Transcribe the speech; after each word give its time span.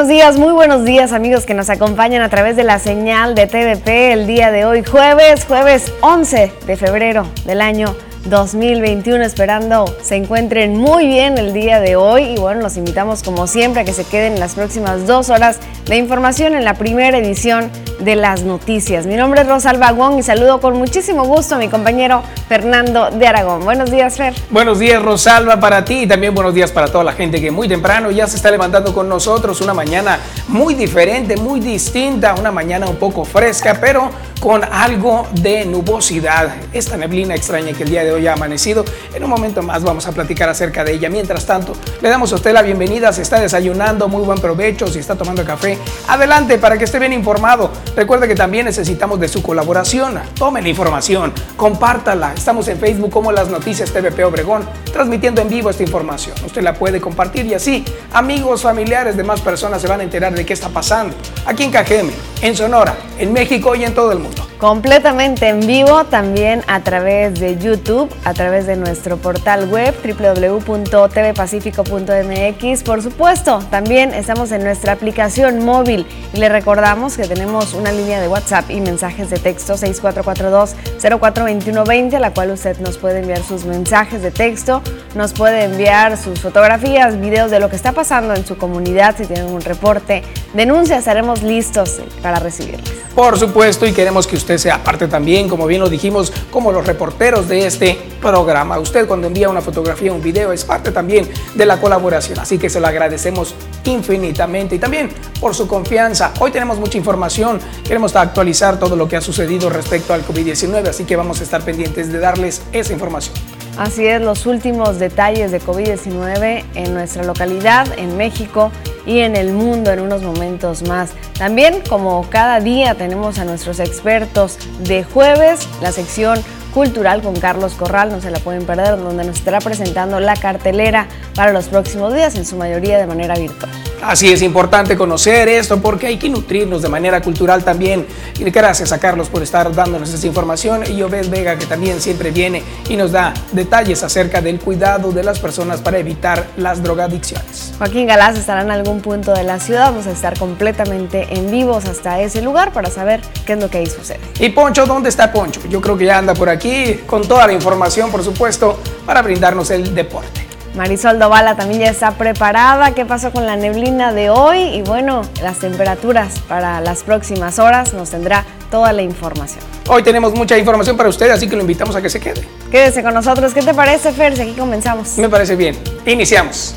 Buenos 0.00 0.16
días, 0.16 0.38
muy 0.38 0.54
buenos 0.54 0.86
días 0.86 1.12
amigos 1.12 1.44
que 1.44 1.52
nos 1.52 1.68
acompañan 1.68 2.22
a 2.22 2.30
través 2.30 2.56
de 2.56 2.64
la 2.64 2.78
señal 2.78 3.34
de 3.34 3.46
TVP 3.46 4.14
el 4.14 4.26
día 4.26 4.50
de 4.50 4.64
hoy, 4.64 4.82
jueves, 4.82 5.44
jueves 5.44 5.92
11 6.00 6.50
de 6.66 6.76
febrero 6.78 7.26
del 7.44 7.60
año 7.60 7.94
2021, 8.24 9.22
esperando 9.22 9.84
se 10.00 10.16
encuentren 10.16 10.74
muy 10.74 11.06
bien 11.06 11.36
el 11.36 11.52
día 11.52 11.80
de 11.80 11.96
hoy 11.96 12.22
y 12.22 12.36
bueno, 12.36 12.62
los 12.62 12.78
invitamos 12.78 13.22
como 13.22 13.46
siempre 13.46 13.82
a 13.82 13.84
que 13.84 13.92
se 13.92 14.04
queden 14.04 14.32
en 14.32 14.40
las 14.40 14.54
próximas 14.54 15.06
dos 15.06 15.28
horas 15.28 15.58
de 15.84 15.96
información 15.96 16.54
en 16.54 16.64
la 16.64 16.72
primera 16.72 17.18
edición 17.18 17.70
de 18.00 18.16
las 18.16 18.42
noticias. 18.42 19.06
Mi 19.06 19.16
nombre 19.16 19.42
es 19.42 19.48
Rosalba 19.48 19.92
Wong 19.92 20.18
y 20.18 20.22
saludo 20.22 20.60
con 20.60 20.76
muchísimo 20.76 21.24
gusto 21.24 21.54
a 21.54 21.58
mi 21.58 21.68
compañero 21.68 22.22
Fernando 22.48 23.10
de 23.10 23.26
Aragón. 23.26 23.64
Buenos 23.64 23.90
días, 23.90 24.16
Fer. 24.16 24.34
Buenos 24.50 24.78
días, 24.78 25.02
Rosalba, 25.02 25.60
para 25.60 25.84
ti 25.84 26.02
y 26.02 26.06
también 26.06 26.34
buenos 26.34 26.54
días 26.54 26.72
para 26.72 26.88
toda 26.88 27.04
la 27.04 27.12
gente 27.12 27.40
que 27.40 27.50
muy 27.50 27.68
temprano 27.68 28.10
ya 28.10 28.26
se 28.26 28.36
está 28.36 28.50
levantando 28.50 28.94
con 28.94 29.08
nosotros. 29.08 29.60
Una 29.60 29.74
mañana 29.74 30.18
muy 30.48 30.74
diferente, 30.74 31.36
muy 31.36 31.60
distinta, 31.60 32.34
una 32.34 32.50
mañana 32.50 32.86
un 32.88 32.96
poco 32.96 33.24
fresca, 33.24 33.78
pero 33.80 34.10
con 34.40 34.64
algo 34.64 35.26
de 35.32 35.66
nubosidad. 35.66 36.48
Esta 36.72 36.96
neblina 36.96 37.34
extraña 37.34 37.72
que 37.74 37.82
el 37.82 37.90
día 37.90 38.02
de 38.02 38.12
hoy 38.12 38.26
ha 38.26 38.32
amanecido. 38.32 38.84
En 39.14 39.22
un 39.22 39.30
momento 39.30 39.62
más 39.62 39.82
vamos 39.82 40.06
a 40.06 40.12
platicar 40.12 40.48
acerca 40.48 40.82
de 40.82 40.94
ella. 40.94 41.10
Mientras 41.10 41.44
tanto, 41.44 41.74
le 42.00 42.08
damos 42.08 42.32
a 42.32 42.36
usted 42.36 42.52
la 42.52 42.62
bienvenida. 42.62 43.12
Si 43.12 43.20
está 43.20 43.38
desayunando, 43.38 44.08
muy 44.08 44.22
buen 44.22 44.40
provecho. 44.40 44.86
Si 44.86 44.98
está 44.98 45.14
tomando 45.14 45.44
café, 45.44 45.78
adelante 46.08 46.58
para 46.58 46.78
que 46.78 46.84
esté 46.84 46.98
bien 46.98 47.12
informado. 47.12 47.70
Recuerde 47.96 48.28
que 48.28 48.34
también 48.34 48.66
necesitamos 48.66 49.20
de 49.20 49.28
su 49.28 49.42
colaboración. 49.42 50.18
Tome 50.34 50.62
la 50.62 50.68
información, 50.68 51.32
compártala. 51.56 52.32
Estamos 52.34 52.68
en 52.68 52.78
Facebook 52.78 53.10
como 53.10 53.32
Las 53.32 53.48
Noticias 53.48 53.92
TVP 53.92 54.24
Obregón, 54.24 54.64
transmitiendo 54.92 55.40
en 55.40 55.48
vivo 55.48 55.70
esta 55.70 55.82
información. 55.82 56.36
Usted 56.44 56.62
la 56.62 56.74
puede 56.74 57.00
compartir 57.00 57.46
y 57.46 57.54
así 57.54 57.84
amigos, 58.12 58.62
familiares, 58.62 59.16
demás 59.16 59.40
personas 59.40 59.82
se 59.82 59.88
van 59.88 60.00
a 60.00 60.04
enterar 60.04 60.34
de 60.34 60.46
qué 60.46 60.52
está 60.52 60.68
pasando 60.68 61.16
aquí 61.46 61.64
en 61.64 61.70
Cajeme, 61.70 62.12
en 62.42 62.56
Sonora, 62.56 62.96
en 63.18 63.32
México 63.32 63.74
y 63.74 63.84
en 63.84 63.94
todo 63.94 64.12
el 64.12 64.18
mundo. 64.18 64.50
Completamente 64.60 65.48
en 65.48 65.60
vivo 65.60 66.04
también 66.04 66.62
a 66.66 66.80
través 66.80 67.40
de 67.40 67.56
YouTube, 67.56 68.14
a 68.24 68.34
través 68.34 68.66
de 68.66 68.76
nuestro 68.76 69.16
portal 69.16 69.70
web 69.70 69.94
www.tvpacifico.mx. 70.04 72.82
Por 72.82 73.02
supuesto, 73.02 73.60
también 73.70 74.12
estamos 74.12 74.52
en 74.52 74.62
nuestra 74.62 74.92
aplicación 74.92 75.64
móvil 75.64 76.06
y 76.34 76.36
le 76.36 76.50
recordamos 76.50 77.16
que 77.16 77.26
tenemos 77.26 77.72
una 77.80 77.92
línea 77.92 78.20
de 78.20 78.28
WhatsApp 78.28 78.70
y 78.70 78.80
mensajes 78.80 79.30
de 79.30 79.38
texto 79.38 79.74
6442-042120, 79.74 82.14
a 82.14 82.20
la 82.20 82.32
cual 82.32 82.50
usted 82.50 82.78
nos 82.78 82.98
puede 82.98 83.20
enviar 83.20 83.42
sus 83.42 83.64
mensajes 83.64 84.20
de 84.22 84.30
texto, 84.30 84.82
nos 85.14 85.32
puede 85.32 85.64
enviar 85.64 86.18
sus 86.18 86.40
fotografías, 86.40 87.18
videos 87.18 87.50
de 87.50 87.58
lo 87.58 87.70
que 87.70 87.76
está 87.76 87.92
pasando 87.92 88.34
en 88.34 88.44
su 88.44 88.58
comunidad, 88.58 89.16
si 89.16 89.24
tienen 89.26 89.46
un 89.46 89.62
reporte, 89.62 90.22
denuncia, 90.52 90.98
estaremos 90.98 91.42
listos 91.42 92.02
para 92.22 92.38
recibirles. 92.38 93.00
Por 93.14 93.38
supuesto, 93.38 93.86
y 93.86 93.92
queremos 93.92 94.26
que 94.26 94.36
usted 94.36 94.56
sea 94.56 94.82
parte 94.84 95.08
también, 95.08 95.48
como 95.48 95.66
bien 95.66 95.80
lo 95.80 95.88
dijimos, 95.88 96.32
como 96.50 96.70
los 96.70 96.86
reporteros 96.86 97.48
de 97.48 97.66
este 97.66 97.98
programa. 98.20 98.78
Usted 98.78 99.08
cuando 99.08 99.26
envía 99.26 99.48
una 99.48 99.60
fotografía, 99.60 100.12
un 100.12 100.22
video, 100.22 100.52
es 100.52 100.64
parte 100.64 100.92
también 100.92 101.28
de 101.54 101.66
la 101.66 101.80
colaboración. 101.80 102.38
Así 102.38 102.56
que 102.56 102.70
se 102.70 102.78
lo 102.78 102.86
agradecemos 102.86 103.56
infinitamente 103.84 104.76
y 104.76 104.78
también 104.78 105.10
por 105.40 105.56
su 105.56 105.66
confianza. 105.66 106.32
Hoy 106.38 106.52
tenemos 106.52 106.78
mucha 106.78 106.98
información, 106.98 107.58
queremos 107.84 108.14
actualizar 108.16 108.78
todo 108.78 108.96
lo 108.96 109.08
que 109.08 109.16
ha 109.16 109.20
sucedido 109.20 109.70
respecto 109.70 110.14
al 110.14 110.24
COVID-19, 110.24 110.88
así 110.88 111.04
que 111.04 111.16
vamos 111.16 111.40
a 111.40 111.44
estar 111.44 111.62
pendientes 111.62 112.12
de 112.12 112.18
darles 112.18 112.62
esa 112.72 112.92
información. 112.92 113.34
Así 113.78 114.06
es, 114.06 114.20
los 114.20 114.46
últimos 114.46 114.98
detalles 114.98 115.52
de 115.52 115.60
COVID-19 115.60 116.64
en 116.74 116.94
nuestra 116.94 117.24
localidad, 117.24 117.86
en 117.98 118.16
México 118.16 118.70
y 119.06 119.20
en 119.20 119.36
el 119.36 119.52
mundo 119.52 119.90
en 119.90 120.00
unos 120.00 120.22
momentos 120.22 120.82
más. 120.86 121.10
También, 121.38 121.82
como 121.88 122.28
cada 122.28 122.60
día, 122.60 122.94
tenemos 122.94 123.38
a 123.38 123.44
nuestros 123.44 123.80
expertos 123.80 124.58
de 124.80 125.04
jueves, 125.04 125.68
la 125.80 125.92
sección 125.92 126.42
cultural 126.70 127.22
con 127.22 127.34
Carlos 127.34 127.74
Corral, 127.74 128.10
no 128.10 128.20
se 128.20 128.30
la 128.30 128.38
pueden 128.38 128.64
perder, 128.64 128.96
donde 128.98 129.24
nos 129.24 129.38
estará 129.38 129.58
presentando 129.58 130.20
la 130.20 130.36
cartelera 130.36 131.06
para 131.34 131.52
los 131.52 131.66
próximos 131.66 132.14
días, 132.14 132.36
en 132.36 132.46
su 132.46 132.56
mayoría 132.56 132.98
de 132.98 133.06
manera 133.06 133.34
virtual. 133.34 133.70
Así 134.02 134.32
es 134.32 134.40
importante 134.40 134.96
conocer 134.96 135.48
esto 135.48 135.78
porque 135.78 136.06
hay 136.06 136.16
que 136.16 136.30
nutrirnos 136.30 136.80
de 136.80 136.88
manera 136.88 137.20
cultural 137.20 137.62
también. 137.62 138.06
Y 138.38 138.44
gracias 138.44 138.92
a 138.92 138.98
Carlos 138.98 139.28
por 139.28 139.42
estar 139.42 139.74
dándonos 139.74 140.12
esta 140.14 140.26
información 140.26 140.84
y 140.90 141.02
Obed 141.02 141.28
Vega 141.28 141.56
que 141.56 141.66
también 141.66 142.00
siempre 142.00 142.30
viene 142.30 142.62
y 142.88 142.96
nos 142.96 143.12
da 143.12 143.34
detalles 143.52 144.02
acerca 144.02 144.40
del 144.40 144.58
cuidado 144.58 145.12
de 145.12 145.22
las 145.22 145.38
personas 145.38 145.82
para 145.82 145.98
evitar 145.98 146.46
las 146.56 146.82
drogadicciones. 146.82 147.74
Joaquín 147.76 148.06
Galás 148.06 148.38
estará 148.38 148.62
en 148.62 148.70
algún 148.70 148.89
punto 148.98 149.32
de 149.32 149.44
la 149.44 149.60
ciudad, 149.60 149.92
vamos 149.92 150.08
a 150.08 150.10
estar 150.10 150.36
completamente 150.38 151.28
en 151.30 151.50
vivos 151.50 151.84
hasta 151.84 152.20
ese 152.20 152.42
lugar 152.42 152.72
para 152.72 152.90
saber 152.90 153.20
qué 153.46 153.52
es 153.52 153.60
lo 153.60 153.70
que 153.70 153.78
ahí 153.78 153.86
sucede. 153.86 154.20
¿Y 154.40 154.48
Poncho 154.48 154.86
dónde 154.86 155.08
está 155.08 155.32
Poncho? 155.32 155.60
Yo 155.68 155.80
creo 155.80 155.96
que 155.96 156.06
ya 156.06 156.18
anda 156.18 156.34
por 156.34 156.48
aquí 156.48 157.00
con 157.06 157.22
toda 157.28 157.46
la 157.46 157.52
información, 157.52 158.10
por 158.10 158.24
supuesto, 158.24 158.80
para 159.06 159.22
brindarnos 159.22 159.70
el 159.70 159.94
deporte. 159.94 160.50
Marisol 160.74 161.18
Dovala 161.18 161.56
también 161.56 161.80
ya 161.80 161.90
está 161.90 162.12
preparada. 162.12 162.94
¿Qué 162.94 163.04
pasó 163.04 163.32
con 163.32 163.46
la 163.46 163.56
neblina 163.56 164.12
de 164.12 164.30
hoy? 164.30 164.60
Y 164.60 164.82
bueno, 164.82 165.22
las 165.42 165.58
temperaturas 165.58 166.38
para 166.48 166.80
las 166.80 167.02
próximas 167.02 167.58
horas 167.58 167.92
nos 167.92 168.10
tendrá 168.10 168.44
toda 168.70 168.92
la 168.92 169.02
información. 169.02 169.64
Hoy 169.88 170.02
tenemos 170.02 170.32
mucha 170.32 170.56
información 170.56 170.96
para 170.96 171.08
usted, 171.08 171.30
así 171.30 171.48
que 171.48 171.56
lo 171.56 171.62
invitamos 171.62 171.96
a 171.96 172.02
que 172.02 172.08
se 172.08 172.20
quede. 172.20 172.46
Quédese 172.70 173.02
con 173.02 173.14
nosotros. 173.14 173.52
¿Qué 173.52 173.62
te 173.62 173.74
parece, 173.74 174.12
Fer? 174.12 174.36
Si 174.36 174.42
aquí 174.42 174.52
comenzamos. 174.52 175.18
Me 175.18 175.28
parece 175.28 175.56
bien. 175.56 175.76
Iniciamos. 176.06 176.76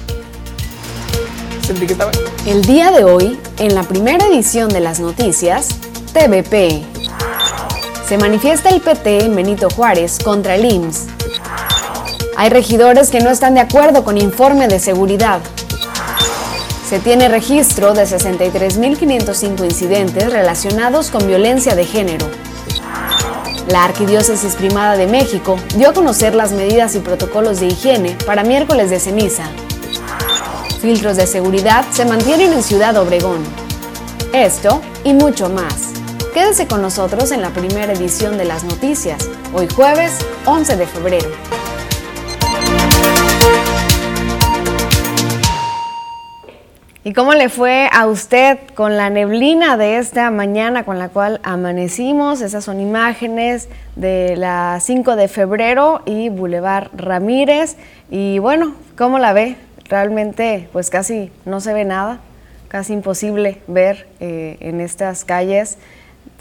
El 2.45 2.61
día 2.63 2.91
de 2.91 3.05
hoy, 3.05 3.39
en 3.57 3.73
la 3.73 3.83
primera 3.83 4.25
edición 4.27 4.67
de 4.67 4.81
las 4.81 4.99
noticias, 4.99 5.69
TVP. 6.11 6.83
Se 8.05 8.17
manifiesta 8.17 8.67
el 8.69 8.81
PT 8.81 9.23
en 9.23 9.35
Benito 9.35 9.69
Juárez 9.69 10.19
contra 10.21 10.55
el 10.55 10.65
IMSS. 10.65 11.05
Hay 12.35 12.49
regidores 12.49 13.09
que 13.09 13.21
no 13.21 13.29
están 13.29 13.53
de 13.53 13.61
acuerdo 13.61 14.03
con 14.03 14.17
informe 14.17 14.67
de 14.67 14.79
seguridad. 14.79 15.39
Se 16.89 16.99
tiene 16.99 17.29
registro 17.29 17.93
de 17.93 18.03
63.505 18.03 19.63
incidentes 19.63 20.33
relacionados 20.33 21.11
con 21.11 21.25
violencia 21.27 21.75
de 21.75 21.85
género. 21.85 22.27
La 23.69 23.85
Arquidiócesis 23.85 24.55
Primada 24.55 24.97
de 24.97 25.07
México 25.07 25.55
dio 25.77 25.91
a 25.91 25.93
conocer 25.93 26.35
las 26.35 26.51
medidas 26.51 26.93
y 26.95 26.99
protocolos 26.99 27.61
de 27.61 27.67
higiene 27.67 28.17
para 28.25 28.43
miércoles 28.43 28.89
de 28.89 28.99
ceniza. 28.99 29.45
Filtros 30.83 31.15
de 31.15 31.27
seguridad 31.27 31.85
se 31.91 32.03
mantienen 32.03 32.51
en 32.51 32.61
Ciudad 32.61 32.97
Obregón. 32.97 33.41
Esto 34.33 34.81
y 35.05 35.13
mucho 35.13 35.47
más. 35.47 35.93
Quédese 36.33 36.67
con 36.67 36.81
nosotros 36.81 37.31
en 37.31 37.41
la 37.41 37.51
primera 37.51 37.93
edición 37.93 38.37
de 38.37 38.43
las 38.43 38.65
noticias, 38.65 39.29
hoy 39.53 39.69
jueves 39.73 40.19
11 40.45 40.75
de 40.75 40.85
febrero. 40.85 41.29
¿Y 47.05 47.13
cómo 47.13 47.33
le 47.33 47.47
fue 47.47 47.87
a 47.89 48.05
usted 48.07 48.59
con 48.75 48.97
la 48.97 49.09
neblina 49.09 49.77
de 49.77 49.99
esta 49.99 50.31
mañana 50.31 50.83
con 50.83 50.99
la 50.99 51.07
cual 51.07 51.39
amanecimos? 51.43 52.41
Esas 52.41 52.65
son 52.65 52.81
imágenes 52.81 53.69
de 53.95 54.35
la 54.35 54.79
5 54.81 55.15
de 55.15 55.29
febrero 55.29 56.01
y 56.05 56.27
Boulevard 56.27 56.89
Ramírez. 56.93 57.77
Y 58.11 58.39
bueno, 58.39 58.73
¿cómo 58.97 59.17
la 59.17 59.31
ve? 59.31 59.55
Realmente 59.93 60.69
pues 60.73 60.89
casi 60.89 61.31
no 61.45 61.61
se 61.61 61.71
ve 61.71 61.85
nada, 61.85 62.19
casi 62.67 62.93
imposible 62.93 63.61
ver 63.67 64.07
eh, 64.19 64.57
en 64.59 64.81
estas 64.81 65.23
calles 65.23 65.77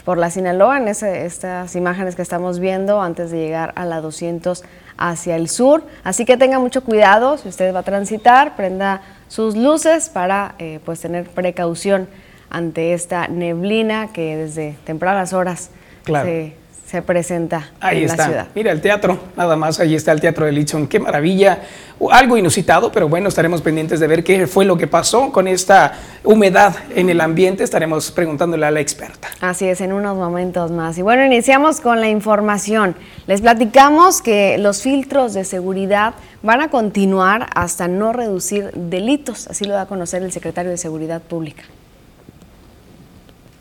por 0.03 0.17
la 0.17 0.31
Sinaloa, 0.31 0.79
en 0.79 0.87
estas 0.87 1.75
imágenes 1.75 2.15
que 2.15 2.23
estamos 2.23 2.57
viendo 2.57 2.99
antes 2.99 3.29
de 3.29 3.37
llegar 3.37 3.71
a 3.75 3.85
la 3.85 4.01
200 4.01 4.63
hacia 4.97 5.35
el 5.35 5.49
sur. 5.49 5.83
Así 6.03 6.25
que 6.25 6.35
tenga 6.35 6.57
mucho 6.57 6.83
cuidado 6.83 7.37
si 7.37 7.47
usted 7.47 7.71
va 7.75 7.81
a 7.81 7.83
transitar, 7.83 8.55
prenda 8.55 9.03
sus 9.27 9.55
luces 9.55 10.09
para 10.09 10.55
eh, 10.57 10.79
pues 10.83 11.01
tener 11.01 11.29
precaución 11.29 12.07
ante 12.49 12.95
esta 12.95 13.27
neblina 13.27 14.11
que 14.11 14.35
desde 14.35 14.75
tempranas 14.83 15.31
horas 15.31 15.69
se, 16.07 16.55
se, 16.93 17.01
presenta 17.01 17.71
Ahí 17.79 18.03
en 18.03 18.03
está. 18.03 18.17
la 18.17 18.25
ciudad. 18.25 18.47
Mira 18.53 18.71
el 18.71 18.79
teatro, 18.79 19.17
nada 19.35 19.55
más, 19.55 19.79
ahí 19.79 19.95
está 19.95 20.11
el 20.11 20.21
teatro 20.21 20.45
de 20.45 20.51
Lichon, 20.51 20.85
qué 20.85 20.99
maravilla, 20.99 21.59
algo 22.11 22.37
inusitado, 22.37 22.91
pero 22.91 23.09
bueno, 23.09 23.29
estaremos 23.29 23.63
pendientes 23.63 23.99
de 23.99 24.05
ver 24.05 24.23
qué 24.23 24.45
fue 24.45 24.63
lo 24.63 24.77
que 24.77 24.85
pasó 24.85 25.31
con 25.31 25.47
esta 25.47 25.93
humedad 26.23 26.75
en 26.95 27.09
el 27.09 27.19
ambiente, 27.19 27.63
estaremos 27.63 28.11
preguntándole 28.11 28.67
a 28.67 28.71
la 28.71 28.79
experta. 28.79 29.29
Así 29.41 29.67
es, 29.67 29.81
en 29.81 29.91
unos 29.91 30.15
momentos 30.15 30.69
más. 30.69 30.95
Y 30.99 31.01
bueno, 31.01 31.25
iniciamos 31.25 31.81
con 31.81 31.99
la 31.99 32.09
información. 32.09 32.95
Les 33.25 33.41
platicamos 33.41 34.21
que 34.21 34.59
los 34.59 34.83
filtros 34.83 35.33
de 35.33 35.45
seguridad 35.45 36.13
van 36.43 36.61
a 36.61 36.69
continuar 36.69 37.47
hasta 37.55 37.87
no 37.87 38.13
reducir 38.13 38.69
delitos, 38.75 39.47
así 39.47 39.65
lo 39.65 39.73
da 39.73 39.81
a 39.81 39.85
conocer 39.87 40.21
el 40.21 40.31
secretario 40.31 40.69
de 40.69 40.77
Seguridad 40.77 41.21
Pública. 41.21 41.63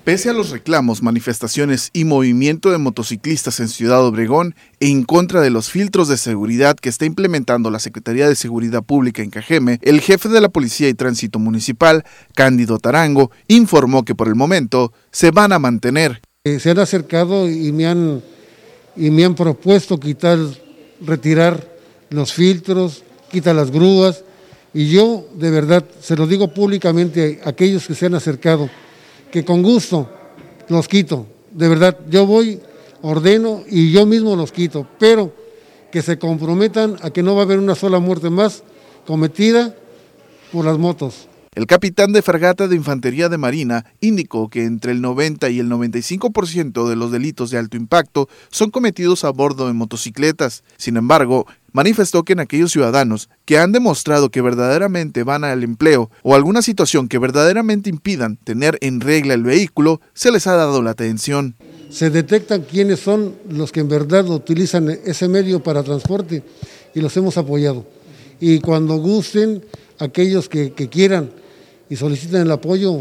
Pese 0.04 0.30
a 0.30 0.32
los 0.32 0.50
reclamos, 0.50 1.00
manifestaciones 1.00 1.90
y 1.92 2.02
movimiento 2.04 2.72
de 2.72 2.78
motociclistas 2.78 3.60
en 3.60 3.68
Ciudad 3.68 4.04
Obregón 4.04 4.56
en 4.80 5.04
contra 5.04 5.40
de 5.40 5.50
los 5.50 5.70
filtros 5.70 6.08
de 6.08 6.16
seguridad 6.16 6.74
que 6.74 6.88
está 6.88 7.04
implementando 7.04 7.70
la 7.70 7.78
Secretaría 7.78 8.28
de 8.28 8.34
Seguridad 8.34 8.82
Pública 8.82 9.22
en 9.22 9.30
Cajeme, 9.30 9.78
el 9.80 10.00
jefe 10.00 10.28
de 10.28 10.40
la 10.40 10.48
Policía 10.48 10.88
y 10.88 10.94
Tránsito 10.94 11.38
Municipal, 11.38 12.02
Cándido 12.34 12.80
Tarango, 12.80 13.30
informó 13.46 14.04
que 14.04 14.16
por 14.16 14.26
el 14.26 14.34
momento 14.34 14.92
se 15.12 15.30
van 15.30 15.52
a 15.52 15.60
mantener. 15.60 16.20
Eh, 16.42 16.58
se 16.58 16.70
han 16.70 16.80
acercado 16.80 17.48
y 17.48 17.70
me 17.70 17.86
han, 17.86 18.20
y 18.96 19.08
me 19.12 19.24
han 19.24 19.36
propuesto 19.36 20.00
quitar, 20.00 20.36
retirar 21.00 21.64
los 22.10 22.32
filtros, 22.32 23.04
quitar 23.30 23.54
las 23.54 23.70
grúas, 23.70 24.24
y 24.74 24.90
yo 24.90 25.28
de 25.36 25.50
verdad 25.52 25.84
se 26.00 26.16
lo 26.16 26.26
digo 26.26 26.52
públicamente 26.52 27.40
a 27.44 27.50
aquellos 27.50 27.86
que 27.86 27.94
se 27.94 28.06
han 28.06 28.16
acercado 28.16 28.68
que 29.32 29.44
con 29.44 29.62
gusto 29.62 30.08
los 30.68 30.86
quito. 30.86 31.26
De 31.50 31.68
verdad, 31.68 31.98
yo 32.08 32.26
voy, 32.26 32.60
ordeno 33.00 33.64
y 33.68 33.90
yo 33.90 34.06
mismo 34.06 34.36
los 34.36 34.52
quito, 34.52 34.86
pero 34.98 35.32
que 35.90 36.02
se 36.02 36.18
comprometan 36.18 36.96
a 37.02 37.10
que 37.10 37.22
no 37.22 37.34
va 37.34 37.40
a 37.40 37.44
haber 37.44 37.58
una 37.58 37.74
sola 37.74 37.98
muerte 37.98 38.30
más 38.30 38.62
cometida 39.06 39.74
por 40.52 40.64
las 40.64 40.78
motos. 40.78 41.26
El 41.54 41.66
capitán 41.66 42.14
de 42.14 42.22
fragata 42.22 42.66
de 42.66 42.76
Infantería 42.76 43.28
de 43.28 43.36
Marina 43.36 43.84
indicó 44.00 44.48
que 44.48 44.64
entre 44.64 44.92
el 44.92 45.02
90 45.02 45.50
y 45.50 45.58
el 45.58 45.68
95% 45.68 46.88
de 46.88 46.96
los 46.96 47.12
delitos 47.12 47.50
de 47.50 47.58
alto 47.58 47.76
impacto 47.76 48.26
son 48.50 48.70
cometidos 48.70 49.22
a 49.22 49.30
bordo 49.32 49.66
de 49.66 49.74
motocicletas. 49.74 50.64
Sin 50.78 50.96
embargo, 50.96 51.46
manifestó 51.72 52.22
que 52.22 52.32
en 52.32 52.40
aquellos 52.40 52.72
ciudadanos 52.72 53.28
que 53.44 53.58
han 53.58 53.70
demostrado 53.70 54.30
que 54.30 54.40
verdaderamente 54.40 55.24
van 55.24 55.44
al 55.44 55.62
empleo 55.62 56.10
o 56.22 56.34
alguna 56.34 56.62
situación 56.62 57.06
que 57.06 57.18
verdaderamente 57.18 57.90
impidan 57.90 58.38
tener 58.38 58.78
en 58.80 59.02
regla 59.02 59.34
el 59.34 59.42
vehículo, 59.42 60.00
se 60.14 60.32
les 60.32 60.46
ha 60.46 60.54
dado 60.54 60.80
la 60.80 60.92
atención. 60.92 61.54
Se 61.90 62.08
detectan 62.08 62.62
quiénes 62.62 63.00
son 63.00 63.34
los 63.50 63.72
que 63.72 63.80
en 63.80 63.90
verdad 63.90 64.26
utilizan 64.30 64.88
ese 64.88 65.28
medio 65.28 65.62
para 65.62 65.82
transporte 65.82 66.42
y 66.94 67.00
los 67.02 67.14
hemos 67.18 67.36
apoyado. 67.36 67.84
Y 68.40 68.60
cuando 68.60 68.96
gusten, 68.96 69.62
aquellos 69.98 70.48
que, 70.48 70.72
que 70.72 70.88
quieran 70.88 71.41
y 71.92 71.96
soliciten 71.96 72.40
el 72.40 72.50
apoyo, 72.50 73.00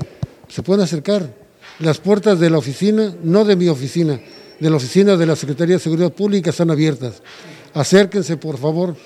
se 0.49 0.63
pueden 0.63 0.83
acercar. 0.83 1.33
Las 1.79 1.99
puertas 1.99 2.41
de 2.41 2.49
la 2.49 2.57
oficina, 2.57 3.15
no 3.23 3.45
de 3.45 3.55
mi 3.55 3.69
oficina, 3.69 4.19
de 4.59 4.69
la 4.69 4.75
oficina 4.75 5.15
de 5.15 5.25
la 5.25 5.37
Secretaría 5.37 5.75
de 5.75 5.79
Seguridad 5.79 6.11
Pública 6.11 6.49
están 6.49 6.71
abiertas. 6.71 7.23
Acérquense, 7.73 8.35
por 8.35 8.57
favor, 8.57 8.97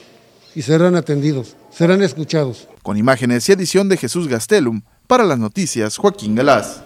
y 0.56 0.64
serán 0.64 0.96
atendidos, 0.96 1.56
serán 1.70 2.02
escuchados. 2.02 2.68
Con 2.82 2.98
imágenes 2.98 3.48
y 3.48 3.52
edición 3.52 3.88
de 3.88 3.98
Jesús 3.98 4.28
Gastelum, 4.28 4.82
para 5.06 5.24
las 5.24 5.38
noticias, 5.38 5.98
Joaquín 5.98 6.34
Galás. 6.34 6.82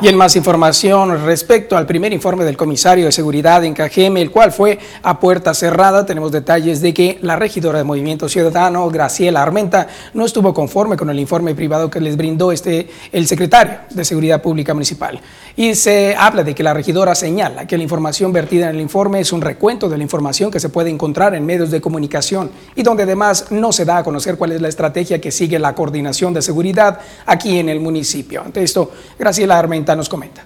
Y 0.00 0.06
en 0.06 0.14
más 0.14 0.36
información 0.36 1.24
respecto 1.24 1.76
al 1.76 1.84
primer 1.84 2.12
informe 2.12 2.44
del 2.44 2.56
comisario 2.56 3.06
de 3.06 3.10
seguridad 3.10 3.64
en 3.64 3.74
Cajeme, 3.74 4.22
el 4.22 4.30
cual 4.30 4.52
fue 4.52 4.78
a 5.02 5.18
puerta 5.18 5.52
cerrada, 5.54 6.06
tenemos 6.06 6.30
detalles 6.30 6.80
de 6.80 6.94
que 6.94 7.18
la 7.20 7.34
regidora 7.34 7.78
de 7.78 7.84
Movimiento 7.84 8.28
Ciudadano, 8.28 8.88
Graciela 8.90 9.42
Armenta, 9.42 9.88
no 10.14 10.24
estuvo 10.24 10.54
conforme 10.54 10.96
con 10.96 11.10
el 11.10 11.18
informe 11.18 11.52
privado 11.56 11.90
que 11.90 12.00
les 12.00 12.16
brindó 12.16 12.52
este, 12.52 12.88
el 13.10 13.26
secretario 13.26 13.80
de 13.90 14.04
Seguridad 14.04 14.40
Pública 14.40 14.72
Municipal. 14.72 15.20
Y 15.58 15.74
se 15.74 16.14
habla 16.14 16.44
de 16.44 16.54
que 16.54 16.62
la 16.62 16.72
regidora 16.72 17.16
señala 17.16 17.66
que 17.66 17.76
la 17.76 17.82
información 17.82 18.32
vertida 18.32 18.70
en 18.70 18.76
el 18.76 18.80
informe 18.80 19.18
es 19.18 19.32
un 19.32 19.40
recuento 19.40 19.88
de 19.88 19.96
la 19.96 20.04
información 20.04 20.52
que 20.52 20.60
se 20.60 20.68
puede 20.68 20.88
encontrar 20.88 21.34
en 21.34 21.44
medios 21.44 21.72
de 21.72 21.80
comunicación 21.80 22.52
y 22.76 22.84
donde 22.84 23.02
además 23.02 23.50
no 23.50 23.72
se 23.72 23.84
da 23.84 23.98
a 23.98 24.04
conocer 24.04 24.36
cuál 24.36 24.52
es 24.52 24.62
la 24.62 24.68
estrategia 24.68 25.20
que 25.20 25.32
sigue 25.32 25.58
la 25.58 25.74
coordinación 25.74 26.32
de 26.32 26.42
seguridad 26.42 27.00
aquí 27.26 27.58
en 27.58 27.68
el 27.68 27.80
municipio. 27.80 28.40
Ante 28.40 28.62
esto, 28.62 28.92
Graciela 29.18 29.58
Armenta 29.58 29.96
nos 29.96 30.08
comenta. 30.08 30.44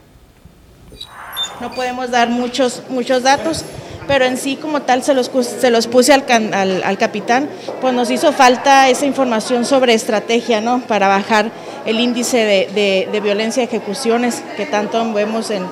No 1.61 1.75
podemos 1.75 2.11
dar 2.11 2.31
muchos, 2.31 2.83
muchos 2.89 3.23
datos, 3.23 3.67
pero 4.07 4.25
en 4.25 4.37
sí 4.37 4.57
como 4.57 4.83
tal 4.83 5.03
se 5.03 5.15
los, 5.15 5.31
se 5.45 5.71
los 5.71 5.87
puse 5.87 6.13
al, 6.13 6.53
al, 6.85 6.99
capitán, 6.99 7.49
pues 7.81 7.95
nos 7.95 8.11
hizo 8.11 8.33
falta 8.33 8.89
esa 8.89 9.07
información 9.07 9.65
sobre 9.65 9.95
estrategia, 9.95 10.61
¿no? 10.61 10.81
Para 10.81 11.09
bajar 11.09 11.51
el 11.87 12.01
índice 12.01 12.39
de, 12.39 13.09
de, 13.11 13.21
violencia 13.21 13.63
y 13.63 13.67
ejecuciones 13.67 14.43
que 14.57 14.67
tanto 14.67 15.13
vemos 15.13 15.51
en, 15.51 15.65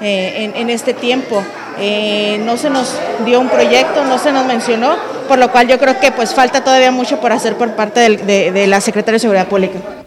eh, 0.00 0.52
en, 0.54 0.70
este 0.70 0.94
tiempo. 0.94 1.42
Eh, 1.78 2.40
no 2.44 2.56
se 2.56 2.70
nos 2.70 2.94
dio 3.24 3.40
un 3.40 3.48
proyecto, 3.48 4.04
no 4.04 4.18
se 4.18 4.32
nos 4.32 4.46
mencionó, 4.46 4.96
por 5.28 5.38
lo 5.38 5.50
cual 5.52 5.68
yo 5.68 5.78
creo 5.78 5.98
que 6.00 6.10
pues 6.12 6.34
falta 6.34 6.64
todavía 6.64 6.90
mucho 6.90 7.20
por 7.20 7.32
hacer 7.32 7.56
por 7.56 7.72
parte 7.72 8.00
de, 8.00 8.50
de 8.50 8.66
la 8.66 8.80
Secretaría 8.80 9.16
de 9.16 9.20
Seguridad 9.20 9.48
Pública. 9.48 10.05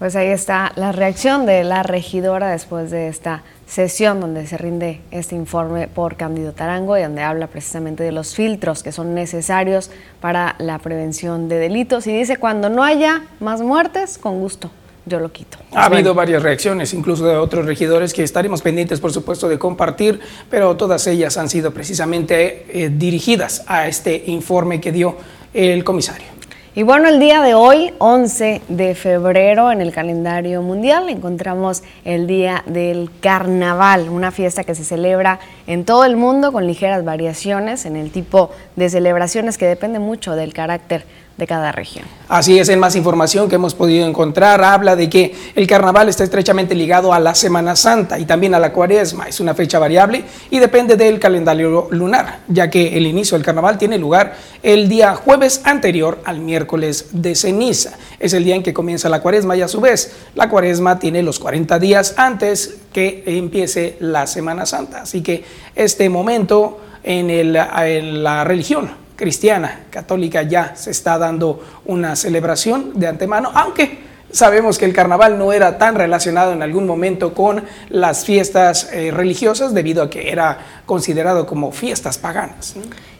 Pues 0.00 0.16
ahí 0.16 0.28
está 0.28 0.72
la 0.76 0.92
reacción 0.92 1.44
de 1.44 1.62
la 1.62 1.82
regidora 1.82 2.48
después 2.48 2.90
de 2.90 3.08
esta 3.08 3.42
sesión 3.66 4.18
donde 4.18 4.46
se 4.46 4.56
rinde 4.56 5.02
este 5.10 5.34
informe 5.34 5.88
por 5.88 6.16
Cándido 6.16 6.52
Tarango 6.52 6.96
y 6.96 7.02
donde 7.02 7.20
habla 7.20 7.48
precisamente 7.48 8.02
de 8.02 8.10
los 8.10 8.34
filtros 8.34 8.82
que 8.82 8.92
son 8.92 9.12
necesarios 9.14 9.90
para 10.22 10.56
la 10.58 10.78
prevención 10.78 11.50
de 11.50 11.58
delitos 11.58 12.06
y 12.06 12.16
dice 12.16 12.38
cuando 12.38 12.70
no 12.70 12.82
haya 12.82 13.24
más 13.40 13.60
muertes, 13.60 14.16
con 14.16 14.40
gusto. 14.40 14.70
Yo 15.04 15.20
lo 15.20 15.32
quito. 15.32 15.58
Ha 15.74 15.84
habido 15.84 16.14
varias 16.14 16.42
reacciones, 16.42 16.94
incluso 16.94 17.26
de 17.26 17.36
otros 17.36 17.66
regidores 17.66 18.14
que 18.14 18.22
estaremos 18.22 18.62
pendientes, 18.62 19.00
por 19.00 19.12
supuesto, 19.12 19.50
de 19.50 19.58
compartir, 19.58 20.18
pero 20.48 20.78
todas 20.78 21.06
ellas 21.08 21.36
han 21.36 21.50
sido 21.50 21.74
precisamente 21.74 22.64
eh, 22.72 22.88
dirigidas 22.88 23.64
a 23.66 23.86
este 23.86 24.22
informe 24.28 24.80
que 24.80 24.92
dio 24.92 25.18
el 25.52 25.84
comisario. 25.84 26.39
Y 26.72 26.84
bueno, 26.84 27.08
el 27.08 27.18
día 27.18 27.42
de 27.42 27.52
hoy, 27.52 27.92
11 27.98 28.62
de 28.68 28.94
febrero, 28.94 29.72
en 29.72 29.80
el 29.80 29.90
calendario 29.90 30.62
mundial 30.62 31.08
encontramos 31.08 31.82
el 32.04 32.28
Día 32.28 32.62
del 32.64 33.10
Carnaval, 33.20 34.08
una 34.08 34.30
fiesta 34.30 34.62
que 34.62 34.76
se 34.76 34.84
celebra 34.84 35.40
en 35.66 35.84
todo 35.84 36.04
el 36.04 36.14
mundo 36.14 36.52
con 36.52 36.68
ligeras 36.68 37.04
variaciones 37.04 37.86
en 37.86 37.96
el 37.96 38.12
tipo 38.12 38.52
de 38.76 38.88
celebraciones 38.88 39.58
que 39.58 39.66
depende 39.66 39.98
mucho 39.98 40.36
del 40.36 40.52
carácter 40.52 41.04
cada 41.46 41.72
región. 41.72 42.04
Así 42.28 42.58
es, 42.58 42.68
en 42.68 42.78
más 42.78 42.94
información 42.96 43.48
que 43.48 43.56
hemos 43.56 43.74
podido 43.74 44.06
encontrar, 44.06 44.62
habla 44.62 44.96
de 44.96 45.10
que 45.10 45.34
el 45.54 45.66
carnaval 45.66 46.08
está 46.08 46.24
estrechamente 46.24 46.74
ligado 46.74 47.12
a 47.12 47.18
la 47.18 47.34
Semana 47.34 47.74
Santa 47.74 48.18
y 48.18 48.24
también 48.24 48.54
a 48.54 48.58
la 48.58 48.72
cuaresma. 48.72 49.28
Es 49.28 49.40
una 49.40 49.54
fecha 49.54 49.78
variable 49.78 50.24
y 50.50 50.58
depende 50.58 50.96
del 50.96 51.18
calendario 51.18 51.88
lunar, 51.90 52.40
ya 52.48 52.70
que 52.70 52.96
el 52.96 53.06
inicio 53.06 53.36
del 53.36 53.44
carnaval 53.44 53.78
tiene 53.78 53.98
lugar 53.98 54.34
el 54.62 54.88
día 54.88 55.14
jueves 55.14 55.62
anterior 55.64 56.20
al 56.24 56.40
miércoles 56.40 57.08
de 57.12 57.34
ceniza. 57.34 57.92
Es 58.18 58.32
el 58.32 58.44
día 58.44 58.54
en 58.54 58.62
que 58.62 58.74
comienza 58.74 59.08
la 59.08 59.20
cuaresma 59.20 59.56
y 59.56 59.62
a 59.62 59.68
su 59.68 59.80
vez 59.80 60.16
la 60.34 60.48
cuaresma 60.48 60.98
tiene 60.98 61.22
los 61.22 61.38
40 61.38 61.78
días 61.78 62.14
antes 62.16 62.78
que 62.92 63.24
empiece 63.26 63.96
la 64.00 64.26
Semana 64.26 64.66
Santa. 64.66 65.02
Así 65.02 65.22
que 65.22 65.44
este 65.74 66.08
momento 66.08 66.80
en 67.02 67.52
la 67.52 68.44
religión 68.44 69.00
cristiana, 69.20 69.80
católica, 69.90 70.42
ya 70.42 70.74
se 70.74 70.90
está 70.90 71.18
dando 71.18 71.62
una 71.84 72.16
celebración 72.16 72.98
de 72.98 73.06
antemano, 73.06 73.50
aunque 73.52 73.98
sabemos 74.32 74.78
que 74.78 74.86
el 74.86 74.94
carnaval 74.94 75.38
no 75.38 75.52
era 75.52 75.76
tan 75.76 75.94
relacionado 75.94 76.54
en 76.54 76.62
algún 76.62 76.86
momento 76.86 77.34
con 77.34 77.62
las 77.90 78.24
fiestas 78.24 78.88
eh, 78.94 79.10
religiosas 79.10 79.74
debido 79.74 80.02
a 80.02 80.08
que 80.08 80.32
era 80.32 80.58
considerado 80.86 81.44
como 81.46 81.70
fiestas 81.70 82.16
paganas. 82.16 82.76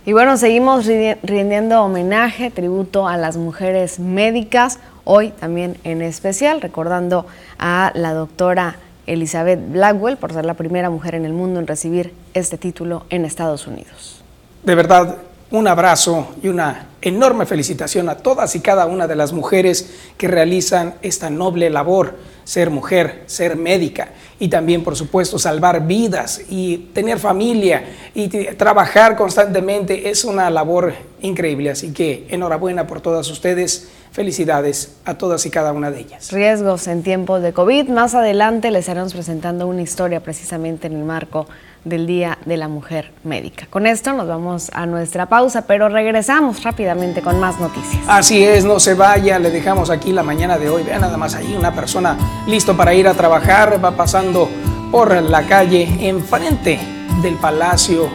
Y 0.06 0.14
bueno, 0.14 0.38
seguimos 0.38 0.86
rindiendo 1.22 1.82
homenaje, 1.82 2.50
tributo 2.50 3.06
a 3.06 3.18
las 3.18 3.36
mujeres 3.36 3.98
médicas, 3.98 4.78
hoy 5.04 5.32
también 5.32 5.76
en 5.84 6.00
especial, 6.00 6.62
recordando 6.62 7.26
a 7.58 7.92
la 7.94 8.14
doctora 8.14 8.76
Elizabeth 9.06 9.60
Blackwell 9.70 10.16
por 10.16 10.32
ser 10.32 10.46
la 10.46 10.54
primera 10.54 10.88
mujer 10.88 11.14
en 11.14 11.26
el 11.26 11.34
mundo 11.34 11.60
en 11.60 11.66
recibir 11.66 12.14
este 12.32 12.56
título 12.56 13.04
en 13.10 13.26
Estados 13.26 13.66
Unidos. 13.66 14.24
De 14.62 14.74
verdad, 14.74 15.16
un 15.50 15.66
abrazo 15.66 16.28
y 16.42 16.48
una 16.48 16.86
enorme 17.02 17.46
felicitación 17.46 18.08
a 18.08 18.16
todas 18.16 18.54
y 18.54 18.60
cada 18.60 18.86
una 18.86 19.06
de 19.06 19.16
las 19.16 19.32
mujeres 19.32 19.90
que 20.16 20.28
realizan 20.28 20.94
esta 21.02 21.30
noble 21.30 21.70
labor, 21.70 22.16
ser 22.44 22.70
mujer, 22.70 23.24
ser 23.26 23.56
médica 23.56 24.10
y 24.38 24.48
también, 24.48 24.84
por 24.84 24.96
supuesto, 24.96 25.38
salvar 25.38 25.86
vidas 25.86 26.42
y 26.48 26.90
tener 26.94 27.18
familia 27.18 27.84
y 28.14 28.28
trabajar 28.28 29.16
constantemente 29.16 30.10
es 30.10 30.24
una 30.24 30.50
labor 30.50 30.94
increíble. 31.20 31.70
Así 31.70 31.92
que 31.92 32.26
enhorabuena 32.28 32.86
por 32.86 33.00
todas 33.00 33.28
ustedes. 33.30 33.88
Felicidades 34.12 34.96
a 35.04 35.14
todas 35.14 35.46
y 35.46 35.50
cada 35.50 35.72
una 35.72 35.92
de 35.92 36.00
ellas. 36.00 36.32
Riesgos 36.32 36.88
en 36.88 37.04
tiempos 37.04 37.42
de 37.42 37.52
COVID. 37.52 37.88
Más 37.90 38.16
adelante 38.16 38.72
les 38.72 38.80
estaremos 38.80 39.12
presentando 39.12 39.68
una 39.68 39.82
historia 39.82 40.18
precisamente 40.18 40.88
en 40.88 40.94
el 40.94 41.04
marco 41.04 41.46
del 41.84 42.08
Día 42.08 42.36
de 42.44 42.56
la 42.56 42.66
Mujer 42.66 43.12
Médica. 43.22 43.66
Con 43.70 43.86
esto 43.86 44.12
nos 44.12 44.26
vamos 44.26 44.70
a 44.74 44.84
nuestra 44.86 45.26
pausa, 45.26 45.62
pero 45.62 45.88
regresamos 45.88 46.62
rápidamente 46.64 47.22
con 47.22 47.38
más 47.38 47.60
noticias. 47.60 48.02
Así 48.08 48.42
es, 48.42 48.64
no 48.64 48.80
se 48.80 48.94
vaya, 48.94 49.38
le 49.38 49.50
dejamos 49.50 49.90
aquí 49.90 50.12
la 50.12 50.24
mañana 50.24 50.58
de 50.58 50.68
hoy. 50.68 50.82
Vean 50.82 51.02
nada 51.02 51.16
más 51.16 51.36
ahí, 51.36 51.54
una 51.56 51.72
persona 51.72 52.18
listo 52.48 52.76
para 52.76 52.92
ir 52.92 53.06
a 53.06 53.14
trabajar, 53.14 53.82
va 53.82 53.92
pasando 53.92 54.48
por 54.90 55.22
la 55.22 55.46
calle 55.46 55.88
enfrente 56.08 56.80
del 57.22 57.36
Palacio 57.36 58.08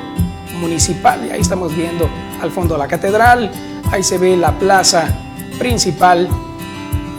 Municipal. 0.60 1.26
Y 1.26 1.32
ahí 1.32 1.40
estamos 1.42 1.74
viendo 1.74 2.10
al 2.42 2.52
fondo 2.52 2.78
la 2.78 2.88
catedral, 2.88 3.50
ahí 3.92 4.04
se 4.04 4.18
ve 4.18 4.36
la 4.36 4.52
plaza 4.52 5.08
principal, 5.58 6.30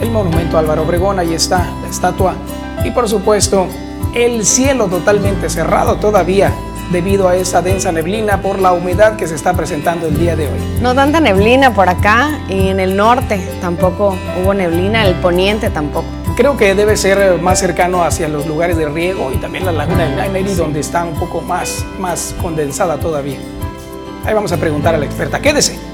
el 0.01 0.11
monumento 0.11 0.57
Álvaro 0.57 0.83
Obregón, 0.83 1.19
ahí 1.19 1.33
está 1.33 1.69
la 1.81 1.89
estatua 1.89 2.35
y 2.83 2.91
por 2.91 3.09
supuesto 3.09 3.67
el 4.13 4.45
cielo 4.45 4.87
totalmente 4.87 5.49
cerrado 5.49 5.97
todavía 5.97 6.53
debido 6.91 7.27
a 7.27 7.35
esa 7.35 7.61
densa 7.61 7.91
neblina 7.91 8.41
por 8.41 8.59
la 8.59 8.71
humedad 8.71 9.17
que 9.17 9.27
se 9.27 9.35
está 9.35 9.53
presentando 9.53 10.07
el 10.07 10.17
día 10.17 10.35
de 10.35 10.47
hoy. 10.47 10.59
No 10.81 10.95
tanta 10.95 11.19
neblina 11.19 11.73
por 11.73 11.89
acá 11.89 12.39
y 12.47 12.69
en 12.69 12.79
el 12.79 12.95
norte 12.95 13.39
tampoco 13.59 14.15
hubo 14.41 14.53
neblina, 14.53 15.05
el 15.05 15.15
poniente 15.15 15.69
tampoco. 15.69 16.07
Creo 16.35 16.55
que 16.55 16.75
debe 16.75 16.95
ser 16.95 17.41
más 17.41 17.59
cercano 17.59 18.03
hacia 18.03 18.29
los 18.29 18.45
lugares 18.45 18.77
de 18.77 18.87
riego 18.87 19.31
y 19.33 19.37
también 19.37 19.65
la 19.65 19.71
laguna 19.71 20.05
del 20.05 20.15
Naineri, 20.15 20.53
donde 20.53 20.79
está 20.79 21.03
un 21.03 21.15
poco 21.15 21.41
más, 21.41 21.83
más 21.99 22.35
condensada 22.41 22.97
todavía. 22.97 23.39
Ahí 24.23 24.33
vamos 24.33 24.51
a 24.51 24.57
preguntar 24.57 24.93
a 24.93 24.97
la 24.97 25.05
experta. 25.05 25.39
Quédese. 25.39 25.86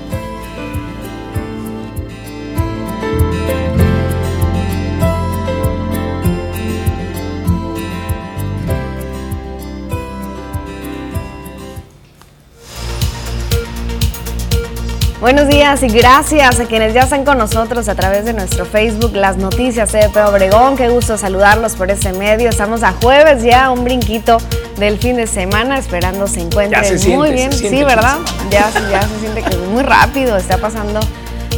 Buenos 15.23 15.47
días 15.47 15.81
y 15.83 15.87
gracias 15.87 16.59
a 16.59 16.65
quienes 16.65 16.93
ya 16.93 17.03
están 17.03 17.23
con 17.23 17.37
nosotros 17.37 17.87
a 17.87 17.95
través 17.95 18.25
de 18.25 18.33
nuestro 18.33 18.65
Facebook, 18.65 19.15
las 19.15 19.37
noticias 19.37 19.89
CDP 19.89 20.17
Obregón. 20.17 20.75
Qué 20.75 20.89
gusto 20.89 21.17
saludarlos 21.17 21.77
por 21.77 21.89
este 21.89 22.11
medio. 22.11 22.49
Estamos 22.49 22.83
a 22.83 22.91
jueves 22.91 23.41
ya, 23.41 23.71
un 23.71 23.85
brinquito 23.85 24.39
del 24.75 24.99
fin 24.99 25.15
de 25.15 25.25
semana, 25.25 25.77
esperando 25.77 26.27
se 26.27 26.41
encuentren 26.41 26.99
muy 27.15 27.31
bien. 27.31 27.53
sí, 27.53 27.85
¿verdad? 27.85 28.17
Ya, 28.49 28.69
ya 28.91 29.01
se 29.03 29.19
siente 29.21 29.43
que 29.43 29.55
muy 29.59 29.83
rápido 29.83 30.35
está 30.35 30.57
pasando 30.57 30.99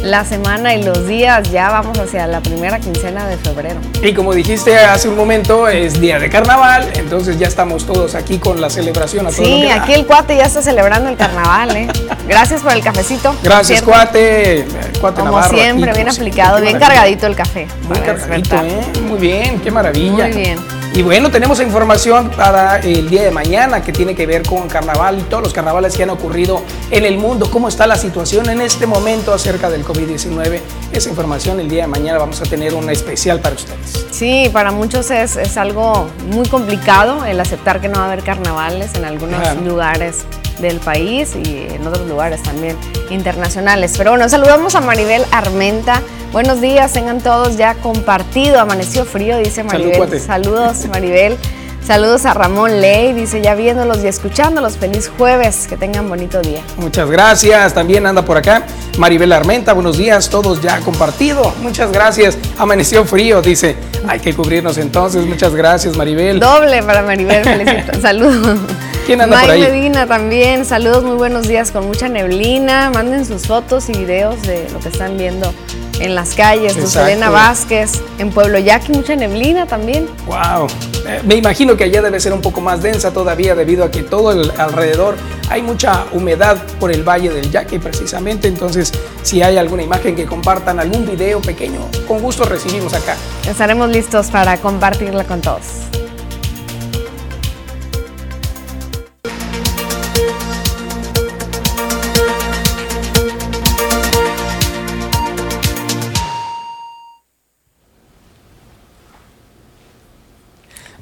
la 0.06 0.24
semana 0.24 0.74
y 0.74 0.82
los 0.82 1.06
días, 1.06 1.50
ya 1.50 1.70
vamos 1.70 1.98
hacia 1.98 2.26
la 2.26 2.40
primera 2.40 2.78
quincena 2.78 3.26
de 3.26 3.36
febrero. 3.36 3.76
Y 4.02 4.14
como 4.14 4.32
dijiste 4.32 4.78
hace 4.78 5.08
un 5.08 5.16
momento, 5.16 5.68
es 5.68 6.00
día 6.00 6.18
de 6.18 6.30
carnaval, 6.30 6.88
entonces 6.94 7.38
ya 7.38 7.48
estamos 7.48 7.86
todos 7.86 8.14
aquí 8.14 8.38
con 8.38 8.60
la 8.60 8.70
celebración. 8.70 9.26
A 9.26 9.30
sí, 9.30 9.68
aquí 9.68 9.92
el 9.92 10.06
cuate 10.06 10.36
ya 10.36 10.44
está 10.44 10.62
celebrando 10.62 11.08
el 11.08 11.16
carnaval, 11.16 11.76
¿eh? 11.76 11.88
Gracias 12.28 12.62
por 12.62 12.72
el 12.72 12.82
cafecito. 12.82 13.34
Gracias, 13.42 13.82
cuate. 13.82 14.66
cuate. 15.00 15.20
Como 15.20 15.42
siempre, 15.44 15.92
bien 15.92 16.08
aplicado, 16.08 16.60
bien 16.60 16.78
cargadito 16.78 17.26
el 17.26 17.34
café. 17.34 17.66
Muy 17.88 17.98
cargadito, 17.98 18.56
¿eh? 18.56 19.00
Muy 19.02 19.18
bien, 19.18 19.60
qué 19.60 19.70
maravilla. 19.70 20.26
Muy 20.26 20.36
bien. 20.36 20.75
Y 20.96 21.02
bueno, 21.02 21.30
tenemos 21.30 21.60
información 21.60 22.30
para 22.30 22.78
el 22.78 23.10
día 23.10 23.22
de 23.22 23.30
mañana 23.30 23.82
que 23.82 23.92
tiene 23.92 24.14
que 24.14 24.26
ver 24.26 24.44
con 24.46 24.66
carnaval 24.66 25.18
y 25.18 25.22
todos 25.24 25.42
los 25.42 25.52
carnavales 25.52 25.94
que 25.94 26.04
han 26.04 26.08
ocurrido 26.08 26.62
en 26.90 27.04
el 27.04 27.18
mundo. 27.18 27.50
¿Cómo 27.50 27.68
está 27.68 27.86
la 27.86 27.98
situación 27.98 28.48
en 28.48 28.62
este 28.62 28.86
momento 28.86 29.34
acerca 29.34 29.68
del 29.68 29.84
COVID-19? 29.84 30.58
Esa 30.92 31.10
información 31.10 31.60
el 31.60 31.68
día 31.68 31.82
de 31.82 31.88
mañana 31.88 32.18
vamos 32.18 32.40
a 32.40 32.44
tener 32.44 32.72
una 32.72 32.92
especial 32.92 33.40
para 33.40 33.56
ustedes. 33.56 34.06
Sí, 34.10 34.48
para 34.50 34.70
muchos 34.70 35.10
es, 35.10 35.36
es 35.36 35.58
algo 35.58 36.08
muy 36.30 36.48
complicado 36.48 37.26
el 37.26 37.38
aceptar 37.40 37.82
que 37.82 37.88
no 37.88 37.98
va 37.98 38.04
a 38.04 38.12
haber 38.12 38.24
carnavales 38.24 38.94
en 38.94 39.04
algunos 39.04 39.54
lugares 39.66 40.24
del 40.60 40.80
país 40.80 41.34
y 41.36 41.66
en 41.74 41.86
otros 41.86 42.06
lugares 42.08 42.42
también 42.42 42.76
internacionales. 43.10 43.94
Pero 43.96 44.10
bueno, 44.10 44.28
saludamos 44.28 44.74
a 44.74 44.80
Maribel 44.80 45.24
Armenta. 45.30 46.02
Buenos 46.32 46.60
días, 46.60 46.92
tengan 46.92 47.20
todos 47.20 47.56
ya 47.56 47.74
compartido. 47.74 48.60
Amaneció 48.60 49.04
frío, 49.04 49.38
dice 49.38 49.64
Maribel. 49.64 50.20
Saludos, 50.20 50.86
Maribel. 50.90 51.36
Saludos 51.86 52.26
a 52.26 52.34
Ramón 52.34 52.80
Ley, 52.80 53.12
dice 53.12 53.40
ya 53.40 53.54
viéndolos 53.54 54.02
y 54.02 54.08
escuchándolos. 54.08 54.76
Feliz 54.76 55.08
jueves, 55.16 55.68
que 55.68 55.76
tengan 55.76 56.08
bonito 56.08 56.42
día. 56.42 56.60
Muchas 56.78 57.08
gracias. 57.08 57.74
También 57.74 58.06
anda 58.06 58.22
por 58.22 58.36
acá 58.36 58.66
Maribel 58.98 59.32
Armenta. 59.32 59.72
Buenos 59.72 59.96
días, 59.96 60.28
todos 60.28 60.60
ya 60.60 60.80
compartido. 60.80 61.54
Muchas 61.62 61.92
gracias. 61.92 62.36
Amaneció 62.58 63.04
frío, 63.04 63.40
dice. 63.40 63.76
Hay 64.08 64.18
que 64.18 64.34
cubrirnos 64.34 64.78
entonces. 64.78 65.24
Muchas 65.26 65.54
gracias, 65.54 65.96
Maribel. 65.96 66.40
Doble 66.40 66.82
para 66.82 67.02
Maribel. 67.02 67.44
Felicito. 67.44 68.00
Saludos. 68.00 68.58
¿Quién 69.06 69.20
anda 69.20 69.40
por 69.40 69.50
ahí? 69.50 69.60
Medina 69.60 70.06
también. 70.06 70.64
Saludos, 70.64 71.04
muy 71.04 71.14
buenos 71.14 71.46
días 71.46 71.70
con 71.70 71.86
mucha 71.86 72.08
neblina. 72.08 72.90
Manden 72.90 73.24
sus 73.24 73.46
fotos 73.46 73.88
y 73.88 73.92
videos 73.92 74.42
de 74.42 74.68
lo 74.70 74.80
que 74.80 74.88
están 74.88 75.16
viendo 75.16 75.54
en 76.00 76.16
las 76.16 76.34
calles, 76.34 76.76
Luz 76.76 76.96
Elena 76.96 77.30
Vázquez, 77.30 78.02
en 78.18 78.30
Pueblo 78.30 78.58
Yaqui, 78.58 78.92
mucha 78.92 79.14
neblina 79.14 79.64
también. 79.66 80.08
Wow, 80.26 80.66
eh, 81.06 81.22
me 81.24 81.36
imagino 81.36 81.76
que 81.76 81.84
allá 81.84 82.02
debe 82.02 82.18
ser 82.18 82.32
un 82.32 82.42
poco 82.42 82.60
más 82.60 82.82
densa 82.82 83.12
todavía 83.12 83.54
debido 83.54 83.84
a 83.84 83.90
que 83.90 84.02
todo 84.02 84.32
el 84.32 84.50
alrededor 84.58 85.16
hay 85.48 85.62
mucha 85.62 86.04
humedad 86.12 86.58
por 86.80 86.90
el 86.90 87.02
valle 87.02 87.30
del 87.30 87.50
Yaqui 87.50 87.78
precisamente, 87.78 88.48
entonces 88.48 88.92
si 89.22 89.40
hay 89.40 89.56
alguna 89.56 89.84
imagen 89.84 90.16
que 90.16 90.26
compartan, 90.26 90.80
algún 90.80 91.06
video 91.06 91.40
pequeño, 91.40 91.80
con 92.06 92.20
gusto 92.20 92.44
recibimos 92.44 92.92
acá. 92.92 93.16
Estaremos 93.48 93.88
listos 93.88 94.26
para 94.26 94.58
compartirla 94.58 95.24
con 95.24 95.40
todos. 95.40 95.62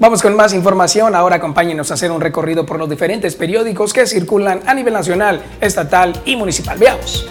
Vamos 0.05 0.21
con 0.21 0.37
más 0.37 0.53
información. 0.53 1.15
Ahora 1.15 1.37
acompáñenos 1.37 1.91
a 1.91 1.95
hacer 1.95 2.11
un 2.13 2.21
recorrido 2.21 2.67
por 2.67 2.79
los 2.79 2.91
diferentes 2.91 3.37
periódicos 3.37 3.95
que 3.95 4.07
circulan 4.07 4.61
a 4.67 4.75
nivel 4.75 4.93
nacional, 4.93 5.43
estatal 5.63 6.13
y 6.27 6.37
municipal. 6.37 6.77
Veamos. 6.77 7.27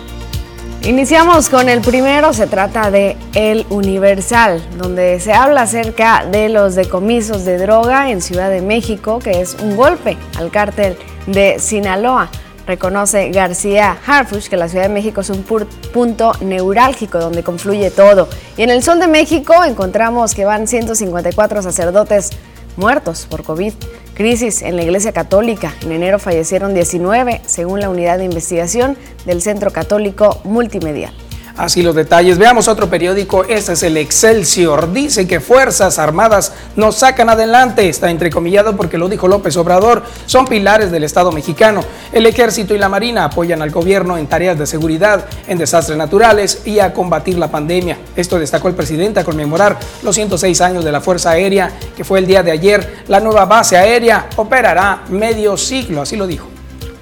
Iniciamos 0.82 1.50
con 1.50 1.70
el 1.70 1.82
primero, 1.82 2.34
se 2.34 2.48
trata 2.48 2.90
de 2.90 3.16
El 3.36 3.68
Universal, 3.70 4.60
donde 4.76 5.20
se 5.20 5.34
habla 5.34 5.62
acerca 5.62 6.26
de 6.26 6.50
los 6.50 6.74
decomisos 6.74 7.46
de 7.46 7.60
droga 7.60 8.10
en 8.10 8.24
Ciudad 8.24 8.50
de 8.50 8.64
México, 8.64 9.20
que 9.20 9.40
es 9.42 9.56
un 9.62 9.76
golpe 9.76 10.18
al 10.40 10.50
cártel 10.50 10.98
de 11.28 11.60
Sinaloa. 11.60 12.32
Reconoce 12.66 13.30
García 13.30 13.98
Harfuch 14.08 14.48
que 14.48 14.58
la 14.58 14.68
Ciudad 14.68 14.86
de 14.86 14.90
México 14.90 15.22
es 15.22 15.30
un 15.30 15.44
punto 15.44 16.32
neurálgico 16.42 17.20
donde 17.20 17.44
confluye 17.44 17.92
todo. 17.92 18.30
Y 18.58 18.64
en 18.64 18.72
el 18.72 18.82
Sol 18.82 19.00
de 19.00 19.08
México 19.08 19.64
encontramos 19.64 20.34
que 20.34 20.46
van 20.46 20.66
154 20.66 21.62
sacerdotes 21.62 22.32
muertos 22.78 23.28
por 23.30 23.44
COVID. 23.44 23.74
Crisis 24.14 24.62
en 24.62 24.76
la 24.76 24.84
Iglesia 24.84 25.12
Católica. 25.12 25.74
En 25.82 25.92
enero 25.92 26.20
fallecieron 26.20 26.74
19, 26.74 27.42
según 27.46 27.80
la 27.80 27.90
unidad 27.90 28.20
de 28.20 28.26
investigación 28.26 28.98
del 29.26 29.42
Centro 29.42 29.72
Católico 29.72 30.40
Multimedial. 30.44 31.14
Así 31.56 31.84
los 31.84 31.94
detalles. 31.94 32.40
Veamos 32.40 32.68
otro 32.68 32.90
periódico. 32.90 33.44
Este 33.44 33.74
es 33.74 33.84
el 33.84 33.98
Excelsior. 33.98 34.92
Dice 34.92 35.28
que 35.28 35.40
Fuerzas 35.40 36.00
Armadas 36.00 36.52
nos 36.76 36.96
sacan 36.96 37.30
adelante. 37.30 37.88
Está 37.88 38.10
entrecomillado 38.10 38.76
porque 38.76 38.98
lo 38.98 39.08
dijo 39.08 39.28
López 39.28 39.56
Obrador. 39.58 40.04
Son 40.26 40.48
pilares 40.48 40.92
del 40.92 41.04
Estado 41.04 41.32
mexicano. 41.32 41.82
El 42.12 42.26
Ejército 42.26 42.74
y 42.74 42.80
la 42.80 42.90
Marina 42.90 43.26
apoyan 43.26 43.62
al 43.62 43.70
gobierno 43.70 44.18
en 44.18 44.26
tareas 44.26 44.58
de 44.58 44.66
seguridad, 44.66 45.26
en 45.48 45.60
desastres 45.60 45.98
naturales 45.98 46.64
y 46.66 46.80
a 46.80 46.92
combatir 46.92 47.38
la 47.38 47.52
pandemia. 47.52 48.00
Esto 48.16 48.40
destacó 48.40 48.68
el 48.68 48.74
presidente 48.74 49.20
a 49.20 49.24
conmemorar 49.24 49.78
los 50.02 50.16
106 50.16 50.60
años 50.62 50.84
de 50.84 50.92
la 50.92 51.02
Fuerza 51.02 51.32
Aérea, 51.32 51.72
que 51.96 52.04
fue 52.04 52.18
el 52.18 52.26
día 52.26 52.42
de 52.42 52.50
ayer. 52.50 53.04
La 53.08 53.20
nueva 53.20 53.46
base 53.46 53.78
aérea 53.78 54.28
operará 54.38 55.04
medio 55.10 55.56
siglo. 55.56 56.02
Así 56.02 56.16
lo 56.16 56.26
dijo. 56.26 56.48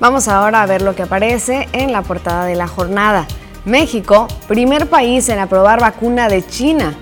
Vamos 0.02 0.28
ahora 0.28 0.64
a 0.64 0.66
ver 0.66 0.82
lo 0.82 0.94
que 0.94 1.04
aparece 1.04 1.70
en 1.72 1.94
la 1.94 2.02
portada 2.02 2.46
de 2.46 2.56
la 2.56 2.68
jornada. 2.68 3.28
México, 3.66 4.28
primer 4.48 4.88
país 4.90 5.28
en 5.30 5.38
aprobar 5.38 5.80
vacuna 5.80 6.28
de 6.30 6.44
China. 6.46 6.96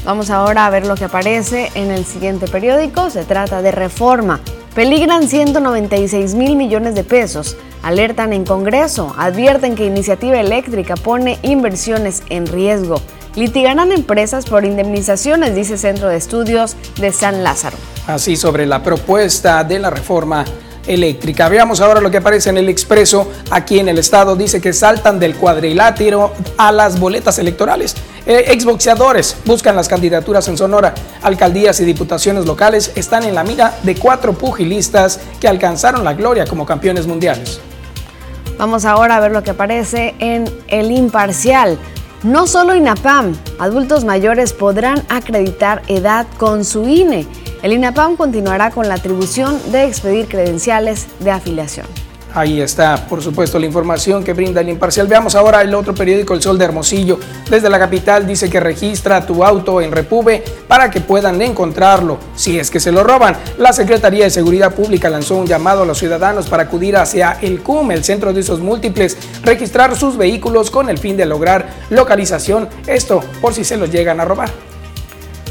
Vamos 0.06 0.30
ahora 0.30 0.68
a 0.68 0.70
ver 0.70 0.88
lo 0.88 0.96
que 0.96 1.04
aparece 1.04 1.70
en 1.76 1.92
el 1.92 2.06
siguiente 2.06 2.48
periódico. 2.48 3.10
Se 3.10 3.26
trata 3.26 3.62
de 3.62 3.72
Reforma. 3.72 4.40
Peligran 4.80 5.28
196 5.28 6.36
mil 6.36 6.56
millones 6.56 6.96
de 6.96 7.04
pesos. 7.04 7.58
Alertan 7.84 8.32
en 8.32 8.46
Congreso. 8.46 9.14
Advierten 9.18 9.76
que 9.76 9.86
Iniciativa 9.86 10.40
Eléctrica 10.40 10.96
pone 10.96 11.38
inversiones 11.42 12.24
en 12.30 12.48
riesgo. 12.48 13.02
litigarán 13.36 13.92
empresas 13.92 14.46
por 14.46 14.64
indemnizaciones, 14.64 15.54
dice 15.54 15.78
Centro 15.78 16.08
de 16.08 16.16
Estudios 16.16 16.78
de 16.96 17.12
San 17.12 17.44
Lázaro. 17.44 17.76
Así 18.08 18.38
sobre 18.38 18.66
la 18.66 18.82
propuesta 18.82 19.66
de 19.66 19.80
la 19.80 19.90
reforma 19.90 20.46
eléctrica. 20.88 21.50
Veamos 21.50 21.82
ahora 21.82 22.02
lo 22.02 22.12
que 22.12 22.18
aparece 22.18 22.50
en 22.50 22.58
el 22.58 22.70
expreso 22.70 23.30
aquí 23.52 23.80
en 23.80 23.90
el 23.90 23.98
estado. 23.98 24.36
Dice 24.36 24.62
que 24.62 24.74
saltan 24.74 25.20
del 25.20 25.36
cuadrilátero 25.36 26.34
a 26.58 26.72
las 26.72 27.00
boletas 27.00 27.40
electorales. 27.40 27.96
Eh, 28.26 28.46
exboxeadores 28.52 29.38
buscan 29.46 29.76
las 29.76 29.88
candidaturas 29.88 30.48
en 30.48 30.58
Sonora. 30.58 30.94
Alcaldías 31.22 31.80
y 31.80 31.86
diputaciones 31.86 32.46
locales 32.46 32.92
están 32.96 33.24
en 33.24 33.36
la 33.36 33.44
mira 33.44 33.78
de 33.84 33.96
cuatro 33.96 34.34
pugilistas 34.34 35.20
que 35.40 35.48
alcanzaron 35.48 36.04
la 36.04 36.14
gloria 36.14 36.46
como 36.46 36.66
campeones 36.66 37.08
mundiales. 37.08 37.60
Vamos 38.58 38.84
ahora 38.84 39.16
a 39.16 39.20
ver 39.22 39.32
lo 39.32 39.42
que 39.42 39.52
aparece 39.52 40.16
en 40.20 40.52
El 40.68 40.92
Imparcial. 40.92 41.80
No 42.24 42.48
solo 42.48 42.76
INAPAM, 42.76 43.34
adultos 43.60 44.04
mayores 44.04 44.52
podrán 44.52 45.06
acreditar 45.08 45.82
edad 45.88 46.28
con 46.38 46.66
su 46.66 46.86
INE. 46.86 47.26
El 47.64 47.72
INAPAM 47.72 48.18
continuará 48.18 48.72
con 48.72 48.90
la 48.90 48.96
atribución 48.96 49.58
de 49.72 49.86
expedir 49.86 50.28
credenciales 50.28 51.08
de 51.22 51.32
afiliación. 51.32 51.88
Ahí 52.34 52.62
está, 52.62 53.08
por 53.08 53.24
supuesto, 53.24 53.58
la 53.58 53.66
información 53.66 54.24
que 54.24 54.34
brinda 54.34 54.62
el 54.62 54.70
imparcial. 54.70 55.08
Veamos 55.08 55.34
ahora 55.34 55.62
el 55.64 55.74
otro 55.74 55.96
periódico, 55.96 56.36
El 56.36 56.44
Sol 56.44 56.60
de 56.60 56.66
Hermosillo. 56.66 57.20
Desde 57.50 57.72
la 57.72 57.80
capital 57.80 58.28
dice 58.28 58.52
que 58.52 58.60
registra 58.60 59.26
tu 59.26 59.44
auto 59.44 59.82
en 59.82 59.92
Repube 59.92 60.44
para 60.68 60.92
que 60.92 61.02
puedan 61.02 61.42
encontrarlo 61.42 62.20
si 62.36 62.60
es 62.60 62.70
que 62.70 62.80
se 62.80 62.92
lo 62.92 63.04
roban. 63.04 63.36
La 63.58 63.74
Secretaría 63.74 64.26
de 64.26 64.30
Seguridad 64.30 64.76
Pública 64.76 65.10
lanzó 65.10 65.38
un 65.38 65.48
llamado 65.48 65.82
a 65.82 65.86
los 65.88 65.98
ciudadanos 65.98 66.48
para 66.48 66.64
acudir 66.64 66.98
hacia 66.98 67.40
el 67.42 67.64
CUM, 67.64 67.92
el 67.92 68.04
centro 68.04 68.32
de 68.32 68.42
usos 68.42 68.60
múltiples, 68.60 69.18
registrar 69.42 69.96
sus 69.96 70.16
vehículos 70.16 70.70
con 70.70 70.88
el 70.90 71.00
fin 71.00 71.18
de 71.18 71.26
lograr 71.26 71.68
localización. 71.90 72.70
Esto 72.86 73.22
por 73.42 73.56
si 73.56 73.64
se 73.64 73.76
los 73.76 73.90
llegan 73.90 74.20
a 74.20 74.26
robar. 74.26 74.52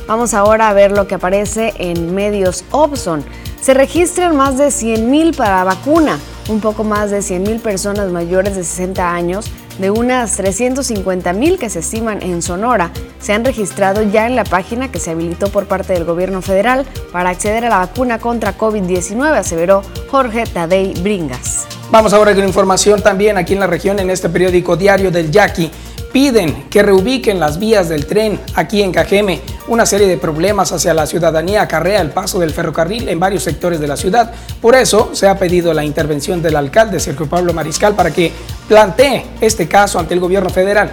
Vamos 0.06 0.32
ahora 0.32 0.68
a 0.68 0.74
ver 0.74 0.92
lo 0.92 1.08
que 1.08 1.16
aparece 1.16 1.74
en 1.78 2.14
medios 2.14 2.64
Opson. 2.70 3.24
Se 3.60 3.74
registran 3.74 4.36
más 4.36 4.56
de 4.56 4.68
100.000 4.68 5.36
para 5.36 5.64
vacuna 5.64 6.18
un 6.48 6.60
poco 6.60 6.84
más 6.84 7.10
de 7.10 7.18
100.000 7.18 7.60
personas 7.60 8.10
mayores 8.10 8.56
de 8.56 8.64
60 8.64 9.14
años, 9.14 9.50
de 9.78 9.90
unas 9.90 10.38
350.000 10.38 11.58
que 11.58 11.70
se 11.70 11.78
estiman 11.78 12.22
en 12.22 12.42
Sonora, 12.42 12.90
se 13.20 13.32
han 13.32 13.44
registrado 13.44 14.02
ya 14.02 14.26
en 14.26 14.34
la 14.34 14.44
página 14.44 14.90
que 14.90 14.98
se 14.98 15.10
habilitó 15.10 15.50
por 15.50 15.66
parte 15.66 15.92
del 15.92 16.04
gobierno 16.04 16.42
federal 16.42 16.84
para 17.12 17.30
acceder 17.30 17.64
a 17.64 17.68
la 17.68 17.78
vacuna 17.78 18.18
contra 18.18 18.56
COVID-19, 18.56 19.36
aseveró 19.36 19.82
Jorge 20.10 20.44
Tadei 20.46 20.94
Bringas. 21.00 21.66
Vamos 21.90 22.12
ahora 22.12 22.34
con 22.34 22.44
información 22.44 23.02
también 23.02 23.38
aquí 23.38 23.54
en 23.54 23.60
la 23.60 23.66
región 23.66 23.98
en 23.98 24.10
este 24.10 24.28
periódico 24.28 24.76
diario 24.76 25.10
del 25.10 25.30
Yaqui 25.30 25.70
piden 26.18 26.64
que 26.68 26.82
reubiquen 26.82 27.38
las 27.38 27.60
vías 27.60 27.88
del 27.88 28.04
tren 28.04 28.40
aquí 28.56 28.82
en 28.82 28.90
Cajeme. 28.90 29.40
Una 29.68 29.86
serie 29.86 30.08
de 30.08 30.18
problemas 30.18 30.72
hacia 30.72 30.92
la 30.92 31.06
ciudadanía 31.06 31.62
acarrea 31.62 32.00
el 32.00 32.10
paso 32.10 32.40
del 32.40 32.50
ferrocarril 32.50 33.08
en 33.08 33.20
varios 33.20 33.44
sectores 33.44 33.78
de 33.78 33.86
la 33.86 33.96
ciudad. 33.96 34.32
Por 34.60 34.74
eso 34.74 35.10
se 35.12 35.28
ha 35.28 35.38
pedido 35.38 35.72
la 35.72 35.84
intervención 35.84 36.42
del 36.42 36.56
alcalde 36.56 36.98
Sergio 36.98 37.28
Pablo 37.28 37.52
Mariscal 37.52 37.94
para 37.94 38.10
que 38.10 38.32
plantee 38.66 39.26
este 39.40 39.68
caso 39.68 40.00
ante 40.00 40.14
el 40.14 40.18
gobierno 40.18 40.50
federal. 40.50 40.90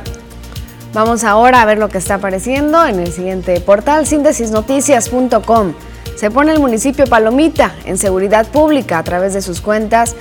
Vamos 0.93 1.23
ahora 1.23 1.63
a 1.63 1.65
ver 1.65 1.79
lo 1.79 1.89
que 1.89 1.97
está 1.97 2.13
apareciendo 2.13 2.85
en 2.85 2.99
el 2.99 3.11
siguiente 3.11 3.59
portal 3.61 4.05
síntesisnoticias.com. 4.05 5.73
Se 6.15 6.29
pone 6.29 6.53
el 6.53 6.59
municipio 6.59 7.05
Palomita 7.07 7.73
en 7.85 7.97
seguridad 7.97 8.47
pública 8.47 8.99
a 8.99 9.03
través 9.03 9.33
de 9.33 9.41
sus 9.41 9.59
cuentas 9.59 10.15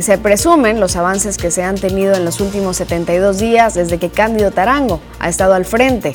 se 0.00 0.18
presumen 0.18 0.80
los 0.80 0.96
avances 0.96 1.38
que 1.38 1.50
se 1.50 1.62
han 1.62 1.76
tenido 1.76 2.14
en 2.14 2.24
los 2.24 2.40
últimos 2.40 2.76
72 2.76 3.38
días 3.38 3.74
desde 3.74 3.98
que 3.98 4.10
Cándido 4.10 4.50
Tarango 4.50 5.00
ha 5.18 5.28
estado 5.28 5.54
al 5.54 5.64
frente, 5.64 6.14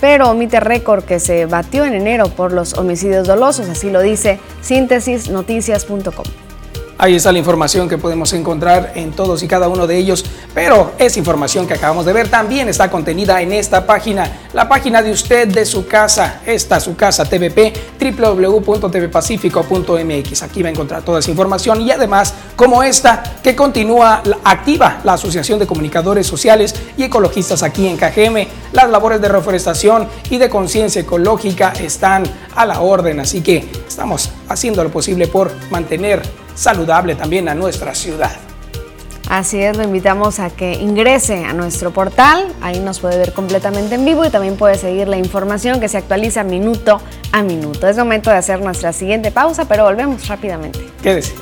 pero 0.00 0.30
omite 0.30 0.60
récord 0.60 1.04
que 1.04 1.20
se 1.20 1.46
batió 1.46 1.84
en 1.84 1.94
enero 1.94 2.28
por 2.28 2.52
los 2.52 2.74
homicidios 2.74 3.26
dolosos, 3.26 3.68
así 3.68 3.90
lo 3.90 4.00
dice 4.00 4.38
síntesisnoticias.com. 4.60 6.43
Ahí 7.04 7.16
está 7.16 7.32
la 7.32 7.38
información 7.38 7.86
que 7.86 7.98
podemos 7.98 8.32
encontrar 8.32 8.92
en 8.94 9.12
todos 9.12 9.42
y 9.42 9.46
cada 9.46 9.68
uno 9.68 9.86
de 9.86 9.98
ellos, 9.98 10.24
pero 10.54 10.92
esa 10.96 11.18
información 11.18 11.66
que 11.66 11.74
acabamos 11.74 12.06
de 12.06 12.14
ver 12.14 12.30
también 12.30 12.66
está 12.66 12.90
contenida 12.90 13.42
en 13.42 13.52
esta 13.52 13.84
página, 13.84 14.38
la 14.54 14.70
página 14.70 15.02
de 15.02 15.10
usted 15.10 15.48
de 15.48 15.66
su 15.66 15.86
casa, 15.86 16.40
esta 16.46 16.80
su 16.80 16.96
casa 16.96 17.26
TVP, 17.26 17.74
www.tvpacifico.mx. 18.00 20.42
Aquí 20.44 20.62
va 20.62 20.68
a 20.68 20.72
encontrar 20.72 21.02
toda 21.02 21.18
esa 21.18 21.30
información 21.30 21.82
y 21.82 21.90
además, 21.90 22.32
como 22.56 22.82
esta, 22.82 23.22
que 23.42 23.54
continúa 23.54 24.22
activa 24.42 25.00
la 25.04 25.12
Asociación 25.12 25.58
de 25.58 25.66
Comunicadores 25.66 26.26
Sociales 26.26 26.74
y 26.96 27.02
Ecologistas 27.02 27.62
aquí 27.62 27.86
en 27.86 27.98
Cajeme. 27.98 28.48
Las 28.72 28.88
labores 28.88 29.20
de 29.20 29.28
reforestación 29.28 30.08
y 30.30 30.38
de 30.38 30.48
conciencia 30.48 31.02
ecológica 31.02 31.74
están 31.78 32.22
a 32.56 32.64
la 32.64 32.80
orden, 32.80 33.20
así 33.20 33.42
que 33.42 33.68
estamos 33.86 34.30
haciendo 34.48 34.82
lo 34.82 34.88
posible 34.88 35.28
por 35.28 35.52
mantener 35.70 36.43
saludable 36.54 37.14
también 37.14 37.48
a 37.48 37.54
nuestra 37.54 37.94
ciudad. 37.94 38.32
Así 39.28 39.62
es, 39.62 39.76
lo 39.76 39.82
invitamos 39.82 40.38
a 40.38 40.50
que 40.50 40.74
ingrese 40.74 41.44
a 41.46 41.54
nuestro 41.54 41.92
portal, 41.92 42.46
ahí 42.60 42.78
nos 42.78 43.00
puede 43.00 43.16
ver 43.16 43.32
completamente 43.32 43.94
en 43.94 44.04
vivo 44.04 44.24
y 44.24 44.30
también 44.30 44.56
puede 44.56 44.76
seguir 44.76 45.08
la 45.08 45.16
información 45.16 45.80
que 45.80 45.88
se 45.88 45.96
actualiza 45.96 46.44
minuto 46.44 47.00
a 47.32 47.42
minuto. 47.42 47.88
Es 47.88 47.96
momento 47.96 48.30
de 48.30 48.36
hacer 48.36 48.60
nuestra 48.60 48.92
siguiente 48.92 49.30
pausa, 49.30 49.66
pero 49.66 49.84
volvemos 49.84 50.28
rápidamente. 50.28 50.80
Quédese. 51.02 51.32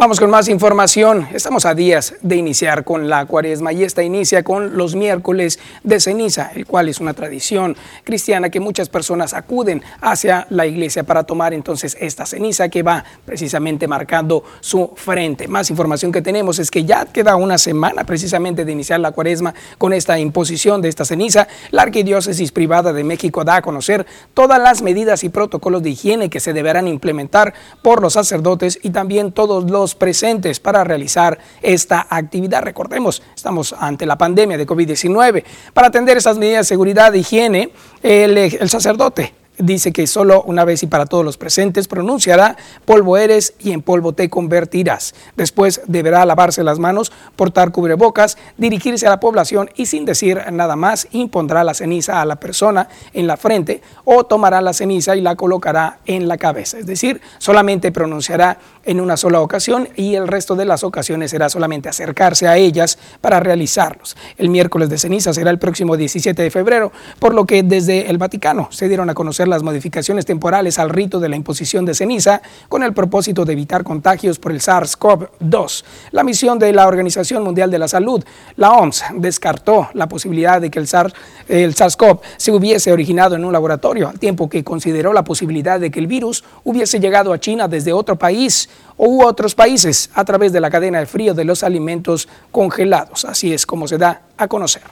Vamos 0.00 0.18
con 0.18 0.30
más 0.30 0.48
información. 0.48 1.28
Estamos 1.34 1.66
a 1.66 1.74
días 1.74 2.14
de 2.22 2.36
iniciar 2.36 2.84
con 2.84 3.10
la 3.10 3.26
cuaresma 3.26 3.74
y 3.74 3.84
esta 3.84 4.02
inicia 4.02 4.42
con 4.42 4.78
los 4.78 4.94
miércoles 4.94 5.58
de 5.84 6.00
ceniza, 6.00 6.52
el 6.54 6.64
cual 6.64 6.88
es 6.88 7.00
una 7.00 7.12
tradición 7.12 7.76
cristiana 8.02 8.48
que 8.48 8.60
muchas 8.60 8.88
personas 8.88 9.34
acuden 9.34 9.82
hacia 10.00 10.46
la 10.48 10.64
iglesia 10.64 11.02
para 11.02 11.24
tomar 11.24 11.52
entonces 11.52 11.98
esta 12.00 12.24
ceniza 12.24 12.70
que 12.70 12.82
va 12.82 13.04
precisamente 13.26 13.86
marcando 13.86 14.42
su 14.60 14.90
frente. 14.96 15.48
Más 15.48 15.68
información 15.68 16.12
que 16.12 16.22
tenemos 16.22 16.58
es 16.58 16.70
que 16.70 16.86
ya 16.86 17.04
queda 17.04 17.36
una 17.36 17.58
semana 17.58 18.04
precisamente 18.04 18.64
de 18.64 18.72
iniciar 18.72 19.00
la 19.00 19.12
cuaresma 19.12 19.52
con 19.76 19.92
esta 19.92 20.18
imposición 20.18 20.80
de 20.80 20.88
esta 20.88 21.04
ceniza. 21.04 21.46
La 21.72 21.82
Arquidiócesis 21.82 22.52
Privada 22.52 22.94
de 22.94 23.04
México 23.04 23.44
da 23.44 23.56
a 23.56 23.62
conocer 23.62 24.06
todas 24.32 24.58
las 24.58 24.80
medidas 24.80 25.24
y 25.24 25.28
protocolos 25.28 25.82
de 25.82 25.90
higiene 25.90 26.30
que 26.30 26.40
se 26.40 26.54
deberán 26.54 26.88
implementar 26.88 27.52
por 27.82 28.00
los 28.00 28.14
sacerdotes 28.14 28.78
y 28.82 28.88
también 28.88 29.32
todos 29.32 29.70
los 29.70 29.89
presentes 29.94 30.60
para 30.60 30.84
realizar 30.84 31.38
esta 31.62 32.06
actividad. 32.08 32.62
Recordemos, 32.62 33.22
estamos 33.34 33.74
ante 33.78 34.06
la 34.06 34.16
pandemia 34.16 34.56
de 34.56 34.66
COVID-19. 34.66 35.44
Para 35.72 35.88
atender 35.88 36.16
esas 36.16 36.38
medidas 36.38 36.66
de 36.66 36.68
seguridad 36.68 37.14
e 37.14 37.18
higiene, 37.18 37.70
el, 38.02 38.36
el 38.38 38.68
sacerdote 38.68 39.39
dice 39.60 39.92
que 39.92 40.06
solo 40.06 40.42
una 40.42 40.64
vez 40.64 40.82
y 40.82 40.86
para 40.86 41.06
todos 41.06 41.24
los 41.24 41.36
presentes 41.36 41.88
pronunciará, 41.88 42.56
polvo 42.84 43.16
eres 43.16 43.54
y 43.58 43.72
en 43.72 43.82
polvo 43.82 44.12
te 44.12 44.28
convertirás. 44.28 45.14
Después 45.36 45.82
deberá 45.86 46.24
lavarse 46.24 46.64
las 46.64 46.78
manos, 46.78 47.12
portar 47.36 47.70
cubrebocas, 47.72 48.38
dirigirse 48.56 49.06
a 49.06 49.10
la 49.10 49.20
población 49.20 49.70
y 49.76 49.86
sin 49.86 50.04
decir 50.04 50.42
nada 50.52 50.76
más 50.76 51.08
impondrá 51.12 51.64
la 51.64 51.74
ceniza 51.74 52.20
a 52.20 52.24
la 52.24 52.36
persona 52.36 52.88
en 53.12 53.26
la 53.26 53.36
frente 53.36 53.82
o 54.04 54.24
tomará 54.24 54.60
la 54.60 54.72
ceniza 54.72 55.16
y 55.16 55.20
la 55.20 55.36
colocará 55.36 55.98
en 56.06 56.28
la 56.28 56.38
cabeza. 56.38 56.78
Es 56.78 56.86
decir, 56.86 57.20
solamente 57.38 57.92
pronunciará 57.92 58.58
en 58.84 59.00
una 59.00 59.16
sola 59.16 59.40
ocasión 59.40 59.88
y 59.96 60.14
el 60.14 60.26
resto 60.26 60.56
de 60.56 60.64
las 60.64 60.84
ocasiones 60.84 61.30
será 61.30 61.48
solamente 61.48 61.88
acercarse 61.88 62.48
a 62.48 62.56
ellas 62.56 62.98
para 63.20 63.40
realizarlos. 63.40 64.16
El 64.38 64.48
miércoles 64.48 64.88
de 64.88 64.98
ceniza 64.98 65.32
será 65.32 65.50
el 65.50 65.58
próximo 65.58 65.96
17 65.96 66.42
de 66.42 66.50
febrero, 66.50 66.92
por 67.18 67.34
lo 67.34 67.44
que 67.44 67.62
desde 67.62 68.10
el 68.10 68.18
Vaticano 68.18 68.68
se 68.70 68.88
dieron 68.88 69.10
a 69.10 69.14
conocer 69.14 69.48
las 69.50 69.62
modificaciones 69.62 70.24
temporales 70.24 70.78
al 70.78 70.88
rito 70.88 71.20
de 71.20 71.28
la 71.28 71.36
imposición 71.36 71.84
de 71.84 71.94
ceniza 71.94 72.40
con 72.68 72.82
el 72.82 72.94
propósito 72.94 73.44
de 73.44 73.52
evitar 73.52 73.84
contagios 73.84 74.38
por 74.38 74.52
el 74.52 74.60
SARS-CoV-2. 74.60 75.84
La 76.12 76.24
misión 76.24 76.58
de 76.58 76.72
la 76.72 76.86
Organización 76.86 77.42
Mundial 77.42 77.70
de 77.70 77.78
la 77.78 77.88
Salud, 77.88 78.24
la 78.56 78.72
OMS, 78.72 79.04
descartó 79.16 79.90
la 79.94 80.08
posibilidad 80.08 80.60
de 80.60 80.70
que 80.70 80.78
el 80.78 80.86
SARS-CoV 80.86 82.20
se 82.36 82.52
hubiese 82.52 82.92
originado 82.92 83.36
en 83.36 83.44
un 83.44 83.52
laboratorio, 83.52 84.08
al 84.08 84.18
tiempo 84.18 84.48
que 84.48 84.64
consideró 84.64 85.12
la 85.12 85.24
posibilidad 85.24 85.78
de 85.78 85.90
que 85.90 85.98
el 85.98 86.06
virus 86.06 86.44
hubiese 86.64 87.00
llegado 87.00 87.32
a 87.32 87.40
China 87.40 87.68
desde 87.68 87.92
otro 87.92 88.16
país 88.16 88.68
u 88.96 89.22
otros 89.24 89.54
países 89.54 90.10
a 90.14 90.24
través 90.24 90.52
de 90.52 90.60
la 90.60 90.70
cadena 90.70 91.00
de 91.00 91.06
frío 91.06 91.34
de 91.34 91.44
los 91.44 91.62
alimentos 91.62 92.28
congelados. 92.52 93.24
Así 93.24 93.52
es 93.52 93.66
como 93.66 93.88
se 93.88 93.98
da 93.98 94.22
a 94.36 94.46
conocer. 94.46 94.82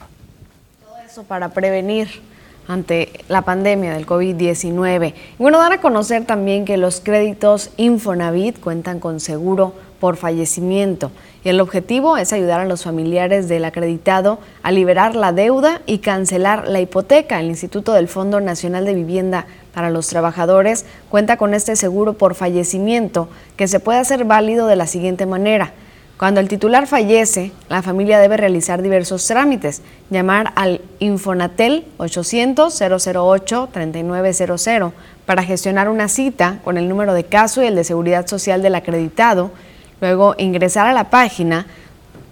Todo 0.83 0.97
eso 1.05 1.23
para 1.23 1.49
prevenir 1.49 2.09
ante 2.69 3.11
la 3.27 3.41
pandemia 3.41 3.93
del 3.93 4.05
COVID-19. 4.05 5.13
Y 5.13 5.41
bueno, 5.41 5.57
dan 5.57 5.73
a 5.73 5.81
conocer 5.81 6.25
también 6.25 6.65
que 6.65 6.77
los 6.77 7.01
créditos 7.01 7.71
Infonavit 7.77 8.59
cuentan 8.59 8.99
con 8.99 9.19
seguro 9.19 9.73
por 9.99 10.15
fallecimiento 10.15 11.11
y 11.43 11.49
el 11.49 11.59
objetivo 11.61 12.15
es 12.17 12.31
ayudar 12.31 12.59
a 12.59 12.65
los 12.65 12.83
familiares 12.83 13.49
del 13.49 13.65
acreditado 13.65 14.39
a 14.61 14.71
liberar 14.71 15.15
la 15.15 15.31
deuda 15.31 15.81
y 15.87 15.97
cancelar 15.97 16.67
la 16.67 16.79
hipoteca. 16.79 17.39
El 17.39 17.47
Instituto 17.47 17.93
del 17.93 18.07
Fondo 18.07 18.39
Nacional 18.39 18.85
de 18.85 18.93
Vivienda 18.93 19.47
para 19.73 19.89
los 19.89 20.07
Trabajadores 20.07 20.85
cuenta 21.09 21.37
con 21.37 21.53
este 21.53 21.75
seguro 21.75 22.13
por 22.13 22.35
fallecimiento 22.35 23.29
que 23.57 23.67
se 23.67 23.79
puede 23.79 23.99
hacer 23.99 24.25
válido 24.25 24.67
de 24.67 24.75
la 24.75 24.85
siguiente 24.85 25.25
manera. 25.25 25.73
Cuando 26.19 26.39
el 26.41 26.49
titular 26.49 26.85
fallece, 26.85 27.53
la 27.69 27.81
familia 27.81 28.19
debe 28.19 28.35
realizar 28.35 28.81
diversos 28.81 29.25
trámites, 29.25 29.81
llamar 30.09 30.51
al 30.57 30.81
Infonatel 30.99 31.85
800-008-3900 31.97 34.91
para 35.25 35.43
gestionar 35.43 35.87
una 35.87 36.09
cita 36.09 36.59
con 36.65 36.77
el 36.77 36.89
número 36.89 37.13
de 37.13 37.23
caso 37.23 37.63
y 37.63 37.67
el 37.67 37.75
de 37.75 37.85
seguridad 37.85 38.27
social 38.27 38.61
del 38.61 38.75
acreditado, 38.75 39.51
luego 40.01 40.35
ingresar 40.37 40.87
a 40.87 40.93
la 40.93 41.09
página 41.09 41.67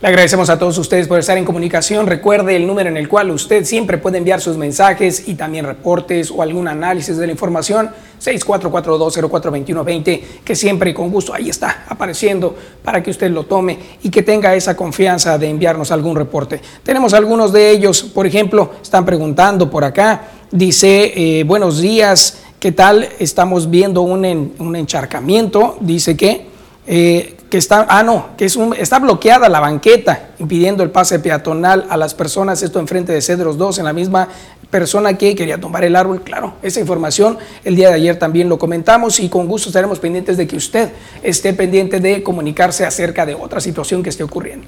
Le 0.02 0.08
agradecemos 0.08 0.50
a 0.50 0.58
todos 0.58 0.80
ustedes 0.80 1.08
por 1.08 1.20
estar 1.20 1.38
en 1.38 1.46
comunicación. 1.46 2.08
Recuerde 2.08 2.56
el 2.56 2.66
número 2.66 2.90
en 2.90 2.98
el 2.98 3.08
cual 3.08 3.30
usted 3.30 3.66
siempre 3.66 4.00
puede 4.00 4.18
enviar 4.18 4.42
sus 4.42 4.58
mensajes 4.58 5.28
y 5.28 5.36
también 5.36 5.64
reportes 5.64 6.32
o 6.32 6.42
algún 6.42 6.68
análisis 6.68 7.18
de 7.18 7.28
la 7.28 7.34
información. 7.34 7.92
6442042120, 8.20 10.22
que 10.44 10.56
siempre 10.56 10.92
con 10.92 11.12
gusto 11.12 11.36
ahí 11.36 11.52
está 11.52 11.86
apareciendo 11.88 12.56
para 12.84 13.04
que 13.04 13.12
usted 13.12 13.30
lo 13.30 13.44
tome 13.44 13.78
y 14.02 14.10
que 14.10 14.24
tenga 14.24 14.56
esa 14.56 14.76
confianza 14.76 15.38
de 15.38 15.50
enviarnos 15.50 15.92
algún 15.92 16.16
reporte. 16.16 16.60
Tenemos 16.82 17.14
algunos 17.14 17.54
de 17.54 17.70
ellos, 17.70 18.02
por 18.02 18.26
ejemplo, 18.26 18.72
están 18.82 19.06
preguntando 19.06 19.70
por 19.70 19.84
acá, 19.84 20.30
dice, 20.50 21.14
eh, 21.16 21.44
buenos 21.44 21.80
días, 21.80 22.40
¿qué 22.60 22.72
tal? 22.72 23.08
Estamos 23.20 23.70
viendo 23.70 24.02
un, 24.02 24.56
un 24.58 24.76
encharcamiento, 24.76 25.78
dice 25.80 26.18
que... 26.18 26.50
Eh, 26.88 27.36
que 27.52 27.58
está, 27.58 27.86
ah, 27.90 28.02
no, 28.02 28.30
que 28.38 28.46
es 28.46 28.56
un, 28.56 28.74
está 28.74 28.98
bloqueada 28.98 29.50
la 29.50 29.60
banqueta, 29.60 30.30
impidiendo 30.40 30.84
el 30.84 30.90
pase 30.90 31.20
peatonal 31.20 31.86
a 31.90 31.98
las 31.98 32.14
personas, 32.14 32.64
esto 32.64 32.80
enfrente 32.80 33.12
de 33.12 33.22
Cedros 33.22 33.58
2, 33.58 33.80
en 33.80 33.86
la 33.86 33.92
misma 33.92 34.30
persona 34.70 35.18
que 35.18 35.36
quería 35.36 35.60
tumbar 35.60 35.84
el 35.84 35.98
árbol. 35.98 36.22
Claro, 36.22 36.54
esa 36.62 36.80
información 36.80 37.38
el 37.66 37.76
día 37.76 37.90
de 37.90 37.96
ayer 37.96 38.18
también 38.18 38.48
lo 38.48 38.58
comentamos 38.58 39.20
y 39.20 39.28
con 39.28 39.48
gusto 39.48 39.68
estaremos 39.68 40.00
pendientes 40.00 40.38
de 40.38 40.48
que 40.48 40.56
usted 40.56 40.94
esté 41.24 41.54
pendiente 41.54 42.00
de 42.00 42.24
comunicarse 42.24 42.86
acerca 42.86 43.26
de 43.26 43.36
otra 43.36 43.60
situación 43.60 44.02
que 44.02 44.10
esté 44.10 44.24
ocurriendo. 44.24 44.68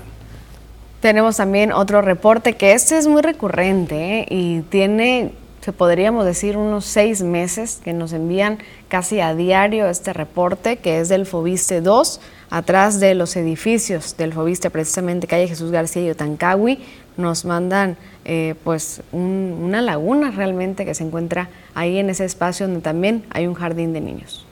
Tenemos 1.00 1.38
también 1.38 1.72
otro 1.72 2.02
reporte 2.02 2.58
que 2.58 2.74
este 2.74 2.98
es 2.98 3.08
muy 3.08 3.22
recurrente 3.22 4.20
¿eh? 4.20 4.26
y 4.30 4.62
tiene 4.64 5.32
se 5.64 5.72
podríamos 5.72 6.26
decir 6.26 6.58
unos 6.58 6.84
seis 6.84 7.22
meses 7.22 7.80
que 7.82 7.94
nos 7.94 8.12
envían 8.12 8.58
casi 8.90 9.22
a 9.22 9.34
diario 9.34 9.88
este 9.88 10.12
reporte 10.12 10.76
que 10.76 11.00
es 11.00 11.08
del 11.08 11.26
Fobiste 11.26 11.80
2 11.80 12.20
atrás 12.50 13.00
de 13.00 13.16
los 13.16 13.38
edificios 13.38 14.18
del 14.18 14.34
Fobiste, 14.34 14.70
precisamente 14.70 15.26
calle 15.26 15.48
Jesús 15.48 15.72
García 15.72 16.02
y 16.02 16.10
Otancagui, 16.10 16.80
nos 17.16 17.46
mandan 17.46 17.96
eh, 18.26 18.56
pues 18.66 19.04
una 19.14 19.82
laguna 19.82 20.32
realmente 20.32 20.84
que 20.84 20.94
se 20.96 21.06
encuentra 21.06 21.48
ahí 21.76 21.98
en 21.98 22.10
ese 22.10 22.26
espacio 22.26 22.68
donde 22.68 22.82
también 22.82 23.24
hay 23.30 23.48
un 23.48 23.54
jardín 23.54 23.94
de 23.94 24.02
niños. 24.02 24.46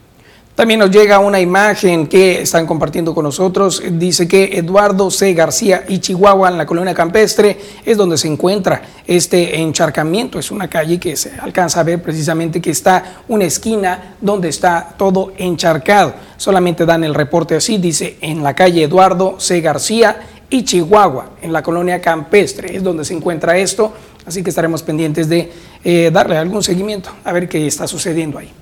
También 0.54 0.80
nos 0.80 0.90
llega 0.90 1.18
una 1.18 1.40
imagen 1.40 2.06
que 2.06 2.42
están 2.42 2.66
compartiendo 2.66 3.14
con 3.14 3.24
nosotros. 3.24 3.82
Dice 3.92 4.28
que 4.28 4.58
Eduardo 4.58 5.10
C. 5.10 5.32
García 5.32 5.84
y 5.88 5.98
Chihuahua, 5.98 6.50
en 6.50 6.58
la 6.58 6.66
colonia 6.66 6.92
campestre, 6.92 7.58
es 7.86 7.96
donde 7.96 8.18
se 8.18 8.28
encuentra 8.28 8.82
este 9.06 9.58
encharcamiento. 9.60 10.38
Es 10.38 10.50
una 10.50 10.68
calle 10.68 11.00
que 11.00 11.16
se 11.16 11.32
alcanza 11.40 11.80
a 11.80 11.84
ver 11.84 12.02
precisamente 12.02 12.60
que 12.60 12.70
está 12.70 13.22
una 13.28 13.44
esquina 13.44 14.16
donde 14.20 14.50
está 14.50 14.94
todo 14.98 15.32
encharcado. 15.38 16.12
Solamente 16.36 16.84
dan 16.84 17.02
el 17.02 17.14
reporte 17.14 17.56
así. 17.56 17.78
Dice 17.78 18.18
en 18.20 18.42
la 18.42 18.54
calle 18.54 18.82
Eduardo 18.82 19.40
C. 19.40 19.62
García 19.62 20.20
y 20.50 20.64
Chihuahua, 20.64 21.30
en 21.40 21.54
la 21.54 21.62
colonia 21.62 21.98
campestre. 22.02 22.76
Es 22.76 22.82
donde 22.82 23.06
se 23.06 23.14
encuentra 23.14 23.56
esto. 23.56 23.94
Así 24.26 24.42
que 24.42 24.50
estaremos 24.50 24.82
pendientes 24.82 25.30
de 25.30 25.50
eh, 25.82 26.10
darle 26.12 26.36
algún 26.36 26.62
seguimiento 26.62 27.08
a 27.24 27.32
ver 27.32 27.48
qué 27.48 27.66
está 27.66 27.86
sucediendo 27.86 28.38
ahí. 28.38 28.52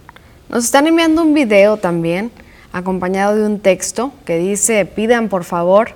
Nos 0.50 0.64
están 0.64 0.88
enviando 0.88 1.22
un 1.22 1.32
video 1.32 1.76
también, 1.76 2.32
acompañado 2.72 3.36
de 3.36 3.46
un 3.46 3.60
texto 3.60 4.12
que 4.24 4.36
dice, 4.38 4.84
pidan 4.84 5.28
por 5.28 5.44
favor 5.44 5.90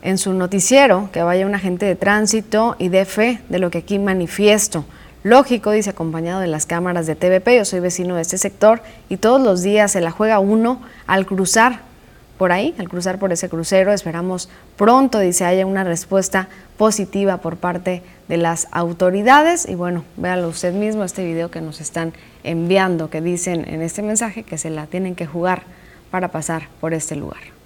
en 0.00 0.16
su 0.16 0.32
noticiero 0.32 1.10
que 1.12 1.22
vaya 1.22 1.44
un 1.44 1.54
agente 1.54 1.84
de 1.84 1.96
tránsito 1.96 2.76
y 2.78 2.88
dé 2.88 3.04
fe 3.04 3.42
de 3.50 3.58
lo 3.58 3.70
que 3.70 3.76
aquí 3.76 3.98
manifiesto. 3.98 4.86
Lógico, 5.22 5.72
dice, 5.72 5.90
acompañado 5.90 6.40
de 6.40 6.46
las 6.46 6.64
cámaras 6.64 7.06
de 7.06 7.14
TVP, 7.14 7.58
yo 7.58 7.66
soy 7.66 7.80
vecino 7.80 8.16
de 8.16 8.22
este 8.22 8.38
sector 8.38 8.80
y 9.10 9.18
todos 9.18 9.38
los 9.38 9.60
días 9.60 9.92
se 9.92 10.00
la 10.00 10.12
juega 10.12 10.38
uno 10.38 10.80
al 11.06 11.26
cruzar 11.26 11.80
por 12.40 12.52
ahí, 12.52 12.74
al 12.78 12.88
cruzar 12.88 13.18
por 13.18 13.34
ese 13.34 13.50
crucero. 13.50 13.92
Esperamos 13.92 14.48
pronto, 14.78 15.18
dice, 15.18 15.44
haya 15.44 15.66
una 15.66 15.84
respuesta 15.84 16.48
positiva 16.78 17.36
por 17.36 17.58
parte 17.58 18.02
de 18.28 18.38
las 18.38 18.66
autoridades. 18.70 19.68
Y 19.68 19.74
bueno, 19.74 20.06
véalo 20.16 20.48
usted 20.48 20.72
mismo, 20.72 21.04
este 21.04 21.22
video 21.22 21.50
que 21.50 21.60
nos 21.60 21.82
están 21.82 22.14
enviando, 22.42 23.10
que 23.10 23.20
dicen 23.20 23.68
en 23.68 23.82
este 23.82 24.00
mensaje 24.00 24.42
que 24.42 24.56
se 24.56 24.70
la 24.70 24.86
tienen 24.86 25.16
que 25.16 25.26
jugar 25.26 25.64
para 26.10 26.28
pasar 26.28 26.68
por 26.80 26.94
este 26.94 27.14
lugar. 27.14 27.59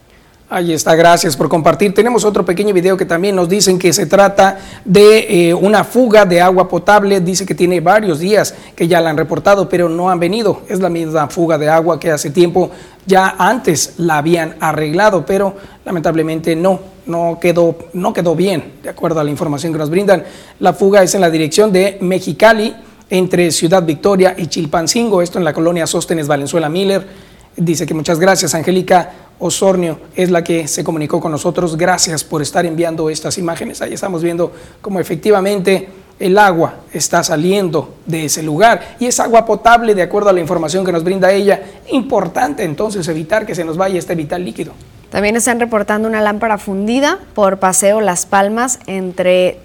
Ahí 0.55 0.73
está, 0.73 0.95
gracias 0.95 1.37
por 1.37 1.49
compartir. 1.49 1.93
Tenemos 1.93 2.25
otro 2.25 2.45
pequeño 2.45 2.73
video 2.73 2.97
que 2.97 3.05
también 3.05 3.35
nos 3.35 3.49
dicen 3.49 3.77
que 3.77 3.93
se 3.93 4.07
trata 4.07 4.57
de 4.85 5.49
eh, 5.49 5.53
una 5.53 5.83
fuga 5.83 6.25
de 6.25 6.40
agua 6.40 6.69
potable. 6.69 7.21
Dice 7.21 7.45
que 7.45 7.57
tiene 7.57 7.81
varios 7.81 8.21
días 8.21 8.55
que 8.77 8.87
ya 8.87 9.01
la 9.01 9.11
han 9.11 9.17
reportado, 9.17 9.69
pero 9.69 9.88
no 9.88 10.11
han 10.11 10.21
venido. 10.21 10.62
Es 10.69 10.79
la 10.79 10.88
misma 10.88 11.27
fuga 11.27 11.59
de 11.59 11.69
agua 11.69 11.99
que 11.99 12.12
hace 12.12 12.31
tiempo 12.31 12.71
ya 13.05 13.35
antes 13.37 13.95
la 13.97 14.19
habían 14.19 14.55
arreglado, 14.61 15.27
pero 15.27 15.57
lamentablemente 15.85 16.55
no, 16.55 16.79
no 17.07 17.38
quedó, 17.40 17.77
no 17.93 18.12
quedó 18.12 18.37
bien, 18.37 18.75
de 18.85 18.90
acuerdo 18.90 19.19
a 19.19 19.25
la 19.25 19.31
información 19.33 19.73
que 19.73 19.81
nos 19.81 19.90
brindan. 19.90 20.23
La 20.61 20.73
fuga 20.73 21.03
es 21.03 21.17
en 21.17 21.23
la 21.23 21.31
dirección 21.31 21.73
de 21.73 21.99
Mexicali, 22.01 22.77
entre 23.11 23.51
Ciudad 23.51 23.83
Victoria 23.83 24.37
y 24.38 24.47
Chilpancingo, 24.47 25.21
esto 25.21 25.38
en 25.38 25.45
la 25.45 25.53
colonia 25.53 25.88
Sóstenes 25.88 26.29
Valenzuela 26.29 26.69
Miller. 26.69 27.34
Dice 27.57 27.87
que 27.87 27.95
muchas 27.95 28.19
gracias, 28.19 28.55
Angélica 28.55 29.12
Osornio 29.38 29.99
es 30.17 30.31
la 30.31 30.43
que 30.43 30.67
se 30.67 30.83
comunicó 30.83 31.21
con 31.21 31.33
nosotros. 31.33 31.77
Gracias 31.77 32.25
por 32.25 32.43
estar 32.43 32.67
enviando 32.67 33.11
estas 33.11 33.38
imágenes. 33.38 33.81
Ahí 33.83 33.93
estamos 33.93 34.23
viendo 34.23 34.53
cómo 34.81 35.01
efectivamente 35.01 35.88
el 36.19 36.38
agua 36.38 36.77
está 36.93 37.23
saliendo 37.25 37.95
de 38.07 38.27
ese 38.27 38.43
lugar 38.43 38.97
y 39.01 39.07
es 39.07 39.19
agua 39.21 39.45
potable 39.45 39.95
de 39.95 40.03
acuerdo 40.03 40.31
a 40.31 40.33
la 40.33 40.40
información 40.40 40.85
que 40.85 40.93
nos 40.93 41.05
brinda 41.05 41.33
ella. 41.33 41.62
Importante 41.90 42.64
entonces 42.64 43.07
evitar 43.09 43.47
que 43.47 43.55
se 43.55 43.64
nos 43.64 43.77
vaya 43.77 43.99
este 43.99 44.14
vital 44.14 44.45
líquido. 44.45 44.73
También 45.11 45.37
están 45.37 45.61
reportando 45.61 46.09
una 46.09 46.21
lámpara 46.21 46.59
fundida 46.59 47.21
por 47.35 47.59
Paseo 47.59 48.01
Las 48.01 48.27
Palmas 48.27 48.81
entre 48.87 49.61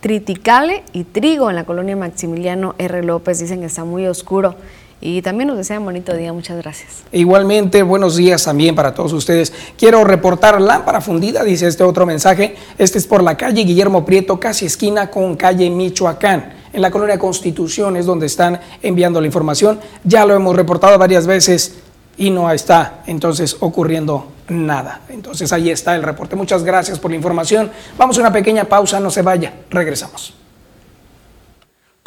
Triticale 0.00 0.82
y 0.92 1.04
Trigo 1.04 1.48
en 1.48 1.56
la 1.56 1.64
colonia 1.64 1.96
Maximiliano 1.96 2.74
R. 2.78 3.02
López. 3.02 3.38
Dicen 3.38 3.60
que 3.60 3.66
está 3.66 3.84
muy 3.84 4.06
oscuro 4.06 4.54
y 5.00 5.22
también 5.22 5.48
nos 5.48 5.56
desean 5.56 5.84
bonito 5.84 6.14
día. 6.14 6.32
Muchas 6.32 6.56
gracias. 6.58 7.04
Igualmente, 7.12 7.82
buenos 7.82 8.16
días 8.16 8.44
también 8.44 8.74
para 8.74 8.94
todos 8.94 9.12
ustedes. 9.12 9.52
Quiero 9.76 10.04
reportar 10.04 10.60
lámpara 10.60 11.00
fundida, 11.00 11.44
dice 11.44 11.66
este 11.66 11.84
otro 11.84 12.06
mensaje. 12.06 12.56
Este 12.78 12.98
es 12.98 13.06
por 13.06 13.22
la 13.22 13.36
calle 13.36 13.62
Guillermo 13.64 14.04
Prieto, 14.04 14.40
casi 14.40 14.66
esquina 14.66 15.10
con 15.10 15.36
calle 15.36 15.68
Michoacán. 15.70 16.54
En 16.72 16.82
la 16.82 16.90
colonia 16.90 17.18
Constitución 17.18 17.96
es 17.96 18.06
donde 18.06 18.26
están 18.26 18.60
enviando 18.82 19.20
la 19.20 19.26
información. 19.26 19.80
Ya 20.04 20.24
lo 20.24 20.34
hemos 20.34 20.56
reportado 20.56 20.98
varias 20.98 21.26
veces 21.26 21.76
y 22.16 22.30
no 22.30 22.50
está 22.50 23.02
entonces 23.06 23.56
ocurriendo 23.60 24.32
nada. 24.48 25.02
Entonces 25.08 25.52
ahí 25.52 25.70
está 25.70 25.94
el 25.94 26.02
reporte. 26.02 26.36
Muchas 26.36 26.64
gracias 26.64 26.98
por 26.98 27.10
la 27.10 27.16
información. 27.16 27.70
Vamos 27.98 28.16
a 28.18 28.20
una 28.20 28.32
pequeña 28.32 28.64
pausa, 28.64 29.00
no 29.00 29.10
se 29.10 29.22
vaya. 29.22 29.52
Regresamos. 29.70 30.45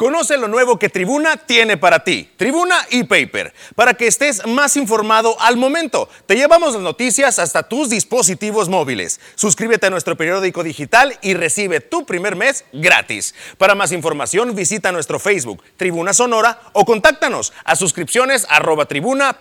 Conoce 0.00 0.38
lo 0.38 0.48
nuevo 0.48 0.78
que 0.78 0.88
Tribuna 0.88 1.36
tiene 1.36 1.76
para 1.76 2.04
ti. 2.04 2.30
Tribuna 2.38 2.86
e-Paper, 2.90 3.52
para 3.74 3.92
que 3.92 4.06
estés 4.06 4.46
más 4.46 4.78
informado 4.78 5.38
al 5.42 5.58
momento. 5.58 6.08
Te 6.24 6.36
llevamos 6.36 6.72
las 6.72 6.82
noticias 6.82 7.38
hasta 7.38 7.64
tus 7.64 7.90
dispositivos 7.90 8.70
móviles. 8.70 9.20
Suscríbete 9.34 9.88
a 9.88 9.90
nuestro 9.90 10.16
periódico 10.16 10.62
digital 10.62 11.18
y 11.20 11.34
recibe 11.34 11.82
tu 11.82 12.06
primer 12.06 12.34
mes 12.34 12.64
gratis. 12.72 13.34
Para 13.58 13.74
más 13.74 13.92
información 13.92 14.54
visita 14.54 14.90
nuestro 14.90 15.18
Facebook, 15.18 15.62
Tribuna 15.76 16.14
Sonora, 16.14 16.62
o 16.72 16.86
contáctanos 16.86 17.52
a 17.64 17.76
suscripciones 17.76 18.46
arroba. 18.48 18.86
Tribuna 18.86 19.36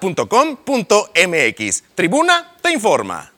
te 2.61 2.73
informa. 2.73 3.31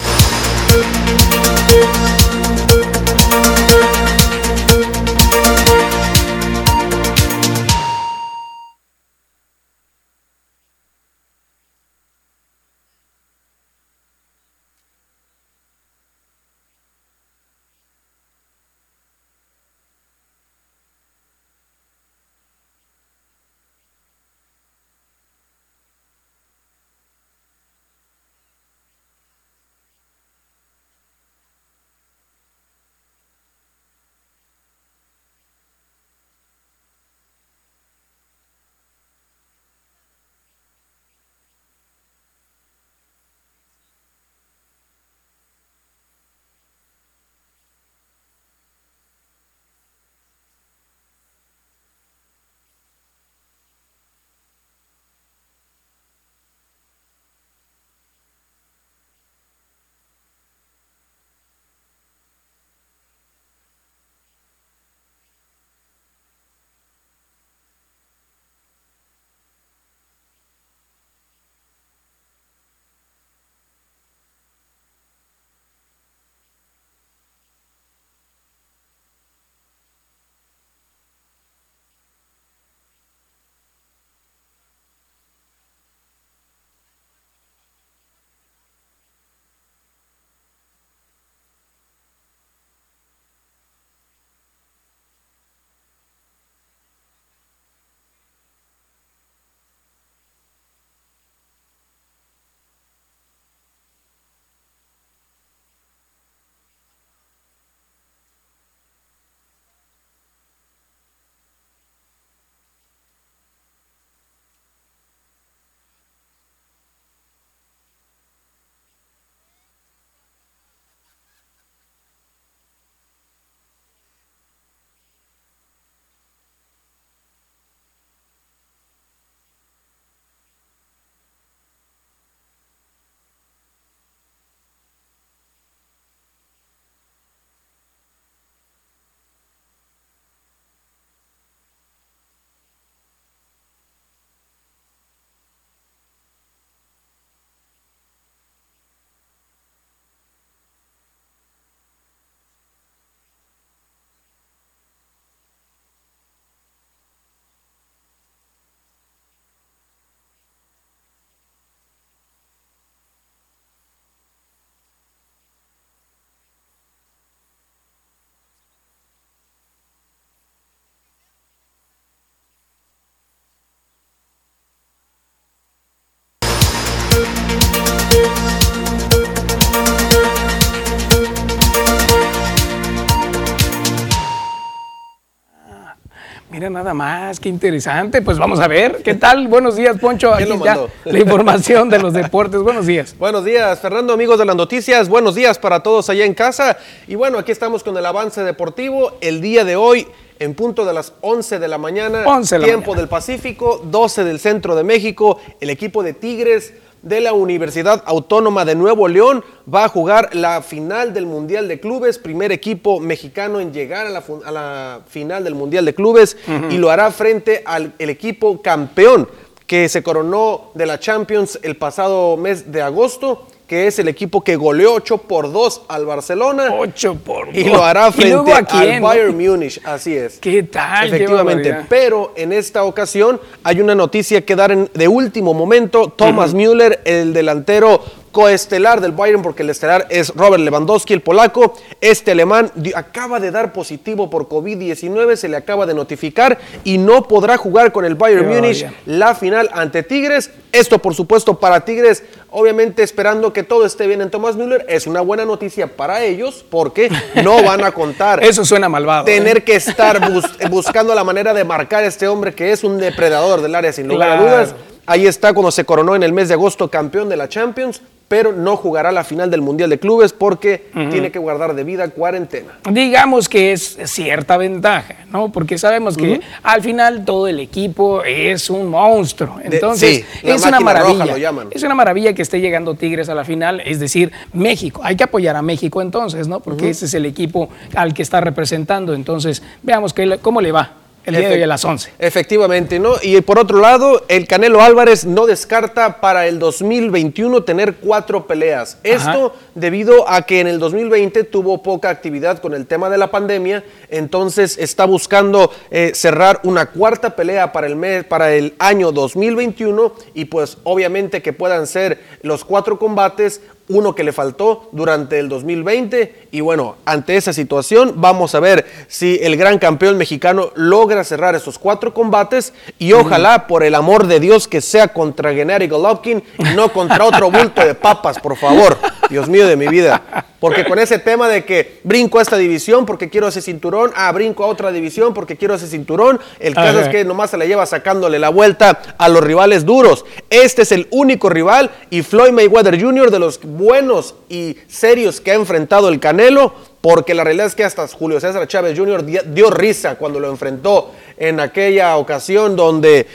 Mira 186.62 186.70
nada 186.70 186.94
más, 186.94 187.40
qué 187.40 187.50
interesante. 187.50 188.22
Pues 188.22 188.38
vamos 188.38 188.60
a 188.60 188.68
ver, 188.68 189.02
¿qué 189.02 189.16
tal? 189.16 189.48
Buenos 189.48 189.78
días, 189.78 189.98
Poncho. 189.98 190.32
Aquí 190.32 190.46
ya 190.64 190.86
la 191.06 191.20
información 191.20 191.90
de 191.90 191.98
los 191.98 192.14
deportes. 192.14 192.62
Buenos 192.62 192.86
días. 192.86 193.16
Buenos 193.20 193.44
días, 193.44 193.80
Fernando, 193.80 194.14
amigos 194.14 194.38
de 194.38 194.46
las 194.46 194.56
noticias. 194.56 195.10
Buenos 195.10 195.34
días 195.34 195.58
para 195.58 195.82
todos 195.82 196.12
allá 196.12 196.24
en 196.24 196.36
casa. 196.36 196.78
Y 197.08 197.16
bueno, 197.16 197.40
aquí 197.40 197.52
estamos 197.52 197.84
con 197.84 197.98
el 197.98 198.06
avance 198.06 198.44
deportivo. 198.44 199.14
El 199.22 199.42
día 199.42 199.66
de 199.66 199.76
hoy, 199.76 200.06
en 200.38 200.54
punto 200.54 200.86
de 200.86 200.94
las 200.94 201.14
11 201.22 201.58
de 201.58 201.68
la 201.68 201.80
mañana, 201.80 202.26
11 202.28 202.54
de 202.54 202.60
la 202.60 202.66
tiempo 202.66 202.92
mañana. 202.92 203.02
del 203.02 203.10
Pacífico, 203.10 203.82
12 203.84 204.24
del 204.24 204.40
centro 204.40 204.76
de 204.76 204.84
México, 204.84 205.40
el 205.62 205.72
equipo 205.72 206.04
de 206.04 206.14
Tigres 206.14 206.76
de 207.02 207.20
la 207.22 207.34
Universidad 207.34 208.04
Autónoma 208.06 208.66
de 208.66 208.76
Nuevo 208.76 209.08
León. 209.08 209.44
Va 209.74 209.86
a 209.86 209.90
jugar 209.90 210.30
la 210.36 210.62
final 210.62 211.14
del 211.14 211.26
Mundial 211.26 211.68
de 211.68 211.80
Clubes, 211.80 212.18
primer 212.18 212.52
equipo 212.52 213.00
mexicano 213.00 213.60
en 213.60 213.74
llegar 213.74 214.06
a 214.06 214.10
la, 214.10 214.22
fu- 214.22 214.42
a 214.46 214.52
la 214.52 215.02
final 215.08 215.44
del 215.44 215.56
Mundial 215.56 215.86
de 215.86 215.94
Clubes 215.96 216.38
y 216.70 216.78
lo 216.78 216.90
hará 216.92 217.10
frente 217.12 217.64
al 217.66 217.94
el 218.00 218.10
equipo 218.10 218.62
campeón 218.62 219.28
que 219.68 219.88
se 219.90 220.04
coronó 220.04 220.72
de 220.76 220.86
la 220.86 221.00
Champions 221.00 221.58
el 221.64 221.78
pasado 221.78 222.36
mes 222.38 222.72
de 222.72 222.82
agosto, 222.82 223.48
que 223.72 223.88
es 223.88 223.98
el 224.00 224.10
equipo 224.10 224.44
que 224.44 224.58
goleó 224.58 224.96
8 224.96 225.20
por 225.20 225.50
2 225.50 225.84
al 225.88 226.06
Barcelona 226.06 226.76
8 226.78 227.16
por 227.24 227.56
y 227.56 227.64
dos. 227.64 227.72
lo 227.72 227.86
hará 227.86 228.10
¿Y 228.10 228.12
frente 228.12 228.52
a 228.52 228.58
al 228.58 228.68
quién, 228.68 229.02
no? 229.02 229.08
Bayern 229.08 229.38
Múnich, 229.38 229.80
así 229.86 230.14
es. 230.14 230.40
¿Qué 230.40 230.64
tal? 230.64 231.04
Qué 231.10 231.16
Efectivamente, 231.16 231.70
barbaridad. 231.70 231.86
pero 231.90 232.34
en 232.36 232.52
esta 232.52 232.84
ocasión 232.84 233.40
hay 233.64 233.80
una 233.80 233.96
noticia 233.96 234.42
que 234.46 234.58
dar 234.58 234.74
en- 234.74 234.90
de 234.94 235.08
último 235.08 235.54
momento. 235.54 236.10
Thomas 236.14 236.54
Müller, 236.54 237.00
el 237.06 237.34
delantero 237.34 238.04
coestelar 238.32 239.02
del 239.02 239.12
Bayern, 239.12 239.42
porque 239.42 239.64
el 239.64 239.70
estelar 239.70 240.08
es 240.10 240.34
Robert 240.36 240.64
Lewandowski, 240.64 241.14
el 241.14 241.22
polaco. 241.22 241.74
Este 242.00 242.32
alemán 242.32 242.72
acaba 242.96 243.40
de 243.40 243.52
dar 243.52 243.74
positivo 243.74 244.30
por 244.30 244.48
COVID-19, 244.48 245.36
se 245.36 245.50
le 245.50 245.58
acaba 245.58 245.86
de 245.86 245.94
notificar 245.94 246.58
y 246.84 246.98
no 246.98 247.24
podrá 247.28 247.58
jugar 247.58 247.92
con 247.92 248.06
el 248.06 248.16
Bayern 248.16 248.48
Múnich 248.48 248.84
barbaridad. 248.84 248.92
la 249.06 249.36
final 249.36 249.70
ante 249.74 250.04
Tigres. 250.04 250.52
Esto, 250.72 251.00
por 251.00 251.14
supuesto, 251.14 251.60
para 251.60 251.82
Tigres, 251.84 252.24
obviamente 252.50 253.04
esperando 253.04 253.52
que 253.52 253.64
todo 253.64 253.86
esté 253.86 254.08
bien 254.08 254.22
en 254.22 254.32
Thomas 254.32 254.56
Müller, 254.56 254.86
es 254.88 255.06
una 255.06 255.20
buena 255.20 255.44
noticia 255.44 255.88
para 255.98 256.24
ellos 256.24 256.64
porque 256.70 257.10
no 257.44 257.62
van 257.64 257.84
a 257.84 257.92
contar 257.92 258.42
Eso 258.44 258.64
suena 258.64 258.88
malvado. 258.88 259.28
¿eh? 259.28 259.36
tener 259.36 259.64
que 259.66 259.76
estar 259.76 260.32
bus- 260.32 260.58
buscando 260.70 261.14
la 261.14 261.26
manera 261.26 261.54
de 261.54 261.66
marcar 261.66 262.06
a 262.06 262.08
este 262.08 262.28
hombre 262.30 262.54
que 262.56 262.72
es 262.72 262.84
un 262.86 262.98
depredador 262.98 263.62
del 263.62 263.76
área 263.76 263.92
sin 263.92 264.08
lugar 264.08 264.30
Claro. 264.38 264.42
a 264.48 264.50
dudas. 264.50 264.76
Ahí 265.06 265.28
está 265.28 265.52
cuando 265.54 265.72
se 265.72 265.84
coronó 265.84 266.16
en 266.16 266.24
el 266.24 266.32
mes 266.32 266.48
de 266.48 266.54
agosto 266.54 266.90
campeón 266.90 267.28
de 267.28 267.36
la 267.36 267.50
Champions. 267.50 268.02
Pero 268.32 268.54
no 268.54 268.78
jugará 268.78 269.12
la 269.12 269.26
final 269.26 269.52
del 269.52 269.60
Mundial 269.60 269.90
de 269.90 270.00
Clubes 270.00 270.32
porque 270.32 270.86
tiene 270.94 271.32
que 271.32 271.38
guardar 271.38 271.76
debida 271.76 272.08
cuarentena. 272.08 272.80
Digamos 272.90 273.50
que 273.50 273.74
es 273.74 273.98
cierta 274.06 274.56
ventaja, 274.56 275.26
¿no? 275.34 275.52
Porque 275.52 275.78
sabemos 275.78 276.16
que 276.16 276.40
al 276.64 276.82
final 276.82 277.26
todo 277.26 277.50
el 277.50 277.60
equipo 277.60 278.24
es 278.24 278.70
un 278.70 278.88
monstruo. 278.88 279.60
Entonces, 279.62 280.24
sí, 280.32 280.40
es 280.44 280.62
una 280.62 280.78
roja 280.78 280.80
maravilla. 280.80 281.26
lo 281.26 281.38
llaman. 281.38 281.68
Es 281.72 281.84
una 281.84 281.94
maravilla 281.94 282.32
que 282.32 282.42
esté 282.42 282.62
llegando 282.62 282.96
Tigres 282.96 283.28
a 283.28 283.36
la 283.36 283.44
final, 283.44 283.82
es 283.82 284.00
decir, 284.00 284.32
México. 284.54 285.02
Hay 285.04 285.18
que 285.18 285.26
apoyar 285.26 285.58
a 285.58 285.62
México 285.62 286.02
entonces, 286.02 286.48
¿no? 286.48 286.62
Porque 286.62 286.90
ese 286.90 287.08
es 287.08 287.14
el 287.14 287.26
equipo 287.26 287.68
al 287.96 288.14
que 288.14 288.22
está 288.22 288.40
representando. 288.40 289.14
Entonces, 289.14 289.62
veamos 289.84 290.14
que, 290.14 290.38
cómo 290.38 290.62
le 290.62 290.72
va 290.72 291.02
el 291.26 291.36
día 291.36 291.50
de 291.50 291.56
hoy 291.56 291.64
a 291.64 291.68
las 291.68 291.84
11. 291.86 292.14
Efectivamente, 292.20 293.00
¿no? 293.00 293.14
Y 293.22 293.40
por 293.42 293.60
otro 293.60 293.80
lado, 293.80 294.24
el 294.28 294.48
Canelo 294.48 294.82
Álvarez 294.82 295.26
no 295.26 295.46
descarta 295.46 296.20
para 296.20 296.48
el 296.48 296.60
2021 296.60 297.64
tener 297.64 297.96
cuatro 297.96 298.48
peleas. 298.48 298.98
Esto 299.04 299.56
debido 299.76 300.30
a 300.30 300.44
que 300.44 300.60
en 300.60 300.68
el 300.68 300.80
2020 300.80 301.44
tuvo 301.46 301.82
poca 301.82 302.10
actividad 302.10 302.60
con 302.60 302.74
el 302.74 302.88
tema 302.88 303.10
de 303.10 303.18
la 303.18 303.32
pandemia, 303.32 303.84
entonces 304.10 304.78
está 304.78 305.06
buscando 305.06 305.72
eh, 305.90 306.12
cerrar 306.14 306.60
una 306.64 306.88
cuarta 306.88 307.36
pelea 307.36 307.72
para 307.72 307.88
el 307.88 307.96
mes, 307.96 308.24
para 308.24 308.54
el 308.54 308.76
año 308.80 309.12
2021 309.12 310.14
y 310.34 310.46
pues 310.46 310.78
obviamente 310.84 311.42
que 311.42 311.54
puedan 311.54 311.88
ser 311.88 312.20
los 312.42 312.66
cuatro 312.66 313.00
combates 313.00 313.62
uno 313.92 314.16
que 314.16 314.24
le 314.24 314.32
faltó 314.32 314.90
durante 314.92 315.38
el 315.40 315.50
2020 315.50 316.48
y 316.52 316.62
bueno, 316.62 316.96
ante 317.06 317.36
esa 317.36 317.52
situación 317.52 318.14
vamos 318.18 318.56
a 318.56 318.60
ver 318.60 318.86
si 319.08 319.40
el 319.42 319.58
gran 319.58 319.80
campeón 319.80 320.18
mexicano 320.18 320.72
logra 320.76 321.24
cerrar 321.24 321.56
esos 321.56 321.78
cuatro 321.78 322.14
combates 322.14 322.74
y 322.98 323.12
ojalá 323.14 323.68
por 323.68 323.84
el 323.84 323.96
amor 323.96 324.28
de 324.28 324.40
Dios 324.40 324.68
que 324.68 324.82
sea 324.82 325.10
contra 325.10 325.54
Gennady 325.54 325.88
Golovkin 325.88 326.44
y 326.58 326.64
no 326.76 326.94
contra 326.94 327.26
otro 327.26 327.52
bulto 327.52 327.86
de 327.86 327.96
papas, 327.96 328.40
por 328.40 328.56
favor, 328.56 328.98
Dios 329.30 329.50
mío 329.50 329.61
de 329.68 329.76
mi 329.76 329.88
vida. 329.88 330.46
Porque 330.60 330.86
con 330.86 331.00
ese 331.00 331.18
tema 331.18 331.48
de 331.48 331.66
que 331.66 332.00
brinco 332.04 332.38
a 332.38 332.42
esta 332.44 332.58
división 332.58 333.06
porque 333.06 333.30
quiero 333.30 333.48
ese 333.48 333.62
cinturón, 333.62 334.12
ah, 334.16 334.32
brinco 334.32 334.64
a 334.64 334.68
otra 334.68 334.92
división 334.92 335.34
porque 335.34 335.58
quiero 335.58 335.74
ese 335.74 335.88
cinturón, 335.88 336.40
el 336.60 336.76
caso 336.76 337.00
Ajá. 337.00 337.02
es 337.02 337.10
que 337.10 337.26
nomás 337.26 337.50
se 337.50 337.58
la 337.58 337.66
lleva 337.66 337.86
sacándole 337.86 338.38
la 338.38 338.50
vuelta 338.50 339.02
a 339.18 339.28
los 339.30 339.44
rivales 339.44 339.86
duros. 339.86 340.24
Este 340.52 340.84
es 340.84 340.92
el 340.92 341.08
único 341.10 341.50
rival 341.50 341.90
y 342.12 342.22
Floyd 342.22 342.52
Mayweather 342.52 343.02
Jr. 343.02 343.32
de 343.32 343.40
los 343.40 343.60
buenos 343.64 344.36
y 344.50 344.78
serios 344.88 345.42
que 345.42 345.52
ha 345.52 345.56
enfrentado 345.56 346.10
el 346.10 346.20
Canelo, 346.20 346.74
porque 347.02 347.34
la 347.34 347.44
realidad 347.44 347.66
es 347.66 347.74
que 347.74 347.84
hasta 347.84 348.08
Julio 348.08 348.40
César 348.40 348.68
Chávez 348.68 348.96
Jr. 348.98 349.26
di- 349.26 349.40
dio 349.48 349.72
risa 349.72 350.16
cuando 350.16 350.40
lo 350.40 350.50
enfrentó 350.52 351.12
en 351.38 351.60
aquella 351.60 352.16
ocasión 352.18 352.76
donde 352.76 353.26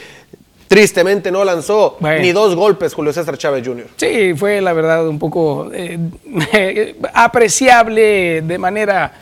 tristemente 0.68 1.30
no 1.30 1.44
lanzó 1.44 1.96
Bueno. 2.00 2.20
ni 2.22 2.32
dos 2.32 2.54
golpes 2.56 2.92
Julio 2.94 3.12
César 3.12 3.36
Chávez 3.38 3.66
Jr. 3.66 3.86
Sí, 3.96 4.34
fue 4.34 4.60
la 4.60 4.72
verdad 4.72 5.06
un 5.08 5.18
poco 5.18 5.70
eh, 5.72 5.98
apreciable 7.14 8.42
de 8.42 8.58
manera, 8.58 9.12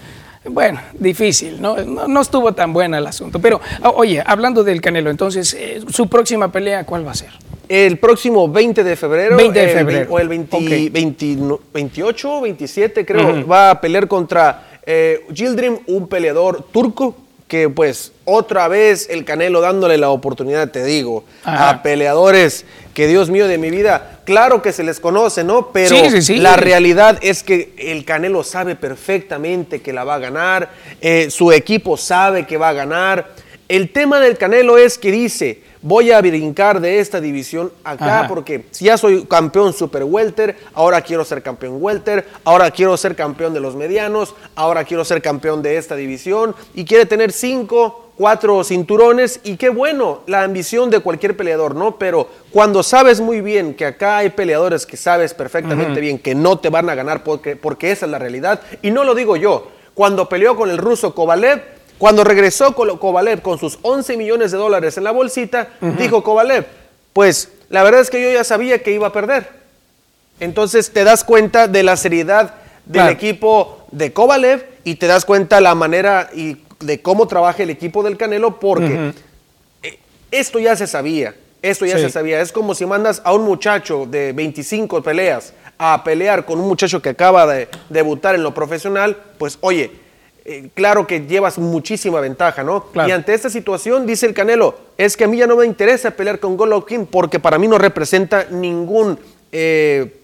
bueno, 0.47 0.81
difícil, 0.95 1.61
¿no? 1.61 1.77
No, 1.77 2.07
no 2.09 2.21
estuvo 2.21 2.53
tan 2.53 2.73
buena 2.73 2.99
el 2.99 3.07
asunto. 3.07 3.39
Pero, 3.41 3.61
oye, 3.95 4.23
hablando 4.25 4.63
del 4.65 4.81
Canelo, 4.81 5.11
entonces, 5.11 5.55
eh, 5.55 5.81
su 5.89 6.09
próxima 6.09 6.51
pelea, 6.51 6.85
¿cuál 6.85 7.07
va 7.07 7.13
a 7.13 7.15
ser? 7.15 7.31
El 7.69 7.99
próximo 7.99 8.47
20 8.49 8.85
de 8.85 8.95
febrero, 8.97 9.37
20 9.37 9.59
de 9.59 9.69
febrero. 9.69 10.13
o 10.13 10.19
el 10.19 10.29
20 10.29 10.57
Ok. 10.57 10.93
20 10.93 11.27
no, 11.37 11.61
28 11.73 12.33
o 12.39 12.41
27 12.43 13.07
creo, 13.07 13.47
va 13.47 13.71
a 13.71 13.81
pelear 13.81 14.07
contra 14.07 14.65
eh, 14.85 15.25
Gildrim, 15.33 15.79
un 15.87 16.07
peleador 16.07 16.63
turco 16.71 17.17
que 17.55 17.69
pues 17.71 18.11
otra 18.25 18.67
vez 18.67 19.07
el 19.11 19.25
Canelo 19.25 19.61
dándole 19.61 19.97
la 19.97 20.11
oportunidad, 20.11 20.73
te 20.73 20.83
digo, 20.83 21.23
Ajá. 21.45 21.71
a 21.71 21.83
peleadores 21.85 22.65
que 22.95 23.07
Dios 23.07 23.31
mío 23.31 23.47
de 23.47 23.59
mi 23.59 23.71
vida, 23.71 24.19
claro 24.25 24.61
que 24.61 24.73
se 24.73 24.83
les 24.83 24.99
conoce, 24.99 25.45
¿no? 25.45 25.71
Pero 25.73 25.95
Sí, 25.95 26.11
sí, 26.11 26.23
sí. 26.23 26.37
la 26.39 26.57
realidad 26.57 27.17
es 27.23 27.45
que 27.45 27.73
el 27.79 28.05
Canelo 28.05 28.43
sabe 28.43 28.75
perfectamente 28.75 29.81
que 29.83 29.93
la 29.93 30.03
va 30.03 30.17
a 30.17 30.19
ganar, 30.19 30.71
eh, 31.01 31.29
su 31.31 31.53
equipo 31.53 31.97
sabe 31.97 32.45
que 32.45 32.57
va 32.57 32.71
a 32.71 32.73
ganar. 32.73 33.29
El 33.69 33.91
tema 33.93 34.19
del 34.19 34.37
Canelo 34.37 34.77
es 34.77 34.99
que 34.99 35.13
dice, 35.13 35.61
voy 35.85 36.13
a 36.13 36.21
brincar 36.23 36.81
de 36.81 36.99
esta 36.99 37.21
división 37.21 37.71
acá 37.85 38.21
Ajá. 38.21 38.29
porque 38.29 38.65
si 38.71 38.87
ya 38.87 38.97
soy 38.97 39.27
campeón 39.27 39.75
super 39.75 40.03
welter, 40.03 40.57
ahora 40.73 41.03
quiero 41.03 41.27
ser 41.27 41.43
campeón 41.43 41.77
welter, 41.79 42.27
ahora 42.43 42.71
quiero 42.71 42.97
ser 42.97 43.15
campeón 43.15 43.53
de 43.53 43.61
los 43.61 43.77
medianos, 43.77 44.35
ahora 44.55 44.85
quiero 44.85 45.05
ser 45.05 45.21
campeón 45.21 45.61
de 45.61 45.77
esta 45.77 45.95
división 45.95 46.55
y 46.73 46.87
quiere 46.87 47.05
tener 47.05 47.33
cinco, 47.33 48.09
cuatro 48.17 48.65
cinturones 48.65 49.41
y 49.45 49.59
qué 49.59 49.69
bueno, 49.69 50.23
la 50.27 50.43
ambición 50.43 50.89
de 50.89 51.01
cualquier 51.01 51.37
peleador, 51.37 51.75
¿no? 51.75 51.99
Pero 51.99 52.29
cuando 52.51 52.83
sabes 52.83 53.21
muy 53.21 53.43
bien 53.43 53.75
que 53.75 53.85
acá 53.85 54.17
hay 54.17 54.31
peleadores 54.31 54.87
que 54.87 54.97
sabes 54.97 55.35
perfectamente 55.35 56.01
bien 56.01 56.19
que 56.19 56.35
no 56.35 56.59
te 56.59 56.71
van 56.71 56.89
a 56.89 56.95
ganar 56.95 57.23
porque, 57.23 57.57
porque 57.57 57.93
esa 57.93 58.07
es 58.07 58.11
la 58.11 58.19
realidad 58.19 58.63
y 58.81 58.91
no 58.91 59.05
lo 59.05 59.15
digo 59.15 59.37
yo, 59.37 59.69
cuando 59.93 60.31
peleó 60.31 60.57
con 60.57 60.71
el 60.71 60.79
ruso 60.79 61.15
Kovalev, 61.15 61.74
cuando 61.99 62.25
regresó 62.25 62.75
Kovalev 62.75 63.41
con 63.43 63.59
sus 63.59 63.79
11 63.83 64.17
millones 64.17 64.53
de 64.53 64.59
dólares 64.59 64.97
en 64.99 65.05
la 65.05 65.11
bolsita, 65.13 65.69
dijo 65.99 66.23
Kovalev, 66.23 66.67
pues 67.13 67.51
la 67.71 67.83
verdad 67.83 68.01
es 68.01 68.11
que 68.11 68.23
yo 68.23 68.31
ya 68.33 68.45
sabía 68.45 68.83
que 68.83 68.93
iba 68.93 69.07
a 69.09 69.13
perder. 69.13 69.49
Entonces 70.41 70.93
te 70.93 71.05
das 71.05 71.25
cuenta 71.25 71.69
de 71.69 71.83
la 71.83 71.97
seriedad 71.97 72.55
del 72.85 72.93
Claro. 73.03 73.11
equipo 73.13 73.87
de 73.93 74.13
Kovalev 74.13 74.67
y 74.85 74.97
te 74.97 75.07
das 75.07 75.25
cuenta 75.25 75.61
la 75.61 75.75
manera 75.75 76.29
y 76.35 76.59
de 76.81 77.01
cómo 77.01 77.27
trabaja 77.29 77.63
el 77.63 77.71
equipo 77.71 78.03
del 78.03 78.17
Canelo 78.17 78.59
porque 78.61 79.13
eh, 79.83 79.99
esto 80.31 80.59
ya 80.59 80.77
se 80.77 80.87
sabía, 80.87 81.35
esto 81.63 81.87
ya 81.87 81.97
Sí. 81.97 82.03
se 82.05 82.11
sabía. 82.11 82.41
Es 82.41 82.53
como 82.53 82.75
si 82.75 82.85
mandas 82.85 83.23
a 83.25 83.33
un 83.33 83.45
muchacho 83.45 84.05
de 84.07 84.33
25 84.33 85.03
peleas 85.03 85.55
a 85.79 86.03
pelear 86.05 86.45
con 86.45 86.61
un 86.61 86.69
muchacho 86.69 87.01
que 87.01 87.11
acaba 87.11 87.47
de 87.47 87.69
debutar 87.89 88.35
en 88.35 88.43
lo 88.43 88.53
profesional, 88.53 89.17
pues 89.39 89.57
oye, 89.61 89.91
eh, 90.45 90.69
claro 90.75 91.07
que 91.07 91.21
llevas 91.27 91.59
muchísima 91.59 92.21
ventaja, 92.21 92.63
¿no? 92.63 92.85
Claro. 92.93 93.09
Y 93.09 93.13
ante 93.13 93.33
esta 93.35 93.49
situación, 93.51 94.07
dice 94.07 94.27
el 94.27 94.35
Canelo, 94.35 94.75
es 94.99 95.17
que 95.17 95.25
a 95.25 95.27
mí 95.29 95.37
ya 95.39 95.47
no 95.47 95.57
me 95.57 95.67
interesa 95.67 96.11
pelear 96.11 96.39
con 96.39 96.57
Golovkin 96.57 97.07
porque 97.07 97.41
para 97.41 97.59
mí 97.59 97.67
no 97.69 97.79
representa 97.79 98.45
ningún... 98.51 99.19
eh, 99.53 100.21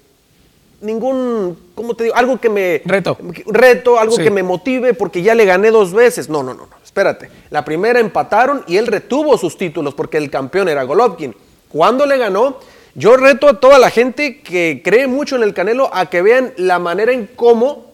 ningún, 0.80 1.58
¿cómo 1.74 1.94
te 1.94 2.04
digo? 2.04 2.16
Algo 2.16 2.40
que 2.40 2.48
me... 2.48 2.80
Reto. 2.86 3.18
Reto, 3.46 3.98
algo 3.98 4.16
Sí. 4.16 4.22
que 4.22 4.30
me 4.30 4.42
motive 4.42 4.94
porque 4.94 5.20
ya 5.22 5.34
le 5.34 5.44
gané 5.44 5.70
dos 5.70 5.92
veces. 5.92 6.28
No, 6.30 6.42
no, 6.42 6.54
no, 6.54 6.62
no, 6.66 6.76
espérate. 6.82 7.28
La 7.50 7.64
primera 7.64 8.00
empataron 8.00 8.64
y 8.66 8.76
él 8.78 8.86
retuvo 8.86 9.36
sus 9.36 9.56
títulos 9.58 9.94
porque 9.94 10.16
el 10.16 10.30
campeón 10.30 10.68
era 10.68 10.82
Golovkin. 10.84 11.34
Cuando 11.68 12.06
le 12.06 12.16
ganó, 12.18 12.58
yo 12.94 13.16
reto 13.16 13.48
a 13.48 13.60
toda 13.60 13.78
la 13.78 13.90
gente 13.90 14.40
que 14.40 14.80
cree 14.82 15.06
mucho 15.06 15.36
en 15.36 15.42
el 15.42 15.52
Canelo 15.54 15.90
a 15.94 16.06
que 16.06 16.22
vean 16.22 16.52
la 16.56 16.78
manera 16.78 17.12
en 17.12 17.26
cómo 17.36 17.89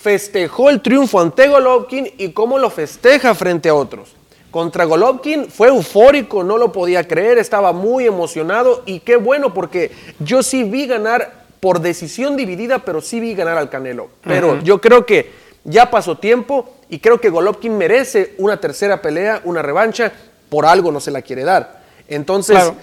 festejó 0.00 0.70
el 0.70 0.80
triunfo 0.80 1.20
ante 1.20 1.48
Golovkin 1.48 2.12
y 2.18 2.30
cómo 2.30 2.58
lo 2.58 2.70
festeja 2.70 3.34
frente 3.34 3.68
a 3.68 3.74
otros. 3.74 4.10
Contra 4.50 4.84
Golovkin 4.84 5.50
fue 5.50 5.68
eufórico, 5.68 6.42
no 6.42 6.56
lo 6.56 6.72
podía 6.72 7.06
creer, 7.06 7.36
estaba 7.38 7.72
muy 7.72 8.06
emocionado 8.06 8.82
y 8.86 9.00
qué 9.00 9.16
bueno 9.16 9.52
porque 9.52 9.90
yo 10.20 10.42
sí 10.42 10.62
vi 10.64 10.86
ganar 10.86 11.44
por 11.60 11.80
decisión 11.80 12.36
dividida, 12.36 12.78
pero 12.78 13.00
sí 13.00 13.20
vi 13.20 13.34
ganar 13.34 13.58
al 13.58 13.68
Canelo. 13.68 14.08
Pero 14.22 14.62
yo 14.62 14.80
creo 14.80 15.04
que 15.04 15.30
ya 15.64 15.90
pasó 15.90 16.16
tiempo 16.16 16.72
y 16.88 17.00
creo 17.00 17.20
que 17.20 17.28
Golovkin 17.28 17.76
merece 17.76 18.34
una 18.38 18.58
tercera 18.58 19.02
pelea, 19.02 19.42
una 19.44 19.60
revancha, 19.60 20.12
por 20.48 20.64
algo 20.64 20.92
no 20.92 21.00
se 21.00 21.10
la 21.10 21.20
quiere 21.20 21.44
dar. 21.44 21.82
Entonces, 22.08 22.56
Claro. 22.56 22.76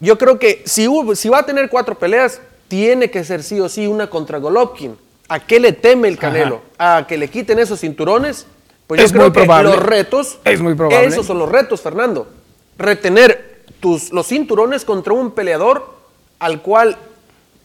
yo 0.00 0.18
creo 0.18 0.38
que 0.38 0.62
si, 0.66 0.86
si 1.14 1.28
va 1.30 1.38
a 1.38 1.46
tener 1.46 1.70
cuatro 1.70 1.94
peleas, 1.94 2.40
tiene 2.68 3.10
que 3.10 3.24
ser 3.24 3.42
sí 3.42 3.58
o 3.60 3.68
sí 3.68 3.86
una 3.86 4.10
contra 4.10 4.38
Golovkin. 4.38 4.98
¿A 5.28 5.40
qué 5.40 5.58
le 5.60 5.72
teme 5.72 6.08
el 6.08 6.18
Canelo? 6.18 6.62
¿A 6.78 7.06
que 7.08 7.16
le 7.16 7.28
quiten 7.28 7.58
esos 7.58 7.80
cinturones? 7.80 8.46
Pues 8.86 9.00
yo 9.00 9.06
Es 9.06 9.12
creo 9.12 9.24
muy 9.24 9.32
que 9.32 9.40
probable. 9.40 9.70
los 9.70 9.82
retos, 9.82 10.38
Es 10.44 10.60
muy 10.60 10.74
probable. 10.74 11.06
esos 11.06 11.24
son 11.26 11.38
los 11.38 11.50
retos, 11.50 11.80
Fernando. 11.80 12.28
Retener 12.78 13.62
tus, 13.80 14.12
los 14.12 14.26
cinturones 14.26 14.84
contra 14.84 15.14
un 15.14 15.30
peleador 15.30 15.94
al 16.38 16.60
cual 16.60 16.96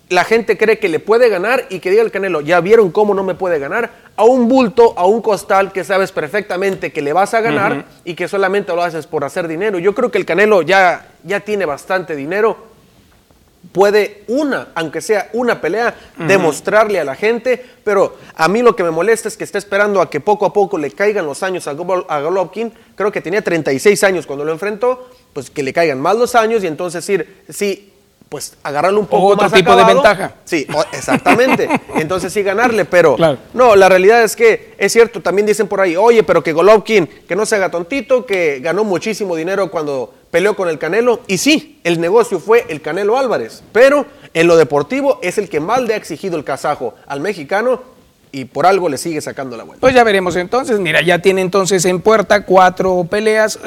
la 0.08 0.24
gente 0.24 0.58
cree 0.58 0.80
que 0.80 0.88
le 0.90 1.00
puede 1.00 1.30
ganar 1.30 1.66
y 1.70 1.80
que 1.80 1.92
diga 1.92 2.02
el 2.02 2.12
Canelo, 2.12 2.42
ya 2.42 2.62
vieron 2.62 2.90
cómo 2.92 3.14
no 3.14 3.24
me 3.24 3.36
puede 3.36 3.60
ganar, 3.60 3.92
a 4.16 4.24
un 4.24 4.48
bulto, 4.48 4.94
a 4.98 5.06
un 5.06 5.22
costal 5.22 5.72
que 5.72 5.84
sabes 5.84 6.12
perfectamente 6.12 6.92
que 6.92 7.02
le 7.02 7.14
vas 7.14 7.34
a 7.34 7.42
ganar 7.42 7.86
y 8.06 8.16
que 8.16 8.28
solamente 8.28 8.74
lo 8.74 8.82
haces 8.82 9.06
por 9.06 9.24
hacer 9.24 9.48
dinero. 9.48 9.78
Yo 9.78 9.94
creo 9.94 10.10
que 10.10 10.18
el 10.18 10.26
Canelo 10.26 10.62
ya, 10.64 11.08
ya 11.24 11.42
tiene 11.42 11.66
bastante 11.66 12.16
dinero, 12.16 12.58
puede 13.72 14.24
una, 14.28 14.70
aunque 14.74 15.02
sea 15.02 15.30
una 15.34 15.62
pelea, 15.62 15.94
demostrarle 16.18 17.00
a 17.00 17.04
la 17.04 17.16
gente, 17.16 17.64
pero 17.84 18.18
a 18.36 18.48
mí 18.48 18.62
lo 18.62 18.76
que 18.76 18.84
me 18.84 18.92
molesta 18.92 19.28
es 19.28 19.38
que 19.38 19.44
está 19.44 19.58
esperando 19.58 20.02
a 20.02 20.10
que 20.10 20.20
poco 20.20 20.46
a 20.46 20.54
poco 20.54 20.78
le 20.78 20.92
caigan 20.92 21.26
los 21.26 21.44
años 21.44 21.68
a, 21.68 21.74
Gol- 21.74 22.06
a 22.10 22.20
Golovkin, 22.22 22.72
creo 22.96 23.12
que 23.12 23.22
tenía 23.22 23.42
36 23.44 24.04
años 24.04 24.26
cuando 24.26 24.46
lo 24.46 24.52
enfrentó, 24.52 25.10
pues 25.34 25.50
que 25.50 25.62
le 25.62 25.74
caigan 25.74 26.00
más 26.00 26.16
los 26.16 26.36
años 26.36 26.64
y 26.64 26.68
entonces 26.68 27.08
ir, 27.10 27.44
sí, 27.50 27.89
pues 28.30 28.54
agarrarlo 28.62 29.00
un 29.00 29.08
poco 29.08 29.26
Otro 29.30 29.44
más 29.44 29.52
tipo 29.52 29.76
de 29.76 29.84
ventaja. 29.86 30.34
Sí, 30.46 30.68
exactamente. 30.94 31.68
Entonces 31.96 32.32
sí 32.32 32.44
ganarle, 32.44 32.86
pero 32.86 33.16
Claro. 33.16 33.40
no, 33.54 33.76
la 33.76 33.90
realidad 33.90 34.24
es 34.24 34.36
que 34.36 34.76
es 34.78 34.94
cierto, 34.94 35.20
también 35.22 35.48
dicen 35.48 35.68
por 35.68 35.82
ahí, 35.82 35.96
oye, 35.96 36.22
pero 36.24 36.44
que 36.44 36.54
Golovkin, 36.54 37.08
que 37.28 37.36
no 37.36 37.46
se 37.46 37.56
haga 37.56 37.72
tontito, 37.72 38.26
que 38.26 38.60
ganó 38.60 38.84
muchísimo 38.84 39.36
dinero 39.36 39.72
cuando 39.72 40.14
peleó 40.30 40.56
con 40.56 40.70
el 40.70 40.78
Canelo. 40.78 41.22
Y 41.26 41.40
sí, 41.40 41.80
el 41.84 42.00
negocio 42.00 42.40
fue 42.40 42.66
el 42.70 42.82
Canelo 42.82 43.18
Álvarez, 43.18 43.64
pero 43.72 44.06
en 44.36 44.46
lo 44.48 44.58
deportivo 44.58 45.20
es 45.24 45.40
el 45.40 45.50
que 45.50 45.60
más 45.60 45.82
le 45.82 45.96
ha 45.96 45.98
exigido 45.98 46.38
el 46.38 46.44
kazajo 46.44 46.94
al 47.08 47.20
mexicano 47.22 47.82
y 48.32 48.46
por 48.46 48.66
algo 48.66 48.90
le 48.90 48.98
sigue 48.98 49.22
sacando 49.22 49.58
la 49.58 49.64
vuelta. 49.64 49.82
Pues 49.82 49.96
ya 49.96 50.04
veremos 50.04 50.36
entonces. 50.36 50.80
Mira, 50.80 51.02
ya 51.02 51.20
tiene 51.20 51.42
entonces 51.42 51.84
en 51.86 52.00
puerta 52.00 52.46
cuatro 52.46 53.06
peleas. 53.10 53.60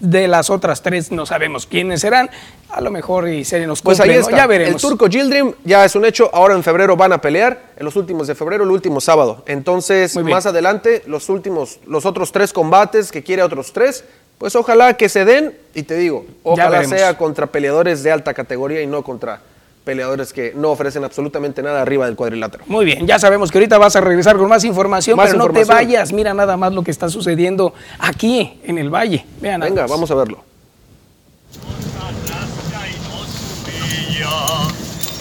De 0.00 0.26
las 0.26 0.50
otras 0.50 0.82
tres 0.82 1.12
no 1.12 1.24
sabemos 1.26 1.66
quiénes 1.66 2.00
serán. 2.00 2.30
A 2.70 2.80
lo 2.80 2.90
mejor 2.90 3.28
y 3.28 3.44
se 3.44 3.64
nos 3.66 3.80
Pues 3.80 4.00
ahí 4.00 4.10
está. 4.10 4.36
Ya 4.36 4.46
veremos. 4.46 4.82
El 4.82 4.90
turco 4.90 5.08
Gildrim 5.08 5.54
ya 5.64 5.84
es 5.84 5.94
un 5.94 6.04
hecho. 6.04 6.30
Ahora 6.34 6.54
en 6.54 6.64
febrero 6.64 6.96
van 6.96 7.12
a 7.12 7.20
pelear. 7.20 7.60
En 7.76 7.84
los 7.84 7.96
últimos 7.96 8.26
de 8.26 8.34
febrero, 8.34 8.64
el 8.64 8.70
último 8.70 9.00
sábado. 9.00 9.44
Entonces, 9.46 10.16
más 10.16 10.46
adelante, 10.46 11.02
los 11.06 11.28
últimos, 11.28 11.78
los 11.86 12.04
otros 12.04 12.32
tres 12.32 12.52
combates 12.52 13.12
que 13.12 13.22
quiere 13.22 13.42
otros 13.42 13.72
tres, 13.72 14.04
pues 14.38 14.56
ojalá 14.56 14.94
que 14.94 15.08
se 15.08 15.24
den. 15.24 15.56
Y 15.74 15.84
te 15.84 15.94
digo, 15.94 16.26
ojalá 16.42 16.82
sea 16.84 17.16
contra 17.16 17.46
peleadores 17.46 18.02
de 18.02 18.10
alta 18.10 18.34
categoría 18.34 18.82
y 18.82 18.86
no 18.88 19.04
contra 19.04 19.40
peleadores 19.88 20.34
que 20.34 20.52
no 20.54 20.68
ofrecen 20.68 21.02
absolutamente 21.02 21.62
nada 21.62 21.80
arriba 21.80 22.04
del 22.04 22.14
cuadrilátero. 22.14 22.62
Muy 22.66 22.84
bien, 22.84 23.06
ya 23.06 23.18
sabemos 23.18 23.50
que 23.50 23.56
ahorita 23.56 23.78
vas 23.78 23.96
a 23.96 24.02
regresar 24.02 24.36
con 24.36 24.46
más 24.46 24.62
información, 24.64 25.16
Más 25.16 25.30
pero 25.30 25.38
no 25.38 25.50
te 25.50 25.64
vayas. 25.64 26.12
Mira 26.12 26.34
nada 26.34 26.58
más 26.58 26.74
lo 26.74 26.82
que 26.82 26.90
está 26.90 27.08
sucediendo 27.08 27.72
aquí 27.98 28.60
en 28.64 28.76
el 28.76 28.90
valle. 28.90 29.24
Vean 29.40 29.62
Venga, 29.62 29.82
más. 29.82 29.90
vamos 29.90 30.10
a 30.10 30.14
verlo. 30.14 30.44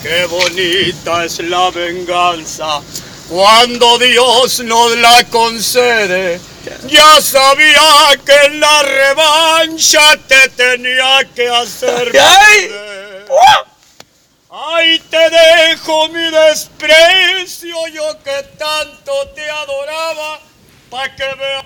Qué 0.04 0.26
bonita 0.26 1.24
es 1.24 1.40
la 1.40 1.72
venganza 1.72 2.82
cuando 3.30 3.98
Dios 4.00 4.62
nos 4.66 4.98
la 4.98 5.24
concede. 5.30 6.42
Ya 6.90 7.22
sabía 7.22 8.20
que 8.26 8.48
en 8.48 8.60
la 8.60 8.84
revancha 8.84 10.18
te 10.28 10.50
tenía 10.50 11.22
que 11.34 11.48
hacer. 11.48 12.12
Ahí 14.60 14.98
te 14.98 15.30
dejo 15.30 16.08
mi 16.10 16.32
desprecio, 16.32 17.76
yo 17.94 18.24
que 18.24 18.42
tanto 18.58 19.28
te 19.36 19.48
adoraba, 19.48 20.40
pa' 20.90 21.16
que 21.16 21.36
veas. 21.36 21.66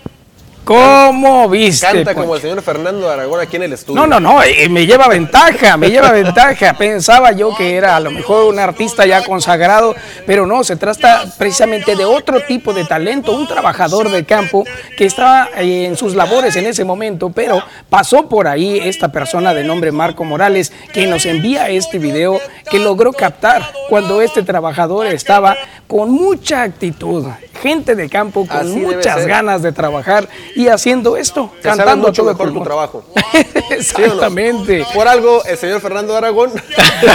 ¿Cómo 0.64 1.50
viste? 1.50 1.88
Canta 1.88 2.14
como 2.14 2.28
Poncho? 2.28 2.36
el 2.36 2.42
señor 2.42 2.62
Fernando 2.62 3.10
Aragón 3.10 3.40
aquí 3.40 3.56
en 3.56 3.64
el 3.64 3.74
estudio. 3.74 4.00
No, 4.00 4.06
no, 4.06 4.20
no, 4.20 4.44
eh, 4.44 4.70
me 4.70 4.86
lleva 4.86 5.08
ventaja, 5.08 5.76
me 5.76 5.90
lleva 5.90 6.12
ventaja. 6.12 6.74
Pensaba 6.74 7.32
yo 7.32 7.56
que 7.56 7.76
era 7.76 7.96
a 7.96 8.00
lo 8.00 8.12
mejor 8.12 8.46
un 8.46 8.60
artista 8.60 9.06
ya 9.08 9.24
consagrado, 9.26 9.96
pero 10.28 10.46
no, 10.46 10.64
se 10.64 10.76
trata 10.76 11.26
precisamente 11.38 11.96
de 11.96 12.06
otro 12.06 12.42
tipo 12.42 12.74
de 12.74 12.86
talento, 12.86 13.34
un 13.34 13.48
trabajador 13.48 14.12
de 14.12 14.24
campo 14.24 14.64
que 14.98 15.06
estaba 15.06 15.50
eh, 15.58 15.86
en 15.86 15.98
sus 15.98 16.14
labores 16.14 16.56
en 16.56 16.68
ese 16.68 16.86
momento, 16.86 17.32
pero 17.32 17.64
pasó 17.90 18.30
por 18.30 18.48
ahí 18.48 18.80
esta 18.84 19.12
persona 19.12 19.56
de 19.56 19.64
nombre 19.64 19.92
Marco 19.92 20.24
Morales, 20.24 20.72
que 20.94 21.08
nos 21.08 21.26
envía 21.26 21.70
este 21.70 21.98
video 21.98 22.40
que 22.70 22.78
logró 22.78 23.14
captar 23.14 23.72
cuando 23.90 24.22
este 24.22 24.44
trabajador 24.44 25.08
estaba 25.08 25.58
con 25.88 26.12
mucha 26.12 26.62
actitud, 26.62 27.26
gente 27.62 27.96
de 27.96 28.08
campo 28.08 28.48
con 28.48 28.58
Así 28.60 28.76
muchas 28.78 29.26
ganas 29.26 29.62
de 29.62 29.72
trabajar 29.72 30.30
y 30.56 30.68
haciendo 30.68 31.18
esto, 31.18 31.52
cantando 31.62 32.08
mucho 32.08 32.24
mejor 32.24 32.54
tu 32.54 32.64
trabajo. 32.64 33.04
Exactamente. 33.70 34.86
Por 34.94 35.08
algo, 35.08 35.44
el 35.46 35.58
señor 35.58 35.82
Fernando 35.82 36.16
Aragón. 36.16 36.52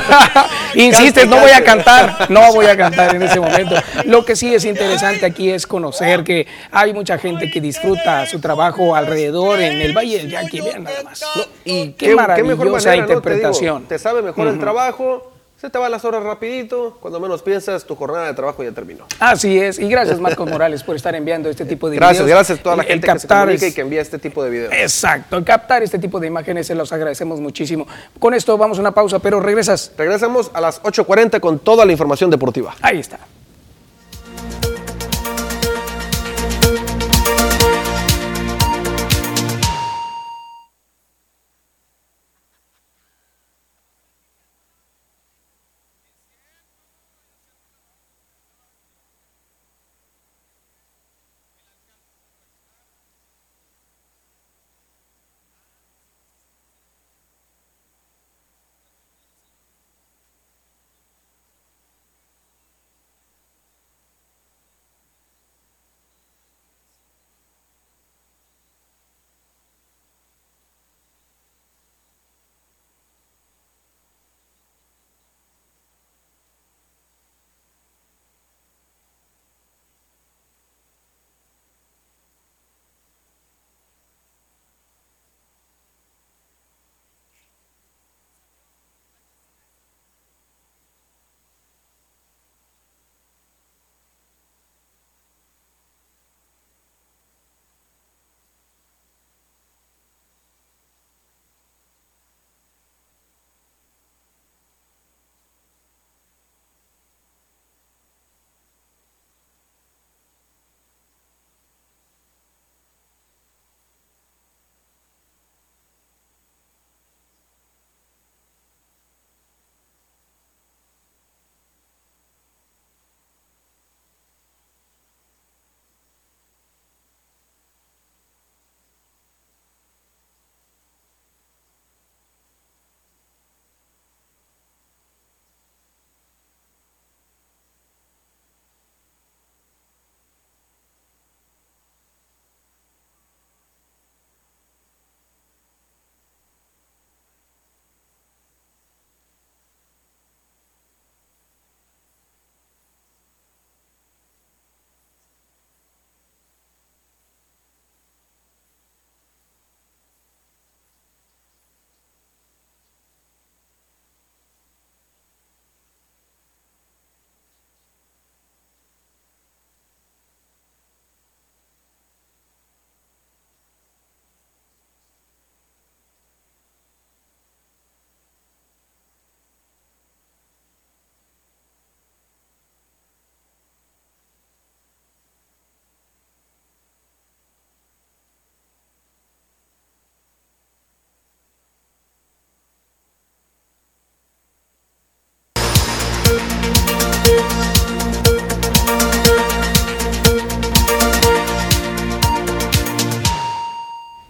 Insistes, 0.74 1.26
no 1.26 1.38
voy 1.38 1.50
a 1.50 1.64
cantar, 1.64 2.30
no 2.30 2.52
voy 2.52 2.66
a 2.66 2.76
cantar 2.76 3.14
en 3.14 3.22
ese 3.22 3.40
momento. 3.40 3.76
Lo 4.04 4.24
que 4.24 4.36
sí 4.36 4.54
es 4.54 4.64
interesante 4.64 5.24
aquí 5.26 5.50
es 5.50 5.66
conocer 5.66 6.24
que 6.24 6.46
hay 6.70 6.92
mucha 6.92 7.18
gente 7.18 7.50
que 7.50 7.60
disfruta 7.60 8.26
su 8.26 8.40
trabajo 8.40 8.94
alrededor 8.94 9.60
en 9.60 9.80
el 9.80 9.96
Valle 9.96 10.18
del 10.18 10.30
Yaqui, 10.30 10.60
vean 10.60 10.84
nada 10.84 11.02
más. 11.02 11.24
Y 11.64 11.90
qué, 11.92 12.14
maravillosa 12.14 12.56
manera, 12.56 12.66
¿no? 12.66 12.78
Te 12.78 12.90
digo, 12.90 13.02
interpretación. 13.02 13.84
Te, 13.84 13.98
sabe 13.98 14.22
mejor 14.22 14.48
el 14.48 14.58
trabajo, 14.58 15.35
se 15.60 15.70
te 15.70 15.78
van 15.78 15.90
las 15.90 16.04
horas 16.04 16.22
rapidito, 16.22 16.98
cuando 17.00 17.18
menos 17.18 17.42
piensas, 17.42 17.84
tu 17.84 17.96
jornada 17.96 18.26
de 18.26 18.34
trabajo 18.34 18.62
ya 18.62 18.72
terminó. 18.72 19.06
Así 19.18 19.58
es, 19.58 19.78
y 19.78 19.88
gracias 19.88 20.20
Marcos 20.20 20.48
Morales 20.48 20.82
por 20.82 20.94
estar 20.96 21.14
enviando 21.14 21.48
este 21.48 21.64
tipo 21.64 21.88
de 21.88 21.96
Gracias, 21.96 22.24
videos. 22.24 22.36
gracias 22.38 22.58
a 22.58 22.62
toda 22.62 22.76
la 22.76 22.82
El- 22.82 22.88
gente 22.88 23.06
que 23.06 23.12
se 23.18 23.26
captar 23.26 23.44
comunica 23.46 23.64
y 23.64 23.68
es- 23.70 23.74
que 23.74 23.80
envía 23.80 24.00
este 24.02 24.18
tipo 24.18 24.44
de 24.44 24.50
videos. 24.50 24.72
Exacto, 24.74 25.42
captar 25.44 25.82
este 25.82 25.98
tipo 25.98 26.20
de 26.20 26.26
imágenes 26.26 26.66
se 26.66 26.74
los 26.74 26.92
agradecemos 26.92 27.40
muchísimo. 27.40 27.86
Con 28.18 28.34
esto 28.34 28.58
vamos 28.58 28.76
a 28.76 28.80
una 28.82 28.92
pausa, 28.92 29.18
pero 29.18 29.40
regresas. 29.40 29.92
Regresamos 29.96 30.50
a 30.52 30.60
las 30.60 30.80
8.40 30.82 31.40
con 31.40 31.58
toda 31.58 31.86
la 31.86 31.92
información 31.92 32.30
deportiva. 32.30 32.74
Ahí 32.82 32.98
está. 32.98 33.18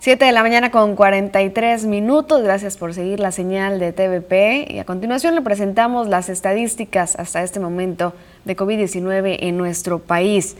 7 0.07 0.25
de 0.25 0.31
la 0.31 0.45
mañana 0.45 0.71
con 0.71 0.95
43 0.95 1.85
minutos. 1.87 2.45
Gracias 2.45 2.77
por 2.77 2.95
seguir 2.95 3.19
la 3.19 3.33
señal 3.33 3.81
de 3.81 3.93
TVP. 3.93 4.73
Y 4.73 4.79
a 4.79 4.85
continuación 4.85 5.35
le 5.35 5.43
presentamos 5.43 6.07
las 6.07 6.29
estadísticas 6.29 7.17
hasta 7.17 7.43
este 7.43 7.59
momento 7.59 8.13
de 8.45 8.57
COVID-19 8.57 9.39
en 9.41 9.57
nuestro 9.57 9.99
país. 9.99 10.57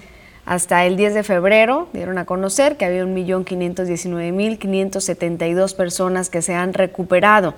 Hasta 0.47 0.85
el 0.85 0.97
10 0.97 1.15
de 1.15 1.23
febrero 1.23 1.87
dieron 1.93 2.19
a 2.19 2.25
conocer 2.25 2.77
que 2.77 2.87
había 2.87 3.05
1.519.572 3.05 5.77
personas 5.77 6.29
que 6.29 6.43
se 6.43 6.55
han 6.55 6.75
recuperado 6.75 7.55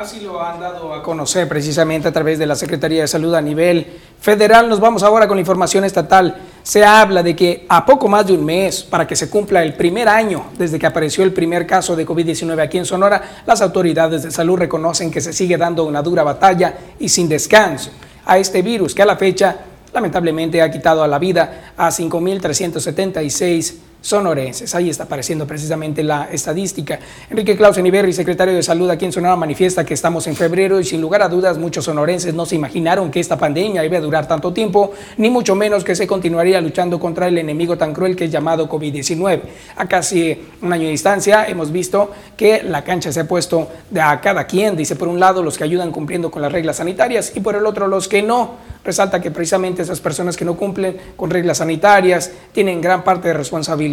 Así 0.00 0.20
lo 0.20 0.42
han 0.42 0.58
dado 0.58 0.94
a 0.94 1.02
conocer 1.02 1.46
precisamente 1.46 2.08
a 2.08 2.12
través 2.12 2.38
de 2.38 2.46
la 2.46 2.54
Secretaría 2.54 3.02
de 3.02 3.06
Salud 3.06 3.34
a 3.34 3.42
nivel 3.42 3.86
federal. 4.18 4.66
Nos 4.66 4.80
vamos 4.80 5.02
ahora 5.02 5.28
con 5.28 5.36
la 5.36 5.42
información 5.42 5.84
estatal. 5.84 6.38
Se 6.62 6.82
habla 6.82 7.22
de 7.22 7.36
que 7.36 7.66
a 7.68 7.84
poco 7.84 8.08
más 8.08 8.26
de 8.26 8.32
un 8.32 8.42
mes 8.42 8.82
para 8.82 9.06
que 9.06 9.14
se 9.14 9.28
cumpla 9.28 9.62
el 9.62 9.74
primer 9.74 10.08
año 10.08 10.46
desde 10.56 10.78
que 10.78 10.86
apareció 10.86 11.22
el 11.22 11.34
primer 11.34 11.66
caso 11.66 11.94
de 11.94 12.06
COVID-19 12.06 12.62
aquí 12.62 12.78
en 12.78 12.86
Sonora, 12.86 13.42
las 13.44 13.60
autoridades 13.60 14.22
de 14.22 14.30
salud 14.30 14.56
reconocen 14.56 15.10
que 15.10 15.20
se 15.20 15.34
sigue 15.34 15.58
dando 15.58 15.84
una 15.84 16.00
dura 16.00 16.22
batalla 16.22 16.78
y 16.98 17.10
sin 17.10 17.28
descanso 17.28 17.90
a 18.24 18.38
este 18.38 18.62
virus 18.62 18.94
que 18.94 19.02
a 19.02 19.06
la 19.06 19.16
fecha 19.16 19.54
lamentablemente 19.92 20.62
ha 20.62 20.70
quitado 20.70 21.02
a 21.02 21.08
la 21.08 21.18
vida 21.18 21.74
a 21.76 21.90
5.376 21.90 23.89
sonorenses. 24.00 24.74
Ahí 24.74 24.90
está 24.90 25.04
apareciendo 25.04 25.46
precisamente 25.46 26.02
la 26.02 26.28
estadística. 26.30 26.98
Enrique 27.28 27.56
Clausen 27.56 27.86
Iberri, 27.86 28.12
secretario 28.12 28.54
de 28.54 28.62
Salud 28.62 28.88
aquí 28.90 29.04
en 29.04 29.12
Sonora, 29.12 29.36
manifiesta 29.36 29.84
que 29.84 29.94
estamos 29.94 30.26
en 30.26 30.36
febrero 30.36 30.80
y 30.80 30.84
sin 30.84 31.00
lugar 31.00 31.22
a 31.22 31.28
dudas 31.28 31.58
muchos 31.58 31.84
sonorenses 31.84 32.34
no 32.34 32.46
se 32.46 32.56
imaginaron 32.56 33.10
que 33.10 33.20
esta 33.20 33.36
pandemia 33.36 33.84
iba 33.84 33.98
a 33.98 34.00
durar 34.00 34.26
tanto 34.26 34.52
tiempo, 34.52 34.92
ni 35.18 35.30
mucho 35.30 35.54
menos 35.54 35.84
que 35.84 35.94
se 35.94 36.06
continuaría 36.06 36.60
luchando 36.60 36.98
contra 36.98 37.28
el 37.28 37.38
enemigo 37.38 37.76
tan 37.76 37.92
cruel 37.92 38.16
que 38.16 38.24
es 38.24 38.30
llamado 38.30 38.68
COVID-19. 38.68 39.40
A 39.76 39.86
casi 39.86 40.38
un 40.62 40.72
año 40.72 40.84
de 40.84 40.90
distancia 40.90 41.46
hemos 41.46 41.70
visto 41.70 42.10
que 42.36 42.62
la 42.62 42.82
cancha 42.82 43.12
se 43.12 43.20
ha 43.20 43.28
puesto 43.28 43.68
a 44.00 44.20
cada 44.20 44.46
quien, 44.46 44.76
dice 44.76 44.96
por 44.96 45.08
un 45.08 45.20
lado 45.20 45.42
los 45.42 45.58
que 45.58 45.64
ayudan 45.64 45.92
cumpliendo 45.92 46.30
con 46.30 46.42
las 46.42 46.52
reglas 46.52 46.76
sanitarias 46.76 47.32
y 47.34 47.40
por 47.40 47.54
el 47.54 47.66
otro 47.66 47.86
los 47.86 48.08
que 48.08 48.22
no. 48.22 48.70
Resalta 48.82 49.20
que 49.20 49.30
precisamente 49.30 49.82
esas 49.82 50.00
personas 50.00 50.38
que 50.38 50.44
no 50.44 50.56
cumplen 50.56 50.96
con 51.16 51.28
reglas 51.28 51.58
sanitarias 51.58 52.30
tienen 52.52 52.80
gran 52.80 53.04
parte 53.04 53.28
de 53.28 53.34
responsabilidad 53.34 53.89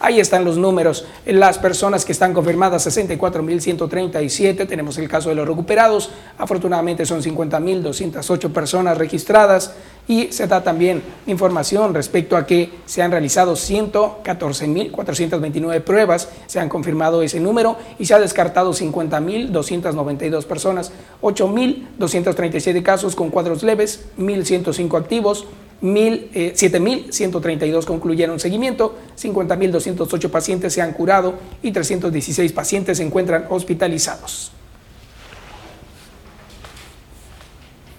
Ahí 0.00 0.20
están 0.20 0.44
los 0.44 0.58
números. 0.58 1.06
Las 1.26 1.58
personas 1.58 2.04
que 2.04 2.12
están 2.12 2.34
confirmadas, 2.34 2.86
64.137. 2.86 4.68
Tenemos 4.68 4.98
el 4.98 5.08
caso 5.08 5.30
de 5.30 5.34
los 5.34 5.48
recuperados. 5.48 6.10
Afortunadamente 6.38 7.06
son 7.06 7.22
50.208 7.22 8.52
personas 8.52 8.98
registradas. 8.98 9.72
Y 10.06 10.32
se 10.32 10.46
da 10.46 10.62
también 10.62 11.02
información 11.26 11.94
respecto 11.94 12.36
a 12.36 12.44
que 12.44 12.70
se 12.84 13.00
han 13.00 13.10
realizado 13.10 13.54
114.429 13.54 15.80
pruebas, 15.80 16.28
se 16.46 16.60
han 16.60 16.68
confirmado 16.68 17.22
ese 17.22 17.40
número 17.40 17.78
y 17.98 18.04
se 18.04 18.12
ha 18.12 18.18
descartado 18.18 18.74
50.292 18.74 20.44
personas, 20.44 20.92
8.237 21.22 22.82
casos 22.82 23.16
con 23.16 23.30
cuadros 23.30 23.62
leves, 23.62 24.04
1.105 24.18 24.98
activos, 24.98 25.46
7.132 25.84 27.82
eh, 27.82 27.86
concluyeron 27.86 28.40
seguimiento, 28.40 28.94
50.208 29.24 30.30
pacientes 30.30 30.72
se 30.72 30.82
han 30.82 30.92
curado 30.92 31.34
y 31.62 31.72
316 31.72 32.52
pacientes 32.52 32.98
se 32.98 33.04
encuentran 33.04 33.46
hospitalizados. 33.48 34.52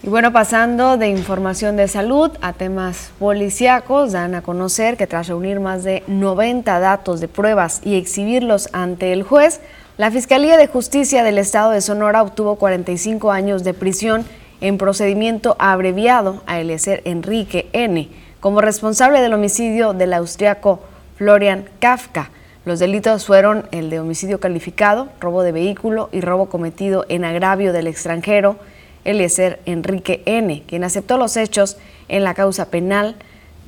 Y 0.05 0.09
bueno, 0.09 0.31
pasando 0.31 0.97
de 0.97 1.07
información 1.07 1.77
de 1.77 1.87
salud 1.87 2.29
a 2.41 2.53
temas 2.53 3.09
policíacos, 3.17 4.11
dan 4.11 4.35
a 4.35 4.43
conocer 4.43 4.97
que 4.97 5.07
tras 5.07 5.27
reunir 5.27 5.59
más 5.59 5.83
de 5.83 6.03
90 6.05 6.79
datos 6.79 7.19
de 7.21 7.27
pruebas 7.27 7.81
y 7.83 7.95
exhibirlos 7.95 8.69
ante 8.71 9.13
el 9.13 9.23
juez, 9.23 9.61
la 9.97 10.11
Fiscalía 10.11 10.57
de 10.57 10.67
Justicia 10.67 11.23
del 11.23 11.39
Estado 11.39 11.71
de 11.71 11.81
Sonora 11.81 12.21
obtuvo 12.21 12.57
45 12.57 13.31
años 13.31 13.63
de 13.63 13.73
prisión 13.73 14.25
en 14.61 14.77
procedimiento 14.77 15.55
abreviado 15.57 16.43
a 16.45 16.59
Eliezer 16.59 17.01
Enrique 17.05 17.69
N. 17.73 18.07
como 18.39 18.61
responsable 18.61 19.21
del 19.21 19.33
homicidio 19.33 19.93
del 19.93 20.13
austriaco 20.13 20.81
Florian 21.17 21.65
Kafka. 21.79 22.29
Los 22.65 22.79
delitos 22.79 23.25
fueron 23.25 23.67
el 23.71 23.89
de 23.89 23.99
homicidio 23.99 24.39
calificado, 24.39 25.09
robo 25.19 25.41
de 25.43 25.51
vehículo 25.51 26.07
y 26.11 26.21
robo 26.21 26.47
cometido 26.47 27.05
en 27.09 27.25
agravio 27.25 27.73
del 27.73 27.87
extranjero, 27.87 28.57
Eliezer 29.03 29.59
Enrique 29.65 30.21
N., 30.25 30.63
quien 30.67 30.83
aceptó 30.83 31.17
los 31.17 31.37
hechos 31.37 31.77
en 32.07 32.23
la 32.23 32.33
causa 32.33 32.71
penal 32.71 33.15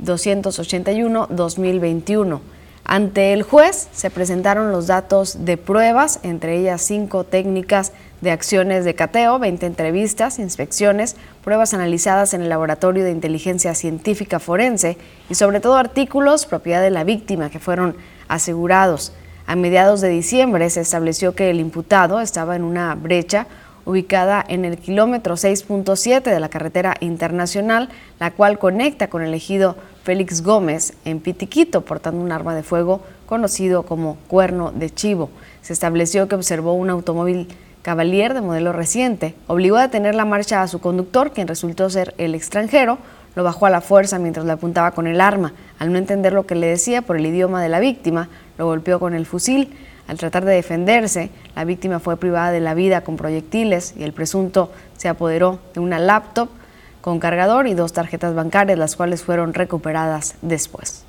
281-2021. 0.03 2.39
Ante 2.83 3.33
el 3.33 3.43
juez 3.43 3.87
se 3.91 4.09
presentaron 4.09 4.71
los 4.71 4.87
datos 4.87 5.45
de 5.45 5.57
pruebas, 5.57 6.19
entre 6.23 6.57
ellas 6.57 6.81
cinco 6.81 7.23
técnicas 7.23 7.91
de 8.21 8.31
acciones 8.31 8.85
de 8.85 8.95
cateo, 8.95 9.39
20 9.39 9.65
entrevistas, 9.65 10.39
inspecciones, 10.39 11.15
pruebas 11.43 11.73
analizadas 11.73 12.33
en 12.33 12.41
el 12.41 12.49
Laboratorio 12.49 13.03
de 13.03 13.11
Inteligencia 13.11 13.75
Científica 13.75 14.39
Forense 14.39 14.97
y 15.29 15.35
sobre 15.35 15.59
todo 15.59 15.75
artículos 15.75 16.45
propiedad 16.45 16.81
de 16.81 16.89
la 16.89 17.03
víctima 17.03 17.49
que 17.49 17.59
fueron 17.59 17.95
asegurados. 18.27 19.13
A 19.45 19.55
mediados 19.55 20.01
de 20.01 20.09
diciembre 20.09 20.69
se 20.69 20.81
estableció 20.81 21.35
que 21.35 21.49
el 21.49 21.59
imputado 21.59 22.19
estaba 22.19 22.55
en 22.55 22.63
una 22.63 22.95
brecha 22.95 23.47
ubicada 23.85 24.43
en 24.45 24.65
el 24.65 24.77
kilómetro 24.77 25.35
6.7 25.35 26.21
de 26.21 26.39
la 26.41 26.49
carretera 26.49 26.95
internacional, 26.99 27.87
la 28.19 28.31
cual 28.31 28.59
conecta 28.59 29.07
con 29.07 29.21
el 29.21 29.33
ejido 29.33 29.77
Félix 30.03 30.43
Gómez 30.43 30.93
en 31.05 31.21
Pitiquito, 31.21 31.85
portando 31.85 32.21
un 32.21 32.33
arma 32.33 32.53
de 32.53 32.63
fuego 32.63 33.01
conocido 33.25 33.83
como 33.83 34.17
cuerno 34.27 34.73
de 34.73 34.89
chivo. 34.89 35.29
Se 35.61 35.71
estableció 35.71 36.27
que 36.27 36.35
observó 36.35 36.73
un 36.73 36.89
automóvil 36.89 37.47
Cavalier 37.87 38.33
de 38.33 38.41
modelo 38.41 38.73
reciente. 38.73 39.33
Obligó 39.47 39.77
a 39.77 39.83
detener 39.83 40.13
la 40.13 40.25
marcha 40.25 40.61
a 40.61 40.67
su 40.67 40.81
conductor, 40.81 41.31
quien 41.31 41.47
resultó 41.47 41.89
ser 41.89 42.13
el 42.17 42.35
extranjero. 42.35 42.97
Lo 43.33 43.45
bajó 43.45 43.65
a 43.65 43.69
la 43.69 43.79
fuerza 43.79 44.19
mientras 44.19 44.45
le 44.45 44.51
apuntaba 44.51 44.91
con 44.91 45.07
el 45.07 45.21
arma. 45.21 45.53
Al 45.79 45.93
no 45.93 45.97
entender 45.97 46.33
lo 46.33 46.45
que 46.45 46.55
le 46.55 46.67
decía 46.67 47.01
por 47.01 47.15
el 47.15 47.25
idioma 47.25 47.63
de 47.63 47.69
la 47.69 47.79
víctima, 47.79 48.27
lo 48.57 48.65
golpeó 48.65 48.99
con 48.99 49.13
el 49.13 49.25
fusil. 49.25 49.73
Al 50.09 50.17
tratar 50.17 50.43
de 50.43 50.53
defenderse, 50.53 51.29
la 51.55 51.63
víctima 51.63 51.99
fue 51.99 52.17
privada 52.17 52.51
de 52.51 52.59
la 52.59 52.73
vida 52.73 53.05
con 53.05 53.15
proyectiles 53.15 53.93
y 53.97 54.03
el 54.03 54.11
presunto 54.11 54.69
se 54.97 55.07
apoderó 55.07 55.59
de 55.73 55.79
una 55.79 55.97
laptop 55.97 56.49
con 56.99 57.19
cargador 57.19 57.67
y 57.67 57.73
dos 57.73 57.93
tarjetas 57.93 58.35
bancarias, 58.35 58.77
las 58.77 58.97
cuales 58.97 59.23
fueron 59.23 59.53
recuperadas 59.53 60.35
después. 60.41 61.06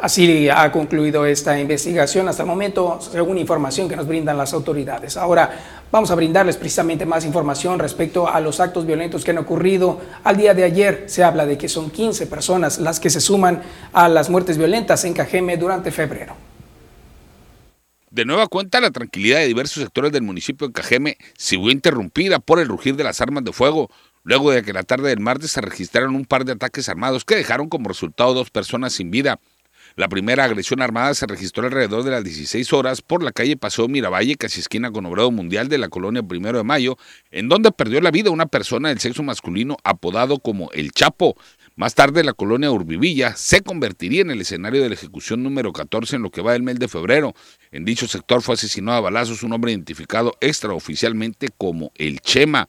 Así 0.00 0.48
ha 0.48 0.72
concluido 0.72 1.26
esta 1.26 1.60
investigación 1.60 2.26
hasta 2.26 2.42
el 2.42 2.48
momento, 2.48 2.98
según 3.00 3.36
información 3.36 3.86
que 3.86 3.96
nos 3.96 4.06
brindan 4.06 4.38
las 4.38 4.54
autoridades. 4.54 5.18
Ahora 5.18 5.84
vamos 5.92 6.10
a 6.10 6.14
brindarles 6.14 6.56
precisamente 6.56 7.04
más 7.04 7.26
información 7.26 7.78
respecto 7.78 8.26
a 8.26 8.40
los 8.40 8.60
actos 8.60 8.86
violentos 8.86 9.24
que 9.24 9.32
han 9.32 9.38
ocurrido. 9.38 10.00
Al 10.24 10.38
día 10.38 10.54
de 10.54 10.64
ayer 10.64 11.04
se 11.06 11.22
habla 11.22 11.44
de 11.44 11.58
que 11.58 11.68
son 11.68 11.90
15 11.90 12.26
personas 12.28 12.78
las 12.78 12.98
que 12.98 13.10
se 13.10 13.20
suman 13.20 13.62
a 13.92 14.08
las 14.08 14.30
muertes 14.30 14.56
violentas 14.56 15.04
en 15.04 15.12
Cajeme 15.12 15.58
durante 15.58 15.90
febrero. 15.90 16.34
De 18.10 18.24
nueva 18.24 18.46
cuenta, 18.46 18.80
la 18.80 18.90
tranquilidad 18.90 19.38
de 19.40 19.48
diversos 19.48 19.82
sectores 19.82 20.12
del 20.12 20.22
municipio 20.22 20.66
de 20.66 20.72
Cajeme 20.72 21.18
vio 21.50 21.70
interrumpida 21.70 22.38
por 22.38 22.58
el 22.58 22.68
rugir 22.68 22.96
de 22.96 23.04
las 23.04 23.20
armas 23.20 23.44
de 23.44 23.52
fuego, 23.52 23.90
luego 24.24 24.50
de 24.50 24.62
que 24.62 24.72
la 24.72 24.82
tarde 24.82 25.10
del 25.10 25.20
martes 25.20 25.50
se 25.50 25.60
registraron 25.60 26.16
un 26.16 26.24
par 26.24 26.46
de 26.46 26.52
ataques 26.52 26.88
armados 26.88 27.26
que 27.26 27.36
dejaron 27.36 27.68
como 27.68 27.88
resultado 27.88 28.32
dos 28.32 28.50
personas 28.50 28.94
sin 28.94 29.10
vida. 29.10 29.38
La 29.96 30.08
primera 30.08 30.44
agresión 30.44 30.82
armada 30.82 31.14
se 31.14 31.26
registró 31.26 31.64
alrededor 31.64 32.04
de 32.04 32.10
las 32.10 32.24
16 32.24 32.72
horas 32.72 33.02
por 33.02 33.22
la 33.22 33.32
calle 33.32 33.56
Paseo 33.56 33.88
Miravalle, 33.88 34.36
casi 34.36 34.60
esquina 34.60 34.90
con 34.90 35.06
Obrado 35.06 35.30
Mundial 35.30 35.68
de 35.68 35.78
la 35.78 35.88
colonia 35.88 36.22
Primero 36.22 36.58
de 36.58 36.64
Mayo, 36.64 36.96
en 37.30 37.48
donde 37.48 37.72
perdió 37.72 38.00
la 38.00 38.10
vida 38.10 38.30
una 38.30 38.46
persona 38.46 38.90
del 38.90 39.00
sexo 39.00 39.22
masculino 39.22 39.76
apodado 39.84 40.38
como 40.38 40.70
El 40.72 40.92
Chapo. 40.92 41.36
Más 41.76 41.94
tarde, 41.94 42.24
la 42.24 42.34
colonia 42.34 42.70
Urbivilla 42.70 43.34
se 43.36 43.62
convertiría 43.62 44.22
en 44.22 44.30
el 44.30 44.40
escenario 44.40 44.82
de 44.82 44.88
la 44.88 44.94
ejecución 44.94 45.42
número 45.42 45.72
14 45.72 46.16
en 46.16 46.22
lo 46.22 46.30
que 46.30 46.42
va 46.42 46.52
del 46.52 46.62
mes 46.62 46.78
de 46.78 46.88
febrero. 46.88 47.34
En 47.72 47.84
dicho 47.84 48.06
sector 48.06 48.42
fue 48.42 48.54
asesinado 48.54 48.98
a 48.98 49.00
balazos 49.00 49.42
un 49.42 49.52
hombre 49.52 49.72
identificado 49.72 50.36
extraoficialmente 50.40 51.48
como 51.56 51.90
el 51.96 52.20
Chema. 52.20 52.68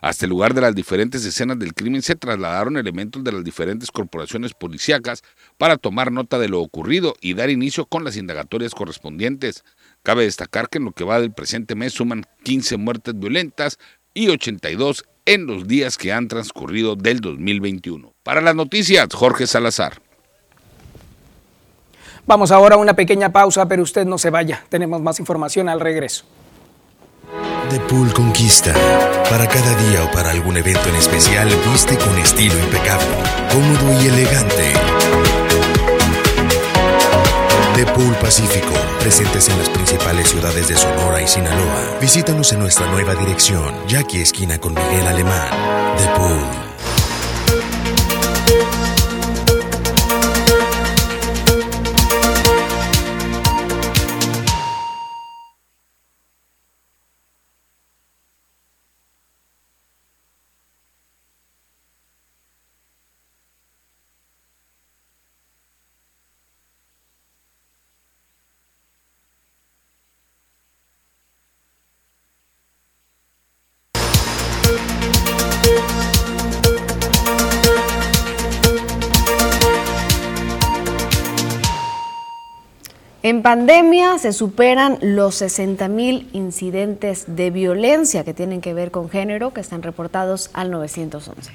Hasta 0.00 0.26
el 0.26 0.30
lugar 0.30 0.54
de 0.54 0.60
las 0.60 0.74
diferentes 0.74 1.24
escenas 1.24 1.58
del 1.58 1.74
crimen 1.74 2.02
se 2.02 2.14
trasladaron 2.14 2.76
elementos 2.76 3.22
de 3.24 3.32
las 3.32 3.44
diferentes 3.44 3.90
corporaciones 3.90 4.54
policíacas 4.54 5.22
para 5.58 5.76
tomar 5.76 6.12
nota 6.12 6.38
de 6.38 6.48
lo 6.48 6.60
ocurrido 6.60 7.14
y 7.20 7.34
dar 7.34 7.50
inicio 7.50 7.86
con 7.86 8.04
las 8.04 8.16
indagatorias 8.16 8.74
correspondientes. 8.74 9.64
Cabe 10.02 10.24
destacar 10.24 10.68
que 10.68 10.78
en 10.78 10.84
lo 10.84 10.92
que 10.92 11.04
va 11.04 11.20
del 11.20 11.32
presente 11.32 11.74
mes 11.74 11.94
suman 11.94 12.24
15 12.44 12.76
muertes 12.76 13.18
violentas 13.18 13.78
y 14.14 14.28
82 14.28 15.04
en 15.26 15.46
los 15.46 15.66
días 15.66 15.98
que 15.98 16.12
han 16.12 16.28
transcurrido 16.28 16.96
del 16.96 17.20
2021. 17.20 18.14
Para 18.22 18.40
las 18.40 18.54
noticias, 18.54 19.08
Jorge 19.12 19.46
Salazar. 19.46 20.00
Vamos 22.26 22.50
ahora 22.50 22.74
a 22.74 22.78
una 22.78 22.94
pequeña 22.94 23.30
pausa, 23.30 23.68
pero 23.68 23.82
usted 23.82 24.04
no 24.04 24.18
se 24.18 24.30
vaya. 24.30 24.64
Tenemos 24.68 25.00
más 25.00 25.20
información 25.20 25.68
al 25.68 25.80
regreso. 25.80 26.24
The 27.70 27.80
Pool 27.88 28.12
Conquista. 28.12 28.72
Para 29.28 29.46
cada 29.46 29.74
día 29.88 30.04
o 30.04 30.10
para 30.12 30.30
algún 30.30 30.56
evento 30.56 30.88
en 30.88 30.96
especial, 30.96 31.48
viste 31.70 31.96
con 31.98 32.16
estilo 32.18 32.54
impecable, 32.58 33.06
cómodo 33.50 34.02
y 34.02 34.06
elegante. 34.06 34.72
The 37.74 37.86
Pool 37.92 38.14
Pacífico, 38.16 38.72
presentes 39.00 39.48
en 39.48 39.58
las 39.58 39.68
principales 39.68 40.28
ciudades 40.28 40.68
de 40.68 40.76
Sonora 40.76 41.20
y 41.20 41.26
Sinaloa. 41.26 41.98
Visítanos 42.00 42.52
en 42.52 42.60
nuestra 42.60 42.86
nueva 42.90 43.14
dirección, 43.14 43.74
Jackie 43.88 44.22
Esquina 44.22 44.58
con 44.58 44.74
Miguel 44.74 45.06
Alemán. 45.06 45.48
The 45.98 46.06
Pool. 46.18 46.65
Pandemia 83.46 84.18
se 84.18 84.32
superan 84.32 84.98
los 85.00 85.36
60 85.36 85.86
mil 85.86 86.28
incidentes 86.32 87.26
de 87.28 87.52
violencia 87.52 88.24
que 88.24 88.34
tienen 88.34 88.60
que 88.60 88.74
ver 88.74 88.90
con 88.90 89.08
género 89.08 89.54
que 89.54 89.60
están 89.60 89.84
reportados 89.84 90.50
al 90.52 90.72
911. 90.72 91.52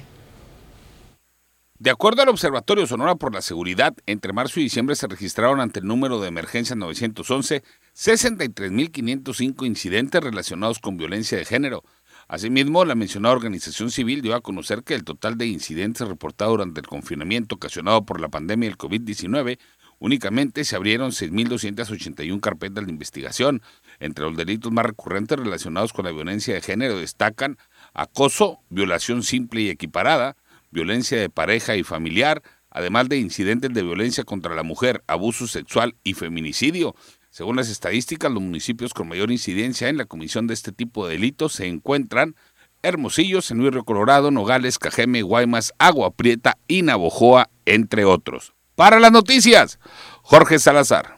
De 1.78 1.90
acuerdo 1.90 2.22
al 2.22 2.30
Observatorio 2.30 2.86
Sonora 2.86 3.16
por 3.16 3.34
la 3.34 3.42
Seguridad, 3.42 3.92
entre 4.06 4.32
marzo 4.32 4.58
y 4.58 4.62
diciembre 4.62 4.96
se 4.96 5.06
registraron 5.06 5.60
ante 5.60 5.80
el 5.80 5.86
número 5.86 6.18
de 6.18 6.28
emergencia 6.28 6.74
911 6.74 7.62
63.505 7.94 9.66
incidentes 9.66 10.24
relacionados 10.24 10.78
con 10.78 10.96
violencia 10.96 11.36
de 11.36 11.44
género. 11.44 11.82
Asimismo, 12.26 12.86
la 12.86 12.94
mencionada 12.94 13.34
organización 13.34 13.90
civil 13.90 14.22
dio 14.22 14.34
a 14.34 14.40
conocer 14.40 14.82
que 14.82 14.94
el 14.94 15.04
total 15.04 15.36
de 15.36 15.44
incidentes 15.44 16.08
reportados 16.08 16.54
durante 16.54 16.80
el 16.80 16.86
confinamiento 16.86 17.56
ocasionado 17.56 18.06
por 18.06 18.18
la 18.18 18.30
pandemia 18.30 18.70
del 18.70 18.78
COVID-19 18.78 19.58
Únicamente 20.02 20.64
se 20.64 20.74
abrieron 20.74 21.12
6.281 21.12 22.40
carpetas 22.40 22.84
de 22.84 22.90
investigación. 22.90 23.62
Entre 24.00 24.24
los 24.24 24.36
delitos 24.36 24.72
más 24.72 24.84
recurrentes 24.84 25.38
relacionados 25.38 25.92
con 25.92 26.06
la 26.06 26.10
violencia 26.10 26.54
de 26.54 26.60
género 26.60 26.98
destacan 26.98 27.56
acoso, 27.94 28.58
violación 28.68 29.22
simple 29.22 29.60
y 29.60 29.70
equiparada, 29.70 30.36
violencia 30.72 31.20
de 31.20 31.30
pareja 31.30 31.76
y 31.76 31.84
familiar, 31.84 32.42
además 32.68 33.08
de 33.08 33.18
incidentes 33.18 33.72
de 33.72 33.84
violencia 33.84 34.24
contra 34.24 34.56
la 34.56 34.64
mujer, 34.64 35.04
abuso 35.06 35.46
sexual 35.46 35.94
y 36.02 36.14
feminicidio. 36.14 36.96
Según 37.30 37.54
las 37.54 37.70
estadísticas, 37.70 38.32
los 38.32 38.42
municipios 38.42 38.94
con 38.94 39.06
mayor 39.06 39.30
incidencia 39.30 39.88
en 39.88 39.98
la 39.98 40.06
comisión 40.06 40.48
de 40.48 40.54
este 40.54 40.72
tipo 40.72 41.06
de 41.06 41.12
delitos 41.12 41.52
se 41.52 41.68
encuentran 41.68 42.34
Hermosillo, 42.82 43.40
San 43.40 43.58
Luis 43.58 43.72
Colorado, 43.84 44.32
Nogales, 44.32 44.80
Cajeme, 44.80 45.22
Guaymas, 45.22 45.72
Agua 45.78 46.10
Prieta 46.10 46.58
y 46.66 46.82
Navojoa, 46.82 47.50
entre 47.66 48.04
otros. 48.04 48.52
Para 48.82 48.98
las 48.98 49.12
noticias, 49.12 49.78
Jorge 50.22 50.58
Salazar. 50.58 51.14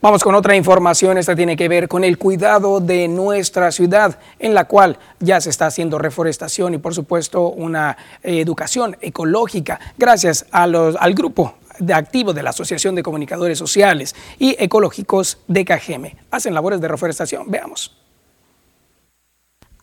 Vamos 0.00 0.24
con 0.24 0.34
otra 0.34 0.56
información, 0.56 1.18
esta 1.18 1.36
tiene 1.36 1.54
que 1.54 1.68
ver 1.68 1.86
con 1.86 2.02
el 2.02 2.16
cuidado 2.16 2.80
de 2.80 3.08
nuestra 3.08 3.70
ciudad, 3.70 4.18
en 4.38 4.54
la 4.54 4.64
cual 4.64 4.98
ya 5.20 5.42
se 5.42 5.50
está 5.50 5.66
haciendo 5.66 5.98
reforestación 5.98 6.72
y 6.72 6.78
por 6.78 6.94
supuesto 6.94 7.50
una 7.50 7.94
educación 8.22 8.96
ecológica 9.02 9.78
gracias 9.98 10.46
a 10.50 10.66
los, 10.66 10.96
al 10.98 11.12
grupo 11.12 11.56
de 11.78 11.92
activo 11.92 12.32
de 12.32 12.42
la 12.42 12.48
Asociación 12.48 12.94
de 12.94 13.02
Comunicadores 13.02 13.58
Sociales 13.58 14.16
y 14.38 14.56
Ecológicos 14.58 15.40
de 15.46 15.66
Cajeme. 15.66 16.16
Hacen 16.30 16.54
labores 16.54 16.80
de 16.80 16.88
reforestación, 16.88 17.50
veamos. 17.50 18.03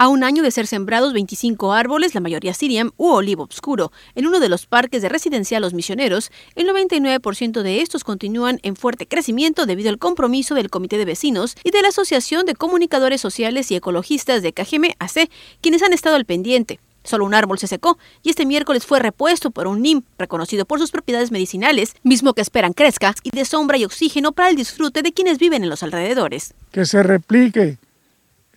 A 0.01 0.07
un 0.07 0.23
año 0.23 0.41
de 0.41 0.49
ser 0.49 0.65
sembrados 0.65 1.13
25 1.13 1.73
árboles, 1.73 2.15
la 2.15 2.21
mayoría 2.21 2.55
siriam 2.55 2.89
u 2.97 3.09
olivo 3.09 3.43
oscuro, 3.43 3.91
en 4.15 4.25
uno 4.25 4.39
de 4.39 4.49
los 4.49 4.65
parques 4.65 5.03
de 5.03 5.09
residencia 5.09 5.59
Los 5.59 5.75
Misioneros, 5.75 6.31
el 6.55 6.67
99% 6.67 7.61
de 7.61 7.81
estos 7.81 8.03
continúan 8.03 8.59
en 8.63 8.75
fuerte 8.75 9.05
crecimiento 9.05 9.67
debido 9.67 9.91
al 9.91 9.99
compromiso 9.99 10.55
del 10.55 10.71
Comité 10.71 10.97
de 10.97 11.05
Vecinos 11.05 11.55
y 11.63 11.69
de 11.69 11.83
la 11.83 11.89
Asociación 11.89 12.47
de 12.47 12.55
Comunicadores 12.55 13.21
Sociales 13.21 13.69
y 13.69 13.75
Ecologistas 13.75 14.41
de 14.41 14.53
KGM 14.53 14.95
AC, 14.97 15.29
quienes 15.61 15.83
han 15.83 15.93
estado 15.93 16.15
al 16.15 16.25
pendiente. 16.25 16.79
Solo 17.03 17.23
un 17.23 17.35
árbol 17.35 17.59
se 17.59 17.67
secó 17.67 17.99
y 18.23 18.31
este 18.31 18.47
miércoles 18.47 18.87
fue 18.87 18.97
repuesto 18.97 19.51
por 19.51 19.67
un 19.67 19.83
NIM, 19.83 20.01
reconocido 20.17 20.65
por 20.65 20.79
sus 20.79 20.89
propiedades 20.89 21.29
medicinales, 21.29 21.93
mismo 22.01 22.33
que 22.33 22.41
esperan 22.41 22.73
crezca 22.73 23.13
y 23.21 23.29
de 23.29 23.45
sombra 23.45 23.77
y 23.77 23.85
oxígeno 23.85 24.31
para 24.31 24.49
el 24.49 24.55
disfrute 24.55 25.03
de 25.03 25.13
quienes 25.13 25.37
viven 25.37 25.61
en 25.61 25.69
los 25.69 25.83
alrededores. 25.83 26.55
Que 26.71 26.87
se 26.87 27.03
replique 27.03 27.77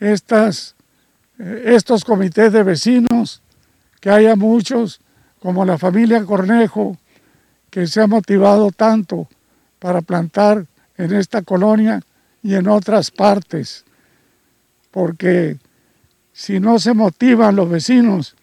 estas 0.00 0.73
estos 1.38 2.04
comités 2.04 2.52
de 2.52 2.62
vecinos, 2.62 3.42
que 4.00 4.10
haya 4.10 4.36
muchos, 4.36 5.00
como 5.40 5.64
la 5.64 5.78
familia 5.78 6.24
Cornejo, 6.24 6.96
que 7.70 7.86
se 7.86 8.00
ha 8.00 8.06
motivado 8.06 8.70
tanto 8.70 9.28
para 9.78 10.00
plantar 10.00 10.66
en 10.96 11.12
esta 11.14 11.42
colonia 11.42 12.00
y 12.42 12.54
en 12.54 12.68
otras 12.68 13.10
partes, 13.10 13.84
porque 14.90 15.58
si 16.32 16.60
no 16.60 16.78
se 16.78 16.94
motivan 16.94 17.56
los 17.56 17.68
vecinos, 17.68 18.36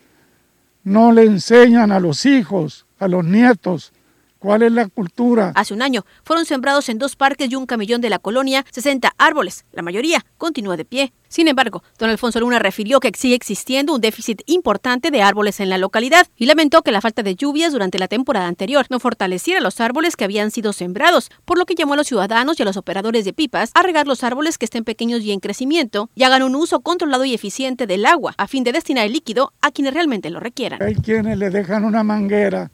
no 0.84 1.12
le 1.12 1.24
enseñan 1.24 1.92
a 1.92 2.00
los 2.00 2.26
hijos, 2.26 2.86
a 3.00 3.08
los 3.08 3.24
nietos, 3.24 3.94
¿Cuál 4.42 4.64
es 4.64 4.72
la 4.72 4.88
cultura? 4.88 5.52
Hace 5.54 5.76
un 5.76 5.84
año 5.84 6.04
fueron 6.24 6.46
sembrados 6.46 6.89
en 6.89 6.98
dos 6.98 7.16
parques 7.16 7.52
y 7.52 7.56
un 7.56 7.68
camellón 7.68 8.02
de 8.02 8.10
la 8.10 8.18
colonia 8.18 8.66
60 8.72 9.14
árboles. 9.20 9.66
La 9.72 9.84
mayoría 9.84 10.26
continúa 10.39 10.78
de 10.78 10.84
pie. 10.84 11.14
Sin 11.28 11.48
embargo, 11.48 11.84
don 12.00 12.10
Alfonso 12.10 12.39
Luna 12.39 12.58
refirió 12.58 13.00
que 13.00 13.12
sigue 13.16 13.36
existiendo 13.36 13.94
un 13.94 14.02
déficit 14.02 14.42
importante 14.48 15.12
de 15.12 15.22
árboles 15.22 15.60
en 15.60 15.70
la 15.70 15.78
localidad 15.78 16.26
y 16.36 16.48
lamentó 16.48 16.82
que 16.82 16.92
la 16.92 17.02
falta 17.02 17.22
de 17.22 17.36
lluvias 17.36 17.72
durante 17.72 18.00
la 18.00 18.08
temporada 18.08 18.48
anterior 18.48 18.88
no 18.89 19.00
fortaleciera 19.00 19.62
los 19.62 19.80
árboles 19.80 20.16
que 20.16 20.24
habían 20.24 20.50
sido 20.50 20.74
sembrados, 20.74 21.30
por 21.46 21.60
lo 21.60 21.68
que 21.68 21.76
llamó 21.76 21.94
a 21.94 21.98
los 21.98 22.08
ciudadanos 22.08 22.60
y 22.60 22.64
a 22.64 22.66
los 22.66 22.78
operadores 22.78 23.26
de 23.26 23.34
pipas 23.34 23.70
a 23.76 23.84
regar 23.84 24.08
los 24.08 24.24
árboles 24.24 24.58
que 24.58 24.66
estén 24.66 24.84
pequeños 24.84 25.22
y 25.22 25.34
en 25.34 25.39
crecimiento 25.39 26.10
y 26.16 26.24
hagan 26.24 26.42
un 26.42 26.56
uso 26.56 26.80
controlado 26.80 27.26
y 27.26 27.36
eficiente 27.36 27.86
del 27.86 28.08
agua 28.08 28.34
a 28.39 28.48
fin 28.48 28.64
de 28.64 28.72
destinar 28.72 29.06
el 29.06 29.14
líquido 29.14 29.54
a 29.62 29.70
quienes 29.70 29.94
realmente 29.94 30.32
lo 30.32 30.39
requieran. 30.39 30.82
Hay 30.82 30.96
quienes 30.96 31.38
le 31.38 31.52
dejan 31.52 31.86
una 31.86 32.04
manguera 32.04 32.72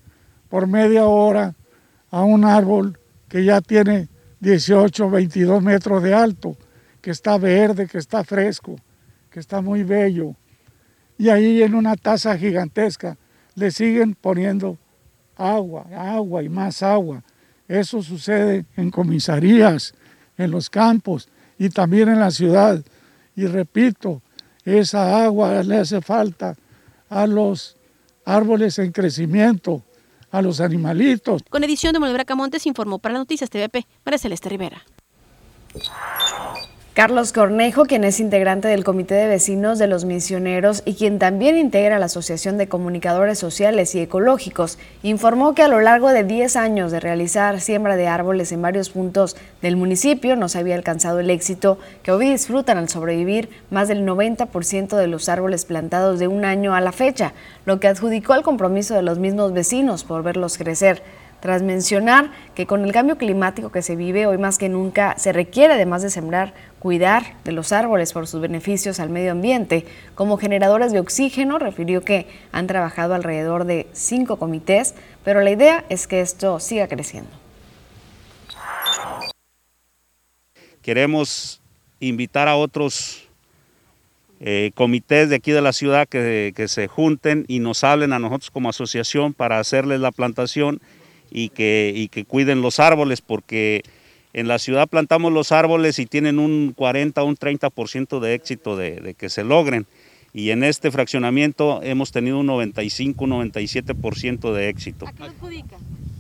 por 0.49 0.65
media 0.65 1.05
hora 1.05 1.56
a 2.11 2.23
un 2.23 2.45
árbol 2.45 2.99
que 3.27 3.43
ya 3.43 3.61
tiene 3.61 4.09
18, 4.39 5.09
22 5.09 5.61
metros 5.61 6.03
de 6.03 6.13
alto, 6.13 6.57
que 7.01 7.11
está 7.11 7.37
verde, 7.37 7.87
que 7.87 7.97
está 7.97 8.23
fresco, 8.23 8.75
que 9.29 9.39
está 9.39 9.61
muy 9.61 9.83
bello. 9.83 10.35
Y 11.17 11.29
ahí 11.29 11.63
en 11.63 11.75
una 11.75 11.95
taza 11.95 12.37
gigantesca 12.37 13.17
le 13.55 13.71
siguen 13.71 14.13
poniendo 14.13 14.77
agua, 15.35 15.85
agua 15.95 16.43
y 16.43 16.49
más 16.49 16.83
agua. 16.83 17.23
Eso 17.67 18.01
sucede 18.01 18.65
en 18.75 18.91
comisarías, 18.91 19.93
en 20.37 20.51
los 20.51 20.69
campos 20.69 21.27
y 21.57 21.69
también 21.69 22.09
en 22.09 22.19
la 22.19 22.31
ciudad. 22.31 22.83
Y 23.35 23.45
repito, 23.45 24.21
esa 24.63 25.23
agua 25.23 25.63
le 25.63 25.77
hace 25.77 26.01
falta 26.01 26.55
a 27.09 27.25
los 27.25 27.77
árboles 28.25 28.77
en 28.79 28.91
crecimiento, 28.91 29.83
a 30.37 30.41
los 30.41 30.61
animalitos. 30.61 31.41
Con 31.49 31.63
edición 31.63 31.93
de 31.93 31.99
Molebra 31.99 32.25
Camontes 32.25 32.65
informó 32.67 32.99
para 32.99 33.15
Noticias 33.15 33.49
TVP, 33.49 33.85
María 34.05 34.19
Celeste 34.19 34.49
Rivera. 34.49 34.83
Carlos 36.97 37.31
Cornejo, 37.31 37.85
quien 37.85 38.03
es 38.03 38.19
integrante 38.19 38.67
del 38.67 38.83
Comité 38.83 39.13
de 39.13 39.27
Vecinos 39.27 39.77
de 39.77 39.85
los 39.85 40.03
Misioneros 40.03 40.81
y 40.83 40.95
quien 40.95 41.19
también 41.19 41.55
integra 41.55 41.99
la 41.99 42.07
Asociación 42.07 42.57
de 42.57 42.67
Comunicadores 42.67 43.37
Sociales 43.37 43.93
y 43.93 43.99
Ecológicos, 43.99 44.79
informó 45.03 45.53
que 45.53 45.61
a 45.61 45.67
lo 45.67 45.79
largo 45.79 46.09
de 46.09 46.23
10 46.23 46.55
años 46.55 46.91
de 46.91 46.99
realizar 46.99 47.61
siembra 47.61 47.97
de 47.97 48.07
árboles 48.07 48.51
en 48.51 48.63
varios 48.63 48.89
puntos 48.89 49.37
del 49.61 49.75
municipio 49.75 50.35
no 50.35 50.49
se 50.49 50.57
había 50.57 50.73
alcanzado 50.73 51.19
el 51.19 51.29
éxito 51.29 51.77
que 52.01 52.11
hoy 52.11 52.31
disfrutan 52.31 52.79
al 52.79 52.89
sobrevivir 52.89 53.49
más 53.69 53.87
del 53.89 54.03
90% 54.03 54.97
de 54.97 55.05
los 55.05 55.29
árboles 55.29 55.65
plantados 55.65 56.17
de 56.17 56.27
un 56.27 56.45
año 56.45 56.73
a 56.73 56.81
la 56.81 56.93
fecha, 56.93 57.33
lo 57.65 57.79
que 57.79 57.89
adjudicó 57.89 58.33
al 58.33 58.41
compromiso 58.41 58.95
de 58.95 59.03
los 59.03 59.19
mismos 59.19 59.53
vecinos 59.53 60.03
por 60.03 60.23
verlos 60.23 60.57
crecer 60.57 61.03
tras 61.39 61.61
mencionar 61.61 62.31
que 62.55 62.65
con 62.65 62.83
el 62.83 62.91
cambio 62.91 63.17
climático 63.17 63.71
que 63.71 63.81
se 63.81 63.95
vive 63.95 64.25
hoy 64.25 64.37
más 64.37 64.57
que 64.57 64.69
nunca 64.69 65.17
se 65.17 65.33
requiere 65.33 65.73
además 65.73 66.01
de 66.01 66.09
sembrar 66.09 66.53
cuidar 66.79 67.35
de 67.43 67.51
los 67.51 67.71
árboles 67.71 68.13
por 68.13 68.27
sus 68.27 68.41
beneficios 68.41 68.99
al 68.99 69.09
medio 69.09 69.31
ambiente. 69.31 69.85
Como 70.15 70.37
generadores 70.37 70.91
de 70.91 70.99
oxígeno, 70.99 71.59
refirió 71.59 72.01
que 72.01 72.27
han 72.51 72.67
trabajado 72.67 73.13
alrededor 73.13 73.65
de 73.65 73.87
cinco 73.93 74.37
comités, 74.37 74.95
pero 75.23 75.41
la 75.41 75.51
idea 75.51 75.85
es 75.89 76.07
que 76.07 76.21
esto 76.21 76.59
siga 76.59 76.87
creciendo. 76.87 77.31
Queremos 80.81 81.59
invitar 81.99 82.47
a 82.47 82.55
otros 82.55 83.27
eh, 84.39 84.71
comités 84.75 85.29
de 85.29 85.35
aquí 85.35 85.51
de 85.51 85.61
la 85.61 85.73
ciudad 85.73 86.07
que, 86.07 86.53
que, 86.55 86.67
se 86.67 86.87
junten 86.87 87.43
y 87.47 87.59
nos 87.59 87.83
hablen 87.83 88.13
a 88.13 88.19
nosotros 88.19 88.51
como 88.51 88.69
asociación 88.69 89.33
para 89.33 89.59
hacerles 89.59 89.99
la 89.99 90.11
plantación 90.11 90.79
y 91.31 91.49
que, 91.49 91.91
y 91.95 92.07
que 92.07 92.25
cuiden 92.25 92.61
los 92.61 92.79
árboles 92.79 93.21
porque 93.21 93.83
en 94.37 94.47
la 94.47 94.59
ciudad 94.59 94.87
plantamos 94.87 95.33
los 95.33 95.51
árboles 95.51 95.97
y 95.97 96.05
tienen 96.05 96.37
un 96.37 96.73
40 96.75 97.23
o 97.23 97.25
un 97.25 97.35
30% 97.35 98.19
de 98.19 98.33
éxito 98.35 98.77
de, 98.77 99.15
que 99.17 99.29
se 99.29 99.43
logren. 99.43 99.87
Y 100.31 100.51
en 100.51 100.63
este 100.63 100.91
fraccionamiento 100.91 101.81
hemos 101.81 102.11
tenido 102.11 102.39
un 102.39 102.45
95, 102.45 103.23
un 103.23 103.31
97% 103.31 104.53
de 104.53 104.69
éxito. 104.69 105.07
¿A 105.07 105.13
qué 105.13 105.23
adjudica? 105.23 105.77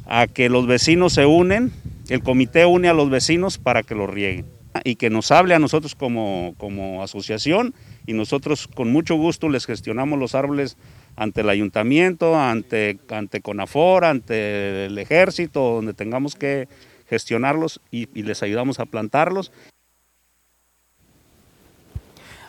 A 0.07 0.25
que 0.25 0.49
los 0.49 0.65
vecinos 0.65 1.13
se 1.13 1.27
unen, 1.27 1.71
el 2.09 2.23
comité 2.23 2.65
une 2.65 2.87
a 2.87 2.93
los 2.93 3.09
vecinos 3.11 3.59
para 3.59 3.83
que 3.83 3.93
lo 3.93 4.07
rieguen. 4.07 4.45
Y 4.83 4.95
que 4.95 5.11
nos 5.11 5.31
hable 5.31 5.53
a 5.53 5.59
nosotros 5.59 5.93
como, 5.93 6.55
como 6.57 7.03
asociación 7.03 7.75
y 8.07 8.13
nosotros 8.13 8.67
con 8.67 8.91
mucho 8.91 9.15
gusto 9.15 9.49
les 9.49 9.65
gestionamos 9.65 10.17
los 10.17 10.33
árboles 10.33 10.77
ante 11.17 11.41
el 11.41 11.49
ayuntamiento, 11.49 12.37
ante, 12.39 12.99
ante 13.09 13.41
CONAFOR, 13.41 14.05
ante 14.05 14.85
el 14.85 14.97
ejército, 14.99 15.59
donde 15.59 15.93
tengamos 15.93 16.35
que 16.35 16.69
gestionarlos 17.09 17.81
y, 17.91 18.05
les 18.21 18.43
ayudamos 18.43 18.79
a 18.79 18.85
plantarlos. 18.85 19.51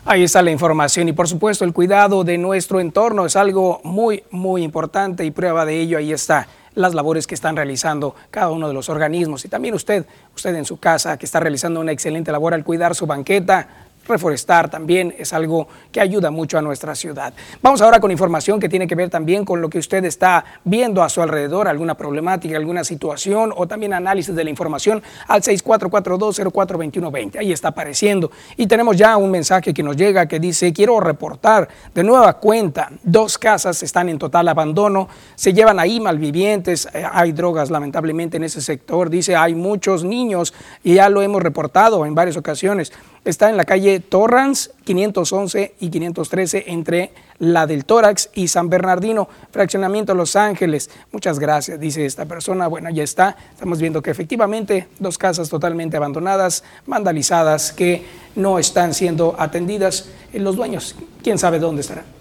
Ahí 0.05 0.23
está 0.23 0.43
la 0.43 0.51
información 0.51 1.09
y 1.09 1.13
por 1.13 1.29
supuesto 1.29 1.65
el 1.65 1.73
cuidado 1.73 2.25
de 2.25 2.39
nuestro 2.39 2.81
entorno 2.81 3.27
es 3.27 3.37
algo 3.37 3.81
muy, 3.85 4.23
muy 4.31 4.63
importante 4.63 5.25
y 5.25 5.31
prueba 5.31 5.65
de 5.65 5.81
ello 5.81 5.99
ahí 5.99 6.13
está 6.13 6.47
las 6.75 6.95
labores 6.95 7.27
que 7.27 7.35
están 7.35 7.57
realizando 7.57 8.15
cada 8.31 8.51
uno 8.51 8.69
de 8.69 8.75
los 8.75 8.89
organismos 8.89 9.45
y 9.45 9.49
también 9.49 9.75
usted, 9.75 10.07
usted 10.35 10.55
en 10.55 10.65
su 10.65 10.79
casa 10.79 11.19
que 11.19 11.27
está 11.27 11.41
realizando 11.41 11.81
una 11.81 11.93
excelente 11.93 12.33
labor 12.33 12.55
al 12.55 12.65
cuidar 12.65 12.95
su 12.95 13.07
banqueta, 13.07 13.88
reforestar 14.09 14.71
también 14.71 15.15
es 15.19 15.33
algo 15.33 15.69
que 15.93 16.01
ayuda 16.01 16.31
mucho 16.31 16.59
a 16.59 16.63
nuestra 16.63 16.95
ciudad. 16.95 17.33
Vamos 17.63 17.81
ahora 17.81 18.01
con 18.01 18.11
información 18.11 18.59
que 18.59 18.69
tiene 18.69 18.87
que 18.87 18.95
ver 18.95 19.11
también 19.11 19.45
con 19.45 19.61
lo 19.61 19.69
que 19.69 19.79
usted 19.79 20.05
está 20.05 20.45
viendo 20.65 21.03
a 21.03 21.09
su 21.09 21.23
alrededor, 21.23 21.69
alguna 21.69 21.95
problemática, 21.95 22.57
alguna 22.57 22.85
situación 22.85 23.53
o 23.57 23.67
también 23.69 23.93
análisis 23.93 24.35
de 24.35 24.45
la 24.45 24.51
información 24.51 25.03
al 25.27 25.43
6442042120. 25.43 27.39
Ahí 27.39 27.53
está 27.53 27.69
apareciendo. 27.69 28.31
Y 28.57 28.67
tenemos 28.67 28.97
ya 28.97 29.17
un 29.17 29.31
mensaje 29.31 29.73
que 29.75 29.83
nos 29.83 29.97
llega 29.97 30.27
que 30.27 30.41
dice, 30.41 30.73
quiero 30.73 31.01
reportar 31.01 31.69
de 31.95 32.03
nueva 32.03 32.35
cuenta, 32.35 32.91
dos 33.03 33.39
casas 33.39 33.83
están 33.83 34.09
en 34.09 34.19
total 34.19 34.49
abandono, 34.49 35.09
se 35.35 35.53
llevan 35.53 35.79
ahí 35.79 36.01
malvivientes, 36.01 36.89
eh, 36.95 37.05
hay 37.11 37.33
drogas 37.33 37.71
lamentablemente 37.71 38.37
en 38.37 38.45
ese 38.45 38.61
sector, 38.61 39.11
dice, 39.11 39.37
hay 39.37 39.55
muchos 39.55 40.05
niños 40.05 40.55
y 40.83 40.95
ya 40.95 41.09
lo 41.09 41.23
hemos 41.23 41.43
reportado 41.43 42.07
en 42.07 42.15
varias 42.15 42.37
ocasiones 42.37 42.93
está 43.29 43.51
en 43.51 43.57
la 43.57 43.65
calle 43.65 44.01
Torrance 44.01 44.71
511 44.85 45.75
y 45.81 45.91
513 45.91 46.65
entre 46.69 47.13
la 47.39 47.67
del 47.67 47.85
Tórax 47.85 48.31
y 48.35 48.49
San 48.49 48.69
Bernardino, 48.69 49.29
fraccionamiento 49.51 50.15
Los 50.15 50.35
Ángeles. 50.35 50.91
Muchas 51.13 51.39
gracias, 51.39 51.79
dice 51.79 52.07
esta 52.07 52.25
persona. 52.25 52.67
Bueno, 52.67 52.91
ya 52.91 53.03
está. 53.03 53.37
Estamos 53.53 53.81
viendo 53.81 54.03
que 54.03 54.11
efectivamente 54.11 54.89
dos 54.99 55.19
casas 55.19 55.49
totalmente 55.49 55.97
abandonadas, 55.97 56.65
vandalizadas, 56.87 57.73
que 57.73 58.05
no 58.35 58.59
están 58.59 58.95
siendo 58.95 59.37
atendidas. 59.39 60.09
Los 60.33 60.57
dueños, 60.57 60.97
quién 61.23 61.39
sabe 61.39 61.59
dónde 61.59 61.83
estarán. 61.83 62.18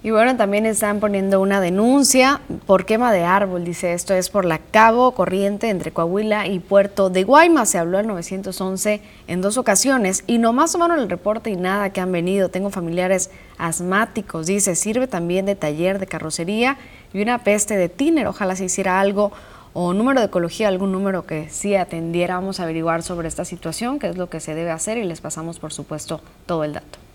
Y 0.00 0.12
bueno, 0.12 0.36
también 0.36 0.64
están 0.64 1.00
poniendo 1.00 1.40
una 1.40 1.60
denuncia 1.60 2.40
por 2.66 2.86
quema 2.86 3.12
de 3.12 3.24
árbol, 3.24 3.64
dice 3.64 3.94
esto 3.94 4.14
es 4.14 4.30
por 4.30 4.44
la 4.44 4.60
Cabo 4.60 5.10
Corriente 5.10 5.70
entre 5.70 5.90
Coahuila 5.90 6.46
y 6.46 6.60
Puerto 6.60 7.10
de 7.10 7.24
Guaymas. 7.24 7.70
Se 7.70 7.78
habló 7.78 7.98
al 7.98 8.06
911 8.06 9.00
en 9.26 9.40
dos 9.40 9.58
ocasiones 9.58 10.22
y 10.28 10.38
nomás 10.38 10.70
tomaron 10.70 11.00
el 11.00 11.10
reporte 11.10 11.50
y 11.50 11.56
nada 11.56 11.90
que 11.90 12.00
han 12.00 12.12
venido. 12.12 12.48
Tengo 12.48 12.70
familiares 12.70 13.32
asmáticos, 13.58 14.46
dice, 14.46 14.76
sirve 14.76 15.08
también 15.08 15.46
de 15.46 15.56
taller 15.56 15.98
de 15.98 16.06
carrocería 16.06 16.78
y 17.12 17.20
una 17.20 17.42
peste 17.42 17.76
de 17.76 17.88
tiner. 17.88 18.28
Ojalá 18.28 18.54
se 18.54 18.66
hiciera 18.66 19.00
algo 19.00 19.32
o 19.72 19.94
número 19.94 20.20
de 20.20 20.26
ecología, 20.26 20.68
algún 20.68 20.92
número 20.92 21.26
que 21.26 21.48
sí 21.48 21.74
atendiera. 21.74 22.36
Vamos 22.36 22.60
a 22.60 22.62
averiguar 22.62 23.02
sobre 23.02 23.26
esta 23.26 23.44
situación, 23.44 23.98
qué 23.98 24.08
es 24.10 24.16
lo 24.16 24.30
que 24.30 24.38
se 24.38 24.54
debe 24.54 24.70
hacer 24.70 24.96
y 24.96 25.02
les 25.02 25.20
pasamos, 25.20 25.58
por 25.58 25.72
supuesto, 25.72 26.20
todo 26.46 26.62
el 26.62 26.74
dato. 26.74 27.07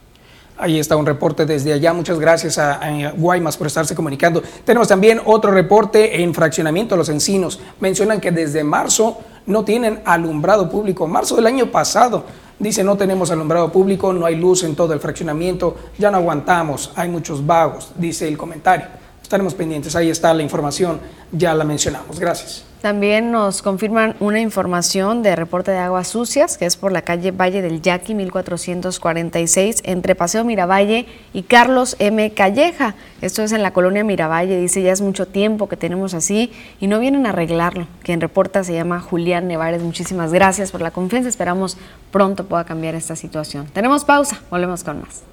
Ahí 0.58 0.80
está 0.80 0.95
un 0.95 1.06
reporte 1.06 1.45
desde 1.45 1.74
allá. 1.74 1.93
Muchas 1.93 2.20
gracias 2.20 2.58
a, 2.58 2.80
Guaymas 3.16 3.58
por 3.58 3.68
estarse 3.68 3.95
comunicando. 3.95 4.43
Tenemos 4.64 4.88
también 4.88 5.20
otro 5.26 5.51
reporte 5.51 6.22
en 6.22 6.34
fraccionamiento 6.34 6.95
Los 6.95 7.10
Encinos. 7.10 7.60
Mencionan 7.80 8.22
que 8.22 8.32
desde 8.32 8.64
marzo 8.64 9.20
no 9.45 9.66
tienen 9.66 10.01
alumbrado 10.06 10.70
público. 10.70 11.08
Marzo 11.08 11.36
del 11.36 11.47
año 11.47 11.72
pasado. 11.72 12.26
Dice, 12.60 12.84
no 12.84 12.95
tenemos 12.95 13.32
alumbrado 13.32 13.72
público, 13.72 14.14
no 14.14 14.26
hay 14.26 14.36
luz 14.36 14.64
en 14.64 14.76
todo 14.76 14.93
el 14.93 14.99
fraccionamiento, 14.99 15.76
ya 15.97 16.12
no 16.12 16.18
aguantamos, 16.18 16.91
hay 16.95 17.10
muchos 17.10 17.45
vagos, 17.45 17.91
dice 17.97 18.28
el 18.28 18.38
comentario. 18.38 19.03
Estaremos 19.24 19.55
pendientes, 19.55 19.95
ahí 19.95 20.09
está 20.09 20.34
la 20.34 20.43
información, 20.43 20.99
ya 21.32 21.55
la 21.55 21.63
mencionamos. 21.63 22.19
Gracias. 22.19 22.65
También 22.84 23.32
nos 23.32 23.61
confirman 23.61 24.17
una 24.19 24.41
información 24.41 25.24
de 25.24 25.38
reporte 25.38 25.71
de 25.71 25.78
aguas 25.78 26.09
sucias, 26.09 26.57
que 26.57 26.65
es 26.65 26.76
por 26.76 26.91
la 26.91 27.01
calle 27.01 27.32
Valle 27.32 27.61
del 27.61 27.82
Yaqui 27.82 28.13
1446, 28.13 29.84
entre 29.86 30.15
Paseo 30.15 30.43
Miravalle 30.43 31.05
y 31.32 31.43
Carlos 31.43 31.95
M. 31.99 32.32
Calleja. 32.34 32.95
Esto 33.21 33.41
es 33.41 33.53
en 33.53 33.63
la 33.63 33.71
colonia 33.71 34.03
Miravalle, 34.03 34.59
dice 34.59 34.82
ya 34.82 34.91
es 34.91 34.99
mucho 34.99 35.26
tiempo 35.26 35.69
que 35.69 35.78
tenemos 35.78 36.13
así 36.13 36.51
y 36.82 36.88
no 36.88 36.99
vienen 36.99 37.26
a 37.26 37.30
arreglarlo. 37.30 37.88
Quien 38.03 38.19
reporta 38.19 38.65
se 38.65 38.74
llama 38.74 38.99
Julián 38.99 39.47
Nevares. 39.47 39.82
Muchísimas 39.82 40.34
gracias 40.34 40.71
por 40.71 40.82
la 40.82 40.91
confianza, 40.91 41.30
esperamos 41.30 41.78
pronto 42.11 42.45
pueda 42.47 42.65
cambiar 42.65 42.95
esta 42.95 43.15
situación. 43.15 43.65
Tenemos 43.71 44.03
pausa, 44.03 44.41
volvemos 44.51 44.84
con 44.84 44.99
más. 44.99 45.32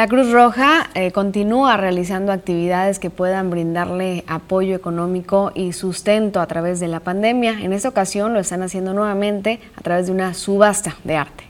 La 0.00 0.08
Cruz 0.08 0.32
Roja 0.32 0.88
eh, 0.94 1.12
continúa 1.12 1.76
realizando 1.76 2.32
actividades 2.32 2.98
que 2.98 3.10
puedan 3.10 3.50
brindarle 3.50 4.24
apoyo 4.28 4.74
económico 4.74 5.52
y 5.54 5.74
sustento 5.74 6.40
a 6.40 6.46
través 6.46 6.80
de 6.80 6.88
la 6.88 7.00
pandemia. 7.00 7.60
En 7.60 7.74
esta 7.74 7.90
ocasión 7.90 8.32
lo 8.32 8.40
están 8.40 8.62
haciendo 8.62 8.94
nuevamente 8.94 9.60
a 9.76 9.82
través 9.82 10.06
de 10.06 10.12
una 10.12 10.32
subasta 10.32 10.96
de 11.04 11.16
arte. 11.16 11.44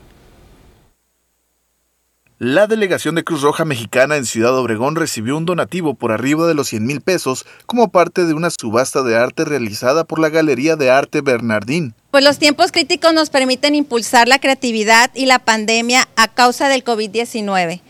La 2.41 2.67
delegación 2.67 3.15
de 3.15 3.23
Cruz 3.23 3.43
Roja 3.43 3.65
Mexicana 3.65 4.17
en 4.17 4.27
Ciudad 4.27 4.59
Obregón 4.59 4.97
recibió 4.97 5.37
un 5.37 5.47
donativo 5.47 5.95
por 5.95 6.11
arriba 6.11 6.49
de 6.49 6.55
los 6.55 6.67
100 6.71 6.85
mil 6.85 7.03
pesos 7.03 7.47
como 7.67 7.93
parte 7.93 8.25
de 8.25 8.35
una 8.35 8.49
subasta 8.51 9.03
de 9.05 9.17
arte 9.17 9.45
realizada 9.45 10.03
por 10.03 10.19
la 10.19 10.29
Galería 10.29 10.75
de 10.75 10.91
Arte 10.91 11.21
Bernardín. 11.21 11.95
Pues 12.11 12.25
los 12.25 12.41
tiempos 12.41 12.73
críticos 12.73 13.15
nos 13.15 13.31
permiten 13.31 13.77
impulsar 13.77 14.27
la 14.27 14.41
creatividad 14.41 15.13
y 15.15 15.27
la 15.27 15.39
pandemia 15.39 16.09
a 16.17 16.27
causa 16.27 16.69
del 16.69 16.83
COVID-19. 16.83 17.83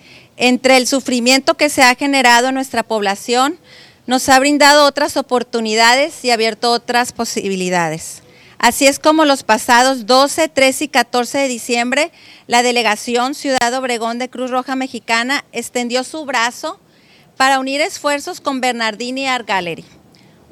Entre 0.43 0.79
el 0.79 0.87
sufrimiento 0.87 1.59
que 1.59 1.69
se 1.69 1.83
ha 1.83 1.95
generado 1.95 2.49
en 2.49 2.55
nuestra 2.55 2.83
población, 2.83 3.59
nos 4.07 4.27
ha 4.31 4.39
brindado 4.39 4.87
otras 4.87 5.19
oportunidades 5.19 6.25
y 6.25 6.31
abierto 6.31 6.71
otras 6.71 7.13
posibilidades. 7.13 8.23
Así 8.57 8.87
es 8.87 8.99
como 8.99 9.27
los 9.27 9.43
pasados 9.43 10.07
12, 10.07 10.49
13 10.49 10.85
y 10.85 10.89
14 10.89 11.37
de 11.37 11.49
diciembre, 11.49 12.11
la 12.47 12.63
delegación 12.63 13.35
Ciudad 13.35 13.75
Obregón 13.75 14.19
de 14.19 14.31
Cruz 14.31 14.51
Roja 14.51 14.77
Mexicana 14.77 15.45
extendió 15.53 16.05
su 16.05 16.25
brazo 16.25 16.81
para 17.37 17.61
unir 17.61 17.83
esfuerzos 17.83 18.41
con 18.41 18.63
Bernardini 18.63 19.27
Art 19.27 19.47
Gallery. 19.47 19.85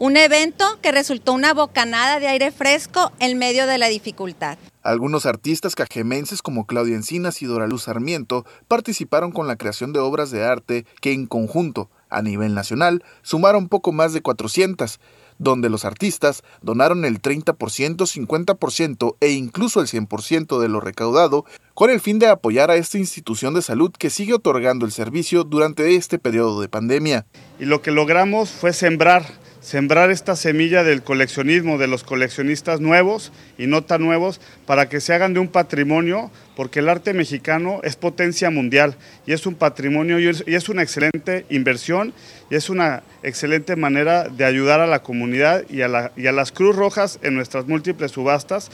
Un 0.00 0.16
evento 0.16 0.64
que 0.80 0.92
resultó 0.92 1.32
una 1.32 1.52
bocanada 1.54 2.20
de 2.20 2.28
aire 2.28 2.52
fresco 2.52 3.10
en 3.18 3.36
medio 3.36 3.66
de 3.66 3.78
la 3.78 3.88
dificultad. 3.88 4.56
Algunos 4.84 5.26
artistas 5.26 5.74
cajemenses 5.74 6.40
como 6.40 6.66
Claudia 6.66 6.94
Encinas 6.94 7.42
y 7.42 7.46
Dora 7.46 7.66
Luz 7.66 7.82
Sarmiento 7.82 8.46
participaron 8.68 9.32
con 9.32 9.48
la 9.48 9.56
creación 9.56 9.92
de 9.92 9.98
obras 9.98 10.30
de 10.30 10.44
arte 10.44 10.86
que 11.00 11.12
en 11.12 11.26
conjunto, 11.26 11.90
a 12.10 12.22
nivel 12.22 12.54
nacional, 12.54 13.02
sumaron 13.22 13.68
poco 13.68 13.90
más 13.90 14.12
de 14.12 14.22
400, 14.22 15.00
donde 15.38 15.68
los 15.68 15.84
artistas 15.84 16.44
donaron 16.62 17.04
el 17.04 17.20
30%, 17.20 17.56
50% 17.56 19.16
e 19.20 19.30
incluso 19.32 19.80
el 19.80 19.88
100% 19.88 20.60
de 20.60 20.68
lo 20.68 20.78
recaudado 20.78 21.44
con 21.74 21.90
el 21.90 22.00
fin 22.00 22.20
de 22.20 22.28
apoyar 22.28 22.70
a 22.70 22.76
esta 22.76 22.98
institución 22.98 23.52
de 23.52 23.62
salud 23.62 23.90
que 23.90 24.10
sigue 24.10 24.34
otorgando 24.34 24.86
el 24.86 24.92
servicio 24.92 25.42
durante 25.42 25.96
este 25.96 26.20
periodo 26.20 26.60
de 26.60 26.68
pandemia. 26.68 27.26
Y 27.58 27.64
lo 27.64 27.82
que 27.82 27.90
logramos 27.90 28.50
fue 28.50 28.72
sembrar 28.72 29.26
sembrar 29.60 30.10
esta 30.10 30.36
semilla 30.36 30.84
del 30.84 31.02
coleccionismo, 31.02 31.78
de 31.78 31.86
los 31.86 32.04
coleccionistas 32.04 32.80
nuevos 32.80 33.32
y 33.58 33.66
no 33.66 33.82
tan 33.82 34.02
nuevos, 34.02 34.40
para 34.66 34.88
que 34.88 35.00
se 35.00 35.14
hagan 35.14 35.34
de 35.34 35.40
un 35.40 35.48
patrimonio, 35.48 36.30
porque 36.56 36.80
el 36.80 36.88
arte 36.88 37.14
mexicano 37.14 37.80
es 37.82 37.96
potencia 37.96 38.50
mundial 38.50 38.96
y 39.26 39.32
es 39.32 39.46
un 39.46 39.54
patrimonio 39.54 40.18
y 40.18 40.28
es, 40.28 40.68
una 40.68 40.82
excelente 40.82 41.46
inversión 41.50 42.12
y 42.50 42.54
es 42.56 42.70
una 42.70 43.02
excelente 43.22 43.76
manera 43.76 44.28
de 44.28 44.44
ayudar 44.44 44.80
a 44.80 44.86
la 44.86 45.02
comunidad 45.02 45.64
y 45.68 45.82
a, 45.82 46.12
y 46.16 46.26
a 46.26 46.32
las 46.32 46.52
Cruz 46.52 46.76
Rojas 46.76 47.18
en 47.22 47.34
nuestras 47.34 47.66
múltiples 47.66 48.12
subastas. 48.12 48.70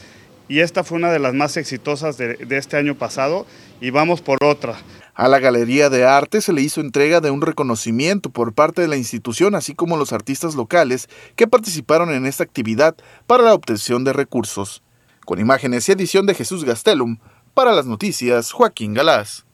Y 0.46 0.60
esta 0.60 0.84
fue 0.84 0.98
una 0.98 1.10
de 1.10 1.18
las 1.18 1.32
más 1.32 1.56
exitosas 1.56 2.18
de 2.18 2.36
este 2.50 2.76
año 2.76 2.96
pasado 2.96 3.46
y 3.84 3.90
vamos 3.90 4.22
por 4.22 4.42
otra. 4.42 4.78
A 5.14 5.28
la 5.28 5.38
Galería 5.40 5.90
de 5.90 6.06
Arte 6.06 6.40
se 6.40 6.54
le 6.54 6.62
hizo 6.62 6.80
entrega 6.80 7.20
de 7.20 7.30
un 7.30 7.42
reconocimiento 7.42 8.30
por 8.30 8.54
parte 8.54 8.80
de 8.80 8.88
la 8.88 8.96
institución, 8.96 9.54
así 9.54 9.74
como 9.74 9.98
los 9.98 10.14
artistas 10.14 10.54
locales 10.54 11.06
que 11.36 11.46
participaron 11.46 12.10
en 12.10 12.24
esta 12.24 12.44
actividad 12.44 12.96
para 13.26 13.42
la 13.42 13.52
obtención 13.52 14.02
de 14.02 14.14
recursos. 14.14 14.82
Con 15.26 15.38
imágenes 15.38 15.86
y 15.86 15.92
edición 15.92 16.24
de 16.24 16.34
Jesús 16.34 16.64
Gastelum, 16.64 17.18
para 17.52 17.72
las 17.72 17.84
noticias, 17.84 18.52
Joaquín 18.52 18.94
Galás. 18.94 19.44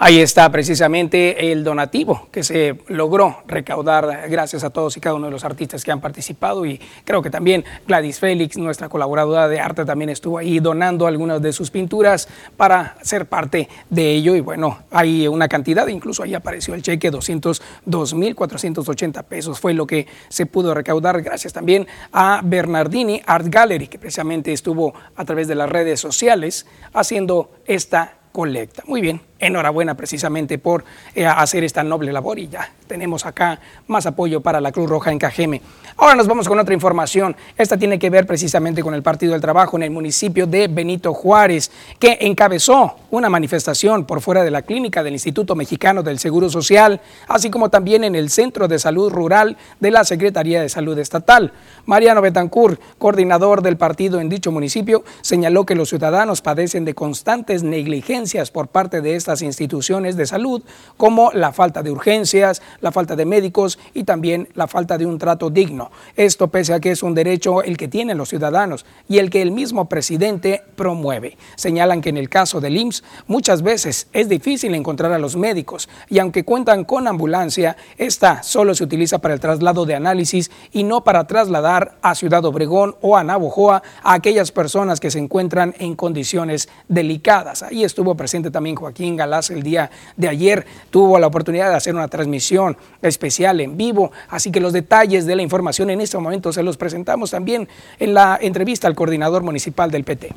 Ahí 0.00 0.20
está 0.20 0.48
precisamente 0.52 1.50
el 1.50 1.64
donativo 1.64 2.28
que 2.30 2.44
se 2.44 2.78
logró 2.86 3.38
recaudar 3.48 4.28
gracias 4.30 4.62
a 4.62 4.70
todos 4.70 4.96
y 4.96 5.00
cada 5.00 5.16
uno 5.16 5.26
de 5.26 5.32
los 5.32 5.44
artistas 5.44 5.82
que 5.82 5.90
han 5.90 6.00
participado 6.00 6.64
y 6.64 6.80
creo 7.04 7.20
que 7.20 7.30
también 7.30 7.64
Gladys 7.84 8.20
Félix, 8.20 8.56
nuestra 8.58 8.88
colaboradora 8.88 9.48
de 9.48 9.58
arte, 9.58 9.84
también 9.84 10.10
estuvo 10.10 10.38
ahí 10.38 10.60
donando 10.60 11.08
algunas 11.08 11.42
de 11.42 11.52
sus 11.52 11.72
pinturas 11.72 12.28
para 12.56 12.96
ser 13.02 13.26
parte 13.26 13.68
de 13.90 14.12
ello 14.12 14.36
y 14.36 14.40
bueno, 14.40 14.84
hay 14.92 15.26
una 15.26 15.48
cantidad, 15.48 15.88
incluso 15.88 16.22
ahí 16.22 16.32
apareció 16.32 16.74
el 16.74 16.82
cheque, 16.82 17.10
202.480 17.10 19.24
pesos 19.24 19.58
fue 19.58 19.74
lo 19.74 19.84
que 19.84 20.06
se 20.28 20.46
pudo 20.46 20.74
recaudar 20.74 21.22
gracias 21.22 21.52
también 21.52 21.88
a 22.12 22.40
Bernardini 22.44 23.20
Art 23.26 23.48
Gallery 23.48 23.88
que 23.88 23.98
precisamente 23.98 24.52
estuvo 24.52 24.94
a 25.16 25.24
través 25.24 25.48
de 25.48 25.56
las 25.56 25.68
redes 25.68 25.98
sociales 25.98 26.66
haciendo 26.92 27.50
esta 27.66 28.14
colecta. 28.30 28.84
Muy 28.86 29.00
bien, 29.00 29.20
enhorabuena 29.38 29.94
precisamente 29.94 30.58
por 30.58 30.84
eh, 31.14 31.26
hacer 31.26 31.64
esta 31.64 31.82
noble 31.82 32.12
labor 32.12 32.38
y 32.38 32.48
ya 32.48 32.70
tenemos 32.86 33.26
acá 33.26 33.60
más 33.86 34.06
apoyo 34.06 34.40
para 34.40 34.60
la 34.60 34.72
Cruz 34.72 34.88
Roja 34.88 35.12
en 35.12 35.18
Cajeme. 35.18 35.60
Ahora 35.96 36.14
nos 36.14 36.26
vamos 36.26 36.48
con 36.48 36.58
otra 36.58 36.74
información. 36.74 37.36
Esta 37.56 37.76
tiene 37.76 37.98
que 37.98 38.08
ver 38.08 38.26
precisamente 38.26 38.82
con 38.82 38.94
el 38.94 39.02
Partido 39.02 39.32
del 39.32 39.40
Trabajo 39.40 39.76
en 39.76 39.82
el 39.82 39.90
municipio 39.90 40.46
de 40.46 40.68
Benito 40.68 41.12
Juárez, 41.12 41.70
que 41.98 42.18
encabezó 42.20 42.96
una 43.10 43.28
manifestación 43.28 44.04
por 44.04 44.20
fuera 44.20 44.44
de 44.44 44.50
la 44.50 44.62
clínica 44.62 45.02
del 45.02 45.14
Instituto 45.14 45.54
Mexicano 45.54 46.02
del 46.02 46.18
Seguro 46.18 46.48
Social, 46.48 47.00
así 47.26 47.50
como 47.50 47.68
también 47.68 48.04
en 48.04 48.14
el 48.14 48.30
Centro 48.30 48.68
de 48.68 48.78
Salud 48.78 49.10
Rural 49.10 49.56
de 49.80 49.90
la 49.90 50.04
Secretaría 50.04 50.62
de 50.62 50.68
Salud 50.68 50.98
Estatal. 50.98 51.52
Mariano 51.84 52.22
Betancourt, 52.22 52.80
coordinador 52.98 53.62
del 53.62 53.76
partido 53.76 54.20
en 54.20 54.28
dicho 54.28 54.52
municipio, 54.52 55.04
señaló 55.20 55.66
que 55.66 55.74
los 55.74 55.88
ciudadanos 55.88 56.42
padecen 56.42 56.84
de 56.84 56.94
constantes 56.94 57.62
negligencias 57.62 58.50
por 58.50 58.68
parte 58.68 59.00
de 59.00 59.16
estas 59.28 59.42
instituciones 59.42 60.16
de 60.16 60.24
salud, 60.24 60.62
como 60.96 61.30
la 61.32 61.52
falta 61.52 61.82
de 61.82 61.90
urgencias, 61.90 62.62
la 62.80 62.92
falta 62.92 63.14
de 63.14 63.26
médicos 63.26 63.78
y 63.92 64.04
también 64.04 64.48
la 64.54 64.66
falta 64.66 64.96
de 64.96 65.04
un 65.04 65.18
trato 65.18 65.50
digno. 65.50 65.90
Esto 66.16 66.48
pese 66.48 66.72
a 66.72 66.80
que 66.80 66.92
es 66.92 67.02
un 67.02 67.12
derecho 67.12 67.62
el 67.62 67.76
que 67.76 67.88
tienen 67.88 68.16
los 68.16 68.30
ciudadanos 68.30 68.86
y 69.06 69.18
el 69.18 69.28
que 69.28 69.42
el 69.42 69.50
mismo 69.50 69.86
presidente 69.86 70.62
promueve. 70.76 71.36
Señalan 71.56 72.00
que 72.00 72.08
en 72.08 72.16
el 72.16 72.30
caso 72.30 72.58
del 72.62 72.78
IMSS 72.78 73.04
muchas 73.26 73.60
veces 73.60 74.08
es 74.14 74.30
difícil 74.30 74.74
encontrar 74.74 75.12
a 75.12 75.18
los 75.18 75.36
médicos 75.36 75.90
y 76.08 76.20
aunque 76.20 76.44
cuentan 76.44 76.84
con 76.84 77.06
ambulancia, 77.06 77.76
esta 77.98 78.42
solo 78.42 78.74
se 78.74 78.84
utiliza 78.84 79.18
para 79.18 79.34
el 79.34 79.40
traslado 79.40 79.84
de 79.84 79.94
análisis 79.94 80.50
y 80.72 80.84
no 80.84 81.04
para 81.04 81.26
trasladar 81.26 81.98
a 82.00 82.14
Ciudad 82.14 82.46
Obregón 82.46 82.96
o 83.02 83.18
a 83.18 83.24
Navojoa 83.24 83.82
a 84.02 84.14
aquellas 84.14 84.52
personas 84.52 85.00
que 85.00 85.10
se 85.10 85.18
encuentran 85.18 85.74
en 85.78 85.96
condiciones 85.96 86.70
delicadas. 86.88 87.62
Ahí 87.62 87.84
estuvo 87.84 88.14
presente 88.14 88.50
también 88.50 88.76
Joaquín 88.78 89.17
Galás 89.18 89.50
el 89.50 89.62
día 89.62 89.90
de 90.16 90.28
ayer, 90.28 90.64
tuvo 90.90 91.18
la 91.18 91.26
oportunidad 91.26 91.68
de 91.68 91.76
hacer 91.76 91.94
una 91.94 92.08
transmisión 92.08 92.78
especial 93.02 93.60
en 93.60 93.76
vivo, 93.76 94.10
así 94.30 94.50
que 94.50 94.60
los 94.60 94.72
detalles 94.72 95.26
de 95.26 95.36
la 95.36 95.42
información 95.42 95.90
en 95.90 96.00
este 96.00 96.16
momento 96.16 96.52
se 96.52 96.62
los 96.62 96.78
presentamos 96.78 97.32
también 97.32 97.68
en 97.98 98.14
la 98.14 98.38
entrevista 98.40 98.88
al 98.88 98.94
coordinador 98.94 99.42
municipal 99.42 99.90
del 99.90 100.04
PT. 100.04 100.34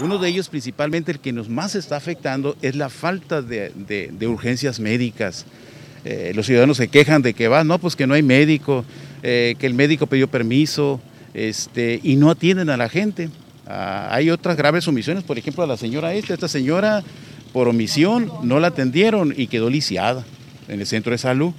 Uno 0.00 0.18
de 0.18 0.28
ellos, 0.28 0.48
principalmente 0.48 1.10
el 1.10 1.20
que 1.20 1.32
nos 1.32 1.48
más 1.48 1.74
está 1.74 1.96
afectando, 1.96 2.56
es 2.60 2.76
la 2.76 2.90
falta 2.90 3.40
de, 3.40 3.72
urgencias 4.28 4.78
médicas. 4.78 5.46
Eh, 6.04 6.32
los 6.34 6.46
ciudadanos 6.46 6.76
se 6.76 6.88
quejan 6.88 7.22
de 7.22 7.32
que 7.32 7.48
va, 7.48 7.64
no, 7.64 7.78
pues 7.78 7.96
que 7.96 8.06
no 8.06 8.12
hay 8.12 8.22
médico, 8.22 8.84
eh, 9.22 9.56
que 9.58 9.66
el 9.66 9.72
médico 9.72 10.06
pidió 10.06 10.28
permiso 10.28 11.00
este, 11.32 11.98
y 12.02 12.16
no 12.16 12.30
atienden 12.30 12.68
a 12.68 12.76
la 12.76 12.90
gente. 12.90 13.30
Ah, 13.66 14.08
hay 14.10 14.30
otras 14.30 14.56
graves 14.56 14.86
omisiones, 14.86 15.24
por 15.24 15.38
ejemplo, 15.38 15.64
a 15.64 15.66
la 15.66 15.76
señora 15.76 16.14
esta, 16.14 16.34
esta 16.34 16.48
señora 16.48 17.02
por 17.52 17.68
omisión 17.68 18.30
no 18.42 18.60
la 18.60 18.68
atendieron 18.68 19.34
y 19.36 19.48
quedó 19.48 19.70
lisiada 19.70 20.24
en 20.68 20.80
el 20.80 20.86
centro 20.86 21.12
de 21.12 21.18
salud. 21.18 21.52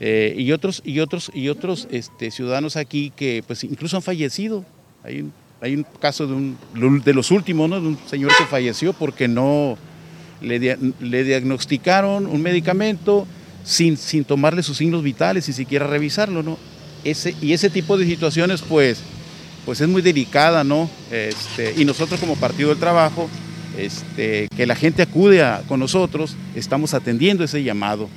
Eh, 0.00 0.34
y 0.36 0.50
otros, 0.52 0.82
y 0.84 0.98
otros, 1.00 1.30
y 1.34 1.48
otros 1.48 1.86
este, 1.90 2.30
ciudadanos 2.30 2.76
aquí 2.76 3.12
que 3.14 3.44
pues 3.46 3.62
incluso 3.64 3.96
han 3.96 4.02
fallecido. 4.02 4.64
Hay 5.04 5.20
un, 5.20 5.32
hay 5.60 5.74
un 5.74 5.86
caso 6.00 6.26
de, 6.26 6.34
un, 6.34 7.02
de 7.04 7.14
los 7.14 7.30
últimos, 7.30 7.68
¿no? 7.68 7.80
de 7.80 7.88
un 7.88 7.98
señor 8.06 8.32
que 8.36 8.44
falleció 8.46 8.92
porque 8.92 9.28
no 9.28 9.78
le, 10.40 10.78
le 11.00 11.24
diagnosticaron 11.24 12.26
un 12.26 12.42
medicamento 12.42 13.26
sin, 13.64 13.96
sin 13.96 14.24
tomarle 14.24 14.62
sus 14.62 14.76
signos 14.76 15.02
vitales, 15.02 15.44
sin 15.44 15.54
siquiera 15.54 15.86
revisarlo. 15.86 16.42
¿no? 16.42 16.58
Ese, 17.04 17.34
y 17.40 17.52
ese 17.52 17.70
tipo 17.70 17.96
de 17.96 18.06
situaciones 18.06 18.62
pues, 18.62 19.00
pues 19.64 19.80
es 19.80 19.88
muy 19.88 20.02
delicada, 20.02 20.64
¿no? 20.64 20.88
Este, 21.10 21.74
y 21.76 21.84
nosotros 21.84 22.20
como 22.20 22.36
Partido 22.36 22.70
del 22.70 22.78
Trabajo, 22.78 23.28
este, 23.78 24.48
que 24.54 24.66
la 24.66 24.74
gente 24.74 25.02
acude 25.02 25.44
con 25.68 25.80
nosotros, 25.80 26.36
estamos 26.54 26.94
atendiendo 26.94 27.44
ese 27.44 27.62
llamado. 27.62 28.08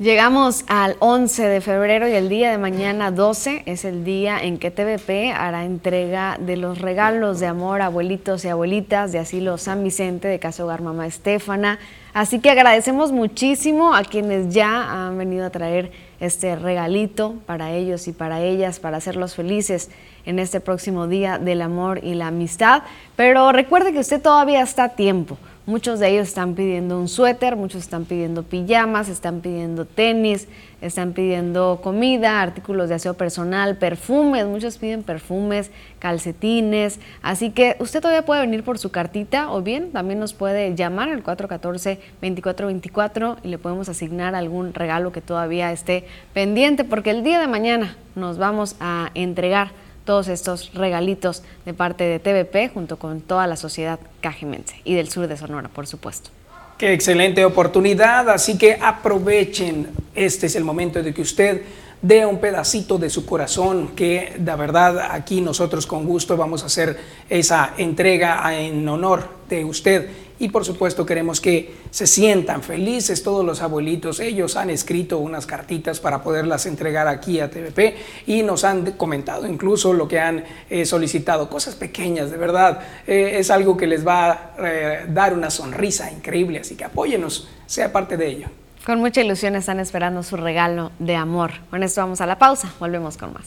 Llegamos 0.00 0.64
al 0.66 0.96
11 0.98 1.44
de 1.44 1.60
febrero 1.60 2.08
y 2.08 2.12
el 2.12 2.28
día 2.28 2.50
de 2.50 2.58
mañana 2.58 3.12
12 3.12 3.62
es 3.66 3.84
el 3.84 4.04
día 4.04 4.42
en 4.42 4.58
que 4.58 4.72
TVP 4.72 5.30
hará 5.30 5.64
entrega 5.64 6.38
de 6.40 6.56
los 6.56 6.80
regalos 6.80 7.38
de 7.38 7.46
amor 7.46 7.82
a 7.82 7.86
abuelitos 7.86 8.44
y 8.44 8.48
abuelitas 8.48 9.12
de 9.12 9.20
Asilo 9.20 9.58
San 9.58 9.84
Vicente 9.84 10.26
de 10.26 10.40
Casa 10.40 10.64
Hogar 10.64 10.82
Mamá 10.82 11.06
Estefana. 11.06 11.78
Así 12.14 12.40
que 12.40 12.50
agradecemos 12.50 13.12
muchísimo 13.12 13.94
a 13.94 14.02
quienes 14.02 14.52
ya 14.52 15.06
han 15.06 15.16
venido 15.18 15.46
a 15.46 15.50
traer 15.50 15.92
este 16.22 16.56
regalito 16.56 17.34
para 17.44 17.72
ellos 17.72 18.08
y 18.08 18.12
para 18.12 18.40
ellas, 18.40 18.80
para 18.80 18.96
hacerlos 18.96 19.34
felices 19.34 19.90
en 20.24 20.38
este 20.38 20.60
próximo 20.60 21.08
día 21.08 21.38
del 21.38 21.60
amor 21.60 22.00
y 22.02 22.14
la 22.14 22.28
amistad. 22.28 22.84
Pero 23.16 23.52
recuerde 23.52 23.92
que 23.92 23.98
usted 23.98 24.22
todavía 24.22 24.62
está 24.62 24.84
a 24.84 24.88
tiempo 24.90 25.36
Muchos 25.64 26.00
de 26.00 26.08
ellos 26.08 26.26
están 26.26 26.54
pidiendo 26.54 26.98
un 26.98 27.06
suéter, 27.08 27.54
muchos 27.54 27.82
están 27.82 28.04
pidiendo 28.04 28.42
pijamas, 28.42 29.08
están 29.08 29.40
pidiendo 29.40 29.84
tenis, 29.84 30.48
están 30.82 31.12
pidiendo 31.12 31.80
comida, 31.82 32.42
artículos 32.42 32.90
de 32.90 32.96
aseo 32.96 33.14
personal, 33.14 33.78
perfumes, 33.78 34.44
muchos 34.46 34.76
piden 34.76 35.02
perfumes, 35.02 35.70
calcetines. 35.98 37.00
Así 37.22 37.48
que 37.50 37.76
usted 37.78 38.00
todavía 38.00 38.26
puede 38.26 38.42
venir 38.42 38.64
por 38.64 38.78
su 38.78 38.90
cartita 38.90 39.50
o 39.50 39.62
bien 39.62 39.92
también 39.92 40.18
nos 40.18 40.34
puede 40.34 40.74
llamar 40.74 41.08
al 41.08 41.22
414-2424 41.22 43.36
y 43.42 43.48
le 43.48 43.58
podemos 43.58 43.88
asignar 43.88 44.34
algún 44.34 44.74
regalo 44.74 45.12
que 45.12 45.20
todavía 45.20 45.70
esté 45.72 46.04
pendiente 46.34 46.82
porque 46.84 47.10
el 47.10 47.22
día 47.22 47.40
de 47.40 47.46
mañana 47.46 47.96
nos 48.14 48.38
vamos 48.38 48.76
a 48.80 49.10
entregar 49.14 49.70
todos 50.04 50.28
estos 50.28 50.72
regalitos 50.74 51.42
de 51.64 51.74
parte 51.74 52.04
de 52.04 52.18
TVP 52.18 52.70
junto 52.74 52.98
con 52.98 53.20
toda 53.20 53.46
la 53.46 53.56
sociedad 53.56 54.00
cajimense 54.20 54.80
y 54.84 54.94
del 54.94 55.08
sur 55.08 55.28
de 55.28 55.36
Sonora, 55.36 55.68
por 55.68 55.86
supuesto. 55.86 56.30
Qué 56.76 56.92
excelente 56.92 57.44
oportunidad, 57.44 58.28
así 58.28 58.58
que 58.58 58.76
aprovechen. 58.80 59.86
Este 60.14 60.46
es 60.46 60.56
el 60.56 60.64
momento 60.64 61.02
de 61.02 61.14
que 61.14 61.22
usted 61.22 61.62
dé 62.02 62.26
un 62.26 62.38
pedacito 62.38 62.98
de 62.98 63.08
su 63.08 63.24
corazón, 63.24 63.92
que 63.96 64.34
de 64.36 64.56
verdad 64.56 64.98
aquí 65.10 65.40
nosotros 65.40 65.86
con 65.86 66.04
gusto 66.04 66.36
vamos 66.36 66.62
a 66.64 66.66
hacer 66.66 66.98
esa 67.30 67.74
entrega 67.78 68.42
en 68.58 68.86
honor 68.88 69.28
de 69.48 69.64
usted 69.64 70.10
y 70.38 70.48
por 70.48 70.64
supuesto 70.64 71.06
queremos 71.06 71.40
que 71.40 71.72
se 71.90 72.06
sientan 72.06 72.62
felices 72.62 73.22
todos 73.22 73.44
los 73.44 73.62
abuelitos. 73.62 74.18
Ellos 74.18 74.56
han 74.56 74.70
escrito 74.70 75.18
unas 75.18 75.46
cartitas 75.46 76.00
para 76.00 76.22
poderlas 76.24 76.66
entregar 76.66 77.06
aquí 77.06 77.38
a 77.38 77.48
TVP 77.48 77.94
y 78.26 78.42
nos 78.42 78.64
han 78.64 78.92
comentado 78.92 79.46
incluso 79.46 79.92
lo 79.92 80.08
que 80.08 80.18
han 80.18 80.44
eh, 80.68 80.84
solicitado, 80.84 81.48
cosas 81.48 81.76
pequeñas, 81.76 82.32
de 82.32 82.36
verdad. 82.36 82.80
Eh, 83.06 83.36
es 83.38 83.50
algo 83.50 83.76
que 83.76 83.86
les 83.86 84.04
va 84.04 84.30
a 84.32 84.54
eh, 84.58 85.06
dar 85.08 85.32
una 85.32 85.48
sonrisa 85.48 86.10
increíble, 86.10 86.58
así 86.58 86.74
que 86.74 86.84
apóyenos, 86.84 87.48
sea 87.66 87.92
parte 87.92 88.16
de 88.16 88.26
ello. 88.26 88.61
Con 88.84 88.98
mucha 88.98 89.20
ilusión 89.20 89.54
están 89.54 89.78
esperando 89.78 90.22
su 90.22 90.36
regalo 90.36 90.90
de 90.98 91.14
amor. 91.14 91.52
Con 91.70 91.82
esto 91.82 92.00
vamos 92.00 92.20
a 92.20 92.26
la 92.26 92.38
pausa, 92.38 92.72
volvemos 92.80 93.16
con 93.16 93.32
más. 93.32 93.44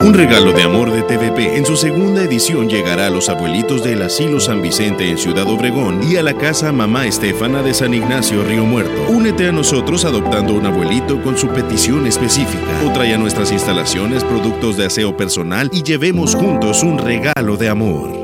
Un 0.00 0.12
regalo 0.12 0.52
de 0.52 0.62
amor 0.64 0.90
de 0.90 1.02
TVP 1.02 1.56
en 1.56 1.64
su 1.64 1.76
segunda 1.76 2.22
edición 2.22 2.68
llegará 2.68 3.06
a 3.06 3.10
los 3.10 3.30
abuelitos 3.30 3.82
del 3.82 4.02
Asilo 4.02 4.38
San 4.38 4.60
Vicente 4.60 5.08
en 5.08 5.16
Ciudad 5.16 5.48
Obregón 5.48 6.02
y 6.02 6.16
a 6.16 6.22
la 6.22 6.34
casa 6.34 6.72
Mamá 6.72 7.06
Estefana 7.06 7.62
de 7.62 7.72
San 7.72 7.94
Ignacio 7.94 8.44
Río 8.44 8.66
Muerto. 8.66 9.06
Únete 9.08 9.48
a 9.48 9.52
nosotros 9.52 10.04
adoptando 10.04 10.52
un 10.52 10.66
abuelito 10.66 11.22
con 11.22 11.38
su 11.38 11.48
petición 11.48 12.06
específica 12.06 12.82
o 12.84 12.92
trae 12.92 13.14
a 13.14 13.18
nuestras 13.18 13.50
instalaciones 13.50 14.24
productos 14.24 14.76
de 14.76 14.86
aseo 14.86 15.16
personal 15.16 15.70
y 15.72 15.82
llevemos 15.82 16.34
juntos 16.34 16.82
un 16.82 16.98
regalo 16.98 17.56
de 17.56 17.70
amor. 17.70 18.23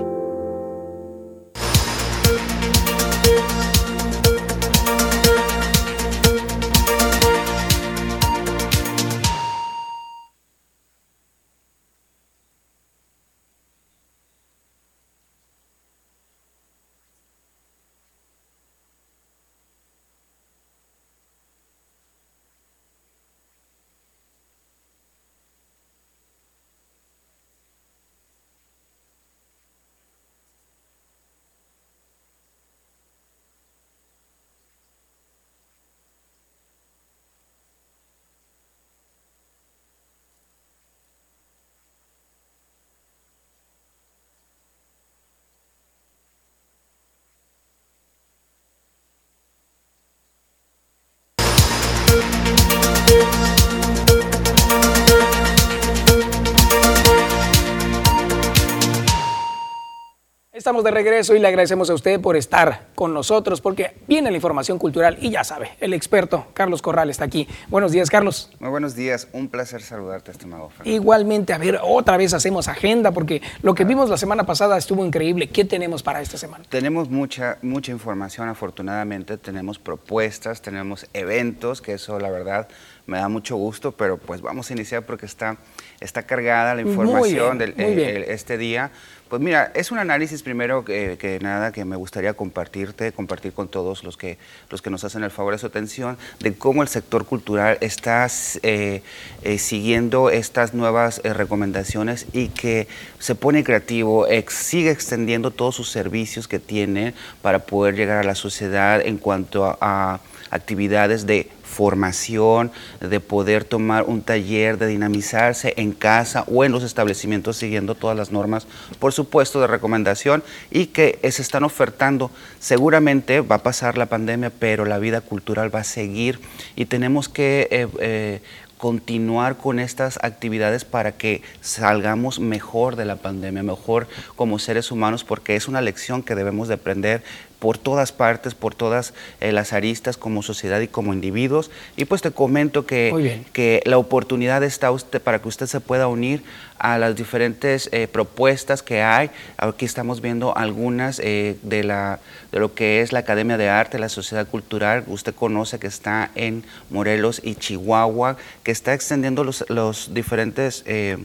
Estamos 60.70 60.84
de 60.84 60.92
regreso 60.92 61.34
y 61.34 61.40
le 61.40 61.48
agradecemos 61.48 61.90
a 61.90 61.94
usted 61.94 62.20
por 62.20 62.36
estar 62.36 62.90
con 62.94 63.12
nosotros 63.12 63.60
porque 63.60 63.96
viene 64.06 64.30
la 64.30 64.36
información 64.36 64.78
cultural 64.78 65.18
y 65.20 65.30
ya 65.30 65.42
sabe, 65.42 65.72
el 65.80 65.92
experto 65.92 66.46
Carlos 66.52 66.80
Corral 66.80 67.10
está 67.10 67.24
aquí. 67.24 67.48
Buenos 67.66 67.90
días, 67.90 68.08
Carlos. 68.08 68.52
Muy 68.60 68.70
buenos 68.70 68.94
días, 68.94 69.26
un 69.32 69.48
placer 69.48 69.82
saludarte, 69.82 70.30
estimado 70.30 70.68
Fernando. 70.68 70.88
Igualmente, 70.88 71.52
a 71.52 71.58
ver, 71.58 71.80
otra 71.82 72.16
vez 72.16 72.34
hacemos 72.34 72.68
agenda 72.68 73.10
porque 73.10 73.42
lo 73.62 73.74
que 73.74 73.84
vimos 73.84 74.08
la 74.10 74.16
semana 74.16 74.46
pasada 74.46 74.78
estuvo 74.78 75.04
increíble. 75.04 75.48
¿Qué 75.48 75.64
tenemos 75.64 76.04
para 76.04 76.22
esta 76.22 76.38
semana? 76.38 76.64
Tenemos 76.68 77.10
mucha, 77.10 77.58
mucha 77.62 77.90
información, 77.90 78.48
afortunadamente, 78.48 79.38
tenemos 79.38 79.80
propuestas, 79.80 80.62
tenemos 80.62 81.04
eventos, 81.14 81.82
que 81.82 81.94
eso 81.94 82.20
la 82.20 82.30
verdad 82.30 82.68
me 83.06 83.18
da 83.18 83.28
mucho 83.28 83.56
gusto, 83.56 83.90
pero 83.90 84.18
pues 84.18 84.40
vamos 84.40 84.70
a 84.70 84.72
iniciar 84.72 85.04
porque 85.04 85.26
está, 85.26 85.56
está 85.98 86.22
cargada 86.22 86.76
la 86.76 86.82
información 86.82 87.58
de 87.58 87.74
eh, 87.76 88.26
este 88.28 88.56
día. 88.56 88.92
Pues 89.30 89.40
mira, 89.40 89.70
es 89.76 89.92
un 89.92 89.98
análisis 89.98 90.42
primero 90.42 90.84
que, 90.84 91.38
nada 91.40 91.70
que 91.70 91.84
me 91.84 91.94
gustaría 91.94 92.34
compartirte, 92.34 93.12
compartir 93.12 93.52
con 93.52 93.68
todos 93.68 94.02
los 94.02 94.16
que, 94.16 94.38
los 94.70 94.82
que 94.82 94.90
nos 94.90 95.04
hacen 95.04 95.22
el 95.22 95.30
favor 95.30 95.52
de 95.52 95.60
su 95.60 95.66
atención, 95.66 96.18
de 96.40 96.52
cómo 96.54 96.82
el 96.82 96.88
sector 96.88 97.24
cultural 97.24 97.78
está 97.80 98.26
eh, 98.64 99.04
eh, 99.44 99.58
siguiendo 99.58 100.30
estas 100.30 100.74
nuevas 100.74 101.20
eh, 101.22 101.32
recomendaciones 101.32 102.26
y 102.32 102.48
que 102.48 102.88
se 103.20 103.36
pone 103.36 103.62
creativo, 103.62 104.26
sigue 104.48 104.90
extendiendo 104.90 105.52
todos 105.52 105.76
sus 105.76 105.88
servicios 105.90 106.48
que 106.48 106.58
tiene 106.58 107.14
para 107.40 107.60
poder 107.60 107.94
llegar 107.94 108.18
a 108.18 108.24
la 108.24 108.34
sociedad 108.34 109.00
en 109.00 109.16
cuanto 109.16 109.78
a 109.80 110.18
actividades 110.50 111.24
de 111.24 111.48
formación, 111.70 112.72
de 113.00 113.20
poder 113.20 113.64
tomar 113.64 114.04
un 114.04 114.22
taller, 114.22 114.76
de 114.76 114.88
dinamizarse 114.88 115.72
en 115.76 115.92
casa 115.92 116.44
o 116.48 116.64
en 116.64 116.72
los 116.72 116.82
establecimientos 116.82 117.56
siguiendo 117.56 117.94
todas 117.94 118.16
las 118.16 118.32
normas, 118.32 118.66
por 118.98 119.12
supuesto, 119.12 119.60
de 119.60 119.68
recomendación 119.68 120.42
y 120.70 120.86
que 120.86 121.18
se 121.30 121.42
están 121.42 121.64
ofertando. 121.64 122.30
Seguramente 122.58 123.40
va 123.40 123.56
a 123.56 123.62
pasar 123.62 123.96
la 123.96 124.06
pandemia, 124.06 124.50
pero 124.50 124.84
la 124.84 124.98
vida 124.98 125.20
cultural 125.20 125.74
va 125.74 125.80
a 125.80 125.84
seguir 125.84 126.40
y 126.76 126.86
tenemos 126.86 127.28
que 127.28 127.68
eh, 127.70 127.88
eh, 128.00 128.40
continuar 128.80 129.58
con 129.58 129.78
estas 129.78 130.18
actividades 130.22 130.86
para 130.86 131.12
que 131.12 131.42
salgamos 131.60 132.40
mejor 132.40 132.96
de 132.96 133.04
la 133.04 133.16
pandemia, 133.16 133.62
mejor 133.62 134.08
como 134.36 134.58
seres 134.58 134.90
humanos, 134.90 135.22
porque 135.22 135.54
es 135.54 135.68
una 135.68 135.82
lección 135.82 136.22
que 136.22 136.34
debemos 136.34 136.66
de 136.68 136.74
aprender 136.74 137.22
por 137.60 137.78
todas 137.78 138.10
partes, 138.10 138.54
por 138.54 138.74
todas 138.74 139.14
eh, 139.40 139.52
las 139.52 139.72
aristas 139.72 140.16
como 140.16 140.42
sociedad 140.42 140.80
y 140.80 140.88
como 140.88 141.14
individuos. 141.14 141.70
Y 141.96 142.06
pues 142.06 142.22
te 142.22 142.32
comento 142.32 142.86
que, 142.86 143.44
que 143.52 143.82
la 143.84 143.98
oportunidad 143.98 144.64
está 144.64 144.90
usted 144.90 145.22
para 145.22 145.40
que 145.40 145.46
usted 145.46 145.66
se 145.66 145.78
pueda 145.78 146.08
unir 146.08 146.42
a 146.78 146.98
las 146.98 147.14
diferentes 147.14 147.90
eh, 147.92 148.08
propuestas 148.08 148.82
que 148.82 149.02
hay. 149.02 149.30
Aquí 149.58 149.84
estamos 149.84 150.22
viendo 150.22 150.56
algunas 150.56 151.20
eh, 151.22 151.56
de, 151.62 151.84
la, 151.84 152.18
de 152.50 152.58
lo 152.58 152.74
que 152.74 153.02
es 153.02 153.12
la 153.12 153.20
Academia 153.20 153.58
de 153.58 153.68
Arte, 153.68 153.98
la 153.98 154.08
Sociedad 154.08 154.48
Cultural. 154.48 155.04
Usted 155.06 155.34
conoce 155.34 155.78
que 155.78 155.86
está 155.86 156.30
en 156.34 156.64
Morelos 156.88 157.42
y 157.44 157.54
Chihuahua, 157.54 158.38
que 158.62 158.72
está 158.72 158.94
extendiendo 158.94 159.44
los, 159.44 159.64
los 159.68 160.12
diferentes... 160.14 160.82
Eh, 160.86 161.18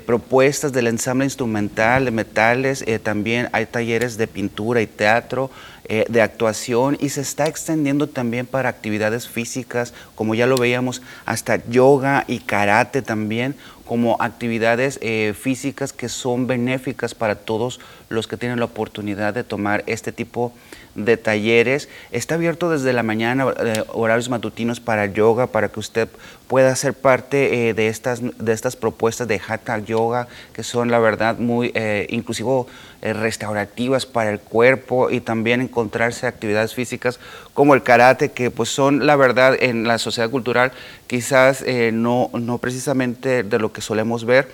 propuestas 0.00 0.72
del 0.72 0.86
ensamble 0.86 1.24
instrumental 1.24 2.04
de 2.04 2.10
metales, 2.12 2.84
eh, 2.86 2.98
también 2.98 3.48
hay 3.52 3.66
talleres 3.66 4.16
de 4.16 4.28
pintura 4.28 4.80
y 4.82 4.86
teatro, 4.86 5.50
eh, 5.84 6.04
de 6.08 6.22
actuación 6.22 6.96
y 7.00 7.08
se 7.08 7.20
está 7.20 7.48
extendiendo 7.48 8.06
también 8.06 8.46
para 8.46 8.68
actividades 8.68 9.28
físicas, 9.28 9.92
como 10.14 10.36
ya 10.36 10.46
lo 10.46 10.56
veíamos, 10.56 11.02
hasta 11.26 11.66
yoga 11.68 12.24
y 12.28 12.38
karate 12.38 13.02
también, 13.02 13.56
como 13.84 14.16
actividades 14.20 15.00
físicas 15.36 15.92
que 15.92 16.08
son 16.08 16.46
benéficas 16.46 17.12
para 17.12 17.34
todos 17.34 17.80
los 18.08 18.28
que 18.28 18.36
tienen 18.36 18.60
la 18.60 18.66
oportunidad 18.66 19.34
de 19.34 19.42
tomar 19.42 19.82
este 19.88 20.12
tipo 20.12 20.52
de 20.52 20.60
de 20.94 21.16
talleres. 21.16 21.88
Está 22.10 22.34
abierto 22.34 22.70
desde 22.70 22.92
la 22.92 23.02
mañana, 23.02 23.46
eh, 23.58 23.84
horarios 23.88 24.28
matutinos 24.28 24.80
para 24.80 25.06
yoga, 25.06 25.46
para 25.46 25.68
que 25.68 25.80
usted 25.80 26.08
pueda 26.48 26.74
ser 26.74 26.94
parte 26.94 27.68
eh, 27.68 27.74
de, 27.74 27.88
estas, 27.88 28.20
de 28.22 28.52
estas 28.52 28.76
propuestas 28.76 29.28
de 29.28 29.40
Hatha 29.46 29.78
Yoga, 29.78 30.28
que 30.52 30.62
son 30.62 30.90
la 30.90 30.98
verdad 30.98 31.38
muy 31.38 31.70
eh, 31.74 32.06
inclusivo 32.10 32.66
restaurativas 33.02 34.04
para 34.04 34.28
el 34.28 34.40
cuerpo 34.40 35.10
y 35.10 35.20
también 35.20 35.62
encontrarse 35.62 36.26
actividades 36.26 36.74
físicas 36.74 37.18
como 37.54 37.74
el 37.74 37.82
karate, 37.82 38.32
que 38.32 38.50
pues 38.50 38.68
son 38.68 39.06
la 39.06 39.16
verdad 39.16 39.56
en 39.58 39.88
la 39.88 39.96
sociedad 39.96 40.28
cultural 40.28 40.72
quizás 41.06 41.64
no, 41.94 42.28
no 42.34 42.58
precisamente 42.58 43.42
de 43.42 43.58
lo 43.58 43.72
que 43.72 43.80
solemos 43.80 44.26
ver 44.26 44.48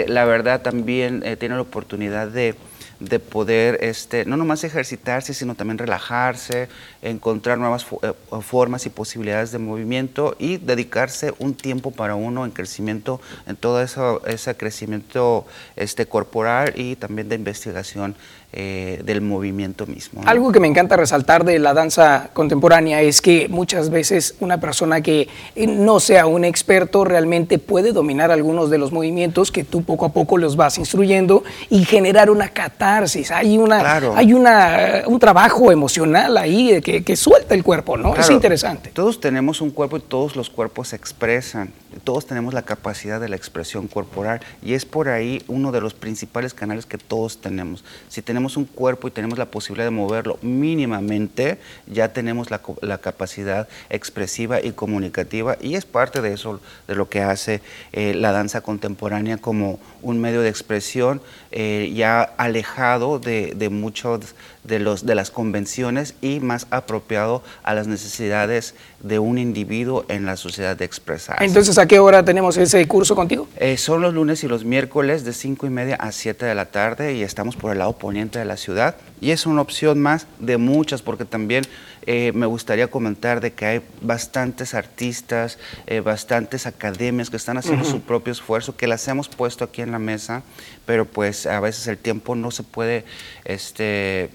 la 0.08 0.24
verdad 0.24 0.62
también 0.62 1.22
eh, 1.24 1.36
tiene 1.36 1.54
la 1.56 1.62
oportunidad 1.62 2.28
de 2.28 2.54
de 3.00 3.18
poder 3.18 3.78
este, 3.82 4.24
no 4.24 4.36
nomás 4.36 4.64
ejercitarse, 4.64 5.34
sino 5.34 5.54
también 5.54 5.78
relajarse, 5.78 6.68
encontrar 7.02 7.58
nuevas 7.58 7.86
eh, 8.02 8.12
formas 8.40 8.86
y 8.86 8.90
posibilidades 8.90 9.52
de 9.52 9.58
movimiento 9.58 10.36
y 10.38 10.56
dedicarse 10.56 11.34
un 11.38 11.54
tiempo 11.54 11.90
para 11.90 12.14
uno 12.14 12.44
en 12.44 12.50
crecimiento, 12.50 13.20
en 13.46 13.56
todo 13.56 13.82
eso, 13.82 14.24
ese 14.26 14.56
crecimiento 14.56 15.46
este, 15.76 16.06
corporal 16.06 16.72
y 16.76 16.96
también 16.96 17.28
de 17.28 17.36
investigación 17.36 18.16
eh, 18.56 19.02
del 19.04 19.20
movimiento 19.20 19.84
mismo. 19.84 20.22
Algo 20.26 20.52
que 20.52 20.60
me 20.60 20.68
encanta 20.68 20.96
resaltar 20.96 21.44
de 21.44 21.58
la 21.58 21.74
danza 21.74 22.30
contemporánea 22.32 23.02
es 23.02 23.20
que 23.20 23.48
muchas 23.48 23.90
veces 23.90 24.36
una 24.38 24.60
persona 24.60 25.00
que 25.00 25.28
no 25.56 25.98
sea 25.98 26.26
un 26.26 26.44
experto 26.44 27.04
realmente 27.04 27.58
puede 27.58 27.90
dominar 27.90 28.30
algunos 28.30 28.70
de 28.70 28.78
los 28.78 28.92
movimientos 28.92 29.50
que 29.50 29.64
tú 29.64 29.82
poco 29.82 30.06
a 30.06 30.10
poco 30.10 30.38
los 30.38 30.54
vas 30.54 30.78
instruyendo 30.78 31.42
y 31.68 31.84
generar 31.84 32.30
una 32.30 32.48
catarsis. 32.48 33.32
Hay 33.32 33.58
una, 33.58 33.96
hay 34.14 34.32
una, 34.32 35.02
un 35.08 35.18
trabajo 35.18 35.72
emocional 35.72 36.38
ahí 36.38 36.80
que, 36.80 37.02
que 37.02 37.16
suelta 37.16 37.56
el 37.56 37.64
cuerpo, 37.64 37.96
¿no? 37.96 38.14
Es 38.14 38.30
interesante. 38.30 38.90
Todos 38.90 39.18
tenemos 39.18 39.60
un 39.62 39.70
cuerpo 39.70 39.96
y 39.96 40.00
todos 40.00 40.36
los 40.36 40.48
cuerpos 40.48 40.90
se 40.90 40.96
expresan 40.96 41.72
todos 42.02 42.26
tenemos 42.26 42.54
la 42.54 42.62
capacidad 42.62 43.20
de 43.20 43.28
la 43.28 43.36
expresión 43.36 43.86
corporal 43.88 44.40
y 44.62 44.74
es 44.74 44.84
por 44.84 45.08
ahí 45.08 45.42
uno 45.46 45.70
de 45.72 45.80
los 45.80 45.94
principales 45.94 46.54
canales 46.54 46.86
que 46.86 46.98
todos 46.98 47.38
tenemos. 47.38 47.84
Si 48.08 48.22
tenemos 48.22 48.43
un 48.56 48.64
cuerpo 48.64 49.08
y 49.08 49.10
tenemos 49.10 49.38
la 49.38 49.46
posibilidad 49.46 49.86
de 49.86 49.90
moverlo 49.90 50.38
mínimamente, 50.42 51.58
ya 51.86 52.12
tenemos 52.12 52.50
la, 52.50 52.98
capacidad 52.98 53.68
expresiva 53.90 54.60
y 54.60 54.72
comunicativa 54.72 55.56
y 55.60 55.74
es 55.74 55.84
parte 55.84 56.20
de 56.20 56.32
eso, 56.32 56.60
de 56.86 56.94
lo 56.94 57.08
que 57.08 57.22
hace 57.22 57.60
eh, 57.92 58.14
la 58.14 58.32
danza 58.32 58.60
contemporánea 58.60 59.38
como 59.38 59.78
un 60.02 60.20
medio 60.20 60.42
de 60.42 60.48
expresión 60.48 61.20
eh, 61.50 61.92
ya 61.94 62.22
alejado 62.22 63.18
de, 63.18 63.54
de 63.56 63.68
muchos 63.68 64.34
de, 64.64 64.78
los, 64.78 65.06
de 65.06 65.14
las 65.14 65.30
convenciones 65.30 66.14
y 66.20 66.40
más 66.40 66.66
apropiado 66.70 67.42
a 67.62 67.74
las 67.74 67.86
necesidades 67.86 68.74
de 69.00 69.18
un 69.18 69.38
individuo 69.38 70.04
en 70.08 70.24
la 70.24 70.36
sociedad 70.36 70.76
de 70.76 70.84
expresar. 70.84 71.42
Entonces, 71.42 71.76
¿a 71.78 71.86
qué 71.86 71.98
hora 71.98 72.24
tenemos 72.24 72.56
ese 72.56 72.86
curso 72.88 73.14
contigo? 73.14 73.46
Eh, 73.58 73.76
son 73.76 74.00
los 74.00 74.14
lunes 74.14 74.42
y 74.42 74.48
los 74.48 74.64
miércoles 74.64 75.24
de 75.24 75.32
5 75.32 75.66
y 75.66 75.70
media 75.70 75.96
a 75.96 76.10
7 76.10 76.46
de 76.46 76.54
la 76.54 76.66
tarde 76.66 77.14
y 77.14 77.22
estamos 77.22 77.54
por 77.54 77.72
el 77.72 77.78
lado 77.78 77.92
poniente 77.92 78.33
de 78.38 78.44
la 78.44 78.56
ciudad 78.56 78.96
y 79.20 79.30
es 79.30 79.46
una 79.46 79.60
opción 79.60 80.00
más 80.00 80.26
de 80.38 80.56
muchas 80.56 81.02
porque 81.02 81.24
también 81.24 81.64
eh, 82.06 82.32
me 82.34 82.46
gustaría 82.46 82.88
comentar 82.88 83.40
de 83.40 83.52
que 83.52 83.64
hay 83.64 83.80
bastantes 84.02 84.74
artistas, 84.74 85.58
eh, 85.86 86.00
bastantes 86.00 86.66
academias 86.66 87.30
que 87.30 87.36
están 87.36 87.56
haciendo 87.56 87.84
su 87.84 88.02
propio 88.02 88.32
esfuerzo, 88.32 88.76
que 88.76 88.86
las 88.86 89.08
hemos 89.08 89.28
puesto 89.28 89.64
aquí 89.64 89.80
en 89.80 89.90
la 89.90 89.98
mesa, 89.98 90.42
pero 90.84 91.06
pues 91.06 91.46
a 91.46 91.60
veces 91.60 91.86
el 91.86 91.96
tiempo 91.96 92.34
no 92.34 92.50
se 92.50 92.62
puede 92.62 93.04
este, 93.44 94.30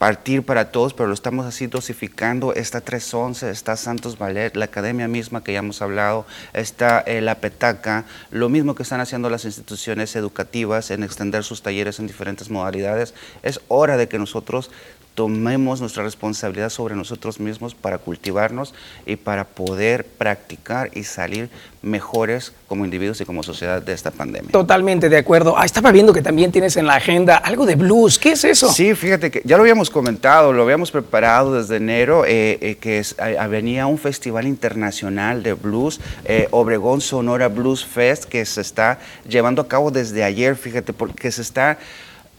partir 0.00 0.42
para 0.42 0.72
todos, 0.72 0.94
pero 0.94 1.08
lo 1.08 1.12
estamos 1.12 1.44
así 1.44 1.66
dosificando. 1.66 2.54
Está 2.54 2.80
311, 2.80 3.50
está 3.50 3.76
Santos 3.76 4.16
Ballet, 4.16 4.56
la 4.56 4.64
academia 4.64 5.08
misma 5.08 5.44
que 5.44 5.52
ya 5.52 5.58
hemos 5.58 5.82
hablado, 5.82 6.24
está 6.54 7.00
eh, 7.00 7.20
la 7.20 7.34
Petaca, 7.34 8.06
lo 8.30 8.48
mismo 8.48 8.74
que 8.74 8.82
están 8.82 9.02
haciendo 9.02 9.28
las 9.28 9.44
instituciones 9.44 10.16
educativas 10.16 10.90
en 10.90 11.02
extender 11.02 11.44
sus 11.44 11.60
talleres 11.60 11.98
en 11.98 12.06
diferentes 12.06 12.48
modalidades. 12.48 13.12
Es 13.42 13.60
hora 13.68 13.98
de 13.98 14.08
que 14.08 14.18
nosotros 14.18 14.70
tomemos 15.14 15.80
nuestra 15.80 16.02
responsabilidad 16.02 16.70
sobre 16.70 16.94
nosotros 16.94 17.40
mismos 17.40 17.74
para 17.74 17.98
cultivarnos 17.98 18.74
y 19.06 19.16
para 19.16 19.44
poder 19.44 20.06
practicar 20.06 20.90
y 20.94 21.04
salir 21.04 21.50
mejores 21.82 22.52
como 22.68 22.84
individuos 22.84 23.20
y 23.20 23.24
como 23.24 23.42
sociedad 23.42 23.82
de 23.82 23.92
esta 23.92 24.10
pandemia. 24.10 24.50
Totalmente 24.50 25.08
de 25.08 25.16
acuerdo. 25.16 25.58
Ah, 25.58 25.64
estaba 25.64 25.90
viendo 25.92 26.12
que 26.12 26.22
también 26.22 26.52
tienes 26.52 26.76
en 26.76 26.86
la 26.86 26.94
agenda 26.94 27.36
algo 27.36 27.66
de 27.66 27.74
blues. 27.74 28.18
¿Qué 28.18 28.32
es 28.32 28.44
eso? 28.44 28.70
Sí, 28.70 28.94
fíjate 28.94 29.30
que 29.30 29.42
ya 29.44 29.56
lo 29.56 29.62
habíamos 29.62 29.90
comentado, 29.90 30.52
lo 30.52 30.62
habíamos 30.62 30.90
preparado 30.90 31.54
desde 31.54 31.76
enero, 31.76 32.24
eh, 32.24 32.58
eh, 32.60 32.76
que 32.76 32.98
es, 32.98 33.16
venía 33.48 33.86
un 33.86 33.98
festival 33.98 34.46
internacional 34.46 35.42
de 35.42 35.54
blues, 35.54 36.00
eh, 36.24 36.48
Obregón 36.50 37.00
Sonora 37.00 37.48
Blues 37.48 37.84
Fest, 37.84 38.24
que 38.24 38.44
se 38.44 38.60
está 38.60 38.98
llevando 39.28 39.62
a 39.62 39.68
cabo 39.68 39.90
desde 39.90 40.22
ayer, 40.22 40.56
fíjate, 40.56 40.92
porque 40.92 41.30
se 41.32 41.42
está 41.42 41.78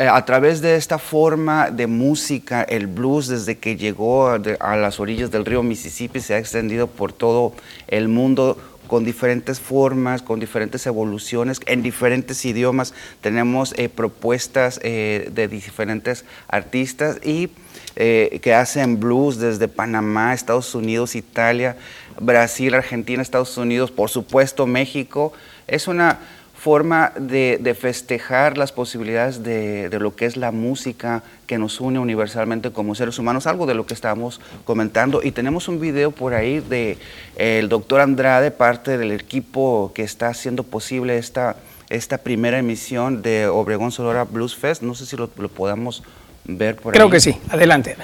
a 0.09 0.25
través 0.25 0.61
de 0.61 0.75
esta 0.75 0.97
forma 0.97 1.69
de 1.69 1.87
música, 1.87 2.63
el 2.63 2.87
blues 2.87 3.27
desde 3.27 3.57
que 3.57 3.75
llegó 3.75 4.29
a, 4.29 4.75
las 4.75 4.99
orillas 4.99 5.31
del 5.31 5.45
río 5.45 5.63
Mississippi 5.63 6.19
se 6.19 6.33
ha 6.33 6.37
extendido 6.39 6.87
por 6.87 7.13
todo 7.13 7.53
el 7.87 8.07
mundo 8.07 8.57
con 8.87 9.05
diferentes 9.05 9.59
formas, 9.59 10.21
con 10.21 10.39
diferentes 10.39 10.85
evoluciones, 10.85 11.59
en 11.65 11.83
diferentes 11.83 12.43
idiomas. 12.45 12.93
Tenemos 13.21 13.73
eh, 13.77 13.89
propuestas 13.89 14.79
eh, 14.83 15.29
de 15.33 15.47
diferentes 15.47 16.25
artistas 16.47 17.17
y 17.23 17.49
que 17.93 18.53
hacen 18.55 19.01
blues 19.01 19.37
desde 19.37 19.67
Panamá, 19.67 20.33
Estados 20.33 20.73
Unidos, 20.75 21.13
Italia, 21.13 21.75
Brasil, 22.19 22.73
Argentina, 22.73 23.21
Estados 23.21 23.57
Unidos, 23.57 23.91
por 23.91 24.09
supuesto 24.09 24.65
México. 24.65 25.33
Es 25.67 25.89
una 25.89 26.19
forma 26.62 27.12
de, 27.18 27.76
festejar 27.80 28.55
las 28.55 28.72
posibilidades 28.72 29.41
de, 29.41 29.89
lo 29.99 30.16
que 30.16 30.28
es 30.28 30.38
la 30.38 30.51
música 30.51 31.24
que 31.47 31.57
nos 31.57 31.82
une 31.82 31.97
universalmente 31.97 32.70
como 32.72 32.93
seres 32.93 33.18
humanos, 33.18 33.47
algo 33.47 33.66
de 33.66 33.74
lo 33.74 33.88
que 33.88 33.95
estábamos 33.95 34.39
comentando. 34.64 35.22
Y 35.24 35.32
tenemos 35.32 35.68
un 35.68 35.80
video 35.80 36.12
por 36.12 36.36
ahí 36.36 36.59
de 36.59 36.99
el 37.36 37.68
doctor 37.68 38.01
Andrade, 38.01 38.51
parte 38.51 38.99
del 38.99 39.12
equipo 39.12 39.91
que 39.95 40.03
está 40.03 40.28
haciendo 40.28 40.62
posible 40.62 41.18
esta, 41.18 41.55
esta 41.89 42.20
primera 42.20 42.59
emisión 42.59 43.24
de 43.24 43.47
Obregón 43.47 43.91
Sonora 43.91 44.26
Blues 44.26 44.55
Fest. 44.55 44.84
No 44.84 44.93
sé 44.93 45.07
si 45.07 45.18
lo, 45.18 45.32
lo 45.38 45.49
podamos 45.49 46.03
ver 46.43 46.76
por 46.76 46.93
ahí. 46.93 46.99
Creo 46.99 47.09
que 47.09 47.20
sí. 47.20 47.36
Adelante. 47.49 47.95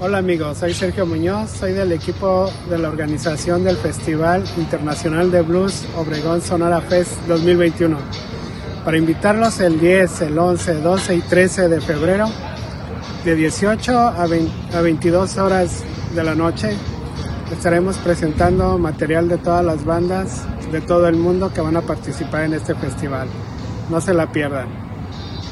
Hola 0.00 0.18
amigos, 0.18 0.58
soy 0.58 0.74
Sergio 0.74 1.06
Muñoz, 1.06 1.50
soy 1.50 1.72
del 1.72 1.90
equipo 1.90 2.48
de 2.70 2.78
la 2.78 2.88
organización 2.88 3.64
del 3.64 3.76
Festival 3.76 4.44
Internacional 4.56 5.32
de 5.32 5.42
Blues 5.42 5.88
Obregón 5.96 6.40
Sonora 6.40 6.80
Fest 6.80 7.14
2021. 7.26 7.98
Para 8.84 8.96
invitarlos 8.96 9.58
el 9.58 9.80
10, 9.80 10.20
el 10.20 10.38
11, 10.38 10.74
12 10.82 11.16
y 11.16 11.20
13 11.22 11.68
de 11.68 11.80
febrero, 11.80 12.28
de 13.24 13.34
18 13.34 13.98
a, 13.98 14.26
22 14.80 15.36
horas 15.36 15.82
de 16.14 16.22
la 16.22 16.36
noche, 16.36 16.76
estaremos 17.50 17.96
presentando 17.96 18.78
material 18.78 19.28
de 19.28 19.38
todas 19.38 19.64
las 19.64 19.84
bandas 19.84 20.44
de 20.70 20.80
todo 20.80 21.08
el 21.08 21.16
mundo 21.16 21.52
que 21.52 21.60
van 21.60 21.76
a 21.76 21.82
participar 21.82 22.44
en 22.44 22.54
este 22.54 22.76
festival. 22.76 23.26
No 23.90 24.00
se 24.00 24.14
la 24.14 24.30
pierdan. 24.30 24.68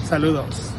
Saludos. 0.09 0.76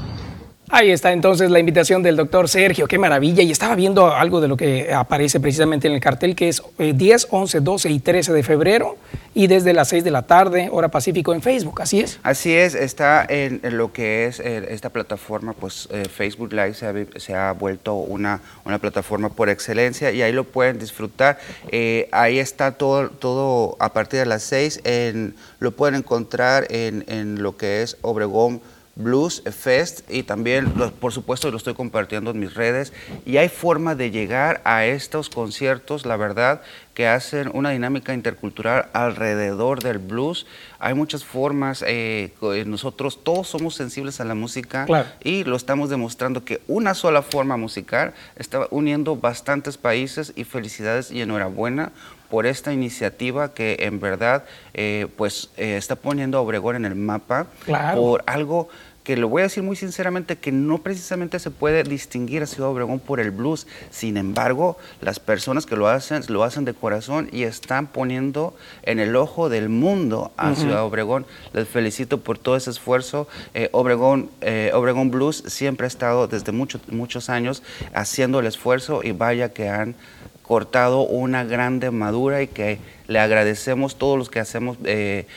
Ahí 0.70 0.91
está 0.91 1.13
entonces 1.13 1.49
la 1.49 1.60
invitación 1.60 2.03
del 2.03 2.18
doctor 2.18 2.49
Sergio, 2.49 2.88
qué 2.88 2.98
maravilla. 2.98 3.41
Y 3.41 3.52
estaba 3.52 3.73
viendo 3.73 4.14
algo 4.14 4.41
de 4.41 4.49
lo 4.49 4.57
que 4.57 4.94
aparece 4.94 5.39
precisamente 5.39 5.88
en 5.88 5.94
el 5.94 6.02
cartel, 6.02 6.35
que 6.35 6.49
es 6.49 6.61
10, 6.77 7.27
11, 7.30 7.61
12 7.61 7.89
y 7.89 7.99
13 7.99 8.34
de 8.34 8.44
febrero 8.44 8.98
y 9.34 9.48
desde 9.48 9.72
las 9.72 9.88
6 9.88 10.03
de 10.03 10.11
la 10.11 10.23
tarde, 10.23 10.68
hora 10.69 10.89
Pacífico, 10.89 11.34
en 11.34 11.41
Facebook, 11.41 11.81
¿así 11.81 12.02
es? 12.02 12.19
Así 12.23 12.53
es, 12.53 12.76
está 12.76 13.26
en, 13.30 13.61
lo 13.77 13.94
que 13.94 14.26
es 14.26 14.41
eh, 14.41 14.68
esta 14.69 14.89
plataforma, 14.89 15.53
pues 15.53 15.88
eh, 15.91 16.06
Facebook 16.14 16.52
Live 16.52 16.73
se 16.73 17.35
ha, 17.35 17.52
vuelto 17.53 17.94
una, 17.94 18.41
una, 18.65 18.80
plataforma 18.80 19.30
por 19.30 19.49
excelencia 19.49 20.11
y 20.11 20.22
ahí 20.22 20.34
lo 20.34 20.44
pueden 20.44 20.80
disfrutar. 20.80 21.39
Eh, 21.72 22.10
ahí 22.11 22.39
está 22.39 22.72
todo, 22.72 23.10
todo 23.10 23.77
a 23.80 23.94
partir 23.94 24.19
de 24.19 24.26
las 24.26 24.44
6, 24.44 24.81
en, 24.84 25.35
lo 25.60 25.72
pueden 25.72 25.95
encontrar 25.95 26.65
en, 26.72 27.06
en 27.07 27.41
lo 27.41 27.56
que 27.56 27.84
es 27.84 27.95
Obregón 28.02 28.60
Blues 28.98 29.44
Fest 29.52 30.02
y 30.10 30.24
también, 30.24 30.72
por 30.99 31.14
supuesto, 31.14 31.52
lo 31.52 31.57
estoy 31.57 31.76
compartiendo 31.76 32.32
en 32.32 32.40
mis 32.40 32.56
redes. 32.56 32.94
Y 33.26 33.38
hay 33.38 33.48
forma 33.48 33.95
de 33.95 34.11
llegar 34.11 34.61
a 34.65 34.86
estos 34.86 35.30
conciertos, 35.30 36.06
la 36.06 36.18
verdad, 36.18 36.61
que 36.98 37.07
hacen 37.07 37.52
una 37.53 37.69
dinámica 37.69 38.15
intercultural 38.15 38.88
alrededor 38.94 39.84
del 39.84 39.99
blues. 39.99 40.48
Hay 40.80 40.95
muchas 40.95 41.24
formas, 41.24 41.84
eh, 41.88 42.34
nosotros 42.65 43.24
todos 43.24 43.48
somos 43.48 43.76
sensibles 43.76 44.19
a 44.19 44.26
la 44.26 44.34
música 44.34 44.88
y 45.24 45.44
lo 45.44 45.56
estamos 45.56 45.91
demostrando 45.91 46.44
que 46.44 46.60
una 46.68 46.95
sola 46.95 47.22
forma 47.22 47.56
musical 47.56 48.15
está 48.36 48.68
uniendo 48.72 49.15
bastantes 49.15 49.78
países 49.78 50.34
y 50.36 50.44
felicidades 50.44 51.11
y 51.11 51.22
enhorabuena 51.22 51.91
por 52.30 52.45
esta 52.45 52.74
iniciativa 52.74 53.53
que 53.53 53.78
en 53.82 53.99
verdad 53.99 54.44
eh, 54.74 55.07
pues 55.15 55.52
eh, 55.56 55.78
está 55.78 55.95
poniendo 55.95 56.38
a 56.38 56.41
Obregón 56.41 56.76
en 56.76 56.86
el 56.86 56.95
mapa 56.95 57.48
por 57.95 58.24
algo 58.26 58.69
que 59.07 59.15
lo 59.15 59.29
voy 59.29 59.39
a 59.39 59.43
decir 59.43 59.63
muy 59.63 59.77
sinceramente, 59.77 60.35
que 60.35 60.51
no 60.51 60.79
precisamente 60.79 61.39
se 61.39 61.49
puede 61.49 61.84
distinguir 61.84 62.43
a 62.43 62.45
Ciudad 62.45 62.69
Obregón 62.69 62.99
por 62.99 63.21
el 63.21 63.31
blues. 63.31 63.65
Sin 63.89 64.17
embargo, 64.17 64.77
las 64.99 65.21
personas 65.21 65.65
que 65.65 65.77
lo 65.77 65.88
hacen, 65.88 66.23
lo 66.27 66.43
hacen 66.43 66.65
de 66.65 66.73
corazón 66.73 67.29
y 67.31 67.43
están 67.43 67.88
poniendo 67.88 68.53
en 68.84 68.99
el 68.99 69.15
ojo 69.15 69.47
del 69.47 69.69
mundo 69.69 70.34
a 70.35 70.55
Ciudad 70.55 70.84
Obregón. 70.84 71.25
Les 71.53 71.69
felicito 71.69 72.19
por 72.19 72.38
todo 72.38 72.57
ese 72.57 72.69
esfuerzo. 72.69 73.29
Eh, 73.53 73.69
Obregón, 73.71 74.29
eh, 74.41 74.71
Obregón 74.73 75.09
Blues 75.09 75.41
siempre 75.47 75.85
ha 75.85 75.88
estado 75.88 76.27
desde 76.27 76.51
muchos 76.51 76.81
muchos 76.89 77.29
años 77.29 77.63
haciendo 77.93 78.41
el 78.41 78.45
esfuerzo 78.45 78.99
y 79.05 79.13
vaya 79.13 79.53
que 79.53 79.69
han 79.69 79.95
cortado 80.41 81.03
una 81.03 81.45
grande 81.45 81.91
madura 81.91 82.41
y 82.41 82.47
que 82.47 82.79
le 83.07 83.19
agradecemos 83.19 83.97
todos 83.97 84.17
los 84.17 84.29
que 84.29 84.41
hacemos 84.41 84.77
eh, 84.84 85.27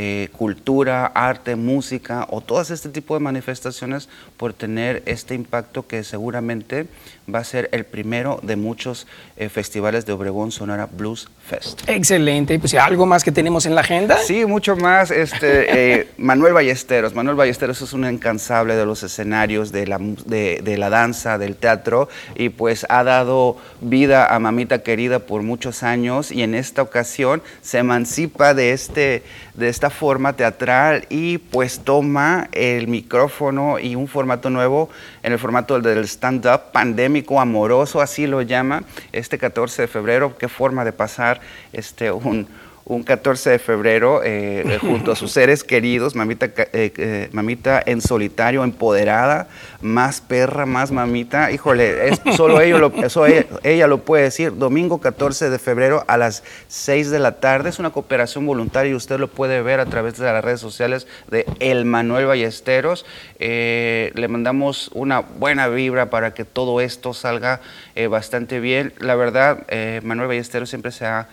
eh, 0.00 0.28
cultura, 0.30 1.06
arte, 1.06 1.56
música 1.56 2.24
o 2.30 2.40
todas 2.40 2.70
este 2.70 2.88
tipo 2.88 3.14
de 3.14 3.20
manifestaciones 3.20 4.08
por 4.36 4.52
tener 4.52 5.02
este 5.06 5.34
impacto 5.34 5.88
que 5.88 6.04
seguramente 6.04 6.86
va 7.32 7.40
a 7.40 7.44
ser 7.44 7.68
el 7.72 7.84
primero 7.84 8.40
de 8.42 8.56
muchos 8.56 9.06
eh, 9.36 9.48
festivales 9.48 10.06
de 10.06 10.12
Obregón 10.12 10.50
Sonora 10.50 10.86
Blues 10.90 11.28
Fest. 11.46 11.82
Excelente. 11.86 12.58
Pues 12.58 12.74
algo 12.74 13.06
más 13.06 13.24
que 13.24 13.32
tenemos 13.32 13.66
en 13.66 13.74
la 13.74 13.82
agenda. 13.82 14.16
Sí, 14.18 14.44
mucho 14.46 14.76
más. 14.76 15.10
Este, 15.10 15.98
eh, 16.00 16.08
Manuel 16.16 16.52
Ballesteros. 16.52 17.14
Manuel 17.14 17.36
Ballesteros 17.36 17.80
es 17.82 17.92
un 17.92 18.04
incansable 18.08 18.76
de 18.76 18.86
los 18.86 19.02
escenarios, 19.02 19.72
de 19.72 19.86
la, 19.86 19.98
de, 19.98 20.76
la 20.78 20.90
danza, 20.90 21.38
del 21.38 21.56
teatro 21.56 22.08
y 22.34 22.48
pues 22.48 22.86
ha 22.88 23.04
dado 23.04 23.56
vida 23.80 24.34
a 24.34 24.38
Mamita 24.38 24.82
Querida 24.82 25.20
por 25.20 25.42
muchos 25.42 25.82
años 25.82 26.30
y 26.30 26.42
en 26.42 26.54
esta 26.54 26.82
ocasión 26.82 27.42
se 27.62 27.78
emancipa 27.78 28.54
de, 28.54 28.72
este, 28.72 29.22
de 29.54 29.68
esta 29.68 29.90
forma 29.90 30.34
teatral 30.34 31.06
y 31.10 31.38
pues 31.38 31.80
toma 31.80 32.48
el 32.52 32.88
micrófono 32.88 33.78
y 33.78 33.94
un 33.94 34.08
formato 34.08 34.50
nuevo 34.50 34.88
en 35.22 35.32
el 35.32 35.38
formato 35.38 35.80
del 35.80 36.04
stand-up 36.04 36.72
pandémico 36.72 37.40
amoroso, 37.40 38.00
así 38.00 38.26
lo 38.26 38.42
llama, 38.42 38.82
este 39.12 39.38
14 39.38 39.82
de 39.82 39.88
febrero. 39.88 40.36
Qué 40.36 40.48
forma 40.48 40.84
de 40.84 40.92
pasar 40.92 41.40
este, 41.72 42.10
un, 42.10 42.48
un 42.88 43.02
14 43.02 43.50
de 43.50 43.58
febrero 43.58 44.22
eh, 44.24 44.62
eh, 44.66 44.78
junto 44.80 45.12
a 45.12 45.16
sus 45.16 45.30
seres 45.38 45.62
queridos, 45.62 46.14
mamita, 46.16 46.48
eh, 46.56 47.28
mamita 47.32 47.82
en 47.84 48.00
solitario, 48.00 48.64
empoderada, 48.64 49.48
más 49.82 50.22
perra, 50.22 50.64
más 50.64 50.90
mamita. 50.90 51.52
Híjole, 51.52 52.08
es, 52.08 52.20
solo 52.34 52.60
ella 52.60 52.78
lo, 52.78 52.92
eso 53.04 53.26
ella, 53.26 53.86
lo 53.86 53.98
puede 53.98 54.24
decir. 54.24 54.56
Domingo 54.56 55.00
14 55.00 55.50
de 55.50 55.58
febrero 55.58 56.04
a 56.08 56.16
las 56.16 56.42
6 56.68 57.10
de 57.10 57.18
la 57.18 57.40
tarde. 57.40 57.68
Es 57.68 57.78
una 57.78 57.90
cooperación 57.90 58.46
voluntaria 58.46 58.90
y 58.90 58.94
usted 58.94 59.18
lo 59.18 59.28
puede 59.28 59.60
ver 59.60 59.80
a 59.80 59.86
través 59.86 60.16
de 60.16 60.24
las 60.24 60.42
redes 60.42 60.60
sociales 60.60 61.06
de 61.30 61.44
El 61.60 61.84
Manuel 61.84 62.24
Ballesteros. 62.26 63.04
le 63.38 64.28
mandamos 64.28 64.90
una 64.94 65.20
buena 65.20 65.68
vibra 65.68 66.08
para 66.08 66.32
que 66.32 66.44
todo 66.44 66.80
esto 66.80 67.12
salga 67.12 67.60
bastante 68.08 68.60
bien. 68.60 68.94
La 68.98 69.14
verdad, 69.14 69.66
Manuel 70.02 70.28
Ballesteros 70.28 70.70
siempre 70.70 70.90
se 70.90 71.04
ha 71.04 71.28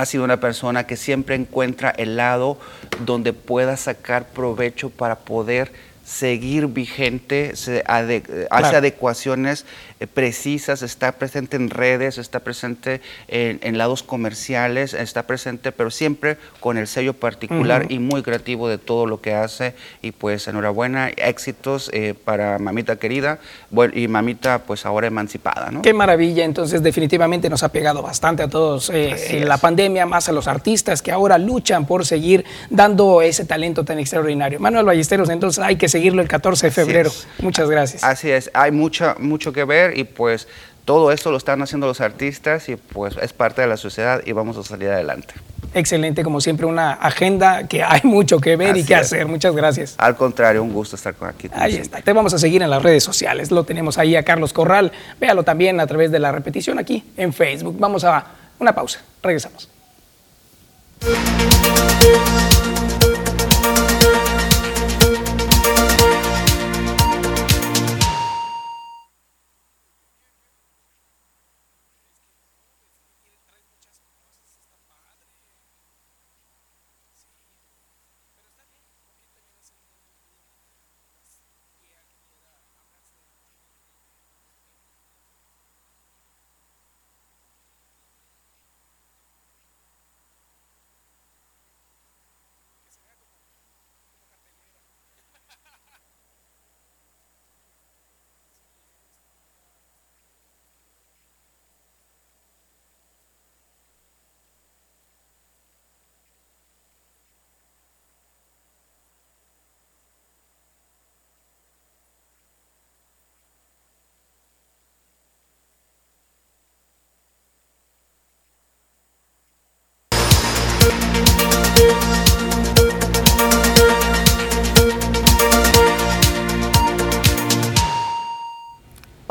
ha 0.00 0.06
sido 0.06 0.24
una 0.24 0.40
persona 0.40 0.86
que 0.86 0.96
siempre 0.96 1.34
encuentra 1.34 1.90
el 1.90 2.16
lado 2.16 2.58
donde 3.04 3.34
pueda 3.34 3.76
sacar 3.76 4.28
provecho 4.28 4.88
para 4.88 5.18
poder 5.18 5.72
seguir 6.04 6.66
vigente, 6.66 7.54
se 7.56 7.84
hace 7.86 8.22
adecuaciones 8.50 9.64
eh, 10.00 10.06
precisas, 10.06 10.82
está 10.82 11.12
presente 11.12 11.56
en 11.56 11.70
redes, 11.70 12.18
está 12.18 12.40
presente 12.40 13.00
en, 13.28 13.78
lados 13.78 14.02
comerciales, 14.02 14.94
está 14.94 15.26
presente, 15.26 15.72
pero 15.72 15.90
siempre 15.90 16.36
con 16.58 16.78
el 16.78 16.86
sello 16.86 17.14
particular 17.14 17.86
y 17.90 17.98
muy 17.98 18.22
creativo 18.22 18.68
de 18.68 18.78
todo 18.78 19.06
lo 19.06 19.20
que 19.20 19.34
hace. 19.34 19.74
Y 20.02 20.12
pues 20.12 20.48
enhorabuena, 20.48 21.10
éxitos 21.10 21.90
eh, 21.92 22.14
para 22.24 22.58
mamita 22.58 22.96
querida 22.96 23.38
bueno, 23.70 23.92
y 23.96 24.08
mamita 24.08 24.64
pues 24.64 24.86
ahora 24.86 25.06
emancipada. 25.06 25.70
¿no? 25.70 25.82
Qué 25.82 25.94
maravilla, 25.94 26.44
entonces 26.44 26.82
definitivamente 26.82 27.48
nos 27.48 27.62
ha 27.62 27.70
pegado 27.70 28.02
bastante 28.02 28.42
a 28.42 28.48
todos 28.48 28.90
eh, 28.90 29.38
en 29.38 29.48
la 29.48 29.58
pandemia, 29.58 30.06
más 30.06 30.28
a 30.28 30.32
los 30.32 30.48
artistas 30.48 31.02
que 31.02 31.12
ahora 31.12 31.38
luchan 31.38 31.86
por 31.86 32.04
seguir 32.04 32.44
dando 32.70 33.22
ese 33.22 33.44
talento 33.44 33.84
tan 33.84 33.98
extraordinario. 33.98 34.58
Manuel 34.58 34.86
Ballesteros, 34.86 35.28
entonces 35.28 35.62
hay 35.62 35.76
que 35.76 35.88
seguir 35.88 35.99
seguirlo 36.00 36.22
el 36.22 36.28
14 36.28 36.66
de 36.66 36.70
febrero. 36.70 37.10
Muchas 37.40 37.68
gracias. 37.68 38.02
Así 38.02 38.30
es, 38.30 38.50
hay 38.54 38.70
mucho, 38.70 39.14
mucho 39.18 39.52
que 39.52 39.64
ver 39.64 39.98
y 39.98 40.04
pues 40.04 40.48
todo 40.86 41.12
esto 41.12 41.30
lo 41.30 41.36
están 41.36 41.60
haciendo 41.60 41.86
los 41.86 42.00
artistas 42.00 42.68
y 42.68 42.76
pues 42.76 43.16
es 43.20 43.32
parte 43.32 43.60
de 43.60 43.68
la 43.68 43.76
sociedad 43.76 44.22
y 44.24 44.32
vamos 44.32 44.56
a 44.56 44.62
salir 44.62 44.88
adelante. 44.88 45.34
Excelente, 45.74 46.24
como 46.24 46.40
siempre, 46.40 46.66
una 46.66 46.94
agenda 46.94 47.68
que 47.68 47.84
hay 47.84 48.00
mucho 48.02 48.40
que 48.40 48.56
ver 48.56 48.76
y 48.76 48.84
que 48.84 48.94
hacer. 48.94 49.26
Muchas 49.26 49.54
gracias. 49.54 49.94
Al 49.98 50.16
contrario, 50.16 50.62
un 50.62 50.72
gusto 50.72 50.96
estar 50.96 51.14
con 51.14 51.28
aquí. 51.28 51.48
ahí 51.52 51.76
está. 51.76 52.00
Te 52.00 52.12
vamos 52.12 52.34
a 52.34 52.38
seguir 52.38 52.62
en 52.62 52.70
las 52.70 52.82
redes 52.82 53.04
sociales. 53.04 53.50
Lo 53.52 53.62
tenemos 53.64 53.98
ahí 53.98 54.16
a 54.16 54.24
Carlos 54.24 54.52
Corral. 54.52 54.90
Véalo 55.20 55.44
también 55.44 55.78
a 55.78 55.86
través 55.86 56.10
de 56.10 56.18
la 56.18 56.32
repetición 56.32 56.78
aquí 56.78 57.04
en 57.16 57.32
Facebook. 57.32 57.76
Vamos 57.78 58.02
a 58.04 58.24
una 58.58 58.74
pausa. 58.74 59.00
Regresamos. 59.22 59.68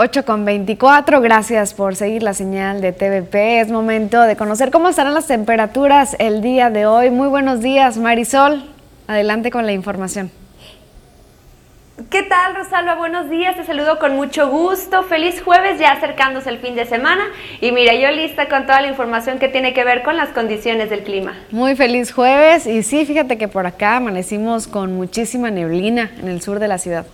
8 0.02 0.24
con 0.24 0.46
24, 0.46 1.20
gracias 1.20 1.74
por 1.74 1.94
seguir 1.94 2.24
la 2.24 2.34
señal 2.34 2.80
de 2.80 2.94
TVP. 2.94 3.60
Es 3.60 3.70
momento 3.70 4.22
de 4.22 4.38
conocer 4.38 4.72
cómo 4.72 4.88
estarán 4.88 5.14
las 5.14 5.28
temperaturas 5.28 6.16
el 6.20 6.42
día 6.42 6.70
de 6.70 6.86
hoy. 6.86 7.10
Muy 7.10 7.28
buenos 7.28 7.60
días, 7.60 7.98
Marisol. 7.98 8.64
Adelante 9.08 9.52
con 9.52 9.66
la 9.66 9.74
información. 9.74 10.32
¿Qué 12.10 12.24
tal, 12.24 12.56
Rosalba? 12.56 12.96
Buenos 12.96 13.30
días, 13.30 13.58
te 13.58 13.66
saludo 13.66 14.00
con 14.00 14.16
mucho 14.16 14.50
gusto. 14.50 15.04
Feliz 15.04 15.42
jueves, 15.42 15.82
ya 15.82 15.92
acercándose 15.92 16.50
el 16.50 16.60
fin 16.60 16.76
de 16.76 16.86
semana. 16.86 17.26
Y 17.60 17.74
mira, 17.74 17.94
yo 17.94 18.10
lista 18.12 18.48
con 18.48 18.68
toda 18.68 18.80
la 18.80 18.88
información 18.88 19.38
que 19.38 19.50
tiene 19.50 19.74
que 19.74 19.84
ver 19.84 20.02
con 20.04 20.16
las 20.16 20.30
condiciones 20.30 20.90
del 20.90 21.04
clima. 21.04 21.34
Muy 21.52 21.76
feliz 21.76 22.14
jueves. 22.14 22.68
Y 22.68 22.84
sí, 22.84 23.06
fíjate 23.06 23.38
que 23.38 23.50
por 23.50 23.66
acá 23.66 23.98
amanecimos 23.98 24.66
con 24.66 24.94
muchísima 24.94 25.52
neblina 25.52 26.10
en 26.22 26.30
el 26.30 26.42
sur 26.42 26.60
de 26.60 26.70
la 26.70 26.78
ciudad. 26.78 27.06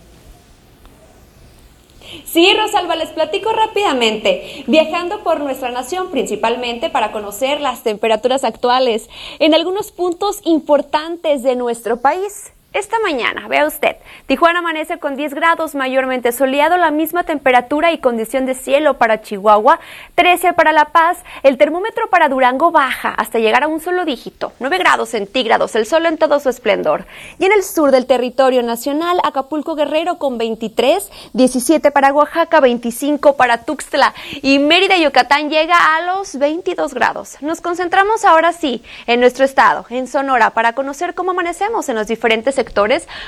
Sí, 2.26 2.54
Rosalba, 2.54 2.96
les 2.96 3.10
platico 3.10 3.52
rápidamente. 3.52 4.64
Viajando 4.68 5.24
por 5.24 5.40
nuestra 5.40 5.72
nación, 5.72 6.12
principalmente 6.12 6.90
para 6.90 7.12
conocer 7.12 7.62
las 7.62 7.84
temperaturas 7.84 8.44
actuales 8.44 9.10
en 9.40 9.54
algunos 9.54 9.92
puntos 9.92 10.40
importantes 10.44 11.44
de 11.44 11.56
nuestro 11.56 11.98
país. 11.98 12.52
Esta 12.76 13.00
mañana, 13.00 13.48
vea 13.48 13.66
usted, 13.66 13.96
Tijuana 14.26 14.60
amanece 14.60 15.00
con 15.00 15.16
10 15.16 15.34
grados, 15.34 15.76
mayormente 15.76 16.34
soleado, 16.34 16.76
la 16.76 16.92
misma 16.92 17.24
temperatura 17.24 17.94
y 17.94 18.00
condición 18.00 18.46
de 18.46 18.54
cielo 18.54 18.96
para 18.96 19.22
Chihuahua, 19.22 19.80
13 20.16 20.52
para 20.52 20.74
La 20.74 20.84
Paz, 20.84 21.20
el 21.44 21.58
termómetro 21.58 22.10
para 22.10 22.28
Durango 22.28 22.72
baja 22.72 23.12
hasta 23.12 23.40
llegar 23.40 23.64
a 23.64 23.70
un 23.70 23.80
solo 23.80 24.04
dígito, 24.04 24.52
9 24.60 24.78
grados 24.78 25.08
centígrados, 25.08 25.74
el 25.78 25.86
sol 25.86 26.06
en 26.06 26.18
todo 26.18 26.42
su 26.42 26.50
esplendor. 26.50 27.06
Y 27.40 27.46
en 27.46 27.54
el 27.54 27.64
sur 27.64 27.92
del 27.92 28.08
territorio 28.08 28.62
nacional, 28.62 29.22
Acapulco 29.24 29.76
Guerrero 29.76 30.18
con 30.18 30.38
23, 30.38 31.10
17 31.32 31.92
para 31.92 32.12
Oaxaca, 32.12 32.60
25 32.60 33.38
para 33.38 33.64
Tuxtla 33.64 34.14
y 34.42 34.60
Mérida, 34.60 34.98
Yucatán 34.98 35.50
llega 35.50 35.96
a 35.96 36.02
los 36.02 36.38
22 36.38 36.94
grados. 36.94 37.38
Nos 37.40 37.62
concentramos 37.62 38.26
ahora 38.26 38.52
sí 38.52 38.84
en 39.08 39.22
nuestro 39.22 39.46
estado, 39.46 39.86
en 39.90 40.08
Sonora, 40.08 40.50
para 40.50 40.74
conocer 40.74 41.14
cómo 41.14 41.32
amanecemos 41.32 41.88
en 41.88 41.96
los 41.96 42.08
diferentes 42.08 42.54
sectores 42.54 42.65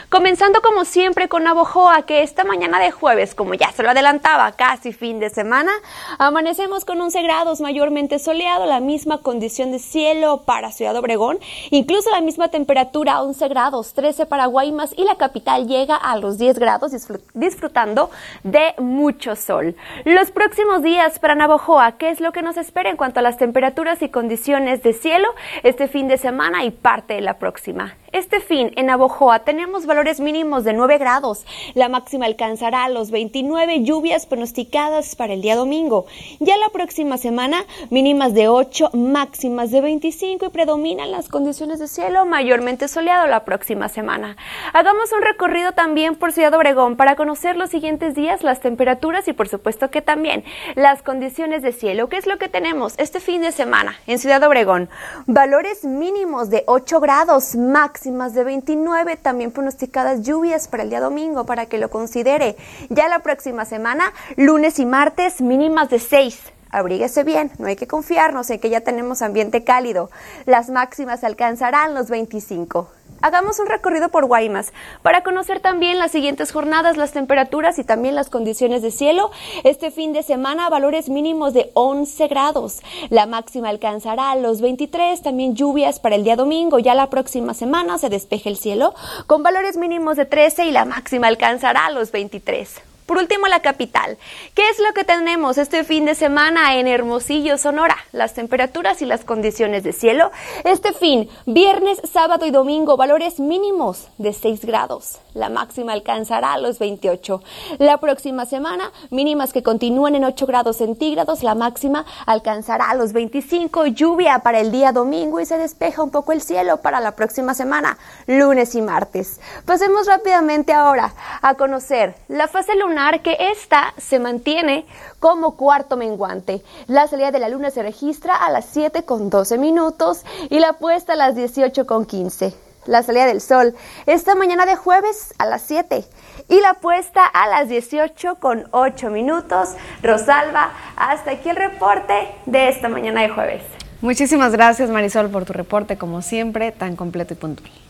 comenzando 0.10 0.62
como 0.62 0.86
siempre 0.86 1.28
con 1.28 1.44
Navojoa, 1.44 2.04
que 2.04 2.24
esta 2.24 2.44
mañana 2.44 2.80
de 2.80 2.92
jueves, 2.92 3.36
como 3.36 3.54
ya 3.54 3.72
se 3.72 3.84
lo 3.84 3.90
adelantaba, 3.90 4.52
casi 4.54 4.94
fin 4.94 5.20
de 5.20 5.30
semana, 5.30 5.72
amanecemos 6.18 6.86
con 6.86 7.00
11 7.00 7.22
grados 7.24 7.62
mayormente 7.62 8.20
soleado, 8.20 8.66
la 8.66 8.80
misma 8.80 9.20
condición 9.20 9.72
de 9.72 9.80
cielo 9.80 10.44
para 10.46 10.72
Ciudad 10.72 10.96
Obregón, 10.96 11.40
incluso 11.70 12.10
la 12.12 12.22
misma 12.22 12.50
temperatura, 12.50 13.22
11 13.22 13.48
grados, 13.48 13.94
13 13.94 14.26
para 14.26 14.46
Guaymas 14.46 14.94
y 14.98 15.04
la 15.04 15.16
capital 15.16 15.68
llega 15.68 15.96
a 15.96 16.18
los 16.18 16.38
10 16.38 16.60
grados 16.60 16.92
disfrutando 17.34 18.10
de 18.44 18.74
mucho 18.78 19.36
sol. 19.36 19.76
Los 20.06 20.32
próximos 20.32 20.82
días 20.82 21.20
para 21.20 21.36
Navojoa, 21.36 21.94
¿qué 21.94 22.10
es 22.10 22.20
lo 22.20 22.32
que 22.32 22.42
nos 22.42 22.58
espera 22.58 22.90
en 22.90 22.98
cuanto 22.98 23.20
a 23.20 23.24
las 23.24 23.38
temperaturas 23.38 24.02
y 24.02 24.10
condiciones 24.10 24.84
de 24.84 24.94
cielo 24.94 25.28
este 25.64 25.88
fin 25.88 26.08
de 26.08 26.18
semana 26.18 26.64
y 26.64 26.72
parte 26.72 27.16
de 27.16 27.22
la 27.22 27.40
próxima? 27.40 27.96
Este 28.14 28.40
fin 28.40 28.72
en 28.78 28.86
Navojoa 28.86 29.40
tenemos 29.40 29.86
valores 29.86 30.22
mínimos 30.22 30.64
de 30.64 30.72
9 30.72 30.98
grados. 30.98 31.46
La 31.74 31.90
máxima 31.90 32.26
alcanzará 32.26 32.88
los 32.88 33.12
29 33.12 33.84
lluvias 33.84 34.26
pronosticadas 34.26 35.18
para 35.18 35.34
el 35.34 35.42
día 35.42 35.58
domingo. 35.58 36.06
Ya 36.40 36.56
la 36.56 36.70
próxima 36.70 37.18
semana 37.18 37.66
mínimas 37.90 38.34
de 38.34 38.48
8, 38.48 38.92
máximas 38.94 39.72
de 39.72 39.82
25 39.82 40.46
y 40.46 40.50
predominan 40.50 41.12
las 41.12 41.28
condiciones 41.28 41.80
de 41.80 41.90
cielo 41.90 42.26
mayormente 42.26 42.88
soleado 42.88 43.28
la 43.28 43.44
próxima 43.44 43.90
semana. 43.90 44.38
Hagamos 44.72 45.12
un 45.12 45.22
recorrido 45.22 45.74
también 45.74 46.16
por 46.16 46.32
Ciudad 46.32 46.54
Obregón 46.54 46.96
para 46.96 47.18
conocer 47.18 47.58
los 47.58 47.70
siguientes 47.70 48.16
días, 48.16 48.42
las 48.42 48.62
temperaturas 48.62 49.28
y 49.28 49.34
por 49.34 49.50
supuesto 49.50 49.92
que 49.92 50.02
también 50.02 50.46
las 50.76 51.04
condiciones 51.04 51.62
de 51.62 51.74
cielo. 51.74 52.08
¿Qué 52.08 52.16
es 52.16 52.26
lo 52.26 52.38
que 52.38 52.48
tenemos 52.48 52.94
este 53.00 53.20
fin 53.20 53.42
de 53.42 53.52
semana 53.52 53.98
en 54.08 54.18
Ciudad 54.18 54.42
Obregón? 54.44 54.90
Valores 55.26 55.84
mínimos 55.84 56.50
de 56.50 56.64
8 56.68 57.02
grados, 57.02 57.56
máximos 57.56 57.97
máximas 57.98 58.36
de 58.36 58.44
29, 58.44 59.16
también 59.16 59.50
pronosticadas 59.50 60.22
lluvias 60.22 60.68
para 60.68 60.84
el 60.84 60.92
día 60.92 61.00
domingo 61.00 61.48
para 61.48 61.66
que 61.66 61.80
lo 61.80 61.90
considere. 61.90 62.56
Ya 62.90 63.08
la 63.08 63.24
próxima 63.24 63.66
semana, 63.66 64.14
lunes 64.36 64.78
y 64.78 64.86
martes, 64.86 65.42
mínimas 65.42 65.90
de 65.90 65.98
6 65.98 66.40
abríguese 66.70 67.24
bien, 67.24 67.50
no 67.58 67.68
hay 67.68 67.76
que 67.76 67.88
confiarnos 67.88 68.50
en 68.50 68.60
que 68.60 68.70
ya 68.70 68.82
tenemos 68.82 69.22
ambiente 69.22 69.64
cálido. 69.64 70.12
Las 70.46 70.70
máximas 70.70 71.24
alcanzarán 71.24 71.96
los 71.96 72.10
25. 72.10 72.92
Hagamos 73.22 73.60
un 73.60 73.66
recorrido 73.66 74.10
por 74.10 74.26
Guaymas 74.26 74.74
para 75.02 75.24
conocer 75.24 75.60
también 75.60 75.98
las 75.98 76.12
siguientes 76.12 76.52
jornadas, 76.52 76.98
las 76.98 77.14
temperaturas 77.14 77.80
y 77.80 77.84
también 77.84 78.16
las 78.16 78.30
condiciones 78.30 78.82
de 78.82 78.92
cielo. 78.92 79.32
Este 79.64 79.90
fin 79.90 80.14
de 80.14 80.22
semana 80.22 80.70
valores 80.70 81.10
mínimos 81.10 81.54
de 81.54 81.72
11 81.74 82.28
grados. 82.28 82.82
La 83.10 83.26
máxima 83.26 83.70
alcanzará 83.70 84.36
los 84.36 84.62
23, 84.62 85.22
también 85.22 85.56
lluvias 85.56 86.00
para 86.00 86.16
el 86.16 86.24
día 86.24 86.36
domingo. 86.36 86.80
Ya 86.80 86.94
la 86.94 87.10
próxima 87.10 87.54
semana 87.54 87.98
se 87.98 88.10
despeje 88.10 88.50
el 88.50 88.58
cielo 88.58 88.94
con 89.26 89.42
valores 89.42 89.78
mínimos 89.78 90.16
de 90.18 90.26
13 90.26 90.66
y 90.66 90.72
la 90.72 90.86
máxima 90.86 91.28
alcanzará 91.28 91.90
los 91.90 92.12
23. 92.12 92.97
Por 93.08 93.20
último, 93.20 93.48
la 93.48 93.62
capital. 93.62 94.18
¿Qué 94.54 94.68
es 94.68 94.80
lo 94.80 94.94
que 94.94 95.06
tenemos 95.06 95.58
este 95.58 95.86
fin 95.86 96.04
de 96.04 96.14
semana 96.14 96.76
en 96.76 96.90
Hermosillo, 96.90 97.58
Sonora? 97.58 97.96
Las 98.12 98.34
temperaturas 98.34 99.02
y 99.02 99.06
las 99.06 99.24
condiciones 99.24 99.86
de 99.86 99.94
cielo. 99.94 100.30
Este 100.66 100.92
fin, 100.92 101.30
viernes, 101.46 102.02
sábado 102.12 102.46
y 102.46 102.52
domingo, 102.52 102.98
valores 102.98 103.40
mínimos 103.40 104.10
de 104.18 104.34
6 104.34 104.66
grados. 104.66 105.20
La 105.34 105.48
máxima 105.48 105.94
alcanzará 105.94 106.58
los 106.58 106.80
28. 106.80 107.42
La 107.78 107.98
próxima 108.00 108.46
semana, 108.46 108.92
mínimas 109.10 109.54
que 109.54 109.64
continúan 109.64 110.16
en 110.16 110.26
8 110.26 110.46
grados 110.46 110.76
centígrados. 110.76 111.44
La 111.44 111.56
máxima 111.56 112.06
alcanzará 112.26 112.94
los 112.94 113.14
25. 113.14 113.86
Lluvia 113.86 114.40
para 114.40 114.60
el 114.60 114.70
día 114.70 114.92
domingo 114.92 115.40
y 115.40 115.46
se 115.46 115.58
despeja 115.58 116.04
un 116.04 116.12
poco 116.12 116.34
el 116.34 116.42
cielo 116.42 116.82
para 116.82 117.00
la 117.00 117.16
próxima 117.16 117.54
semana, 117.54 117.98
lunes 118.26 118.76
y 118.76 118.82
martes. 118.82 119.40
Pasemos 119.64 120.08
rápidamente 120.08 120.74
ahora 120.74 121.14
a 121.42 121.54
conocer 121.54 122.14
la 122.28 122.50
fase 122.50 122.76
lunar 122.76 122.97
que 123.22 123.38
esta 123.52 123.94
se 123.98 124.18
mantiene 124.18 124.84
como 125.20 125.56
cuarto 125.56 125.98
menguante. 125.98 126.64
La 126.88 127.08
salida 127.08 127.30
de 127.30 127.38
la 127.38 127.48
luna 127.48 127.70
se 127.70 127.84
registra 127.84 128.36
a 128.36 128.50
las 128.50 128.66
7 128.66 129.04
con 129.04 129.30
12 129.30 129.60
minutos 129.60 130.24
y 130.50 130.60
la 130.60 130.74
puesta 130.74 131.14
a 131.14 131.16
las 131.16 131.36
18 131.36 131.86
con 131.86 132.06
15. 132.06 132.56
La 132.88 133.04
salida 133.04 133.28
del 133.28 133.42
sol 133.42 133.76
esta 134.08 134.34
mañana 134.34 134.66
de 134.66 134.76
jueves 134.76 135.36
a 135.38 135.46
las 135.46 135.62
7 135.62 136.06
y 136.50 136.60
la 136.60 136.74
puesta 136.76 137.24
a 137.24 137.48
las 137.48 137.70
18 137.70 138.40
con 138.40 138.68
8 138.72 139.12
minutos. 139.12 139.70
Rosalba, 140.02 140.72
hasta 140.96 141.32
aquí 141.32 141.50
el 141.50 141.56
reporte 141.56 142.34
de 142.48 142.70
esta 142.70 142.90
mañana 142.90 143.22
de 143.22 143.30
jueves. 143.30 143.62
Muchísimas 144.02 144.54
gracias 144.54 144.90
Marisol 144.90 145.30
por 145.30 145.46
tu 145.46 145.54
reporte, 145.54 146.00
como 146.00 146.24
siempre, 146.24 146.72
tan 146.72 146.96
completo 146.96 147.36
y 147.36 147.38
puntual. 147.38 147.87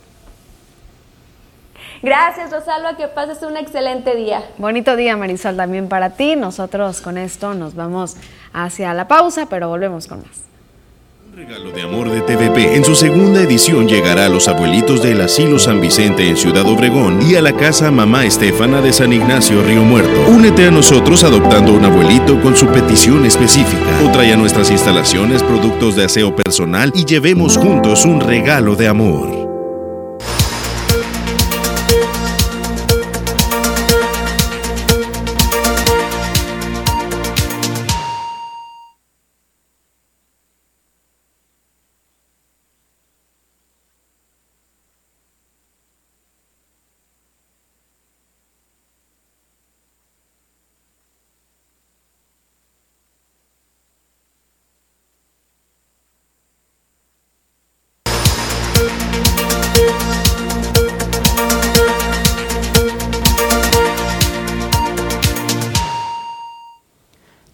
Gracias, 2.01 2.51
Rosalba, 2.51 2.95
que 2.95 3.07
pases 3.07 3.41
un 3.43 3.57
excelente 3.57 4.15
día. 4.15 4.43
Bonito 4.57 4.95
día, 4.95 5.17
Marisol, 5.17 5.55
también 5.55 5.89
para 5.89 6.11
ti. 6.11 6.35
Nosotros 6.35 7.01
con 7.01 7.17
esto 7.17 7.53
nos 7.53 7.75
vamos 7.75 8.17
hacia 8.53 8.93
la 8.93 9.07
pausa, 9.07 9.47
pero 9.49 9.69
volvemos 9.69 10.07
con 10.07 10.19
más. 10.19 10.47
Un 11.29 11.43
regalo 11.43 11.71
de 11.71 11.81
amor 11.83 12.09
de 12.09 12.21
TVP 12.21 12.75
en 12.75 12.83
su 12.83 12.95
segunda 12.95 13.41
edición 13.41 13.87
llegará 13.87 14.25
a 14.25 14.29
los 14.29 14.47
abuelitos 14.47 15.03
del 15.03 15.21
Asilo 15.21 15.59
San 15.59 15.79
Vicente 15.79 16.27
en 16.27 16.35
Ciudad 16.35 16.65
Obregón 16.65 17.19
y 17.21 17.35
a 17.35 17.41
la 17.41 17.53
casa 17.53 17.91
Mamá 17.91 18.25
Estefana 18.25 18.81
de 18.81 18.91
San 18.91 19.13
Ignacio 19.13 19.61
Río 19.61 19.83
Muerto. 19.83 20.29
Únete 20.29 20.65
a 20.67 20.71
nosotros 20.71 21.23
adoptando 21.23 21.73
un 21.73 21.85
abuelito 21.85 22.41
con 22.41 22.55
su 22.55 22.67
petición 22.67 23.23
específica 23.23 23.85
o 24.03 24.11
trae 24.11 24.33
a 24.33 24.37
nuestras 24.37 24.71
instalaciones 24.71 25.43
productos 25.43 25.95
de 25.95 26.05
aseo 26.05 26.35
personal 26.35 26.91
y 26.95 27.05
llevemos 27.05 27.55
juntos 27.55 28.05
un 28.05 28.19
regalo 28.19 28.75
de 28.75 28.87
amor. 28.87 29.36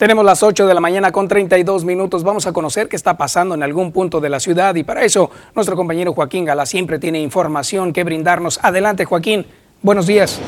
Tenemos 0.03 0.25
las 0.25 0.43
8 0.43 0.67
de 0.67 0.73
la 0.73 0.81
mañana 0.81 1.13
con 1.13 1.29
32 1.29 1.85
minutos. 1.85 2.23
Vamos 2.23 2.45
a 2.45 2.51
conocer 2.51 2.89
qué 2.89 2.97
está 2.97 3.15
pasando 3.15 3.55
en 3.55 3.63
algún 3.63 3.93
punto 3.93 4.19
de 4.19 4.27
la 4.27 4.41
ciudad 4.41 4.75
y 4.75 4.83
para 4.83 5.05
eso 5.05 5.31
nuestro 5.55 5.77
compañero 5.77 6.11
Joaquín 6.11 6.43
Gala 6.43 6.65
siempre 6.65 6.99
tiene 6.99 7.21
información 7.21 7.93
que 7.93 8.03
brindarnos. 8.03 8.59
Adelante 8.61 9.05
Joaquín, 9.05 9.45
buenos 9.81 10.05
días. 10.05 10.39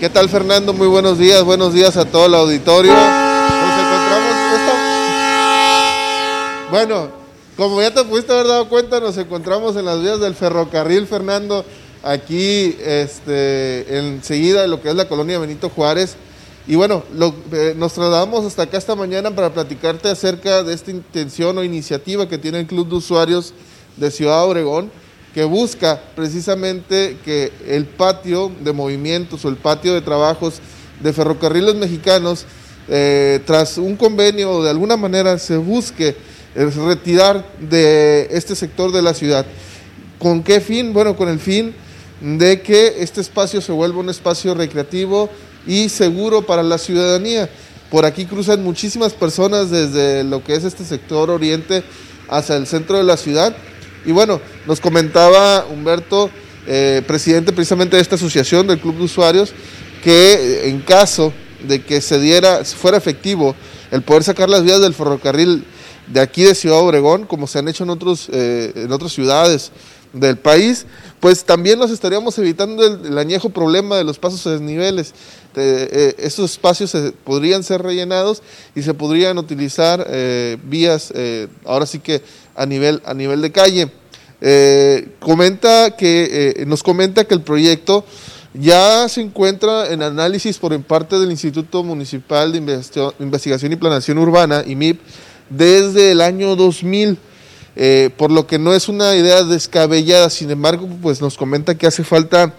¿Qué 0.00 0.10
tal 0.10 0.28
Fernando? 0.28 0.72
Muy 0.72 0.88
buenos 0.88 1.16
días, 1.16 1.44
buenos 1.44 1.72
días 1.72 1.96
a 1.96 2.04
todo 2.04 2.26
el 2.26 2.34
auditorio. 2.34 2.92
Nos 2.92 3.78
encontramos 3.78 4.34
Bueno, 6.72 7.08
como 7.56 7.80
ya 7.80 7.94
te 7.94 8.02
pudiste 8.02 8.32
haber 8.32 8.48
dado 8.48 8.68
cuenta, 8.68 8.98
nos 8.98 9.16
encontramos 9.16 9.76
en 9.76 9.84
las 9.84 10.02
vías 10.02 10.18
del 10.18 10.34
ferrocarril, 10.34 11.06
Fernando, 11.06 11.64
aquí 12.02 12.76
este, 12.84 13.96
enseguida 13.96 14.62
de 14.62 14.66
lo 14.66 14.82
que 14.82 14.88
es 14.88 14.96
la 14.96 15.06
colonia 15.06 15.38
Benito 15.38 15.70
Juárez. 15.70 16.16
Y 16.66 16.76
bueno, 16.76 17.02
eh, 17.52 17.74
nos 17.76 17.92
trasladamos 17.92 18.46
hasta 18.46 18.62
acá 18.62 18.78
esta 18.78 18.94
mañana 18.94 19.30
para 19.30 19.52
platicarte 19.52 20.08
acerca 20.08 20.62
de 20.62 20.72
esta 20.72 20.90
intención 20.90 21.58
o 21.58 21.62
iniciativa 21.62 22.26
que 22.26 22.38
tiene 22.38 22.60
el 22.60 22.66
Club 22.66 22.88
de 22.88 22.94
Usuarios 22.96 23.52
de 23.98 24.10
Ciudad 24.10 24.44
Obregón, 24.44 24.90
que 25.34 25.44
busca 25.44 26.00
precisamente 26.16 27.18
que 27.22 27.52
el 27.68 27.84
patio 27.84 28.50
de 28.60 28.72
movimientos 28.72 29.44
o 29.44 29.50
el 29.50 29.56
patio 29.56 29.92
de 29.92 30.00
trabajos 30.00 30.60
de 31.00 31.12
ferrocarriles 31.12 31.74
mexicanos, 31.74 32.46
eh, 32.88 33.40
tras 33.44 33.76
un 33.76 33.96
convenio 33.96 34.62
de 34.62 34.70
alguna 34.70 34.96
manera 34.96 35.38
se 35.38 35.58
busque 35.58 36.16
retirar 36.54 37.44
de 37.60 38.28
este 38.30 38.56
sector 38.56 38.90
de 38.90 39.02
la 39.02 39.12
ciudad. 39.12 39.44
¿Con 40.18 40.42
qué 40.42 40.62
fin? 40.62 40.94
Bueno, 40.94 41.14
con 41.14 41.28
el 41.28 41.40
fin 41.40 41.74
de 42.22 42.62
que 42.62 43.02
este 43.02 43.20
espacio 43.20 43.60
se 43.60 43.72
vuelva 43.72 44.00
un 44.00 44.08
espacio 44.08 44.54
recreativo 44.54 45.28
y 45.66 45.88
seguro 45.88 46.42
para 46.42 46.62
la 46.62 46.78
ciudadanía. 46.78 47.48
Por 47.90 48.04
aquí 48.04 48.26
cruzan 48.26 48.62
muchísimas 48.62 49.12
personas 49.12 49.70
desde 49.70 50.24
lo 50.24 50.42
que 50.42 50.54
es 50.54 50.64
este 50.64 50.84
sector 50.84 51.30
oriente 51.30 51.84
hacia 52.28 52.56
el 52.56 52.66
centro 52.66 52.96
de 52.96 53.04
la 53.04 53.16
ciudad. 53.16 53.56
Y 54.04 54.12
bueno, 54.12 54.40
nos 54.66 54.80
comentaba 54.80 55.64
Humberto, 55.66 56.30
eh, 56.66 57.02
presidente 57.06 57.52
precisamente 57.52 57.96
de 57.96 58.02
esta 58.02 58.16
asociación 58.16 58.66
del 58.66 58.80
Club 58.80 58.96
de 58.96 59.04
Usuarios, 59.04 59.52
que 60.02 60.34
eh, 60.34 60.68
en 60.68 60.80
caso 60.80 61.32
de 61.66 61.82
que 61.82 62.00
se 62.00 62.18
diera, 62.18 62.64
fuera 62.64 62.96
efectivo 62.96 63.54
el 63.90 64.02
poder 64.02 64.24
sacar 64.24 64.50
las 64.50 64.64
vías 64.64 64.80
del 64.80 64.94
ferrocarril 64.94 65.64
de 66.06 66.20
aquí 66.20 66.42
de 66.42 66.54
Ciudad 66.54 66.78
Obregón, 66.78 67.24
como 67.26 67.46
se 67.46 67.58
han 67.58 67.68
hecho 67.68 67.84
en, 67.84 67.90
otros, 67.90 68.28
eh, 68.32 68.72
en 68.74 68.92
otras 68.92 69.12
ciudades 69.12 69.72
del 70.14 70.38
país, 70.38 70.86
pues 71.20 71.44
también 71.44 71.78
nos 71.78 71.90
estaríamos 71.90 72.38
evitando 72.38 72.84
el, 72.86 73.18
añejo 73.18 73.50
problema 73.50 73.96
de 73.96 74.04
los 74.04 74.18
pasos 74.18 74.46
a 74.46 74.52
desniveles. 74.52 75.12
Eh, 75.56 76.14
estos 76.18 76.52
espacios 76.52 76.96
podrían 77.24 77.62
ser 77.62 77.82
rellenados 77.82 78.42
y 78.74 78.82
se 78.82 78.94
podrían 78.94 79.38
utilizar 79.38 80.06
eh, 80.08 80.56
vías, 80.64 81.12
eh, 81.14 81.48
ahora 81.64 81.86
sí 81.86 81.98
que 81.98 82.22
a 82.54 82.64
nivel, 82.66 83.02
a 83.04 83.14
nivel 83.14 83.42
de 83.42 83.52
calle. 83.52 83.90
comenta 85.18 85.96
que, 85.96 86.64
nos 86.66 86.82
comenta 86.82 87.24
que 87.24 87.34
el 87.34 87.40
proyecto 87.40 88.04
ya 88.52 89.08
se 89.08 89.20
encuentra 89.20 89.90
en 89.92 90.02
análisis 90.02 90.58
por 90.58 90.80
parte 90.82 91.18
del 91.18 91.30
Instituto 91.30 91.82
Municipal 91.82 92.52
de 92.52 92.58
Investigación 93.18 93.72
y 93.72 93.76
Planación 93.76 94.18
Urbana, 94.18 94.62
IMIP, 94.64 95.00
desde 95.50 96.12
el 96.12 96.20
año 96.20 96.54
2000. 96.54 97.18
Eh, 97.76 98.10
por 98.16 98.30
lo 98.30 98.46
que 98.46 98.58
no 98.58 98.72
es 98.72 98.88
una 98.88 99.14
idea 99.16 99.42
descabellada, 99.42 100.30
sin 100.30 100.50
embargo, 100.50 100.88
pues 101.02 101.20
nos 101.20 101.36
comenta 101.36 101.76
que 101.76 101.86
hace 101.86 102.04
falta 102.04 102.54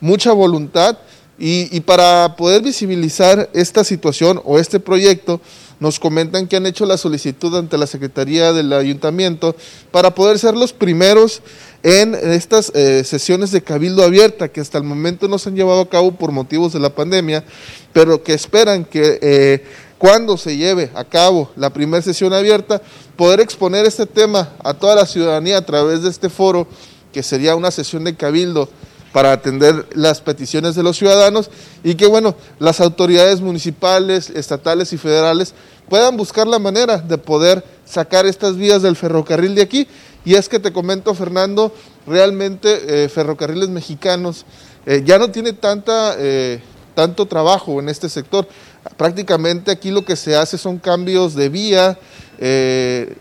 mucha 0.00 0.32
voluntad 0.32 0.98
y, 1.38 1.80
para 1.80 2.34
poder 2.36 2.62
visibilizar 2.62 3.50
esta 3.52 3.84
situación 3.84 4.40
o 4.44 4.58
este 4.58 4.80
proyecto, 4.80 5.40
nos 5.78 6.00
comentan 6.00 6.46
que 6.46 6.56
han 6.56 6.64
hecho 6.64 6.86
la 6.86 6.96
solicitud 6.96 7.54
ante 7.54 7.76
la 7.76 7.86
Secretaría 7.86 8.54
del 8.54 8.72
Ayuntamiento 8.72 9.54
para 9.90 10.14
poder 10.14 10.38
ser 10.38 10.56
los 10.56 10.72
primeros 10.72 11.42
en 11.82 12.14
estas 12.14 12.72
eh, 12.74 13.04
sesiones 13.04 13.50
de 13.50 13.60
cabildo 13.60 14.02
abierta 14.02 14.48
que 14.48 14.62
hasta 14.62 14.78
el 14.78 14.84
momento 14.84 15.28
no 15.28 15.38
se 15.38 15.50
han 15.50 15.56
llevado 15.56 15.82
a 15.82 15.90
cabo 15.90 16.12
por 16.12 16.32
motivos 16.32 16.72
de 16.72 16.80
la 16.80 16.94
pandemia, 16.94 17.44
pero 17.92 18.22
que 18.22 18.32
esperan 18.32 18.86
que 18.86 19.18
eh, 19.20 19.64
cuando 19.98 20.36
se 20.36 20.56
lleve 20.56 20.90
a 20.94 21.04
cabo 21.04 21.50
la 21.56 21.70
primera 21.70 22.02
sesión 22.02 22.32
abierta, 22.32 22.82
poder 23.16 23.40
exponer 23.40 23.86
este 23.86 24.06
tema 24.06 24.52
a 24.62 24.74
toda 24.74 24.94
la 24.94 25.06
ciudadanía 25.06 25.58
a 25.58 25.64
través 25.64 26.02
de 26.02 26.10
este 26.10 26.28
foro, 26.28 26.66
que 27.12 27.22
sería 27.22 27.56
una 27.56 27.70
sesión 27.70 28.04
de 28.04 28.14
cabildo 28.14 28.68
para 29.12 29.32
atender 29.32 29.86
las 29.94 30.20
peticiones 30.20 30.74
de 30.74 30.82
los 30.82 30.98
ciudadanos 30.98 31.48
y 31.82 31.94
que, 31.94 32.06
bueno, 32.06 32.36
las 32.58 32.80
autoridades 32.82 33.40
municipales, 33.40 34.28
estatales 34.28 34.92
y 34.92 34.98
federales 34.98 35.54
puedan 35.88 36.18
buscar 36.18 36.46
la 36.46 36.58
manera 36.58 36.98
de 36.98 37.16
poder 37.16 37.64
sacar 37.86 38.26
estas 38.26 38.56
vías 38.56 38.82
del 38.82 38.96
ferrocarril 38.96 39.54
de 39.54 39.62
aquí. 39.62 39.88
Y 40.26 40.34
es 40.34 40.50
que 40.50 40.58
te 40.58 40.72
comento, 40.72 41.14
Fernando, 41.14 41.72
realmente 42.06 43.04
eh, 43.04 43.08
ferrocarriles 43.08 43.70
mexicanos 43.70 44.44
eh, 44.84 45.02
ya 45.04 45.18
no 45.18 45.30
tiene 45.30 45.52
tanta, 45.52 46.14
eh, 46.18 46.60
tanto 46.94 47.26
trabajo 47.26 47.80
en 47.80 47.88
este 47.88 48.08
sector. 48.08 48.46
Prácticamente 48.96 49.70
aquí 49.70 49.90
lo 49.90 50.04
que 50.04 50.16
se 50.16 50.36
hace 50.36 50.58
son 50.58 50.78
cambios 50.78 51.34
de 51.34 51.48
vía, 51.48 51.98
eh, 52.38 53.16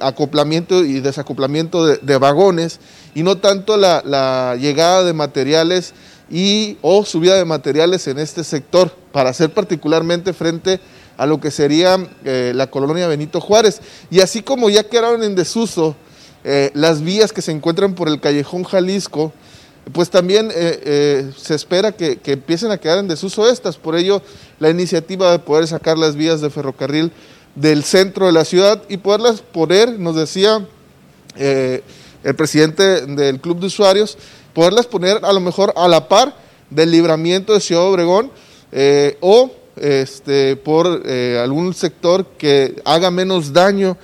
acoplamiento 0.00 0.84
y 0.84 1.00
desacoplamiento 1.00 1.86
de, 1.86 2.18
vagones 2.18 2.80
y 3.14 3.22
no 3.22 3.36
tanto 3.36 3.76
la, 3.76 4.56
llegada 4.58 5.04
de 5.04 5.12
materiales 5.12 5.92
y 6.30 6.78
o 6.80 7.04
subida 7.04 7.36
de 7.36 7.44
materiales 7.44 8.06
en 8.08 8.18
este 8.18 8.42
sector 8.42 8.90
para 9.12 9.30
hacer 9.30 9.52
particularmente 9.52 10.32
frente 10.32 10.80
a 11.16 11.26
lo 11.26 11.40
que 11.40 11.50
sería 11.50 11.98
eh, 12.24 12.52
la 12.54 12.68
colonia 12.68 13.06
Benito 13.06 13.40
Juárez. 13.40 13.80
Y 14.10 14.20
así 14.20 14.42
como 14.42 14.70
ya 14.70 14.84
quedaron 14.84 15.22
en 15.22 15.34
desuso 15.34 15.94
eh, 16.42 16.70
las 16.74 17.02
vías 17.02 17.32
que 17.32 17.42
se 17.42 17.52
encuentran 17.52 17.94
por 17.94 18.08
el 18.08 18.20
callejón 18.20 18.64
Jalisco, 18.64 19.32
pues 19.92 20.10
también 20.10 20.50
se 20.50 21.54
espera 21.54 21.92
que, 21.92 22.16
que, 22.16 22.32
empiecen 22.32 22.70
a 22.70 22.78
quedar 22.78 22.98
en 22.98 23.08
desuso 23.08 23.48
estas. 23.48 23.76
Por 23.76 23.96
ello, 23.96 24.22
la 24.58 24.70
iniciativa 24.70 25.30
de 25.30 25.38
poder 25.38 25.66
sacar 25.66 25.98
las 25.98 26.16
vías 26.16 26.40
de 26.40 26.50
ferrocarril 26.50 27.12
del 27.54 27.84
centro 27.84 28.26
de 28.26 28.32
la 28.32 28.44
ciudad 28.44 28.82
y 28.88 28.96
poderlas 28.96 29.40
poner, 29.40 29.98
nos 29.98 30.16
decía 30.16 30.66
eh, 31.36 31.82
el 32.22 32.34
presidente 32.34 33.06
del 33.06 33.40
club 33.40 33.60
de 33.60 33.66
usuarios, 33.66 34.18
poderlas 34.52 34.86
poner 34.86 35.20
a 35.22 35.32
lo 35.32 35.40
mejor 35.40 35.72
a 35.76 35.88
la 35.88 36.08
par 36.08 36.34
del 36.70 36.90
libramiento 36.90 37.52
de 37.52 37.60
Ciudad 37.60 37.84
Obregón 37.84 38.30
eh, 38.72 39.18
o 39.20 39.50
este, 39.76 40.56
por 40.56 41.02
eh, 41.04 41.40
algún 41.42 41.74
sector 41.74 42.26
que 42.38 42.80
haga 42.84 43.10
menos 43.10 43.52
daño 43.52 43.96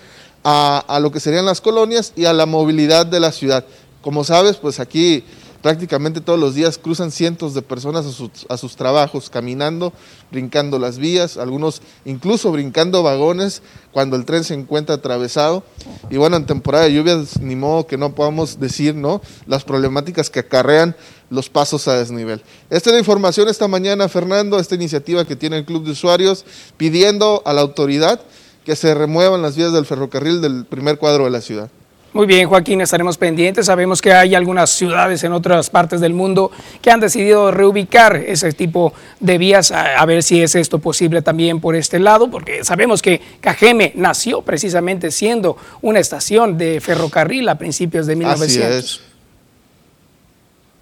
a, 0.44 0.84
a 0.86 1.00
lo 1.00 1.10
que 1.10 1.20
serían 1.20 1.46
las 1.46 1.60
colonias 1.60 2.12
y 2.16 2.24
a 2.24 2.32
la 2.32 2.46
movilidad 2.46 3.06
de 3.06 3.20
la 3.20 3.32
ciudad. 3.32 3.64
Como 4.00 4.24
sabes, 4.24 4.56
pues 4.56 4.80
aquí 4.80 5.24
prácticamente 5.62 6.20
todos 6.20 6.38
los 6.38 6.54
días 6.54 6.78
cruzan 6.78 7.10
cientos 7.10 7.54
de 7.54 7.62
personas 7.62 8.06
a 8.48 8.56
sus, 8.56 8.76
trabajos, 8.76 9.30
caminando, 9.30 9.92
brincando 10.30 10.78
las 10.78 10.98
vías, 10.98 11.36
algunos 11.36 11.82
incluso 12.04 12.50
brincando 12.52 13.02
vagones 13.02 13.62
cuando 13.92 14.16
el 14.16 14.24
tren 14.24 14.44
se 14.44 14.54
encuentra 14.54 14.96
atravesado. 14.96 15.62
Y 16.10 16.16
bueno, 16.16 16.36
en 16.36 16.46
temporada 16.46 16.84
de 16.84 16.94
lluvias, 16.94 17.40
ni 17.40 17.56
modo 17.56 17.86
que 17.86 17.98
no 17.98 18.14
podamos 18.14 18.58
decir, 18.60 18.94
¿no? 18.94 19.20
Las 19.46 19.64
problemáticas 19.64 20.30
que 20.30 20.40
acarrean 20.40 20.96
los 21.28 21.48
pasos 21.48 21.86
a 21.88 21.94
desnivel. 21.94 22.42
Esta 22.70 22.90
es 22.90 22.94
la 22.94 22.98
información 22.98 23.48
esta 23.48 23.68
mañana, 23.68 24.08
Fernando, 24.08 24.58
esta 24.58 24.74
iniciativa 24.74 25.24
que 25.24 25.36
tiene 25.36 25.58
el 25.58 25.64
Club 25.64 25.84
de 25.84 25.92
Usuarios, 25.92 26.44
pidiendo 26.76 27.42
a 27.44 27.52
la 27.52 27.60
autoridad 27.60 28.20
que 28.64 28.76
se 28.76 28.94
remuevan 28.94 29.42
las 29.42 29.56
vías 29.56 29.72
del 29.72 29.86
ferrocarril 29.86 30.40
del 30.40 30.64
primer 30.64 30.98
cuadro 30.98 31.24
de 31.24 31.30
la 31.30 31.40
ciudad. 31.40 31.70
Muy 32.12 32.26
bien, 32.26 32.48
Joaquín, 32.48 32.80
estaremos 32.80 33.16
pendientes. 33.16 33.66
Sabemos 33.66 34.02
que 34.02 34.12
hay 34.12 34.34
algunas 34.34 34.70
ciudades 34.70 35.22
en 35.22 35.32
otras 35.32 35.70
partes 35.70 36.00
del 36.00 36.12
mundo 36.12 36.50
que 36.82 36.90
han 36.90 36.98
decidido 36.98 37.52
reubicar 37.52 38.16
ese 38.16 38.52
tipo 38.52 38.92
de 39.20 39.38
vías, 39.38 39.70
a, 39.70 40.04
ver 40.06 40.24
si 40.24 40.42
es 40.42 40.56
esto 40.56 40.80
posible 40.80 41.22
también 41.22 41.60
por 41.60 41.76
este 41.76 42.00
lado, 42.00 42.28
porque 42.28 42.64
sabemos 42.64 43.00
que 43.00 43.20
Cajeme 43.40 43.92
nació 43.94 44.42
precisamente 44.42 45.12
siendo 45.12 45.56
una 45.82 46.00
estación 46.00 46.58
de 46.58 46.80
ferrocarril 46.80 47.48
a 47.48 47.56
principios 47.58 48.08
de 48.08 48.16
1900. 48.16 48.66
Así 48.66 48.78
es. 48.78 49.00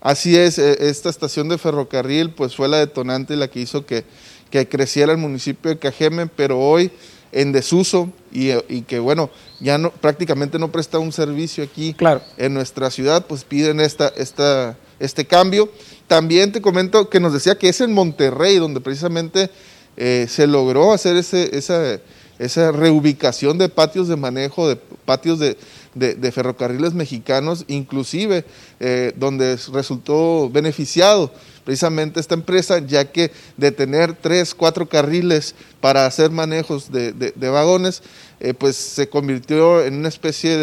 Así 0.01 0.39
es, 0.39 0.59
e, 0.59 0.89
esta 0.89 1.11
estación 1.11 1.51
de 1.51 1.59
ferrocarril 1.59 2.31
pues 2.31 2.57
fue 2.57 2.69
la 2.69 2.79
detonante 2.79 3.37
la 3.37 3.49
que 3.49 3.61
hizo 3.61 3.85
que, 3.85 4.05
que 4.51 4.67
creciera 4.67 5.13
el 5.13 5.19
municipio 5.19 5.71
de 5.71 5.79
Cajeme, 5.79 6.27
pero 6.27 6.59
hoy 6.59 6.91
en 7.33 7.53
desuso 7.53 8.11
y, 8.33 8.83
que 8.83 8.99
bueno, 8.99 9.31
ya 9.61 9.79
no, 9.79 9.91
prácticamente 9.91 10.59
no 10.59 10.71
presta 10.71 10.99
un 10.99 11.13
servicio 11.13 11.65
aquí 11.65 11.95
en 12.37 12.55
nuestra 12.55 12.91
ciudad, 12.91 13.27
pues 13.27 13.45
piden 13.45 13.81
esta, 13.81 14.09
esta, 14.09 14.77
este 14.99 15.27
cambio. 15.27 15.71
También 16.07 16.53
te 16.53 16.63
comento 16.63 17.09
que 17.09 17.21
nos 17.21 17.33
decía 17.33 17.59
que 17.59 17.69
es 17.69 17.81
en 17.81 17.93
Monterrey 17.93 18.57
donde 18.57 18.81
precisamente 18.81 19.51
eh, 19.97 20.27
se 20.29 20.47
logró 20.47 20.93
hacer 20.93 21.17
ese, 21.17 21.57
esa, 21.57 22.01
esa 22.39 22.73
reubicación 22.73 23.59
de 23.59 23.69
patios 23.69 24.09
de 24.09 24.17
manejo, 24.17 24.69
de 24.69 24.77
patios 24.77 25.39
de, 25.39 25.57
de, 25.95 26.33
ferrocarriles 26.33 26.95
mexicanos, 26.95 27.65
inclusive 27.67 28.45
eh, 28.81 29.13
donde 29.17 29.59
resultó 29.73 30.49
beneficiado 30.51 31.33
precisamente 31.69 32.19
esta 32.19 32.33
empresa, 32.33 32.79
ya 32.79 33.05
que 33.13 33.31
de 33.59 33.71
tener 33.73 34.15
tres, 34.15 34.55
cuatro 34.55 34.89
carriles 34.89 35.55
para 35.83 36.07
hacer 36.07 36.31
manejos 36.31 36.91
de, 36.91 37.35
vagones, 37.37 38.03
eh, 38.41 38.55
pues 38.55 38.75
se 38.75 39.11
convirtió 39.11 39.85
en 39.85 39.97
una 39.97 40.09
especie 40.09 40.57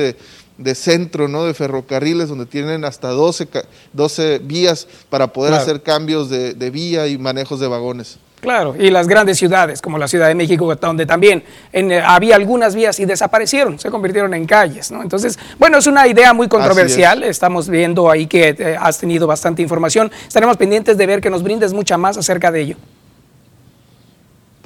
de, 0.57 0.73
centro 0.73 1.27
¿no? 1.27 1.45
de 1.45 1.53
ferrocarriles 1.53 2.27
donde 2.27 2.47
tienen 2.47 2.85
hasta 2.85 3.09
12, 3.09 3.47
12 3.93 4.39
vías 4.39 4.87
para 5.11 5.31
poder 5.31 5.53
hacer 5.53 5.83
cambios 5.83 6.27
de, 6.31 6.71
vía 6.71 7.07
y 7.07 7.19
manejos 7.19 7.59
de 7.59 7.67
vagones. 7.67 8.17
Claro, 8.45 8.75
y 8.77 8.91
las 8.91 9.07
grandes 9.07 9.39
ciudades 9.39 9.81
como 9.81 9.97
la 9.97 10.07
Ciudad 10.07 10.27
de 10.27 10.35
México, 10.35 10.75
donde 10.75 11.07
también 11.07 11.43
en, 11.73 11.91
eh, 11.91 11.99
había 11.99 12.35
algunas 12.35 12.75
vías 12.75 12.99
y 12.99 13.05
desaparecieron, 13.05 13.79
se 13.79 13.89
convirtieron 13.89 14.35
en 14.35 14.45
calles, 14.45 14.91
¿no? 14.91 15.01
Entonces, 15.01 15.39
bueno, 15.57 15.79
es 15.79 15.87
una 15.87 16.07
idea 16.07 16.31
muy 16.31 16.47
controversial, 16.47 17.23
estamos 17.23 17.67
viendo 17.67 18.09
ahí 18.09 18.27
que 18.27 18.55
eh, 18.57 18.77
has 18.79 18.99
tenido 18.99 19.25
bastante 19.25 19.63
información, 19.63 20.11
estaremos 20.27 20.57
pendientes 20.57 20.95
de 20.95 21.07
ver 21.07 21.21
que 21.21 21.31
nos 21.31 21.41
brindes 21.41 21.73
mucha 21.73 21.97
más 21.97 22.17
acerca 22.17 22.51
de 22.51 22.61
ello. 22.61 22.75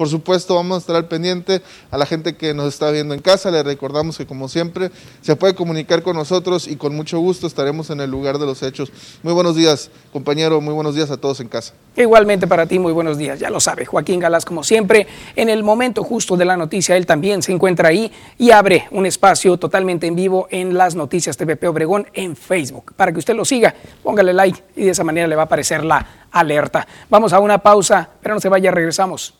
Por 0.00 0.08
supuesto, 0.08 0.54
vamos 0.54 0.76
a 0.76 0.78
estar 0.78 0.96
al 0.96 1.08
pendiente 1.08 1.60
a 1.90 1.98
la 1.98 2.06
gente 2.06 2.34
que 2.34 2.54
nos 2.54 2.68
está 2.68 2.90
viendo 2.90 3.12
en 3.12 3.20
casa. 3.20 3.50
Le 3.50 3.62
recordamos 3.62 4.16
que, 4.16 4.24
como 4.24 4.48
siempre, 4.48 4.90
se 5.20 5.36
puede 5.36 5.54
comunicar 5.54 6.02
con 6.02 6.16
nosotros 6.16 6.68
y 6.68 6.76
con 6.76 6.96
mucho 6.96 7.18
gusto 7.18 7.46
estaremos 7.46 7.90
en 7.90 8.00
el 8.00 8.10
lugar 8.10 8.38
de 8.38 8.46
los 8.46 8.62
hechos. 8.62 8.90
Muy 9.22 9.34
buenos 9.34 9.56
días, 9.56 9.90
compañero. 10.10 10.58
Muy 10.62 10.72
buenos 10.72 10.94
días 10.94 11.10
a 11.10 11.18
todos 11.18 11.40
en 11.40 11.48
casa. 11.48 11.74
Igualmente 11.94 12.46
para 12.46 12.64
ti, 12.64 12.78
muy 12.78 12.94
buenos 12.94 13.18
días. 13.18 13.40
Ya 13.40 13.50
lo 13.50 13.60
sabe, 13.60 13.84
Joaquín 13.84 14.20
Galás, 14.20 14.46
como 14.46 14.64
siempre, 14.64 15.06
en 15.36 15.50
el 15.50 15.62
momento 15.62 16.02
justo 16.02 16.34
de 16.34 16.46
la 16.46 16.56
noticia, 16.56 16.96
él 16.96 17.04
también 17.04 17.42
se 17.42 17.52
encuentra 17.52 17.90
ahí 17.90 18.10
y 18.38 18.52
abre 18.52 18.88
un 18.92 19.04
espacio 19.04 19.58
totalmente 19.58 20.06
en 20.06 20.14
vivo 20.14 20.48
en 20.50 20.78
las 20.78 20.94
noticias 20.94 21.36
TVP 21.36 21.68
Obregón 21.68 22.06
en 22.14 22.36
Facebook. 22.36 22.94
Para 22.96 23.12
que 23.12 23.18
usted 23.18 23.34
lo 23.34 23.44
siga, 23.44 23.74
póngale 24.02 24.32
like 24.32 24.62
y 24.76 24.84
de 24.84 24.92
esa 24.92 25.04
manera 25.04 25.26
le 25.26 25.36
va 25.36 25.42
a 25.42 25.44
aparecer 25.44 25.84
la 25.84 26.26
alerta. 26.30 26.88
Vamos 27.10 27.34
a 27.34 27.38
una 27.40 27.58
pausa, 27.58 28.08
pero 28.22 28.34
no 28.34 28.40
se 28.40 28.48
vaya, 28.48 28.70
regresamos. 28.70 29.39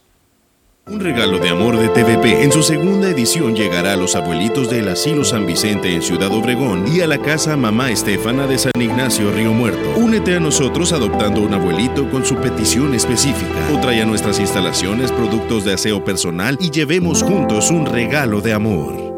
Un 0.86 0.98
regalo 0.98 1.39
de 1.39 1.51
amor 1.51 1.78
de 1.78 1.89
TVP 1.89 2.43
en 2.43 2.51
su 2.51 2.62
segunda 2.62 3.09
edición 3.09 3.55
llegará 3.55 3.93
a 3.93 3.97
los 3.97 4.16
abuelitos 4.16 4.70
del 4.70 4.89
Asilo 4.89 5.24
San 5.24 5.47
Vicente 5.47 5.94
en 5.94 6.02
Ciudad 6.02 6.32
Obregón 6.32 6.85
y 6.93 7.01
a 7.01 7.07
la 7.07 7.19
casa 7.19 7.57
Mamá 7.57 7.90
Estefana 7.90 8.47
de 8.47 8.59
San 8.59 8.73
Ignacio 8.81 9.31
Río 9.31 9.52
Muerto. 9.52 9.94
Únete 9.97 10.36
a 10.36 10.40
nosotros 10.40 10.93
adoptando 10.93 11.43
un 11.43 11.55
abuelito 11.55 12.11
con 12.11 12.24
su 12.24 12.36
petición 12.36 12.94
específica 12.94 13.70
o 13.73 13.78
trae 13.81 14.02
a 14.02 14.07
nuestras 14.07 14.40
instalaciones 14.40 15.12
productos 15.12 15.65
de 15.65 15.74
aseo 15.74 16.05
personal 16.05 16.57
y 16.61 16.70
llevemos 16.70 17.23
juntos 17.23 17.70
un 17.70 17.86
regalo 17.86 18.40
de 18.40 18.52
amor. 18.52 19.10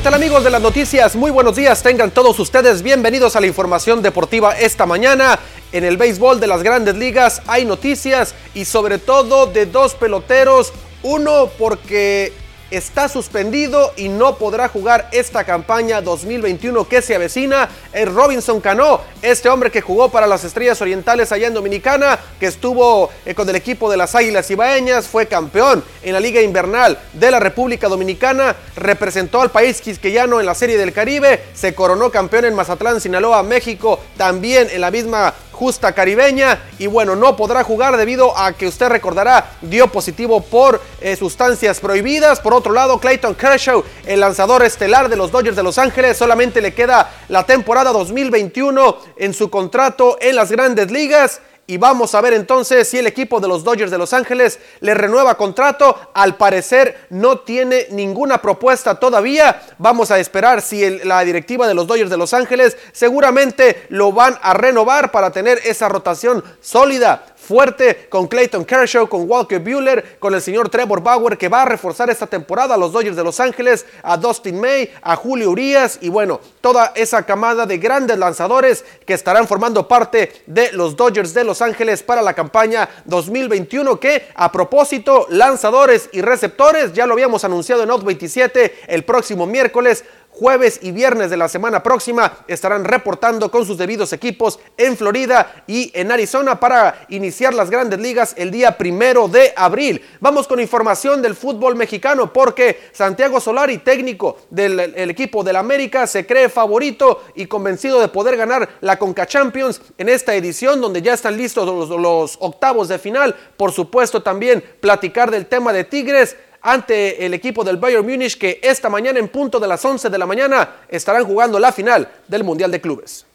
¿Qué 0.00 0.04
tal 0.04 0.14
amigos 0.14 0.42
de 0.42 0.48
las 0.48 0.62
noticias? 0.62 1.14
Muy 1.14 1.30
buenos 1.30 1.56
días, 1.56 1.82
tengan 1.82 2.10
todos 2.10 2.38
ustedes 2.40 2.80
bienvenidos 2.80 3.36
a 3.36 3.40
la 3.40 3.46
información 3.46 4.00
deportiva 4.00 4.56
esta 4.58 4.86
mañana. 4.86 5.38
En 5.72 5.84
el 5.84 5.98
béisbol 5.98 6.40
de 6.40 6.46
las 6.46 6.62
grandes 6.62 6.96
ligas 6.96 7.42
hay 7.46 7.66
noticias 7.66 8.34
y 8.54 8.64
sobre 8.64 8.96
todo 8.96 9.44
de 9.44 9.66
dos 9.66 9.94
peloteros. 9.94 10.72
Uno 11.02 11.50
porque 11.58 12.32
está 12.70 13.08
suspendido 13.08 13.92
y 13.96 14.08
no 14.08 14.36
podrá 14.36 14.68
jugar 14.68 15.08
esta 15.12 15.44
campaña 15.44 16.00
2021 16.00 16.88
que 16.88 17.02
se 17.02 17.14
avecina. 17.14 17.68
Es 17.92 18.12
Robinson 18.12 18.60
Cano, 18.60 19.00
este 19.22 19.48
hombre 19.48 19.70
que 19.70 19.80
jugó 19.80 20.10
para 20.10 20.26
las 20.26 20.44
Estrellas 20.44 20.80
Orientales 20.80 21.32
allá 21.32 21.48
en 21.48 21.54
Dominicana, 21.54 22.18
que 22.38 22.46
estuvo 22.46 23.10
eh, 23.24 23.34
con 23.34 23.48
el 23.48 23.56
equipo 23.56 23.90
de 23.90 23.96
las 23.96 24.14
Águilas 24.14 24.50
Ibaeñas, 24.50 25.06
fue 25.06 25.26
campeón 25.26 25.82
en 26.02 26.12
la 26.12 26.20
Liga 26.20 26.40
Invernal 26.40 26.98
de 27.12 27.30
la 27.30 27.40
República 27.40 27.88
Dominicana, 27.88 28.56
representó 28.76 29.42
al 29.42 29.50
país 29.50 29.80
quisqueyano 29.80 30.40
en 30.40 30.46
la 30.46 30.54
Serie 30.54 30.78
del 30.78 30.92
Caribe, 30.92 31.42
se 31.54 31.74
coronó 31.74 32.10
campeón 32.10 32.44
en 32.44 32.54
Mazatlán, 32.54 33.00
Sinaloa, 33.00 33.42
México, 33.42 34.00
también 34.16 34.68
en 34.70 34.80
la 34.80 34.90
misma 34.90 35.34
justa 35.60 35.92
caribeña 35.92 36.58
y 36.78 36.86
bueno, 36.86 37.14
no 37.16 37.36
podrá 37.36 37.62
jugar 37.64 37.98
debido 37.98 38.34
a 38.34 38.54
que 38.54 38.66
usted 38.66 38.88
recordará 38.88 39.58
dio 39.60 39.88
positivo 39.88 40.40
por 40.40 40.80
eh, 41.02 41.16
sustancias 41.16 41.80
prohibidas. 41.80 42.40
Por 42.40 42.54
otro 42.54 42.72
lado, 42.72 42.98
Clayton 42.98 43.34
Kershaw, 43.34 43.84
el 44.06 44.20
lanzador 44.20 44.62
estelar 44.62 45.10
de 45.10 45.16
los 45.16 45.30
Dodgers 45.30 45.56
de 45.56 45.62
Los 45.62 45.76
Ángeles, 45.76 46.16
solamente 46.16 46.62
le 46.62 46.72
queda 46.72 47.10
la 47.28 47.44
temporada 47.44 47.92
2021 47.92 48.96
en 49.18 49.34
su 49.34 49.50
contrato 49.50 50.16
en 50.22 50.36
las 50.36 50.50
grandes 50.50 50.90
ligas. 50.90 51.42
Y 51.70 51.76
vamos 51.76 52.16
a 52.16 52.20
ver 52.20 52.32
entonces 52.32 52.88
si 52.88 52.98
el 52.98 53.06
equipo 53.06 53.38
de 53.38 53.46
los 53.46 53.62
Dodgers 53.62 53.92
de 53.92 53.98
Los 53.98 54.12
Ángeles 54.12 54.58
le 54.80 54.92
renueva 54.92 55.36
contrato. 55.36 56.10
Al 56.14 56.36
parecer 56.36 57.06
no 57.10 57.38
tiene 57.38 57.86
ninguna 57.92 58.42
propuesta 58.42 58.98
todavía. 58.98 59.62
Vamos 59.78 60.10
a 60.10 60.18
esperar 60.18 60.62
si 60.62 60.98
la 61.04 61.24
directiva 61.24 61.68
de 61.68 61.74
los 61.74 61.86
Dodgers 61.86 62.10
de 62.10 62.16
Los 62.16 62.34
Ángeles 62.34 62.76
seguramente 62.90 63.86
lo 63.88 64.10
van 64.10 64.36
a 64.42 64.52
renovar 64.52 65.12
para 65.12 65.30
tener 65.30 65.60
esa 65.64 65.88
rotación 65.88 66.42
sólida 66.60 67.24
fuerte 67.50 68.06
con 68.08 68.28
Clayton 68.28 68.64
Kershaw, 68.64 69.08
con 69.08 69.28
Walker 69.28 69.58
Bueller, 69.58 70.18
con 70.20 70.32
el 70.32 70.40
señor 70.40 70.68
Trevor 70.68 71.02
Bauer 71.02 71.36
que 71.36 71.48
va 71.48 71.62
a 71.62 71.64
reforzar 71.64 72.08
esta 72.08 72.28
temporada 72.28 72.76
a 72.76 72.78
los 72.78 72.92
Dodgers 72.92 73.16
de 73.16 73.24
Los 73.24 73.40
Ángeles, 73.40 73.86
a 74.04 74.16
Dustin 74.16 74.60
May, 74.60 74.88
a 75.02 75.16
Julio 75.16 75.50
Urias 75.50 75.98
y 76.00 76.10
bueno, 76.10 76.40
toda 76.60 76.92
esa 76.94 77.24
camada 77.24 77.66
de 77.66 77.78
grandes 77.78 78.16
lanzadores 78.18 78.84
que 79.04 79.14
estarán 79.14 79.48
formando 79.48 79.88
parte 79.88 80.30
de 80.46 80.70
los 80.70 80.94
Dodgers 80.94 81.34
de 81.34 81.42
Los 81.42 81.60
Ángeles 81.60 82.04
para 82.04 82.22
la 82.22 82.34
campaña 82.34 82.88
2021 83.06 83.98
que 83.98 84.28
a 84.36 84.52
propósito, 84.52 85.26
lanzadores 85.28 86.08
y 86.12 86.20
receptores, 86.20 86.92
ya 86.92 87.04
lo 87.04 87.14
habíamos 87.14 87.42
anunciado 87.42 87.82
en 87.82 87.90
Out 87.90 88.04
27 88.04 88.82
el 88.86 89.02
próximo 89.02 89.44
miércoles 89.44 90.04
jueves 90.30 90.78
y 90.82 90.92
viernes 90.92 91.30
de 91.30 91.36
la 91.36 91.48
semana 91.48 91.82
próxima 91.82 92.38
estarán 92.48 92.84
reportando 92.84 93.50
con 93.50 93.66
sus 93.66 93.76
debidos 93.76 94.12
equipos 94.12 94.58
en 94.76 94.96
Florida 94.96 95.64
y 95.66 95.90
en 95.94 96.10
Arizona 96.10 96.58
para 96.58 97.06
iniciar 97.08 97.52
las 97.52 97.70
grandes 97.70 98.00
ligas 98.00 98.34
el 98.38 98.50
día 98.50 98.78
primero 98.78 99.28
de 99.28 99.52
abril. 99.56 100.02
Vamos 100.20 100.46
con 100.46 100.60
información 100.60 101.20
del 101.20 101.34
fútbol 101.34 101.76
mexicano 101.76 102.32
porque 102.32 102.88
Santiago 102.92 103.40
Solari, 103.40 103.78
técnico 103.78 104.38
del 104.50 104.80
el 104.80 105.10
equipo 105.10 105.44
del 105.44 105.56
América, 105.56 106.06
se 106.06 106.26
cree 106.26 106.48
favorito 106.48 107.24
y 107.34 107.46
convencido 107.46 108.00
de 108.00 108.08
poder 108.08 108.36
ganar 108.36 108.68
la 108.80 108.98
Conca 108.98 109.26
Champions 109.26 109.80
en 109.98 110.08
esta 110.08 110.34
edición 110.34 110.80
donde 110.80 111.02
ya 111.02 111.14
están 111.14 111.36
listos 111.36 111.66
los, 111.66 112.00
los 112.00 112.36
octavos 112.40 112.88
de 112.88 112.98
final. 112.98 113.34
Por 113.56 113.72
supuesto 113.72 114.22
también 114.22 114.64
platicar 114.80 115.30
del 115.30 115.46
tema 115.46 115.72
de 115.72 115.84
Tigres 115.84 116.36
ante 116.62 117.24
el 117.24 117.34
equipo 117.34 117.64
del 117.64 117.76
Bayern 117.78 118.06
Múnich 118.06 118.36
que 118.38 118.60
esta 118.62 118.88
mañana 118.88 119.18
en 119.18 119.28
punto 119.28 119.58
de 119.60 119.68
las 119.68 119.84
11 119.84 120.10
de 120.10 120.18
la 120.18 120.26
mañana 120.26 120.76
estarán 120.88 121.24
jugando 121.24 121.58
la 121.58 121.72
final 121.72 122.08
del 122.28 122.44
Mundial 122.44 122.70
de 122.70 122.80
Clubes. 122.80 123.26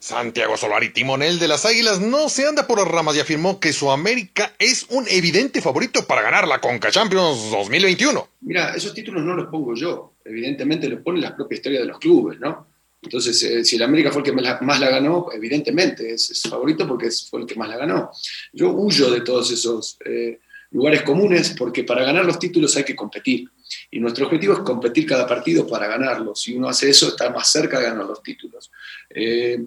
Santiago 0.00 0.56
Solari, 0.56 0.90
timonel 0.92 1.40
de 1.40 1.48
las 1.48 1.64
Águilas, 1.66 1.98
no 2.00 2.28
se 2.28 2.46
anda 2.46 2.68
por 2.68 2.78
las 2.78 2.86
ramas 2.86 3.16
y 3.16 3.20
afirmó 3.20 3.58
que 3.58 3.72
su 3.72 3.90
América 3.90 4.52
es 4.58 4.86
un 4.90 5.04
evidente 5.08 5.60
favorito 5.60 6.06
para 6.06 6.22
ganar 6.22 6.46
la 6.46 6.60
Conca 6.60 6.90
Champions 6.92 7.50
2021. 7.50 8.28
Mira, 8.42 8.76
esos 8.76 8.94
títulos 8.94 9.24
no 9.24 9.34
los 9.34 9.48
pongo 9.48 9.74
yo, 9.74 10.12
evidentemente 10.24 10.88
los 10.88 11.00
pone 11.02 11.20
la 11.20 11.34
propia 11.34 11.56
historia 11.56 11.80
de 11.80 11.86
los 11.86 11.98
clubes, 11.98 12.38
¿no? 12.38 12.68
Entonces, 13.02 13.42
eh, 13.42 13.64
si 13.64 13.74
el 13.76 13.82
América 13.82 14.10
fue 14.12 14.20
el 14.20 14.24
que 14.26 14.32
más 14.32 14.44
la, 14.44 14.58
más 14.60 14.78
la 14.78 14.88
ganó, 14.90 15.28
evidentemente 15.32 16.12
es, 16.14 16.30
es 16.30 16.42
favorito 16.42 16.86
porque 16.86 17.06
es- 17.06 17.28
fue 17.28 17.40
el 17.40 17.46
que 17.46 17.54
más 17.56 17.68
la 17.68 17.76
ganó. 17.76 18.10
Yo 18.52 18.70
huyo 18.70 19.10
de 19.10 19.20
todos 19.22 19.50
esos 19.50 19.96
eh, 20.04 20.38
lugares 20.70 21.02
comunes 21.02 21.54
porque 21.56 21.84
para 21.84 22.04
ganar 22.04 22.24
los 22.24 22.38
títulos 22.38 22.76
hay 22.76 22.84
que 22.84 22.96
competir. 22.96 23.48
Y 23.90 24.00
nuestro 24.00 24.26
objetivo 24.26 24.54
es 24.54 24.60
competir 24.60 25.06
cada 25.06 25.26
partido 25.26 25.66
para 25.66 25.86
ganarlo. 25.86 26.34
Si 26.34 26.54
uno 26.54 26.68
hace 26.68 26.90
eso, 26.90 27.08
está 27.08 27.30
más 27.30 27.50
cerca 27.50 27.78
de 27.78 27.86
ganar 27.86 28.06
los 28.06 28.22
títulos. 28.22 28.70
Eh, 29.10 29.58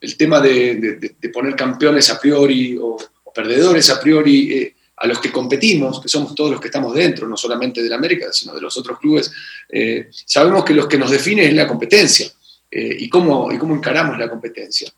el 0.00 0.16
tema 0.16 0.40
de, 0.40 1.14
poner 1.32 1.54
campeones 1.54 2.10
a 2.10 2.18
priori 2.18 2.76
o, 2.80 2.96
perdedores 3.34 3.90
a 3.90 4.00
priori 4.00 4.52
eh, 4.52 4.74
a 4.96 5.06
los 5.06 5.18
que 5.18 5.30
competimos, 5.30 6.00
que 6.00 6.08
somos 6.08 6.34
todos 6.34 6.52
los 6.52 6.60
que 6.60 6.68
estamos 6.68 6.94
dentro, 6.94 7.28
no 7.28 7.36
solamente 7.36 7.82
del 7.82 7.92
América, 7.92 8.32
sino 8.32 8.54
de 8.54 8.62
los 8.62 8.78
otros 8.78 8.98
clubes, 8.98 9.30
eh, 9.68 10.08
sabemos 10.10 10.64
que 10.64 10.72
lo 10.72 10.88
que 10.88 10.96
nos 10.96 11.10
define 11.10 11.44
es 11.44 11.52
la 11.52 11.68
competencia 11.68 12.32
y, 12.70 13.08
cómo, 13.08 13.50
y 13.52 13.58
cómo 13.58 13.74
encaramos 13.74 14.18
la 14.18 14.28
competencia. 14.28 14.92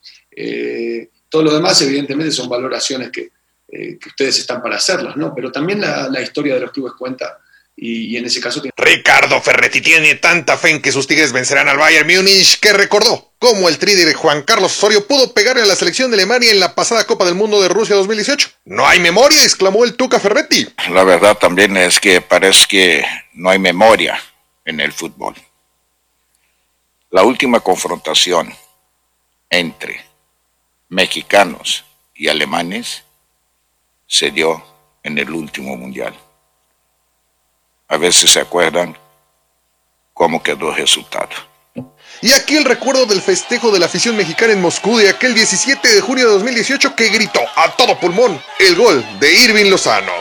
Todo 1.29 1.43
lo 1.43 1.55
demás, 1.55 1.81
evidentemente, 1.83 2.33
son 2.33 2.49
valoraciones 2.49 3.11
que, 3.11 3.31
eh, 3.71 3.99
que 4.01 4.09
ustedes 4.09 4.39
están 4.39 4.63
para 4.63 4.77
hacerlas, 4.77 5.17
¿no? 5.17 5.35
Pero 5.35 5.53
también 5.53 5.81
la, 5.81 6.09
la 6.09 6.21
historia 6.21 6.55
de 6.55 6.61
los 6.61 6.71
clubes 6.73 6.95
cuenta 6.99 7.39
y, 7.77 8.07
y 8.07 8.17
en 8.17 8.25
ese 8.27 8.41
caso... 8.41 8.61
tiene- 8.61 8.73
Ricardo 8.77 9.41
Ferretti 9.41 9.81
tiene 9.81 10.17
tanta 10.17 10.57
fe 10.57 10.71
en 10.71 10.83
que 10.83 10.91
sus 10.91 11.07
Tigres 11.07 11.33
vencerán 11.33 11.69
al 11.69 11.77
Bayern 11.79 12.09
Múnich 12.09 12.59
que 12.59 12.73
recordó 12.73 13.33
cómo 13.39 13.69
el 13.69 13.79
tri 13.79 13.95
de 13.95 14.15
Juan 14.15 14.43
Carlos 14.43 14.77
Osorio 14.77 15.07
pudo 15.07 15.33
pegarle 15.33 15.63
a 15.63 15.67
la 15.67 15.77
selección 15.77 16.11
de 16.11 16.17
Alemania 16.17 16.51
en 16.51 16.59
la 16.59 16.75
pasada 16.75 17.05
Copa 17.07 17.25
del 17.25 17.35
Mundo 17.37 17.61
de 17.63 17.69
Rusia 17.69 17.95
2018. 17.95 18.49
No 18.65 18.87
hay 18.89 18.99
memoria, 18.99 19.43
exclamó 19.45 19.85
el 19.85 19.95
Tuca 19.95 20.19
Ferretti. 20.19 20.67
La 20.91 21.05
verdad 21.05 21.37
también 21.39 21.77
es 21.77 22.01
que 22.01 22.21
parece 22.21 22.67
que 22.69 23.05
no 23.35 23.51
hay 23.51 23.59
memoria 23.61 24.21
en 24.65 24.81
el 24.81 24.93
fútbol. 24.93 25.35
La 27.11 27.23
última 27.23 27.61
confrontación 27.61 28.53
entre 29.51 30.05
mexicanos 30.89 31.85
y 32.15 32.29
alemanes 32.29 33.05
se 34.09 34.31
dio 34.31 34.61
en 35.03 35.19
el 35.19 35.31
último 35.31 35.77
mundial. 35.77 36.15
A 37.89 37.97
veces 37.97 38.33
se 38.33 38.41
acuerdan 38.41 38.97
cómo 40.13 40.43
quedó 40.43 40.71
el 40.71 40.77
resultado. 40.77 41.29
Y 42.21 42.33
aquí 42.33 42.57
el 42.57 42.65
recuerdo 42.65 43.07
del 43.07 43.23
festejo 43.23 43.71
de 43.71 43.79
la 43.79 43.87
afición 43.87 44.17
mexicana 44.17 44.53
en 44.53 44.61
Moscú 44.61 44.99
de 44.99 45.09
aquel 45.09 45.35
17 45.35 45.95
de 45.95 46.01
junio 46.01 46.27
de 46.27 46.33
2018 46.33 46.97
que 46.97 47.11
gritó 47.11 47.41
a 47.55 47.71
todo 47.77 47.99
pulmón 48.01 48.41
el 48.59 48.75
gol 48.75 49.05
de 49.21 49.33
Irving 49.33 49.71
Lozano. 49.71 50.13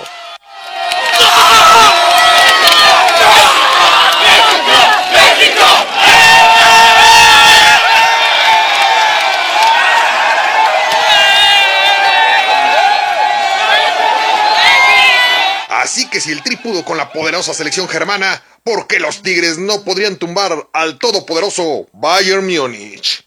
Que 16.18 16.22
si 16.22 16.32
el 16.32 16.42
Tri 16.42 16.56
pudo 16.56 16.84
con 16.84 16.98
la 16.98 17.14
poderosa 17.14 17.54
selección 17.54 17.88
germana, 17.88 18.42
¿por 18.64 18.88
qué 18.88 19.00
los 19.00 19.22
Tigres 19.22 19.60
no 19.60 19.84
podrían 19.84 20.16
tumbar 20.16 20.68
al 20.74 20.98
todopoderoso 20.98 21.86
Bayern 21.94 22.44
Múnich? 22.44 23.24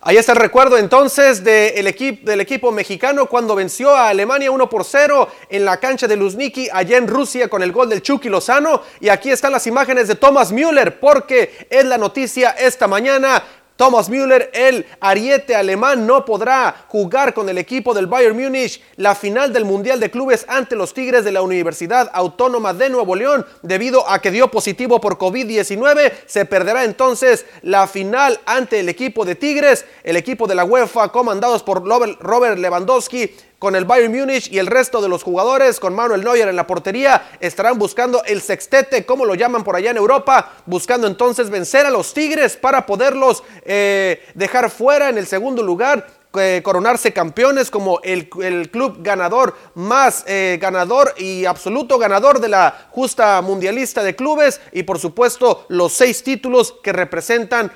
Ahí 0.00 0.16
está 0.16 0.32
el 0.32 0.38
recuerdo 0.38 0.78
entonces 0.78 1.44
del 1.44 1.86
equipo 1.86 2.72
mexicano 2.72 3.26
cuando 3.26 3.54
venció 3.54 3.94
a 3.94 4.08
Alemania 4.08 4.50
1 4.50 4.70
por 4.70 4.86
0 4.86 5.28
en 5.50 5.66
la 5.66 5.76
cancha 5.76 6.08
de 6.08 6.16
Luzniki 6.16 6.70
allá 6.72 6.96
en 6.96 7.06
Rusia 7.06 7.48
con 7.48 7.62
el 7.62 7.70
gol 7.70 7.90
del 7.90 8.00
Chucky 8.00 8.30
Lozano. 8.30 8.82
Y 8.98 9.10
aquí 9.10 9.30
están 9.30 9.52
las 9.52 9.66
imágenes 9.66 10.08
de 10.08 10.14
Thomas 10.14 10.52
Müller 10.52 10.98
porque 11.00 11.66
es 11.68 11.84
la 11.84 11.98
noticia 11.98 12.52
esta 12.52 12.88
mañana. 12.88 13.44
Thomas 13.82 14.08
Müller, 14.08 14.48
el 14.54 14.86
ariete 15.00 15.56
alemán, 15.56 16.06
no 16.06 16.24
podrá 16.24 16.84
jugar 16.86 17.34
con 17.34 17.48
el 17.48 17.58
equipo 17.58 17.92
del 17.92 18.06
Bayern 18.06 18.40
Múnich 18.40 18.80
la 18.94 19.16
final 19.16 19.52
del 19.52 19.64
Mundial 19.64 19.98
de 19.98 20.08
Clubes 20.08 20.44
ante 20.46 20.76
los 20.76 20.94
Tigres 20.94 21.24
de 21.24 21.32
la 21.32 21.42
Universidad 21.42 22.08
Autónoma 22.14 22.74
de 22.74 22.90
Nuevo 22.90 23.16
León 23.16 23.44
debido 23.62 24.08
a 24.08 24.20
que 24.20 24.30
dio 24.30 24.52
positivo 24.52 25.00
por 25.00 25.18
COVID-19. 25.18 26.12
Se 26.26 26.44
perderá 26.44 26.84
entonces 26.84 27.44
la 27.62 27.88
final 27.88 28.38
ante 28.46 28.78
el 28.78 28.88
equipo 28.88 29.24
de 29.24 29.34
Tigres, 29.34 29.84
el 30.04 30.16
equipo 30.16 30.46
de 30.46 30.54
la 30.54 30.64
UEFA 30.64 31.08
comandados 31.08 31.64
por 31.64 31.82
Robert 31.84 32.60
Lewandowski 32.60 33.34
con 33.62 33.76
el 33.76 33.84
Bayern 33.84 34.12
Múnich 34.12 34.50
y 34.50 34.58
el 34.58 34.66
resto 34.66 35.00
de 35.00 35.08
los 35.08 35.22
jugadores, 35.22 35.78
con 35.78 35.94
Manuel 35.94 36.24
Neuer 36.24 36.48
en 36.48 36.56
la 36.56 36.66
portería, 36.66 37.30
estarán 37.38 37.78
buscando 37.78 38.24
el 38.24 38.42
sextete, 38.42 39.06
como 39.06 39.24
lo 39.24 39.36
llaman 39.36 39.62
por 39.62 39.76
allá 39.76 39.92
en 39.92 39.98
Europa, 39.98 40.54
buscando 40.66 41.06
entonces 41.06 41.48
vencer 41.48 41.86
a 41.86 41.90
los 41.90 42.12
Tigres 42.12 42.56
para 42.56 42.84
poderlos 42.84 43.44
eh, 43.64 44.20
dejar 44.34 44.68
fuera 44.68 45.10
en 45.10 45.16
el 45.16 45.28
segundo 45.28 45.62
lugar 45.62 46.08
eh, 46.36 46.60
coronarse 46.64 47.12
campeones 47.12 47.70
como 47.70 48.00
el, 48.02 48.28
club 48.70 48.96
ganador 49.00 49.54
más 49.74 50.24
eh, 50.26 50.58
ganador 50.60 51.14
y 51.18 51.44
absoluto 51.44 51.98
ganador 51.98 52.40
de 52.40 52.48
la 52.48 52.88
justa 52.90 53.42
mundialista 53.42 54.02
de 54.02 54.16
clubes 54.16 54.58
y 54.72 54.84
por 54.84 54.98
supuesto 54.98 55.66
los 55.68 55.92
seis 55.92 56.24
títulos 56.24 56.74
que 56.82 56.92
representan 56.92 57.70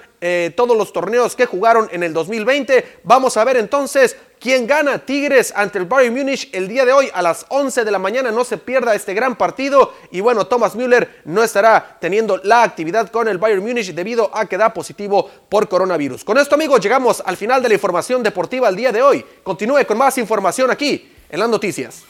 todos 0.57 0.77
los 0.77 0.93
torneos 0.93 1.37
que 1.37 1.47
jugaron 1.47 1.89
en 1.93 2.03
el 2.03 2.13
2020. 2.13 3.01
Vamos 3.05 3.37
a 3.37 3.45
ver 3.45 3.57
entonces 3.57 4.17
¿Quién 4.39 4.67
gana? 4.67 4.99
Tigres 4.99 5.53
ante 5.57 5.79
el 5.79 5.87
Bayern 5.87 6.15
Múnich 6.15 6.51
el 6.53 6.69
día 6.69 6.85
de 6.85 6.93
hoy 6.93 7.11
a 7.13 7.23
las 7.23 7.47
11 7.49 7.85
de 7.85 7.91
la 7.91 7.99
mañana. 7.99 8.31
No 8.31 8.45
se 8.45 8.59
pierda 8.59 8.95
este 8.95 9.15
gran 9.15 9.37
partido. 9.37 9.95
Y 10.11 10.21
bueno, 10.21 10.47
Thomas 10.47 10.77
Müller 10.77 11.23
no 11.25 11.43
estará 11.43 11.97
teniendo 12.01 12.39
la 12.45 12.63
actividad 12.63 13.09
con 13.11 13.29
el 13.29 13.39
Bayern 13.39 13.63
Múnich 13.63 13.95
debido 13.95 14.31
a 14.37 14.47
que 14.47 14.59
da 14.59 14.75
positivo 14.75 15.31
por 15.49 15.69
coronavirus. 15.69 16.23
Con 16.23 16.37
esto, 16.37 16.55
amigos, 16.55 16.81
llegamos 16.81 17.23
al 17.25 17.37
final 17.37 17.63
de 17.63 17.69
la 17.69 17.75
información 17.75 18.23
deportiva 18.23 18.69
el 18.69 18.77
día 18.77 18.93
de 18.93 19.03
hoy. 19.03 19.25
Continúe 19.43 19.87
con 19.87 19.97
más 19.97 20.19
información 20.19 20.71
aquí 20.71 21.11
en 21.31 21.41
las 21.41 21.49
noticias. 21.49 22.05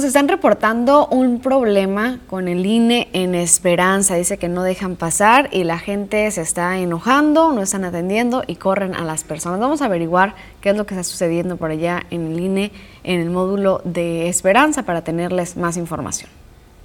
Nos 0.00 0.06
están 0.06 0.28
reportando 0.28 1.08
un 1.08 1.40
problema 1.40 2.20
con 2.26 2.48
el 2.48 2.64
INE 2.64 3.08
en 3.12 3.34
Esperanza. 3.34 4.14
Dice 4.14 4.38
que 4.38 4.48
no 4.48 4.62
dejan 4.62 4.96
pasar 4.96 5.50
y 5.52 5.64
la 5.64 5.78
gente 5.78 6.30
se 6.30 6.40
está 6.40 6.78
enojando, 6.78 7.52
no 7.52 7.60
están 7.60 7.84
atendiendo 7.84 8.42
y 8.46 8.56
corren 8.56 8.94
a 8.94 9.04
las 9.04 9.24
personas. 9.24 9.60
Vamos 9.60 9.82
a 9.82 9.84
averiguar 9.84 10.34
qué 10.62 10.70
es 10.70 10.76
lo 10.78 10.86
que 10.86 10.94
está 10.94 11.04
sucediendo 11.04 11.58
por 11.58 11.70
allá 11.70 12.06
en 12.08 12.32
el 12.32 12.40
INE, 12.40 12.72
en 13.04 13.20
el 13.20 13.28
módulo 13.28 13.82
de 13.84 14.30
Esperanza, 14.30 14.84
para 14.84 15.04
tenerles 15.04 15.58
más 15.58 15.76
información. 15.76 16.39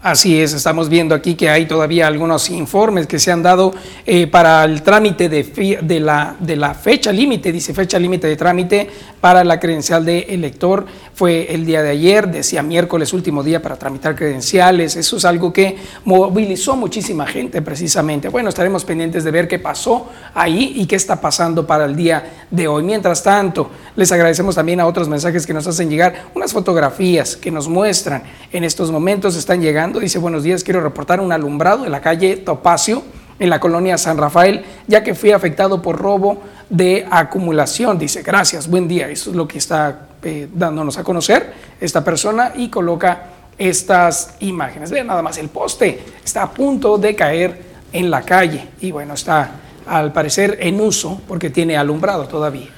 Así 0.06 0.40
es, 0.40 0.54
estamos 0.54 0.88
viendo 0.88 1.16
aquí 1.16 1.34
que 1.34 1.50
hay 1.50 1.66
todavía 1.66 2.06
algunos 2.06 2.52
informes 2.52 3.08
que 3.08 3.18
se 3.18 3.32
han 3.32 3.42
dado 3.42 3.74
eh, 4.06 4.28
para 4.28 4.64
el 4.64 4.84
trámite 4.84 5.30
de, 5.30 6.00
la, 6.00 6.36
de 6.38 6.56
la 6.56 6.76
fecha 6.76 7.12
límite, 7.12 7.52
dice 7.52 7.74
fecha 7.74 7.98
límite 7.98 8.28
de 8.28 8.36
trámite 8.36 8.88
para 9.20 9.44
la 9.44 9.60
credencial 9.60 10.06
de 10.06 10.20
elector. 10.30 10.86
Fue 11.16 11.52
el 11.52 11.66
día 11.66 11.82
de 11.82 11.90
ayer, 11.90 12.28
decía 12.28 12.62
miércoles 12.62 13.14
último 13.14 13.42
día 13.42 13.64
para 13.64 13.78
tramitar 13.78 14.16
credenciales. 14.16 14.96
Eso 14.96 15.18
es 15.18 15.26
algo 15.26 15.52
que 15.52 15.76
movilizó 16.04 16.76
muchísima 16.76 17.26
gente 17.26 17.64
precisamente. 17.64 18.30
Bueno, 18.30 18.50
estaremos 18.50 18.86
pendientes 18.86 19.24
de 19.24 19.32
ver 19.32 19.48
qué 19.48 19.58
pasó 19.58 20.12
ahí 20.36 20.74
y 20.76 20.86
qué 20.86 20.98
está 20.98 21.20
pasando 21.20 21.66
para 21.66 21.86
el 21.86 21.96
día 21.96 22.46
de 22.52 22.68
hoy. 22.68 22.84
Mientras 22.84 23.24
tanto, 23.24 23.72
les 23.96 24.12
agradecemos 24.12 24.54
también 24.54 24.82
a 24.82 24.86
otros 24.86 25.10
mensajes 25.10 25.48
que 25.48 25.54
nos 25.54 25.66
hacen 25.66 25.90
llegar, 25.90 26.26
unas 26.36 26.54
fotografías 26.54 27.36
que 27.36 27.50
nos 27.50 27.68
muestran 27.68 28.22
en 28.52 28.64
estos 28.64 28.92
momentos, 28.92 29.36
están 29.36 29.62
llegando 29.62 29.95
dice, 30.00 30.20
buenos 30.20 30.44
días, 30.44 30.64
quiero 30.64 30.82
reportar 30.82 31.20
un 31.20 31.32
alumbrado 31.32 31.86
en 31.86 31.92
la 31.92 32.02
calle 32.02 32.38
Topacio, 32.38 33.04
en 33.40 33.50
la 33.50 33.60
colonia 33.60 33.98
San 33.98 34.18
Rafael, 34.18 34.64
ya 34.88 35.04
que 35.04 35.14
fui 35.14 35.32
afectado 35.32 35.82
por 35.82 35.98
robo 35.98 36.42
de 36.70 37.06
acumulación. 37.10 37.98
Dice, 37.98 38.22
gracias, 38.22 38.70
buen 38.70 38.88
día. 38.88 39.10
Eso 39.10 39.32
es 39.32 39.36
lo 39.36 39.48
que 39.48 39.58
está 39.58 40.08
eh, 40.24 40.48
dándonos 40.54 40.98
a 40.98 41.04
conocer 41.04 41.54
esta 41.80 42.04
persona 42.04 42.54
y 42.56 42.70
coloca 42.70 43.24
estas 43.58 44.36
imágenes. 44.40 44.92
Vean 44.92 45.08
nada 45.08 45.22
más, 45.22 45.38
el 45.38 45.50
poste 45.50 46.04
está 46.24 46.44
a 46.44 46.52
punto 46.52 46.98
de 46.98 47.16
caer 47.16 47.62
en 47.92 48.10
la 48.10 48.22
calle 48.22 48.70
y 48.82 48.92
bueno, 48.92 49.14
está 49.14 49.52
al 49.86 50.12
parecer 50.12 50.58
en 50.62 50.80
uso 50.82 51.22
porque 51.28 51.50
tiene 51.50 51.78
alumbrado 51.78 52.28
todavía. 52.28 52.70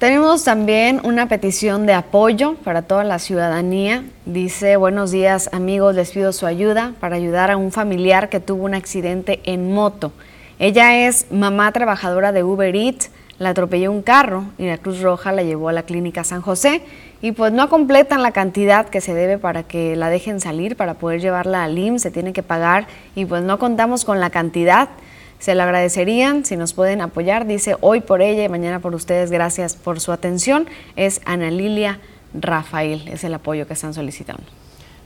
Tenemos 0.00 0.44
también 0.44 1.02
una 1.04 1.28
petición 1.28 1.84
de 1.84 1.92
apoyo 1.92 2.54
para 2.64 2.80
toda 2.80 3.04
la 3.04 3.18
ciudadanía. 3.18 4.02
Dice, 4.24 4.76
buenos 4.76 5.10
días 5.10 5.50
amigos, 5.52 5.94
les 5.94 6.12
pido 6.12 6.32
su 6.32 6.46
ayuda 6.46 6.94
para 7.00 7.16
ayudar 7.16 7.50
a 7.50 7.58
un 7.58 7.70
familiar 7.70 8.30
que 8.30 8.40
tuvo 8.40 8.64
un 8.64 8.72
accidente 8.72 9.40
en 9.44 9.74
moto. 9.74 10.12
Ella 10.58 11.06
es 11.06 11.30
mamá 11.30 11.70
trabajadora 11.72 12.32
de 12.32 12.42
Uber 12.42 12.74
Eats, 12.74 13.10
la 13.38 13.50
atropelló 13.50 13.92
un 13.92 14.00
carro 14.00 14.44
y 14.56 14.68
la 14.68 14.78
Cruz 14.78 15.02
Roja 15.02 15.32
la 15.32 15.42
llevó 15.42 15.68
a 15.68 15.74
la 15.74 15.82
clínica 15.82 16.24
San 16.24 16.40
José 16.40 16.80
y 17.20 17.32
pues 17.32 17.52
no 17.52 17.68
completan 17.68 18.22
la 18.22 18.32
cantidad 18.32 18.88
que 18.88 19.02
se 19.02 19.12
debe 19.12 19.36
para 19.36 19.64
que 19.64 19.96
la 19.96 20.08
dejen 20.08 20.40
salir, 20.40 20.76
para 20.76 20.94
poder 20.94 21.20
llevarla 21.20 21.62
al 21.62 21.78
IMSS, 21.78 22.04
se 22.04 22.10
tiene 22.10 22.32
que 22.32 22.42
pagar 22.42 22.86
y 23.14 23.26
pues 23.26 23.42
no 23.42 23.58
contamos 23.58 24.06
con 24.06 24.18
la 24.18 24.30
cantidad. 24.30 24.88
Se 25.40 25.54
lo 25.54 25.62
agradecerían 25.62 26.44
si 26.44 26.56
nos 26.56 26.74
pueden 26.74 27.00
apoyar. 27.00 27.46
Dice 27.46 27.76
hoy 27.80 28.00
por 28.00 28.20
ella 28.20 28.44
y 28.44 28.48
mañana 28.50 28.80
por 28.80 28.94
ustedes. 28.94 29.30
Gracias 29.30 29.74
por 29.74 29.98
su 29.98 30.12
atención. 30.12 30.68
Es 30.96 31.22
Ana 31.24 31.50
Lilia 31.50 31.98
Rafael. 32.34 33.08
Es 33.08 33.24
el 33.24 33.32
apoyo 33.32 33.66
que 33.66 33.72
están 33.72 33.94
solicitando. 33.94 34.44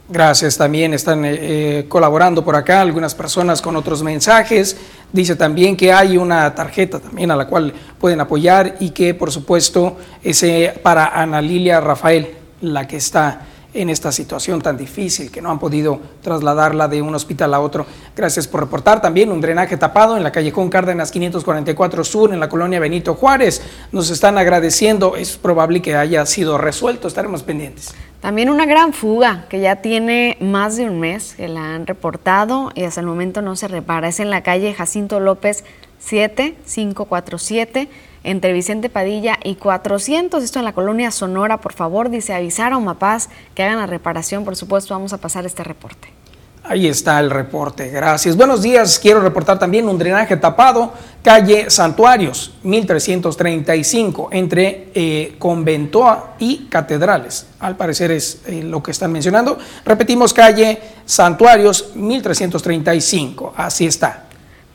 Gracias, 0.06 0.59
también 0.59 0.93
están 0.93 1.24
eh, 1.24 1.39
eh, 1.40 1.86
colaborando 1.89 2.44
por 2.44 2.56
acá 2.56 2.82
algunas 2.82 3.15
personas 3.15 3.62
con 3.62 3.74
otros 3.74 4.02
mensajes. 4.02 4.77
Dice 5.12 5.35
también 5.35 5.77
que 5.78 5.93
hay 5.93 6.19
una 6.19 6.55
tarjeta 6.55 6.98
también 6.98 7.31
a 7.31 7.36
la 7.36 7.47
cual 7.47 7.73
pueden 7.98 8.20
apoyar 8.20 8.77
y 8.81 8.90
que 8.90 9.15
por 9.15 9.32
supuesto 9.32 9.97
es 10.23 10.44
para 10.82 11.06
Ana 11.06 11.40
Lilia 11.40 11.81
Rafael, 11.81 12.35
la 12.61 12.86
que 12.86 12.97
está 12.97 13.47
en 13.74 13.90
esta 13.90 14.10
situación 14.12 14.62
tan 14.62 14.76
difícil 14.76 15.30
que 15.30 15.42
no 15.42 15.51
han 15.51 15.59
podido 15.59 16.01
trasladarla 16.22 16.88
de 16.88 17.02
un 17.02 17.14
hospital 17.14 17.52
a 17.55 17.60
otro. 17.60 17.84
Gracias 18.16 18.48
por 18.48 18.60
reportar 18.60 19.02
también 19.02 19.30
un 19.32 19.40
drenaje 19.40 19.76
tapado 19.76 20.16
en 20.16 20.22
la 20.22 20.32
callejón 20.32 20.70
Cárdenas 20.70 21.10
544 21.10 22.05
Sur 22.05 22.32
en 22.32 22.40
la 22.40 22.48
colonia 22.48 22.78
Benito 22.80 23.14
Juárez. 23.14 23.60
Nos 23.92 24.10
están 24.10 24.38
agradeciendo, 24.38 25.16
es 25.16 25.36
probable 25.36 25.82
que 25.82 25.96
haya 25.96 26.24
sido 26.24 26.56
resuelto, 26.56 27.09
estaremos 27.09 27.42
pendientes. 27.42 27.92
También 28.20 28.48
una 28.48 28.64
gran 28.64 28.94
fuga 28.94 29.44
que 29.51 29.60
ya 29.60 29.76
tiene 29.82 30.38
más 30.40 30.76
de 30.76 30.86
un 30.86 30.98
mes 31.01 31.34
que 31.34 31.48
la 31.48 31.74
han 31.74 31.86
reportado 31.86 32.70
y 32.74 32.84
hasta 32.84 33.01
el 33.01 33.06
momento 33.06 33.42
no 33.42 33.55
se 33.56 33.68
repara. 33.68 34.09
Es 34.09 34.18
en 34.20 34.30
la 34.30 34.42
calle 34.42 34.72
Jacinto 34.72 35.20
López 35.20 35.64
7547 35.98 37.88
entre 38.24 38.52
Vicente 38.52 38.88
Padilla 38.88 39.38
y 39.44 39.55
400, 39.55 40.42
esto 40.42 40.59
en 40.59 40.64
la 40.64 40.72
colonia 40.72 41.10
Sonora, 41.10 41.60
por 41.60 41.74
favor, 41.74 42.10
dice 42.10 42.34
avisar 42.34 42.72
a 42.72 42.78
Umapaz 42.78 43.28
que 43.55 43.62
hagan 43.62 43.78
la 43.78 43.86
reparación, 43.86 44.44
por 44.44 44.56
supuesto, 44.56 44.94
vamos 44.94 45.12
a 45.12 45.18
pasar 45.18 45.46
este 45.46 45.62
reporte. 45.62 46.09
Ahí 46.66 46.86
está 46.86 47.20
el 47.20 47.28
reporte, 47.30 47.90
gracias. 47.90 48.38
Buenos 48.38 48.62
días, 48.62 48.98
quiero 48.98 49.20
reportar 49.20 49.59
también 49.59 49.86
un 49.86 49.98
drenaje 49.98 50.38
tapado, 50.38 50.94
calle 51.22 51.68
Santuarios, 51.68 52.55
1335, 52.62 54.30
entre 54.32 54.88
eh, 54.94 55.38
y 56.38 56.66
Catedrales. 56.70 57.48
Al 57.60 57.76
parecer 57.76 58.12
es 58.12 58.40
eh, 58.46 58.62
lo 58.62 58.82
que 58.82 58.92
están 58.92 59.12
mencionando. 59.12 59.59
Repetimos, 59.84 60.32
calle 60.32 60.80
Santuarios, 61.05 61.90
1335, 61.94 63.52
así 63.55 63.84
está. 63.84 64.24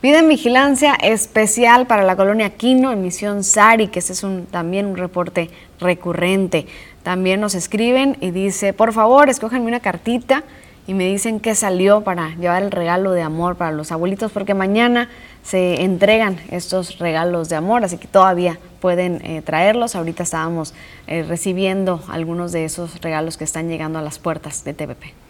Piden 0.01 0.29
vigilancia 0.29 0.93
especial 0.93 1.85
para 1.85 2.03
la 2.03 2.15
colonia 2.15 2.51
Quino 2.51 2.93
en 2.93 3.01
Misión 3.01 3.43
Sari, 3.43 3.89
que 3.89 3.99
ese 3.99 4.13
es 4.13 4.23
un, 4.23 4.45
también 4.45 4.85
un 4.85 4.95
reporte 4.95 5.49
recurrente. 5.77 6.67
También 7.03 7.41
nos 7.41 7.53
escriben 7.53 8.15
y 8.21 8.31
dice, 8.31 8.71
por 8.71 8.93
favor, 8.93 9.27
escójanme 9.27 9.67
una 9.67 9.81
cartita 9.81 10.45
y 10.87 10.93
me 10.93 11.05
dicen 11.05 11.41
que 11.41 11.53
salió 11.53 11.99
para 11.99 12.33
llevar 12.35 12.63
el 12.63 12.71
regalo 12.71 13.11
de 13.11 13.23
amor 13.23 13.57
para 13.57 13.73
los 13.73 13.91
abuelitos, 13.91 14.31
porque 14.31 14.53
mañana 14.53 15.09
se 15.43 15.83
entregan 15.83 16.37
estos 16.49 16.97
regalos 16.99 17.49
de 17.49 17.57
amor, 17.57 17.83
así 17.83 17.97
que 17.97 18.07
todavía 18.07 18.57
pueden 18.79 19.19
eh, 19.25 19.41
traerlos. 19.41 19.97
Ahorita 19.97 20.23
estábamos 20.23 20.73
eh, 21.07 21.25
recibiendo 21.27 22.01
algunos 22.07 22.53
de 22.53 22.63
esos 22.63 23.01
regalos 23.01 23.35
que 23.35 23.43
están 23.43 23.67
llegando 23.67 23.99
a 23.99 24.01
las 24.01 24.17
puertas 24.17 24.63
de 24.63 24.73
TVP. 24.73 25.28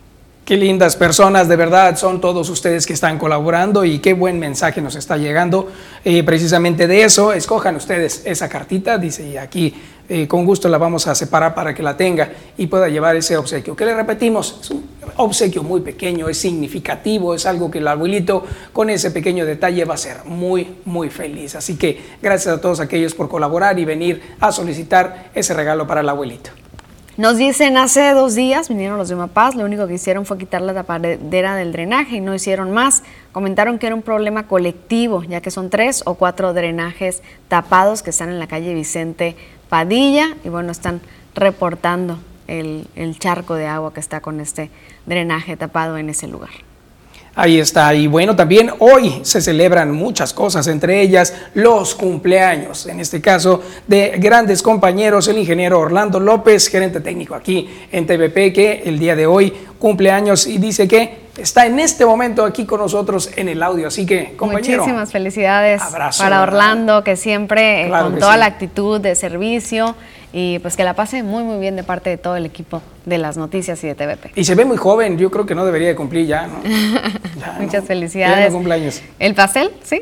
Qué 0.50 0.58
lindas 0.58 0.96
personas, 0.96 1.48
de 1.48 1.56
verdad, 1.56 1.96
son 1.96 2.20
todos 2.20 2.50
ustedes 2.50 2.88
que 2.88 2.94
están 2.94 3.20
colaborando 3.20 3.86
y 3.86 4.00
qué 4.00 4.14
buen 4.14 4.40
mensaje 4.40 4.82
nos 4.82 4.96
está 4.96 5.16
llegando. 5.16 5.68
Eh, 6.04 6.24
precisamente 6.24 6.88
de 6.88 7.04
eso, 7.04 7.34
escojan 7.34 7.76
ustedes 7.76 8.24
esa 8.26 8.50
cartita, 8.50 8.98
dice, 8.98 9.30
y 9.30 9.38
aquí 9.38 9.76
eh, 10.10 10.28
con 10.28 10.48
gusto 10.48 10.68
la 10.68 10.80
vamos 10.80 11.06
a 11.06 11.14
separar 11.14 11.54
para 11.54 11.76
que 11.76 11.84
la 11.84 11.96
tenga 11.96 12.32
y 12.58 12.66
pueda 12.66 12.90
llevar 12.90 13.16
ese 13.16 13.38
obsequio. 13.38 13.76
Que 13.76 13.86
le 13.86 13.94
repetimos, 13.94 14.58
es 14.64 14.72
un 14.72 14.90
obsequio 15.18 15.62
muy 15.62 15.82
pequeño, 15.82 16.28
es 16.28 16.40
significativo, 16.40 17.36
es 17.36 17.46
algo 17.46 17.70
que 17.70 17.78
el 17.78 17.88
abuelito 17.88 18.44
con 18.74 18.90
ese 18.90 19.12
pequeño 19.12 19.46
detalle 19.46 19.86
va 19.86 19.94
a 19.94 19.98
ser 19.98 20.26
muy, 20.26 20.78
muy 20.84 21.12
feliz. 21.12 21.54
Así 21.54 21.78
que 21.78 22.02
gracias 22.24 22.56
a 22.56 22.60
todos 22.60 22.80
aquellos 22.80 23.14
por 23.14 23.30
colaborar 23.30 23.78
y 23.78 23.86
venir 23.86 24.20
a 24.40 24.52
solicitar 24.52 25.30
ese 25.36 25.54
regalo 25.54 25.86
para 25.86 26.02
el 26.02 26.10
abuelito. 26.10 26.50
Nos 27.20 27.36
dicen 27.36 27.76
hace 27.76 28.14
dos 28.14 28.34
días 28.34 28.70
vinieron 28.70 28.98
los 28.98 29.10
de 29.10 29.18
Mapaz, 29.18 29.54
lo 29.54 29.66
único 29.66 29.86
que 29.88 29.96
hicieron 29.96 30.26
fue 30.26 30.38
quitar 30.38 30.62
la 30.62 30.74
tapadera 30.74 31.54
del 31.54 31.74
drenaje 31.74 32.16
y 32.16 32.22
no 32.22 32.34
hicieron 32.34 32.72
más. 32.72 33.04
Comentaron 33.34 33.78
que 33.78 33.88
era 33.88 33.96
un 33.96 34.04
problema 34.04 34.48
colectivo, 34.48 35.24
ya 35.24 35.42
que 35.42 35.52
son 35.52 35.70
tres 35.70 36.02
o 36.06 36.14
cuatro 36.14 36.54
drenajes 36.54 37.22
tapados 37.50 38.04
que 38.04 38.12
están 38.12 38.30
en 38.30 38.40
la 38.40 38.48
calle 38.48 38.74
Vicente 38.74 39.36
Padilla 39.68 40.38
y 40.46 40.48
bueno, 40.48 40.72
están 40.72 41.02
reportando 41.36 42.20
el, 42.48 42.88
el 42.96 43.20
charco 43.20 43.56
de 43.56 43.68
agua 43.68 43.94
que 43.94 44.00
está 44.00 44.22
con 44.22 44.40
este 44.40 44.72
drenaje 45.06 45.58
tapado 45.58 45.98
en 45.98 46.10
ese 46.10 46.26
lugar. 46.26 46.69
Ahí 47.42 47.58
está. 47.58 47.94
Y 47.94 48.08
bueno, 48.08 48.36
también 48.36 48.70
hoy 48.80 49.22
se 49.24 49.40
celebran 49.40 49.94
muchas 49.94 50.34
cosas, 50.34 50.68
entre 50.68 51.00
ellas 51.00 51.34
los 51.54 51.96
cumpleaños, 51.96 52.86
en 52.86 53.00
este 53.00 53.22
caso 53.22 53.64
de 53.88 54.18
grandes 54.18 54.62
compañeros, 54.62 55.26
el 55.30 55.38
ingeniero 55.38 55.80
Orlando 55.80 56.20
López, 56.20 56.68
gerente 56.68 57.00
técnico 57.00 57.36
aquí 57.36 57.70
en 57.94 58.06
TVP, 58.06 58.52
que 58.52 58.84
el 58.86 59.00
día 59.00 59.16
de 59.16 59.26
hoy 59.26 59.54
cumpleaños 59.80 60.48
y 60.48 60.58
dice 60.58 60.86
que 60.86 61.30
está 61.38 61.66
en 61.66 61.80
este 61.80 62.06
momento 62.06 62.44
aquí 62.44 62.66
con 62.66 62.82
nosotros 62.82 63.32
en 63.38 63.48
el 63.48 63.64
audio. 63.64 63.88
Así 63.88 64.06
que, 64.06 64.36
compañero. 64.36 64.80
Muchísimas 64.80 65.10
felicidades 65.10 65.82
para 66.18 66.42
Orlando, 66.42 67.06
que 67.06 67.16
siempre 67.16 67.88
eh, 67.88 67.90
con 67.90 68.20
toda 68.20 68.36
la 68.36 68.48
actitud 68.48 69.00
de 69.00 69.16
servicio 69.16 69.96
y 70.32 70.60
pues 70.60 70.76
que 70.76 70.84
la 70.84 70.94
pase 70.94 71.24
muy 71.24 71.44
muy 71.44 71.60
bien 71.60 71.76
de 71.76 71.84
parte 71.84 72.10
de 72.10 72.18
todo 72.18 72.36
el 72.36 72.46
equipo 72.46 72.82
de 73.06 73.18
las 73.18 73.38
noticias 73.38 73.84
y 73.84 73.88
de 73.88 73.96
TVP. 73.96 74.32
Y 74.36 74.44
se 74.44 74.56
ve 74.56 74.66
muy 74.66 74.78
joven, 74.78 75.18
yo 75.18 75.32
creo 75.32 75.46
que 75.46 75.56
no 75.56 75.66
debería 75.66 75.88
de 75.88 75.96
cumplir 75.96 76.28
ya, 76.28 76.48
¿no? 76.48 76.60
Muchas 77.60 77.86
felicidades. 77.86 78.54
cumpleaños. 78.54 79.02
¿El 79.18 79.34
pastel? 79.34 79.72
Sí. 79.84 80.02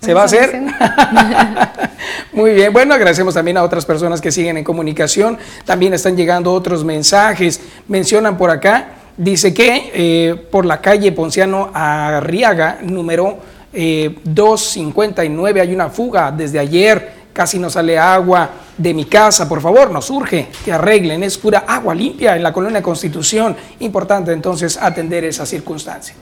¿Se 0.00 0.12
va 0.12 0.22
a 0.22 0.24
hacer? 0.24 0.60
Muy 2.32 2.52
bien, 2.52 2.72
bueno, 2.72 2.94
agradecemos 2.94 3.32
también 3.32 3.56
a 3.56 3.62
otras 3.62 3.86
personas 3.86 4.20
que 4.20 4.30
siguen 4.30 4.58
en 4.58 4.64
comunicación. 4.64 5.38
También 5.64 5.94
están 5.94 6.14
llegando 6.16 6.52
otros 6.52 6.84
mensajes. 6.84 7.60
Mencionan 7.88 8.36
por 8.36 8.50
acá, 8.50 8.88
dice 9.16 9.54
que 9.54 9.90
eh, 9.94 10.34
por 10.50 10.66
la 10.66 10.82
calle 10.82 11.10
Ponciano 11.12 11.70
Arriaga, 11.72 12.80
número 12.82 13.38
259, 13.72 15.58
eh, 15.58 15.62
hay 15.62 15.74
una 15.74 15.88
fuga 15.88 16.30
desde 16.30 16.58
ayer 16.58 17.23
casi 17.34 17.58
no 17.58 17.68
sale 17.68 17.98
agua 17.98 18.48
de 18.78 18.94
mi 18.94 19.04
casa, 19.04 19.46
por 19.46 19.60
favor, 19.60 19.90
nos 19.90 20.08
urge 20.08 20.48
que 20.64 20.72
arreglen, 20.72 21.22
es 21.22 21.36
pura 21.36 21.64
agua 21.68 21.94
limpia 21.94 22.36
en 22.36 22.42
la 22.42 22.52
colonia 22.52 22.82
Constitución, 22.82 23.54
importante 23.80 24.32
entonces 24.32 24.78
atender 24.80 25.24
esa 25.24 25.44
circunstancia. 25.44 26.14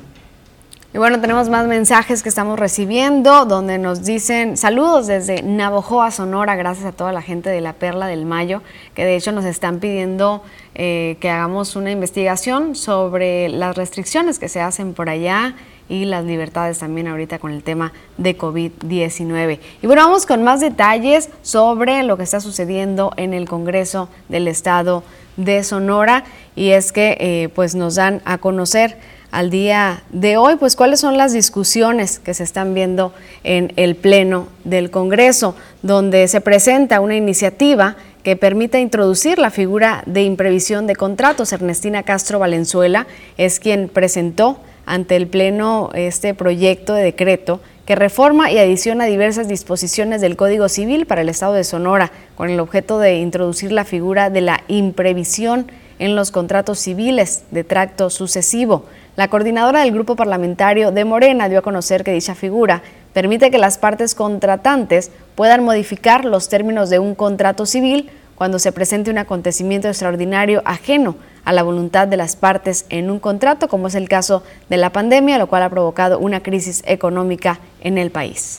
Y 0.94 0.98
bueno, 0.98 1.18
tenemos 1.22 1.48
más 1.48 1.66
mensajes 1.66 2.22
que 2.22 2.28
estamos 2.28 2.58
recibiendo 2.58 3.46
donde 3.46 3.78
nos 3.78 4.04
dicen 4.04 4.58
saludos 4.58 5.06
desde 5.06 5.42
Navojoa, 5.42 6.10
Sonora, 6.10 6.54
gracias 6.54 6.84
a 6.84 6.92
toda 6.92 7.12
la 7.12 7.22
gente 7.22 7.48
de 7.48 7.62
la 7.62 7.72
Perla 7.72 8.06
del 8.06 8.26
Mayo, 8.26 8.60
que 8.94 9.06
de 9.06 9.16
hecho 9.16 9.32
nos 9.32 9.46
están 9.46 9.78
pidiendo 9.78 10.42
eh, 10.74 11.16
que 11.20 11.30
hagamos 11.30 11.76
una 11.76 11.90
investigación 11.90 12.74
sobre 12.74 13.48
las 13.48 13.74
restricciones 13.74 14.38
que 14.38 14.50
se 14.50 14.60
hacen 14.60 14.92
por 14.92 15.08
allá 15.08 15.54
y 15.88 16.04
las 16.04 16.24
libertades 16.24 16.78
también 16.78 17.08
ahorita 17.08 17.38
con 17.38 17.52
el 17.52 17.62
tema 17.62 17.92
de 18.16 18.36
COVID-19. 18.36 19.58
Y 19.82 19.86
bueno, 19.86 20.02
vamos 20.02 20.26
con 20.26 20.42
más 20.42 20.60
detalles 20.60 21.28
sobre 21.42 22.02
lo 22.02 22.16
que 22.16 22.22
está 22.22 22.40
sucediendo 22.40 23.12
en 23.16 23.34
el 23.34 23.48
Congreso 23.48 24.08
del 24.28 24.48
Estado 24.48 25.02
de 25.36 25.64
Sonora 25.64 26.24
y 26.56 26.70
es 26.70 26.92
que 26.92 27.16
eh, 27.20 27.48
pues 27.54 27.74
nos 27.74 27.94
dan 27.94 28.20
a 28.24 28.38
conocer 28.38 28.96
al 29.30 29.48
día 29.48 30.02
de 30.10 30.36
hoy, 30.36 30.56
pues 30.56 30.76
cuáles 30.76 31.00
son 31.00 31.16
las 31.16 31.32
discusiones 31.32 32.18
que 32.18 32.34
se 32.34 32.44
están 32.44 32.74
viendo 32.74 33.14
en 33.44 33.72
el 33.76 33.96
Pleno 33.96 34.48
del 34.64 34.90
Congreso, 34.90 35.56
donde 35.80 36.28
se 36.28 36.42
presenta 36.42 37.00
una 37.00 37.16
iniciativa 37.16 37.96
que 38.22 38.36
permita 38.36 38.78
introducir 38.78 39.38
la 39.38 39.50
figura 39.50 40.02
de 40.06 40.22
imprevisión 40.22 40.86
de 40.86 40.96
contratos. 40.96 41.52
Ernestina 41.52 42.02
Castro 42.02 42.38
Valenzuela 42.38 43.06
es 43.38 43.58
quien 43.58 43.88
presentó 43.88 44.60
ante 44.86 45.16
el 45.16 45.26
Pleno 45.26 45.90
este 45.94 46.34
proyecto 46.34 46.94
de 46.94 47.04
decreto 47.04 47.60
que 47.86 47.96
reforma 47.96 48.50
y 48.50 48.58
adiciona 48.58 49.06
diversas 49.06 49.48
disposiciones 49.48 50.20
del 50.20 50.36
Código 50.36 50.68
Civil 50.68 51.06
para 51.06 51.22
el 51.22 51.28
Estado 51.28 51.54
de 51.54 51.64
Sonora, 51.64 52.12
con 52.36 52.48
el 52.48 52.60
objeto 52.60 52.98
de 52.98 53.16
introducir 53.16 53.72
la 53.72 53.84
figura 53.84 54.30
de 54.30 54.40
la 54.40 54.62
imprevisión 54.68 55.66
en 55.98 56.16
los 56.16 56.30
contratos 56.30 56.78
civiles 56.78 57.44
de 57.50 57.64
tracto 57.64 58.10
sucesivo. 58.10 58.84
La 59.16 59.28
coordinadora 59.28 59.80
del 59.80 59.92
grupo 59.92 60.16
parlamentario 60.16 60.90
de 60.90 61.04
Morena 61.04 61.48
dio 61.48 61.58
a 61.58 61.62
conocer 61.62 62.02
que 62.02 62.12
dicha 62.12 62.34
figura 62.34 62.82
permite 63.12 63.50
que 63.50 63.58
las 63.58 63.78
partes 63.78 64.14
contratantes 64.14 65.10
puedan 65.34 65.64
modificar 65.64 66.24
los 66.24 66.48
términos 66.48 66.88
de 66.88 66.98
un 66.98 67.14
contrato 67.14 67.66
civil 67.66 68.10
cuando 68.42 68.58
se 68.58 68.72
presente 68.72 69.08
un 69.08 69.18
acontecimiento 69.18 69.86
extraordinario 69.86 70.62
ajeno 70.64 71.14
a 71.44 71.52
la 71.52 71.62
voluntad 71.62 72.08
de 72.08 72.16
las 72.16 72.34
partes 72.34 72.86
en 72.88 73.08
un 73.08 73.20
contrato, 73.20 73.68
como 73.68 73.86
es 73.86 73.94
el 73.94 74.08
caso 74.08 74.42
de 74.68 74.78
la 74.78 74.90
pandemia, 74.90 75.38
lo 75.38 75.46
cual 75.46 75.62
ha 75.62 75.70
provocado 75.70 76.18
una 76.18 76.42
crisis 76.42 76.82
económica 76.84 77.60
en 77.82 77.98
el 77.98 78.10
país. 78.10 78.58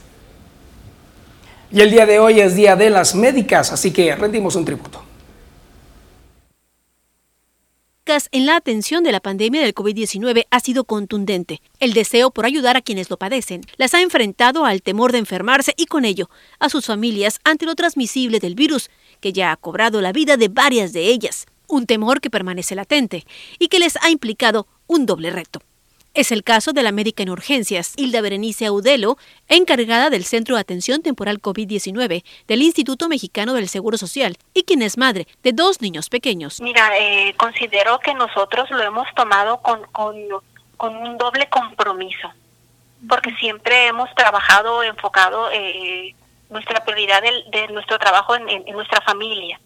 Y 1.69 1.81
el 1.81 1.91
día 1.91 2.05
de 2.05 2.17
hoy 2.19 2.39
es 2.39 2.55
Día 2.55 2.77
de 2.77 2.91
las 2.91 3.13
Médicas, 3.13 3.73
así 3.73 3.91
que 3.91 4.15
rendimos 4.15 4.55
un 4.55 4.63
tributo 4.63 5.03
en 8.31 8.45
la 8.45 8.57
atención 8.57 9.03
de 9.03 9.11
la 9.11 9.21
pandemia 9.21 9.61
del 9.61 9.73
COVID-19 9.73 10.45
ha 10.51 10.59
sido 10.59 10.83
contundente. 10.83 11.61
El 11.79 11.93
deseo 11.93 12.29
por 12.29 12.45
ayudar 12.45 12.77
a 12.77 12.81
quienes 12.81 13.09
lo 13.09 13.17
padecen 13.17 13.61
las 13.77 13.93
ha 13.93 14.01
enfrentado 14.01 14.65
al 14.65 14.83
temor 14.83 15.11
de 15.11 15.17
enfermarse 15.17 15.73
y 15.77 15.87
con 15.87 16.05
ello 16.05 16.29
a 16.59 16.69
sus 16.69 16.85
familias 16.85 17.39
ante 17.43 17.65
lo 17.65 17.75
transmisible 17.75 18.39
del 18.39 18.53
virus, 18.53 18.91
que 19.23 19.31
ya 19.31 19.53
ha 19.53 19.55
cobrado 19.55 20.01
la 20.01 20.11
vida 20.11 20.35
de 20.35 20.49
varias 20.49 20.91
de 20.91 21.05
ellas 21.05 21.45
un 21.69 21.85
temor 21.85 22.19
que 22.19 22.29
permanece 22.29 22.75
latente 22.75 23.25
y 23.57 23.69
que 23.69 23.79
les 23.79 23.95
ha 24.03 24.09
implicado 24.09 24.67
un 24.85 25.05
doble 25.05 25.31
reto. 25.31 25.61
Es 26.13 26.33
el 26.33 26.43
caso 26.43 26.73
de 26.73 26.83
la 26.83 26.91
médica 26.91 27.23
en 27.23 27.29
urgencias, 27.29 27.93
Hilda 27.95 28.19
Berenice 28.19 28.65
Audelo, 28.65 29.17
encargada 29.47 30.09
del 30.09 30.25
Centro 30.25 30.55
de 30.55 30.61
Atención 30.61 31.01
Temporal 31.01 31.41
COVID-19 31.41 32.25
del 32.47 32.61
Instituto 32.61 33.07
Mexicano 33.07 33.53
del 33.53 33.69
Seguro 33.69 33.97
Social 33.97 34.37
y 34.53 34.63
quien 34.63 34.81
es 34.81 34.97
madre 34.97 35.25
de 35.41 35.53
dos 35.53 35.81
niños 35.81 36.09
pequeños. 36.09 36.59
Mira, 36.61 36.91
eh, 36.99 37.33
considero 37.37 37.97
que 37.99 38.13
nosotros 38.13 38.69
lo 38.71 38.83
hemos 38.83 39.07
tomado 39.15 39.61
con, 39.61 39.79
un 40.79 41.17
doble 41.17 41.47
compromiso, 41.49 42.29
porque 43.07 43.33
siempre 43.35 43.87
hemos 43.87 44.13
trabajado 44.15 44.83
enfocado 44.83 45.49
eh, 45.51 46.13
nuestra 46.53 46.85
prioridad 46.85 47.21
de, 47.21 47.67
nuestro 47.67 47.99
trabajo 47.99 48.35
en 48.35 48.65
nuestra 48.73 49.01
familia. 49.01 49.59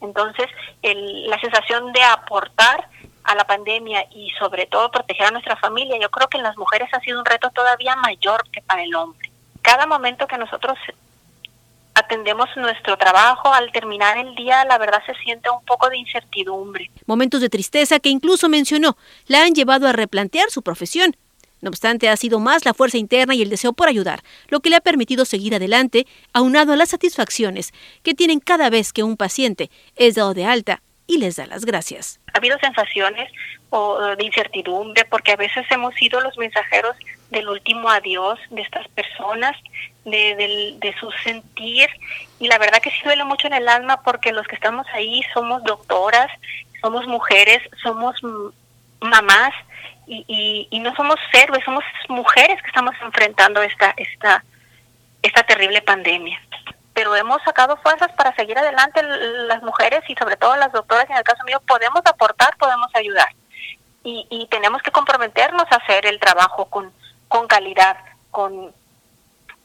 Entonces, 0.00 0.46
la 0.82 1.40
sensación 1.40 1.92
de 1.92 2.02
aportar 2.02 2.88
a 3.24 3.34
la 3.34 3.44
pandemia 3.44 4.06
y 4.10 4.30
sobre 4.38 4.66
todo 4.66 4.90
proteger 4.90 5.26
a 5.26 5.30
nuestra 5.30 5.56
familia, 5.56 5.98
yo 6.00 6.10
creo 6.10 6.28
que 6.28 6.38
en 6.38 6.44
las 6.44 6.56
mujeres 6.56 6.88
ha 6.92 7.00
sido 7.00 7.18
un 7.18 7.26
reto 7.26 7.50
todavía 7.50 7.96
mayor 7.96 8.42
que 8.50 8.62
para 8.62 8.82
el 8.82 8.94
hombre. 8.94 9.30
Cada 9.60 9.86
momento 9.86 10.26
que 10.26 10.38
nosotros 10.38 10.78
atendemos 11.94 12.48
nuestro 12.56 12.96
trabajo, 12.96 13.52
al 13.52 13.72
terminar 13.72 14.16
el 14.18 14.34
día 14.36 14.64
la 14.64 14.78
verdad 14.78 15.02
se 15.04 15.14
siente 15.16 15.50
un 15.50 15.64
poco 15.64 15.90
de 15.90 15.98
incertidumbre. 15.98 16.90
Momentos 17.06 17.40
de 17.40 17.50
tristeza 17.50 17.98
que 17.98 18.08
incluso 18.08 18.48
mencionó 18.48 18.96
la 19.26 19.42
han 19.42 19.52
llevado 19.52 19.88
a 19.88 19.92
replantear 19.92 20.48
su 20.50 20.62
profesión. 20.62 21.16
No 21.60 21.70
obstante, 21.70 22.08
ha 22.08 22.16
sido 22.16 22.38
más 22.38 22.64
la 22.64 22.74
fuerza 22.74 22.98
interna 22.98 23.34
y 23.34 23.42
el 23.42 23.50
deseo 23.50 23.72
por 23.72 23.88
ayudar, 23.88 24.20
lo 24.48 24.60
que 24.60 24.70
le 24.70 24.76
ha 24.76 24.80
permitido 24.80 25.24
seguir 25.24 25.54
adelante, 25.54 26.06
aunado 26.32 26.72
a 26.72 26.76
las 26.76 26.90
satisfacciones 26.90 27.72
que 28.02 28.14
tienen 28.14 28.40
cada 28.40 28.70
vez 28.70 28.92
que 28.92 29.02
un 29.02 29.16
paciente 29.16 29.70
es 29.96 30.14
dado 30.14 30.34
de 30.34 30.44
alta 30.44 30.82
y 31.06 31.18
les 31.18 31.36
da 31.36 31.46
las 31.46 31.64
gracias. 31.64 32.20
Ha 32.34 32.38
habido 32.38 32.58
sensaciones 32.58 33.32
de 34.18 34.24
incertidumbre 34.24 35.04
porque 35.06 35.32
a 35.32 35.36
veces 35.36 35.66
hemos 35.70 35.94
sido 35.94 36.20
los 36.20 36.36
mensajeros 36.38 36.96
del 37.30 37.48
último 37.48 37.88
adiós 37.90 38.38
de 38.50 38.62
estas 38.62 38.86
personas, 38.88 39.56
de, 40.04 40.76
de 40.80 40.94
su 40.98 41.10
sentir 41.22 41.88
y 42.38 42.48
la 42.48 42.58
verdad 42.58 42.80
que 42.80 42.90
sí 42.90 42.96
duele 43.04 43.24
mucho 43.24 43.46
en 43.46 43.54
el 43.54 43.68
alma 43.68 44.02
porque 44.02 44.32
los 44.32 44.46
que 44.46 44.54
estamos 44.54 44.86
ahí 44.92 45.22
somos 45.34 45.62
doctoras, 45.64 46.30
somos 46.80 47.06
mujeres, 47.06 47.60
somos 47.82 48.16
mamás 49.00 49.52
y, 50.08 50.68
y, 50.70 50.80
no 50.80 50.94
somos 50.94 51.16
héroes, 51.32 51.62
somos 51.64 51.84
mujeres 52.08 52.60
que 52.62 52.68
estamos 52.68 52.94
enfrentando 53.02 53.62
esta, 53.62 53.94
esta, 53.96 54.42
esta 55.22 55.42
terrible 55.42 55.82
pandemia. 55.82 56.40
Pero 56.94 57.14
hemos 57.14 57.42
sacado 57.42 57.76
fuerzas 57.76 58.10
para 58.16 58.34
seguir 58.34 58.58
adelante 58.58 59.02
las 59.02 59.62
mujeres 59.62 60.00
y 60.08 60.14
sobre 60.14 60.36
todo 60.36 60.56
las 60.56 60.72
doctoras, 60.72 61.08
en 61.10 61.16
el 61.16 61.22
caso 61.22 61.44
mío, 61.44 61.60
podemos 61.66 62.00
aportar, 62.06 62.56
podemos 62.56 62.88
ayudar. 62.94 63.28
Y, 64.02 64.26
y 64.30 64.46
tenemos 64.46 64.82
que 64.82 64.90
comprometernos 64.90 65.64
a 65.70 65.76
hacer 65.76 66.06
el 66.06 66.18
trabajo 66.18 66.64
con, 66.66 66.90
con 67.28 67.46
calidad, 67.46 67.98
con, 68.30 68.72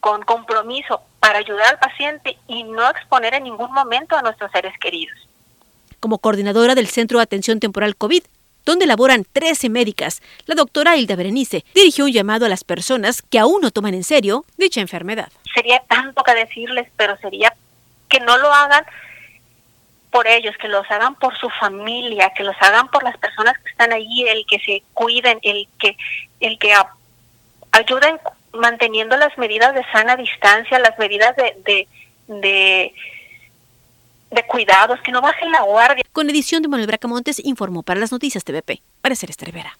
con 0.00 0.22
compromiso 0.22 1.00
para 1.18 1.38
ayudar 1.38 1.66
al 1.68 1.78
paciente 1.78 2.36
y 2.46 2.64
no 2.64 2.88
exponer 2.90 3.32
en 3.32 3.44
ningún 3.44 3.72
momento 3.72 4.14
a 4.14 4.22
nuestros 4.22 4.52
seres 4.52 4.74
queridos. 4.78 5.16
Como 5.98 6.18
coordinadora 6.18 6.74
del 6.74 6.88
Centro 6.88 7.18
de 7.18 7.22
Atención 7.22 7.58
Temporal 7.58 7.96
COVID, 7.96 8.24
donde 8.64 8.86
laboran 8.86 9.24
13 9.32 9.68
médicas, 9.68 10.22
la 10.46 10.54
doctora 10.54 10.96
Hilda 10.96 11.16
Berenice 11.16 11.64
dirigió 11.74 12.04
un 12.04 12.12
llamado 12.12 12.46
a 12.46 12.48
las 12.48 12.64
personas 12.64 13.22
que 13.22 13.38
aún 13.38 13.60
no 13.60 13.70
toman 13.70 13.94
en 13.94 14.04
serio 14.04 14.44
dicha 14.56 14.80
enfermedad. 14.80 15.30
Sería 15.54 15.80
tanto 15.88 16.22
que 16.22 16.34
decirles, 16.34 16.88
pero 16.96 17.16
sería 17.18 17.54
que 18.08 18.20
no 18.20 18.38
lo 18.38 18.52
hagan 18.52 18.84
por 20.10 20.28
ellos, 20.28 20.56
que 20.60 20.68
los 20.68 20.88
hagan 20.90 21.16
por 21.16 21.36
su 21.36 21.50
familia, 21.50 22.32
que 22.36 22.44
los 22.44 22.54
hagan 22.60 22.88
por 22.88 23.02
las 23.02 23.16
personas 23.18 23.58
que 23.58 23.70
están 23.70 23.92
allí, 23.92 24.26
el 24.28 24.46
que 24.46 24.60
se 24.60 24.82
cuiden, 24.92 25.40
el 25.42 25.66
que, 25.78 25.96
el 26.38 26.56
que 26.58 26.72
ayuden 27.72 28.20
manteniendo 28.52 29.16
las 29.16 29.36
medidas 29.38 29.74
de 29.74 29.84
sana 29.90 30.16
distancia, 30.16 30.78
las 30.78 30.96
medidas 31.00 31.34
de, 31.34 31.56
de, 31.64 31.88
de 32.28 32.94
de 34.34 34.44
cuidados, 34.46 35.00
que 35.02 35.12
no 35.12 35.20
bajen 35.20 35.50
la 35.50 35.62
guardia. 35.62 36.04
Con 36.12 36.28
edición 36.28 36.62
de 36.62 36.68
Manuel 36.68 36.86
Bracamontes 36.86 37.40
informó 37.44 37.82
para 37.82 38.00
las 38.00 38.12
noticias 38.12 38.44
TVP, 38.44 38.82
para 39.00 39.14
ser 39.14 39.30
Rivera. 39.40 39.78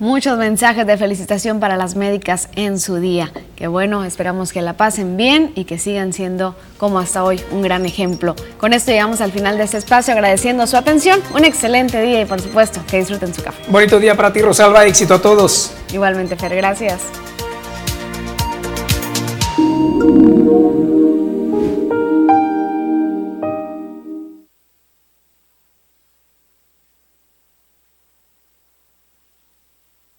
Muchos 0.00 0.38
mensajes 0.38 0.86
de 0.86 0.96
felicitación 0.96 1.60
para 1.60 1.76
las 1.76 1.94
médicas 1.94 2.48
en 2.56 2.80
su 2.80 2.96
día. 2.96 3.30
Que 3.54 3.66
bueno, 3.66 4.02
esperamos 4.04 4.50
que 4.50 4.62
la 4.62 4.72
pasen 4.72 5.18
bien 5.18 5.52
y 5.54 5.64
que 5.64 5.78
sigan 5.78 6.14
siendo, 6.14 6.56
como 6.78 6.98
hasta 6.98 7.22
hoy, 7.22 7.38
un 7.50 7.60
gran 7.60 7.84
ejemplo. 7.84 8.34
Con 8.56 8.72
esto 8.72 8.92
llegamos 8.92 9.20
al 9.20 9.30
final 9.30 9.58
de 9.58 9.64
este 9.64 9.76
espacio, 9.76 10.14
agradeciendo 10.14 10.66
su 10.66 10.78
atención. 10.78 11.20
Un 11.34 11.44
excelente 11.44 12.00
día 12.00 12.22
y, 12.22 12.24
por 12.24 12.40
supuesto, 12.40 12.80
que 12.90 12.96
disfruten 12.96 13.34
su 13.34 13.42
café. 13.42 13.62
Bonito 13.68 14.00
día 14.00 14.16
para 14.16 14.32
ti, 14.32 14.40
Rosalba. 14.40 14.86
Éxito 14.86 15.12
a 15.12 15.20
todos. 15.20 15.74
Igualmente, 15.92 16.34
Fer. 16.34 16.56
Gracias. 16.56 17.02